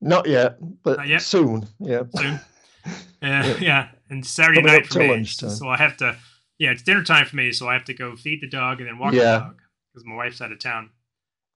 Not 0.00 0.26
yet, 0.26 0.56
but 0.82 0.98
Not 0.98 1.08
yet? 1.08 1.22
soon. 1.22 1.66
Yeah. 1.80 2.04
soon? 2.14 2.40
uh, 3.22 3.54
yeah, 3.60 3.88
and 4.12 4.24
Saturday 4.24 4.60
Coming 4.60 4.74
night 4.74 4.86
for 4.86 4.98
me. 5.00 5.08
lunchtime. 5.10 5.50
So 5.50 5.68
I 5.68 5.76
have 5.76 5.96
to. 5.98 6.16
Yeah, 6.58 6.70
it's 6.70 6.82
dinner 6.82 7.02
time 7.02 7.26
for 7.26 7.34
me, 7.34 7.50
so 7.52 7.68
I 7.68 7.72
have 7.72 7.84
to 7.86 7.94
go 7.94 8.14
feed 8.14 8.40
the 8.40 8.48
dog 8.48 8.78
and 8.80 8.88
then 8.88 8.98
walk 8.98 9.14
Yeah. 9.14 9.22
the 9.22 9.38
dog 9.38 9.60
because 9.92 10.06
my 10.06 10.14
wife's 10.14 10.40
out 10.40 10.52
of 10.52 10.58
town. 10.60 10.90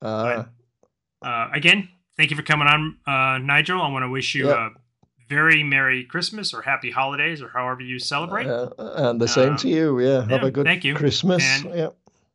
Uh, 0.03 0.45
Uh, 1.23 1.49
again, 1.53 1.89
thank 2.17 2.31
you 2.31 2.37
for 2.37 2.43
coming 2.43 2.67
on, 2.69 2.99
uh, 3.07 3.39
Nigel. 3.39 3.81
I 3.81 3.89
want 3.91 4.03
to 4.05 4.09
wish 4.11 4.35
you 4.35 4.49
Yeah. 4.49 4.69
a 4.69 4.71
very 5.29 5.63
merry 5.63 6.05
Christmas 6.05 6.53
or 6.53 6.63
happy 6.63 6.91
holidays 6.91 7.41
or 7.41 7.49
however 7.51 7.83
you 7.83 7.99
celebrate. 7.99 8.47
uh, 8.47 8.69
and 8.79 9.21
the 9.21 9.27
same 9.29 9.55
Uh, 9.55 9.59
to 9.59 9.69
you. 9.69 9.99
Yeah. 10.01 10.21
Have 10.23 10.31
yeah, 10.43 10.47
a 10.47 10.51
good 10.51 10.67
thank 10.67 10.85
you. 10.85 10.95
Christmas. 10.95 11.43
And- 11.65 11.75
yeah. 11.75 11.89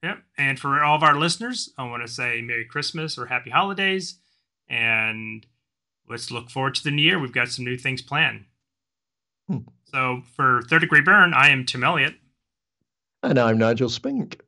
Yep. 0.04 0.24
And 0.38 0.60
for 0.60 0.84
all 0.84 0.96
of 0.96 1.04
our 1.04 1.16
listeners, 1.18 1.74
I 1.78 1.84
want 1.84 2.02
to 2.04 2.12
say 2.12 2.42
Merry 2.42 2.66
Christmas 2.66 3.18
or 3.20 3.28
Happy 3.28 3.50
Holidays. 3.52 4.18
And 4.68 5.46
let's 6.08 6.32
look 6.32 6.50
forward 6.50 6.74
to 6.76 6.84
the 6.84 6.92
new 6.92 7.04
year. 7.04 7.20
We've 7.20 7.32
got 7.32 7.50
some 7.50 7.66
new 7.66 7.78
things 7.78 8.02
planned. 8.02 8.46
Hmm. 9.48 9.60
So 9.92 10.22
for 10.38 10.62
Third 10.70 10.80
Degree 10.80 11.02
Byrne, 11.02 11.34
I 11.34 11.50
am 11.50 11.66
Tim 11.66 11.84
Elliott. 11.84 12.16
And 13.24 13.38
I'm 13.38 13.58
Nigel 13.58 13.90
Spink. 13.90 14.40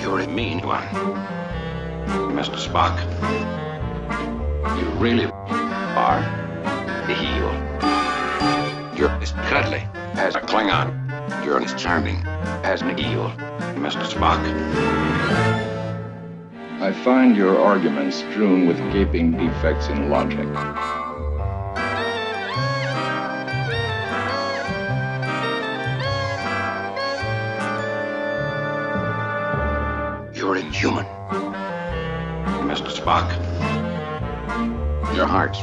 You're 0.00 0.20
a 0.20 0.26
mean 0.28 0.60
one, 0.66 0.86
Mr. 2.34 2.56
Spock. 2.56 2.96
You 4.80 4.88
really 4.98 5.26
are 5.26 6.22
the 7.06 7.14
heel. 7.14 7.52
You're 8.96 9.10
as 9.20 9.32
cuddly 9.50 9.86
as 10.14 10.36
a 10.36 10.40
Klingon. 10.40 11.44
You're 11.44 11.60
as 11.60 11.74
charming 11.74 12.16
as 12.64 12.80
an 12.80 12.98
eel, 12.98 13.30
Mr. 13.76 14.04
Spock. 14.06 15.75
I 16.78 16.92
find 16.92 17.34
your 17.34 17.58
arguments 17.58 18.18
strewn 18.18 18.66
with 18.66 18.76
gaping 18.92 19.32
defects 19.32 19.88
in 19.88 20.10
logic. 20.10 20.46
You're 30.36 30.58
inhuman, 30.58 31.06
Mr. 32.68 32.90
Spock. 32.92 33.26
Your 35.16 35.26
heart's 35.26 35.62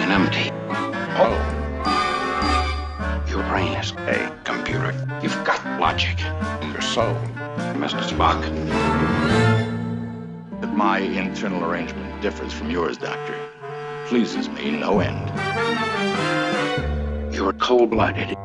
an 0.00 0.12
empty. 0.12 0.50
hollow. 1.16 1.42
Your 3.26 3.42
brain 3.48 3.72
is 3.72 3.90
a 4.06 4.32
computer. 4.44 4.94
You've 5.20 5.44
got 5.44 5.80
logic 5.80 6.20
in 6.62 6.70
your 6.70 6.82
soul, 6.82 7.16
Mr. 7.74 8.00
Spock. 8.00 9.55
But 10.76 10.84
my 10.84 10.98
internal 10.98 11.64
arrangement 11.64 12.20
differs 12.20 12.52
from 12.52 12.70
yours, 12.70 12.98
Doctor. 12.98 13.34
Pleases 14.08 14.50
me 14.50 14.72
no 14.72 15.00
end. 15.00 15.26
You're 17.34 17.54
cold-blooded, 17.54 18.36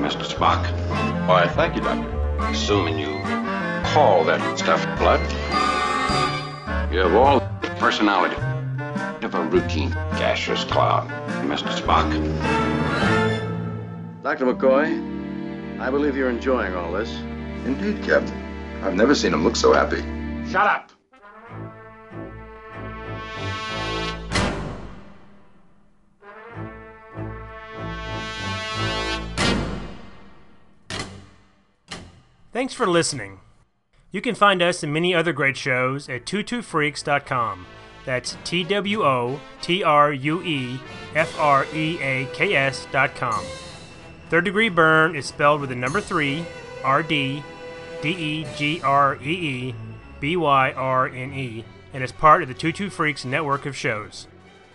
Mr. 0.00 0.24
Spock. 0.24 0.64
Why, 1.28 1.46
thank 1.48 1.76
you, 1.76 1.82
Doctor. 1.82 2.08
Assuming 2.46 2.98
you 2.98 3.20
call 3.92 4.24
that 4.24 4.58
stuff 4.58 4.82
blood. 4.98 5.20
You 6.90 7.00
have 7.00 7.14
all 7.14 7.40
the 7.40 7.68
personality 7.78 8.36
of 9.22 9.34
a 9.34 9.44
routine 9.44 9.90
gaseous 10.16 10.64
cloud, 10.64 11.06
Mr. 11.44 11.68
Spock. 11.78 12.08
Dr. 14.22 14.46
McCoy, 14.46 15.80
I 15.80 15.90
believe 15.90 16.16
you're 16.16 16.30
enjoying 16.30 16.74
all 16.74 16.92
this. 16.92 17.14
Indeed, 17.66 18.02
Captain. 18.02 18.82
I've 18.82 18.94
never 18.94 19.14
seen 19.14 19.34
him 19.34 19.44
look 19.44 19.56
so 19.56 19.74
happy. 19.74 20.02
Shut 20.50 20.66
up! 20.66 20.92
Thanks 32.50 32.72
for 32.72 32.86
listening. 32.86 33.40
You 34.10 34.22
can 34.22 34.34
find 34.34 34.62
us 34.62 34.82
and 34.82 34.92
many 34.92 35.14
other 35.14 35.34
great 35.34 35.56
shows 35.56 36.08
at 36.08 36.24
twotruefreaks.com. 36.24 37.66
That's 38.06 38.38
T 38.42 38.64
W 38.64 39.02
O 39.02 39.38
T 39.60 39.84
R 39.84 40.12
U 40.14 40.42
E 40.42 40.80
F 41.14 41.38
R 41.38 41.66
E 41.74 41.98
A 42.00 42.26
K 42.32 42.56
S 42.56 42.86
dot 42.90 43.14
com. 43.14 43.44
Third 44.30 44.46
Degree 44.46 44.70
Byrne 44.70 45.14
is 45.14 45.26
spelled 45.26 45.60
with 45.60 45.68
the 45.68 45.76
number 45.76 46.00
3, 46.00 46.44
R 46.82 47.02
D 47.02 47.42
D 48.00 48.08
E 48.08 48.46
G 48.56 48.80
R 48.82 49.18
E 49.22 49.30
E 49.30 49.74
B 50.20 50.36
Y 50.36 50.72
R 50.72 51.08
N 51.08 51.32
E, 51.32 51.64
and 51.92 52.02
is 52.02 52.12
part 52.12 52.42
of 52.42 52.48
the 52.48 52.54
Two 52.54 52.90
Freaks 52.90 53.24
network 53.24 53.66
of 53.66 53.76
shows. 53.76 54.26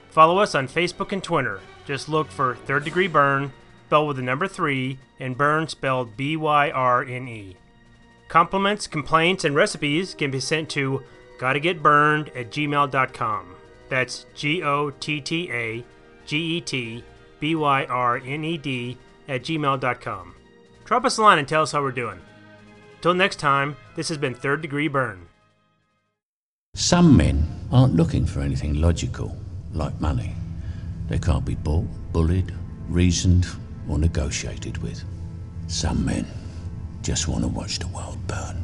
Follow 0.09 0.37
us 0.37 0.55
on 0.55 0.67
Facebook 0.67 1.11
and 1.11 1.23
Twitter. 1.23 1.59
Just 1.85 2.07
look 2.07 2.29
for 2.29 2.55
Third 2.55 2.83
Degree 2.83 3.07
Byrne, 3.07 3.51
spelled 3.87 4.07
with 4.07 4.17
the 4.17 4.23
number 4.23 4.47
3, 4.47 4.97
and 5.19 5.37
Byrne 5.37 5.67
spelled 5.67 6.17
B 6.17 6.35
Y 6.35 6.71
R 6.71 7.03
N 7.03 7.27
E. 7.27 7.55
Compliments, 8.27 8.87
complaints, 8.87 9.43
and 9.43 9.55
recipes 9.55 10.15
can 10.15 10.31
be 10.31 10.39
sent 10.39 10.69
to 10.69 11.03
gottagetbyrned 11.39 12.35
at 12.35 12.49
gmail.com. 12.49 13.55
That's 13.89 14.25
G 14.33 14.63
O 14.63 14.89
T 14.89 15.21
T 15.21 15.51
A 15.51 15.83
G 16.25 16.37
E 16.37 16.61
T 16.61 17.03
B 17.39 17.55
Y 17.55 17.85
R 17.85 18.17
N 18.17 18.43
E 18.43 18.57
D 18.57 18.97
at 19.27 19.43
gmail.com. 19.43 20.35
Drop 20.85 21.05
us 21.05 21.17
a 21.17 21.21
line 21.21 21.39
and 21.39 21.47
tell 21.47 21.61
us 21.61 21.71
how 21.71 21.81
we're 21.81 21.91
doing. 21.91 22.19
Till 23.01 23.13
next 23.13 23.35
time, 23.35 23.75
this 23.95 24.09
has 24.09 24.17
been 24.17 24.33
Third 24.33 24.61
Degree 24.61 24.87
Byrne. 24.87 25.22
Some 26.75 27.15
men 27.15 27.47
aren't 27.71 27.95
looking 27.95 28.25
for 28.25 28.41
anything 28.41 28.81
logical, 28.81 29.37
like 29.73 30.01
money. 30.01 30.35
They 31.07 31.19
can't 31.19 31.45
be 31.45 31.53
bought, 31.53 31.85
bullied, 32.11 32.51
reasoned, 32.89 33.45
or 33.87 33.99
negotiated 33.99 34.77
with. 34.79 35.03
Some 35.67 36.03
men 36.03 36.25
just 37.03 37.27
want 37.27 37.43
to 37.43 37.47
watch 37.47 37.77
the 37.77 37.87
world 37.87 38.17
burn. 38.25 38.62